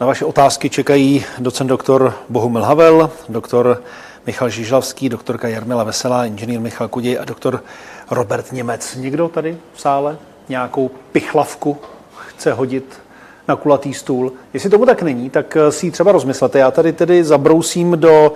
Na 0.00 0.06
vaše 0.06 0.24
otázky 0.24 0.70
čekají 0.70 1.24
docent 1.38 1.66
doktor 1.66 2.14
Bohumil 2.28 2.62
Havel, 2.62 3.10
doktor 3.28 3.82
Michal 4.26 4.48
Žižlavský, 4.48 5.09
doktorka 5.09 5.48
Jarmila 5.48 5.84
Veselá, 5.84 6.24
inženýr 6.24 6.60
Michal 6.60 6.88
Kuděj 6.88 7.18
a 7.20 7.24
doktor 7.24 7.62
Robert 8.10 8.52
Němec. 8.52 8.96
Někdo 8.96 9.28
tady 9.28 9.56
v 9.74 9.80
sále 9.80 10.16
nějakou 10.48 10.90
pichlavku 11.12 11.78
chce 12.16 12.52
hodit 12.52 13.00
na 13.48 13.56
kulatý 13.56 13.94
stůl? 13.94 14.32
Jestli 14.52 14.70
tomu 14.70 14.86
tak 14.86 15.02
není, 15.02 15.30
tak 15.30 15.56
si 15.70 15.86
ji 15.86 15.90
třeba 15.90 16.12
rozmyslete. 16.12 16.59
Já 16.59 16.70
tady 16.70 16.92
tedy 16.92 17.24
zabrousím 17.24 18.00
do 18.00 18.32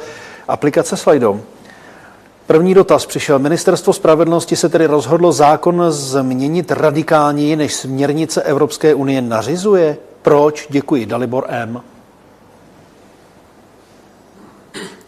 aplikace 0.48 0.96
Slido. 0.96 1.40
První 2.52 2.74
dotaz 2.74 3.06
přišel. 3.06 3.38
Ministerstvo 3.38 3.92
spravedlnosti 3.92 4.56
se 4.56 4.68
tedy 4.68 4.86
rozhodlo 4.86 5.32
zákon 5.32 5.84
změnit 5.88 6.70
radikálněji, 6.70 7.56
než 7.56 7.74
směrnice 7.74 8.42
Evropské 8.42 8.94
unie 8.94 9.22
nařizuje. 9.22 9.96
Proč? 10.22 10.66
Děkuji. 10.70 11.06
Dalibor 11.06 11.44
M. 11.48 11.80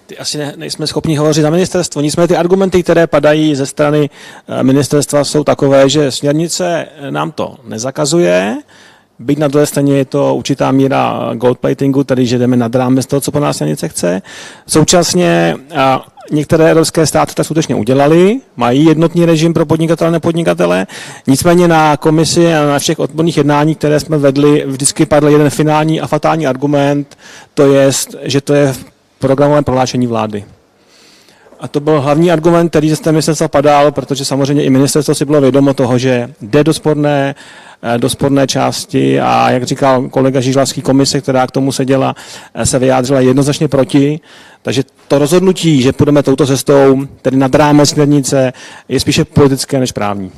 Ty 0.06 0.18
asi 0.18 0.38
ne, 0.38 0.52
nejsme 0.56 0.86
schopni 0.86 1.16
hovořit 1.16 1.42
za 1.42 1.50
ministerstvo. 1.50 2.02
Nicméně 2.02 2.28
ty 2.28 2.36
argumenty, 2.36 2.82
které 2.82 3.06
padají 3.06 3.54
ze 3.54 3.66
strany 3.66 4.10
eh, 4.48 4.62
ministerstva, 4.62 5.24
jsou 5.24 5.44
takové, 5.44 5.88
že 5.88 6.10
směrnice 6.10 6.86
nám 7.10 7.32
to 7.32 7.56
nezakazuje, 7.64 8.56
Byť 9.18 9.38
na 9.38 9.48
druhé 9.48 9.66
straně 9.66 9.96
je 9.96 10.04
to 10.04 10.34
určitá 10.34 10.72
míra 10.72 11.30
goldplatingu, 11.34 12.04
tedy 12.04 12.26
že 12.26 12.38
jdeme 12.38 12.56
nad 12.56 12.74
rámec 12.74 13.06
toho, 13.06 13.20
co 13.20 13.30
po 13.30 13.40
nás 13.40 13.56
směrnice 13.56 13.88
chce. 13.88 14.22
Současně 14.66 15.56
některé 16.32 16.70
evropské 16.70 17.06
státy 17.06 17.34
tak 17.34 17.46
skutečně 17.46 17.74
udělali, 17.74 18.40
mají 18.56 18.84
jednotný 18.84 19.24
režim 19.24 19.54
pro 19.54 19.66
podnikatele 19.66 20.08
a 20.08 20.12
nepodnikatele, 20.12 20.86
nicméně 21.26 21.68
na 21.68 21.96
komisi 21.96 22.54
a 22.54 22.66
na 22.66 22.78
všech 22.78 22.98
odborných 22.98 23.36
jednání, 23.36 23.74
které 23.74 24.00
jsme 24.00 24.18
vedli, 24.18 24.64
vždycky 24.66 25.06
padl 25.06 25.28
jeden 25.28 25.50
finální 25.50 26.00
a 26.00 26.06
fatální 26.06 26.46
argument, 26.46 27.18
to 27.54 27.72
je, 27.72 27.90
že 28.22 28.40
to 28.40 28.54
je 28.54 28.72
v 28.72 28.84
programovém 29.18 29.64
prohlášení 29.64 30.06
vlády. 30.06 30.44
A 31.60 31.68
to 31.68 31.80
byl 31.80 32.00
hlavní 32.00 32.32
argument, 32.32 32.68
který 32.68 32.90
ze 32.90 33.12
ministerstva 33.12 33.48
padal, 33.48 33.92
protože 33.92 34.24
samozřejmě 34.24 34.64
i 34.64 34.70
ministerstvo 34.70 35.14
si 35.14 35.24
bylo 35.24 35.40
vědomo 35.40 35.74
toho, 35.74 35.98
že 35.98 36.30
jde 36.40 36.64
do 36.64 36.74
sporné, 36.74 37.34
eh, 37.82 37.98
do 37.98 38.08
sporné 38.08 38.46
části 38.46 39.20
a 39.20 39.50
jak 39.50 39.62
říkal 39.62 40.08
kolega 40.08 40.40
Žižlavský 40.40 40.82
komise, 40.82 41.20
která 41.20 41.46
k 41.46 41.50
tomu 41.50 41.72
seděla, 41.72 42.14
eh, 42.54 42.66
se 42.66 42.78
vyjádřila 42.78 43.20
jednoznačně 43.20 43.68
proti. 43.68 44.20
Takže 44.62 44.82
to 45.08 45.18
rozhodnutí, 45.18 45.82
že 45.82 45.92
půjdeme 45.92 46.22
touto 46.22 46.46
cestou, 46.46 47.06
tedy 47.22 47.36
nad 47.36 47.54
rámec 47.54 47.90
směrnice, 47.90 48.52
je 48.88 49.00
spíše 49.00 49.24
politické 49.24 49.80
než 49.80 49.92
právní. 49.92 50.32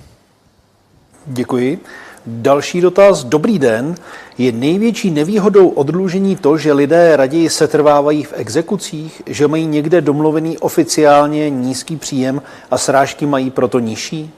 Děkuji. 1.26 1.78
Další 2.26 2.80
dotaz. 2.80 3.24
Dobrý 3.24 3.58
den. 3.58 3.94
Je 4.38 4.52
největší 4.52 5.10
nevýhodou 5.10 5.68
odlužení 5.68 6.36
to, 6.36 6.58
že 6.58 6.72
lidé 6.72 7.16
raději 7.16 7.50
setrvávají 7.50 8.24
v 8.24 8.32
exekucích, 8.36 9.22
že 9.26 9.48
mají 9.48 9.66
někde 9.66 10.00
domluvený 10.00 10.58
oficiálně 10.58 11.50
nízký 11.50 11.96
příjem 11.96 12.42
a 12.70 12.78
srážky 12.78 13.26
mají 13.26 13.50
proto 13.50 13.78
nižší? 13.78 14.30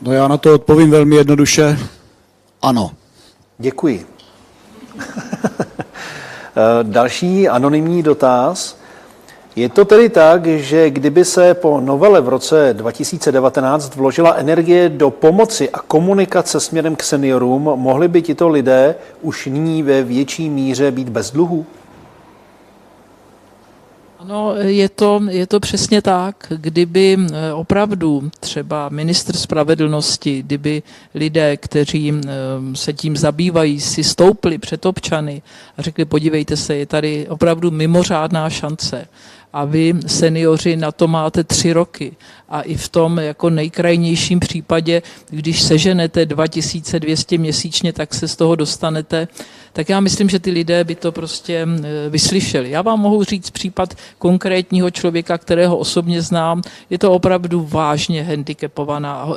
No 0.00 0.12
já 0.12 0.28
na 0.28 0.36
to 0.36 0.54
odpovím 0.54 0.90
velmi 0.90 1.16
jednoduše. 1.16 1.78
Ano. 2.62 2.90
Děkuji. 3.58 4.06
Další 6.82 7.48
anonymní 7.48 8.02
dotaz. 8.02 8.79
Je 9.56 9.68
to 9.68 9.84
tedy 9.84 10.08
tak, 10.08 10.46
že 10.46 10.90
kdyby 10.90 11.24
se 11.24 11.54
po 11.54 11.80
novele 11.80 12.20
v 12.20 12.28
roce 12.28 12.74
2019 12.74 13.96
vložila 13.96 14.34
energie 14.34 14.88
do 14.88 15.10
pomoci 15.10 15.70
a 15.70 15.78
komunikace 15.78 16.60
směrem 16.60 16.96
k 16.96 17.02
seniorům, 17.02 17.62
mohli 17.62 18.08
by 18.08 18.22
tito 18.22 18.48
lidé 18.48 18.94
už 19.22 19.46
nyní 19.46 19.82
ve 19.82 20.02
větší 20.02 20.50
míře 20.50 20.90
být 20.90 21.08
bez 21.08 21.30
dluhu? 21.30 21.66
Ano, 24.20 24.54
je 24.56 24.88
to, 24.88 25.20
je 25.30 25.46
to 25.46 25.60
přesně 25.60 26.02
tak. 26.02 26.52
Kdyby 26.56 27.16
eh, 27.20 27.52
opravdu 27.52 28.30
třeba 28.40 28.88
ministr 28.88 29.36
spravedlnosti, 29.36 30.42
kdyby 30.42 30.82
lidé, 31.14 31.56
kteří 31.56 32.12
eh, 32.12 32.30
se 32.74 32.92
tím 32.92 33.16
zabývají, 33.16 33.80
si 33.80 34.04
stoupli 34.04 34.58
před 34.58 34.86
občany 34.86 35.42
a 35.78 35.82
řekli, 35.82 36.04
podívejte 36.04 36.56
se, 36.56 36.76
je 36.76 36.86
tady 36.86 37.28
opravdu 37.28 37.70
mimořádná 37.70 38.50
šance 38.50 39.08
a 39.52 39.64
vy, 39.64 39.94
seniori, 40.06 40.76
na 40.76 40.92
to 40.92 41.08
máte 41.08 41.44
tři 41.44 41.72
roky. 41.72 42.16
A 42.48 42.60
i 42.62 42.74
v 42.74 42.88
tom 42.88 43.18
jako 43.18 43.50
nejkrajnějším 43.50 44.40
případě, 44.40 45.02
když 45.30 45.62
seženete 45.62 46.26
2200 46.26 47.38
měsíčně, 47.38 47.92
tak 47.92 48.14
se 48.14 48.28
z 48.28 48.36
toho 48.36 48.54
dostanete 48.54 49.28
tak 49.72 49.88
já 49.88 50.00
myslím, 50.00 50.28
že 50.28 50.38
ty 50.38 50.50
lidé 50.50 50.84
by 50.84 50.94
to 50.94 51.12
prostě 51.12 51.68
vyslyšeli. 52.08 52.70
Já 52.70 52.82
vám 52.82 53.00
mohu 53.00 53.24
říct 53.24 53.50
případ 53.50 53.94
konkrétního 54.18 54.90
člověka, 54.90 55.38
kterého 55.38 55.76
osobně 55.76 56.22
znám. 56.22 56.62
Je 56.90 56.98
to 56.98 57.12
opravdu 57.12 57.66
vážně 57.70 58.28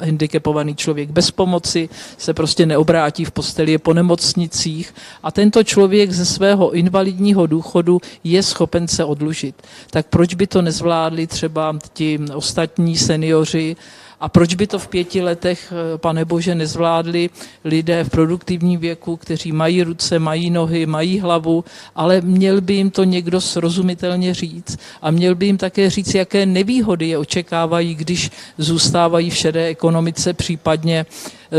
handicapovaný 0.02 0.76
člověk. 0.76 1.10
Bez 1.10 1.32
pomoci 1.32 1.90
se 2.18 2.34
prostě 2.34 2.66
neobrátí 2.66 3.26
v 3.26 3.32
posteli, 3.32 3.72
je 3.72 3.80
po 3.80 3.94
nemocnicích 3.94 4.94
a 5.24 5.32
tento 5.32 5.64
člověk 5.64 6.12
ze 6.12 6.26
svého 6.26 6.72
invalidního 6.72 7.48
důchodu 7.48 8.02
je 8.24 8.44
schopen 8.44 8.88
se 8.88 9.06
odlužit. 9.06 9.56
Tak 9.90 10.03
proč 10.10 10.34
by 10.34 10.48
to 10.48 10.62
nezvládli 10.62 11.28
třeba 11.28 11.78
ti 11.94 12.20
ostatní 12.34 12.98
seniori, 12.98 13.76
a 14.24 14.30
proč 14.30 14.56
by 14.56 14.68
to 14.68 14.80
v 14.80 14.88
pěti 14.88 15.22
letech, 15.22 15.74
eh, 15.76 15.98
pane 15.98 16.26
Bože, 16.26 16.56
nezvládli 16.56 17.30
lidé 17.64 18.04
v 18.04 18.10
produktivním 18.10 18.80
věku, 18.80 19.18
kteří 19.18 19.52
mají 19.52 19.84
ruce, 19.84 20.20
mají 20.20 20.50
nohy, 20.50 20.86
mají 20.86 21.20
hlavu, 21.20 21.64
ale 21.96 22.22
měl 22.22 22.62
by 22.62 22.74
jim 22.74 22.92
to 22.92 23.04
někdo 23.04 23.42
srozumitelně 23.42 24.34
říct 24.34 24.80
a 25.02 25.12
měl 25.12 25.36
by 25.36 25.46
jim 25.46 25.58
také 25.58 25.90
říct, 25.90 26.16
jaké 26.16 26.46
nevýhody 26.46 27.08
je 27.08 27.18
očekávají, 27.18 27.96
když 27.96 28.32
zůstávají 28.58 29.30
v 29.30 29.36
šedé 29.36 29.66
ekonomice, 29.68 30.34
případně 30.34 31.06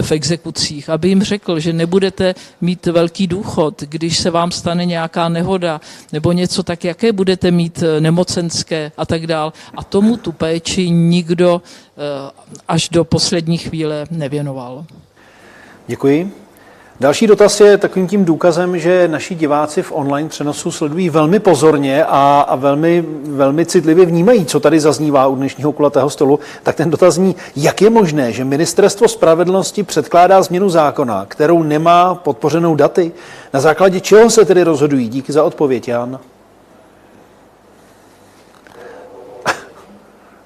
v 0.03 0.13
exekucích, 0.13 0.89
aby 0.89 1.09
jim 1.09 1.23
řekl, 1.23 1.61
že 1.61 1.73
nebudete 1.73 2.35
mít 2.61 2.87
velký 2.87 3.27
důchod, 3.27 3.83
když 3.83 4.19
se 4.19 4.31
vám 4.31 4.51
stane 4.51 4.85
nějaká 4.85 5.29
nehoda 5.29 5.81
nebo 6.13 6.33
něco, 6.33 6.63
tak 6.63 6.85
jaké 6.85 7.13
budete 7.13 7.51
mít 7.51 7.83
eh, 7.83 8.01
nemocenské 8.01 8.93
a 8.97 9.07
tak 9.07 9.27
dál. 9.27 9.53
A 9.75 9.85
tomu 9.85 10.17
tu 10.17 10.33
péči 10.33 10.91
nikdo 10.91 11.63
eh, 11.63 11.94
až 12.69 12.89
do 12.89 13.05
poslední 13.05 13.59
chvíle 13.59 14.07
nevěnoval. 14.11 14.85
Děkuji. 15.87 16.33
Další 17.01 17.27
dotaz 17.27 17.61
je 17.61 17.79
takovým 17.79 18.09
tím 18.09 18.25
důkazem, 18.25 18.79
že 18.79 19.09
naši 19.09 19.35
diváci 19.35 19.83
v 19.83 19.93
online 19.93 20.29
přenosu 20.29 20.71
sledují 20.71 21.11
velmi 21.11 21.39
pozorně 21.39 22.05
a, 22.05 22.45
a 22.49 22.57
velmi, 22.57 23.05
velmi 23.25 23.67
citlivě 23.67 24.07
vnímají, 24.07 24.47
co 24.47 24.61
tady 24.61 24.81
zaznívá 24.81 25.27
u 25.27 25.35
dnešního 25.35 25.73
kulatého 25.73 26.11
stolu. 26.11 26.41
Tak 26.63 26.77
ten 26.77 26.91
dotaz 26.91 27.15
zní, 27.15 27.37
jak 27.57 27.83
je 27.83 27.91
možné, 27.91 28.33
že 28.33 28.45
Ministerstvo 28.45 29.09
spravedlnosti 29.09 29.83
předkládá 29.83 30.43
změnu 30.43 30.69
zákona, 30.69 31.27
kterou 31.29 31.63
nemá 31.63 32.15
podpořenou 32.15 32.75
daty? 32.75 33.13
Na 33.53 33.61
základě 33.61 34.01
čeho 34.01 34.31
se 34.31 34.45
tedy 34.45 34.63
rozhodují? 34.63 35.09
Díky 35.09 35.33
za 35.33 35.45
odpověď, 35.45 35.89
Jan. 35.89 36.19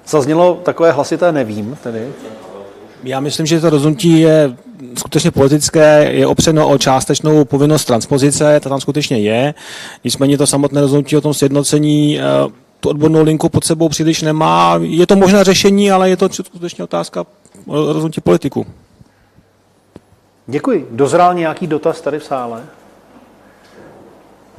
Zaznělo 0.09 0.59
takové 0.63 0.91
hlasité 0.91 1.31
nevím 1.31 1.77
tedy. 1.83 2.07
Já 3.03 3.19
myslím, 3.19 3.45
že 3.45 3.59
to 3.59 3.69
rozhodnutí 3.69 4.19
je 4.19 4.57
skutečně 4.97 5.31
politické, 5.31 6.11
je 6.11 6.27
opřeno 6.27 6.69
o 6.69 6.77
částečnou 6.77 7.45
povinnost 7.45 7.85
transpozice, 7.85 8.59
ta 8.59 8.69
tam 8.69 8.81
skutečně 8.81 9.17
je. 9.19 9.53
Nicméně 10.03 10.37
to 10.37 10.47
samotné 10.47 10.81
rozhodnutí 10.81 11.17
o 11.17 11.21
tom 11.21 11.33
sjednocení 11.33 12.19
eh, 12.19 12.23
tu 12.79 12.89
odbornou 12.89 13.23
linku 13.23 13.49
pod 13.49 13.63
sebou 13.63 13.89
příliš 13.89 14.21
nemá. 14.21 14.79
Je 14.81 15.07
to 15.07 15.15
možná 15.15 15.43
řešení, 15.43 15.91
ale 15.91 16.09
je 16.09 16.17
to 16.17 16.29
skutečně 16.29 16.83
otázka 16.83 17.25
rozhodnutí 17.67 18.21
politiku. 18.21 18.65
Děkuji. 20.47 20.87
Dozrál 20.91 21.33
nějaký 21.33 21.67
dotaz 21.67 22.01
tady 22.01 22.19
v 22.19 22.23
sále? 22.23 22.63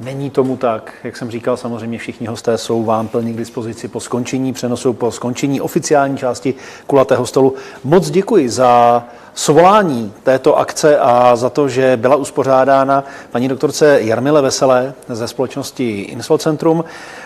Není 0.03 0.29
tomu 0.29 0.57
tak. 0.57 0.93
Jak 1.03 1.17
jsem 1.17 1.31
říkal, 1.31 1.57
samozřejmě 1.57 1.97
všichni 1.97 2.27
hosté 2.27 2.57
jsou 2.57 2.83
vám 2.83 3.07
plně 3.07 3.33
k 3.33 3.37
dispozici 3.37 3.87
po 3.87 3.99
skončení 3.99 4.53
přenosu, 4.53 4.93
po 4.93 5.11
skončení 5.11 5.61
oficiální 5.61 6.17
části 6.17 6.53
kulatého 6.87 7.25
stolu. 7.25 7.55
Moc 7.83 8.09
děkuji 8.09 8.49
za 8.49 9.03
svolání 9.33 10.13
této 10.23 10.57
akce 10.57 10.99
a 10.99 11.35
za 11.35 11.49
to, 11.49 11.69
že 11.69 11.97
byla 11.97 12.15
uspořádána 12.15 13.03
paní 13.31 13.47
doktorce 13.47 14.01
Jarmile 14.01 14.41
Veselé 14.41 14.93
ze 15.09 15.27
společnosti 15.27 16.01
Insolcentrum. 16.01 16.83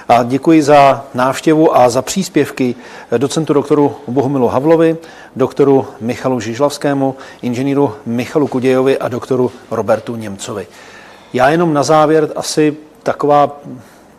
A 0.08 0.24
děkuji 0.24 0.62
za 0.62 1.06
návštěvu 1.14 1.78
a 1.78 1.90
za 1.90 2.02
příspěvky 2.02 2.76
docentu 3.18 3.54
doktoru 3.54 3.96
Bohumilu 4.08 4.48
Havlovi, 4.48 4.98
doktoru 5.36 5.88
Michalu 6.02 6.40
Žižlavskému, 6.40 7.16
inženýru 7.42 7.94
Michalu 8.06 8.48
Kudějovi 8.48 8.98
a 9.00 9.08
doktoru 9.08 9.52
Robertu 9.72 10.16
Němcovi. 10.16 10.68
Já 11.36 11.50
jenom 11.50 11.74
na 11.74 11.84
závěr 11.84 12.30
asi 12.36 12.78
taková 13.04 13.62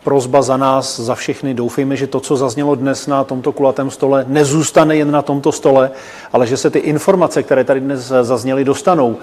prozba 0.03 0.41
za 0.41 0.57
nás, 0.57 0.99
za 0.99 1.15
všechny. 1.15 1.53
Doufejme, 1.53 1.95
že 1.95 2.07
to, 2.07 2.19
co 2.19 2.37
zaznělo 2.37 2.75
dnes 2.75 3.07
na 3.07 3.23
tomto 3.23 3.51
kulatém 3.51 3.91
stole, 3.91 4.25
nezůstane 4.27 4.95
jen 4.95 5.11
na 5.11 5.21
tomto 5.21 5.51
stole, 5.51 5.91
ale 6.33 6.47
že 6.47 6.57
se 6.57 6.69
ty 6.69 6.79
informace, 6.79 7.43
které 7.43 7.63
tady 7.63 7.79
dnes 7.79 7.99
zazněly, 8.21 8.63
dostanou 8.63 9.17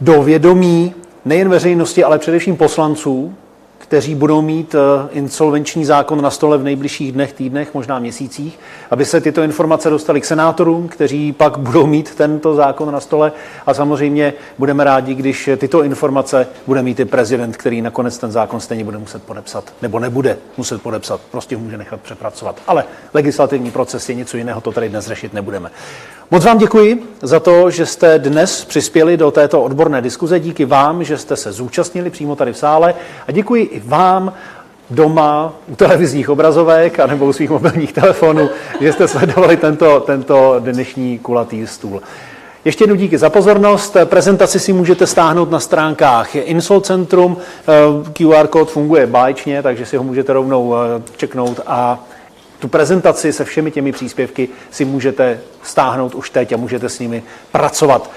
do 0.00 0.22
vědomí 0.22 0.94
nejen 1.24 1.48
veřejnosti, 1.48 2.04
ale 2.04 2.18
především 2.18 2.56
poslanců, 2.56 3.34
kteří 3.90 4.14
budou 4.14 4.42
mít 4.42 4.74
eh, 4.74 5.08
insolvenční 5.10 5.84
zákon 5.84 6.22
na 6.22 6.30
stole 6.30 6.58
v 6.58 6.62
nejbližších 6.62 7.12
dnech, 7.12 7.32
týdnech, 7.32 7.74
možná 7.74 7.98
měsících, 7.98 8.58
aby 8.90 9.04
se 9.04 9.20
tyto 9.20 9.42
informace 9.42 9.90
dostaly 9.90 10.20
k 10.20 10.24
senátorům, 10.24 10.88
kteří 10.88 11.32
pak 11.32 11.58
budou 11.58 11.86
mít 11.86 12.14
tento 12.14 12.54
zákon 12.54 12.92
na 12.92 13.00
stole. 13.00 13.32
A 13.66 13.74
samozřejmě 13.74 14.32
budeme 14.58 14.84
rádi, 14.84 15.14
když 15.14 15.50
tyto 15.56 15.82
informace 15.82 16.46
bude 16.66 16.82
mít 16.82 17.00
i 17.00 17.04
prezident, 17.04 17.56
který 17.56 17.82
nakonec 17.82 18.18
ten 18.18 18.32
zákon 18.32 18.60
stejně 18.60 18.84
bude 18.84 18.98
muset 18.98 19.22
podepsat, 19.22 19.72
nebo 19.82 19.98
nebude 19.98 20.38
muset 20.56 20.82
podepsat, 20.82 21.20
prostě 21.30 21.56
ho 21.56 21.62
může 21.62 21.78
nechat 21.78 22.00
přepracovat. 22.00 22.62
Ale 22.66 22.84
legislativní 23.14 23.70
proces 23.70 24.08
je 24.08 24.14
něco 24.14 24.36
jiného, 24.36 24.60
to 24.60 24.72
tady 24.72 24.88
dnes 24.88 25.06
řešit 25.06 25.34
nebudeme. 25.34 25.70
Moc 26.32 26.44
vám 26.44 26.58
děkuji 26.58 27.02
za 27.22 27.40
to, 27.40 27.70
že 27.70 27.86
jste 27.86 28.18
dnes 28.18 28.64
přispěli 28.64 29.16
do 29.16 29.30
této 29.30 29.62
odborné 29.62 30.02
diskuze. 30.02 30.40
Díky 30.40 30.64
vám, 30.64 31.04
že 31.04 31.18
jste 31.18 31.36
se 31.36 31.52
zúčastnili 31.52 32.10
přímo 32.10 32.36
tady 32.36 32.52
v 32.52 32.58
sále. 32.58 32.94
A 33.28 33.32
děkuji 33.32 33.64
i 33.64 33.79
vám, 33.84 34.32
doma 34.90 35.52
u 35.68 35.76
televizních 35.76 36.28
obrazovek 36.28 36.98
nebo 37.06 37.26
u 37.26 37.32
svých 37.32 37.50
mobilních 37.50 37.92
telefonů, 37.92 38.48
že 38.80 38.92
jste 38.92 39.08
sledovali 39.08 39.56
tento, 39.56 40.00
tento 40.00 40.56
dnešní 40.58 41.18
kulatý 41.18 41.66
stůl. 41.66 42.02
Ještě 42.64 42.82
jednou 42.82 42.96
díky 42.96 43.18
za 43.18 43.30
pozornost. 43.30 43.96
Prezentaci 44.04 44.60
si 44.60 44.72
můžete 44.72 45.06
stáhnout 45.06 45.50
na 45.50 45.60
stránkách 45.60 46.34
Insol 46.34 46.80
Centrum. 46.80 47.36
QR 48.12 48.46
kód 48.46 48.70
funguje 48.70 49.06
báječně, 49.06 49.62
takže 49.62 49.86
si 49.86 49.96
ho 49.96 50.04
můžete 50.04 50.32
rovnou 50.32 50.74
eh, 50.74 51.02
čeknout 51.16 51.60
a 51.66 52.04
tu 52.58 52.68
prezentaci 52.68 53.32
se 53.32 53.44
všemi 53.44 53.70
těmi 53.70 53.92
příspěvky 53.92 54.48
si 54.70 54.84
můžete 54.84 55.40
stáhnout 55.62 56.14
už 56.14 56.30
teď 56.30 56.52
a 56.52 56.56
můžete 56.56 56.88
s 56.88 56.98
nimi 56.98 57.22
pracovat. 57.52 58.10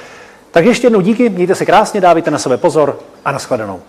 Tak 0.51 0.65
ještě 0.65 0.85
jednou 0.85 1.01
díky, 1.01 1.29
mějte 1.29 1.55
se 1.55 1.65
krásně, 1.65 2.01
dávajte 2.01 2.31
na 2.31 2.37
sebe 2.37 2.57
pozor 2.57 2.99
a 3.25 3.31
nashledanou. 3.31 3.79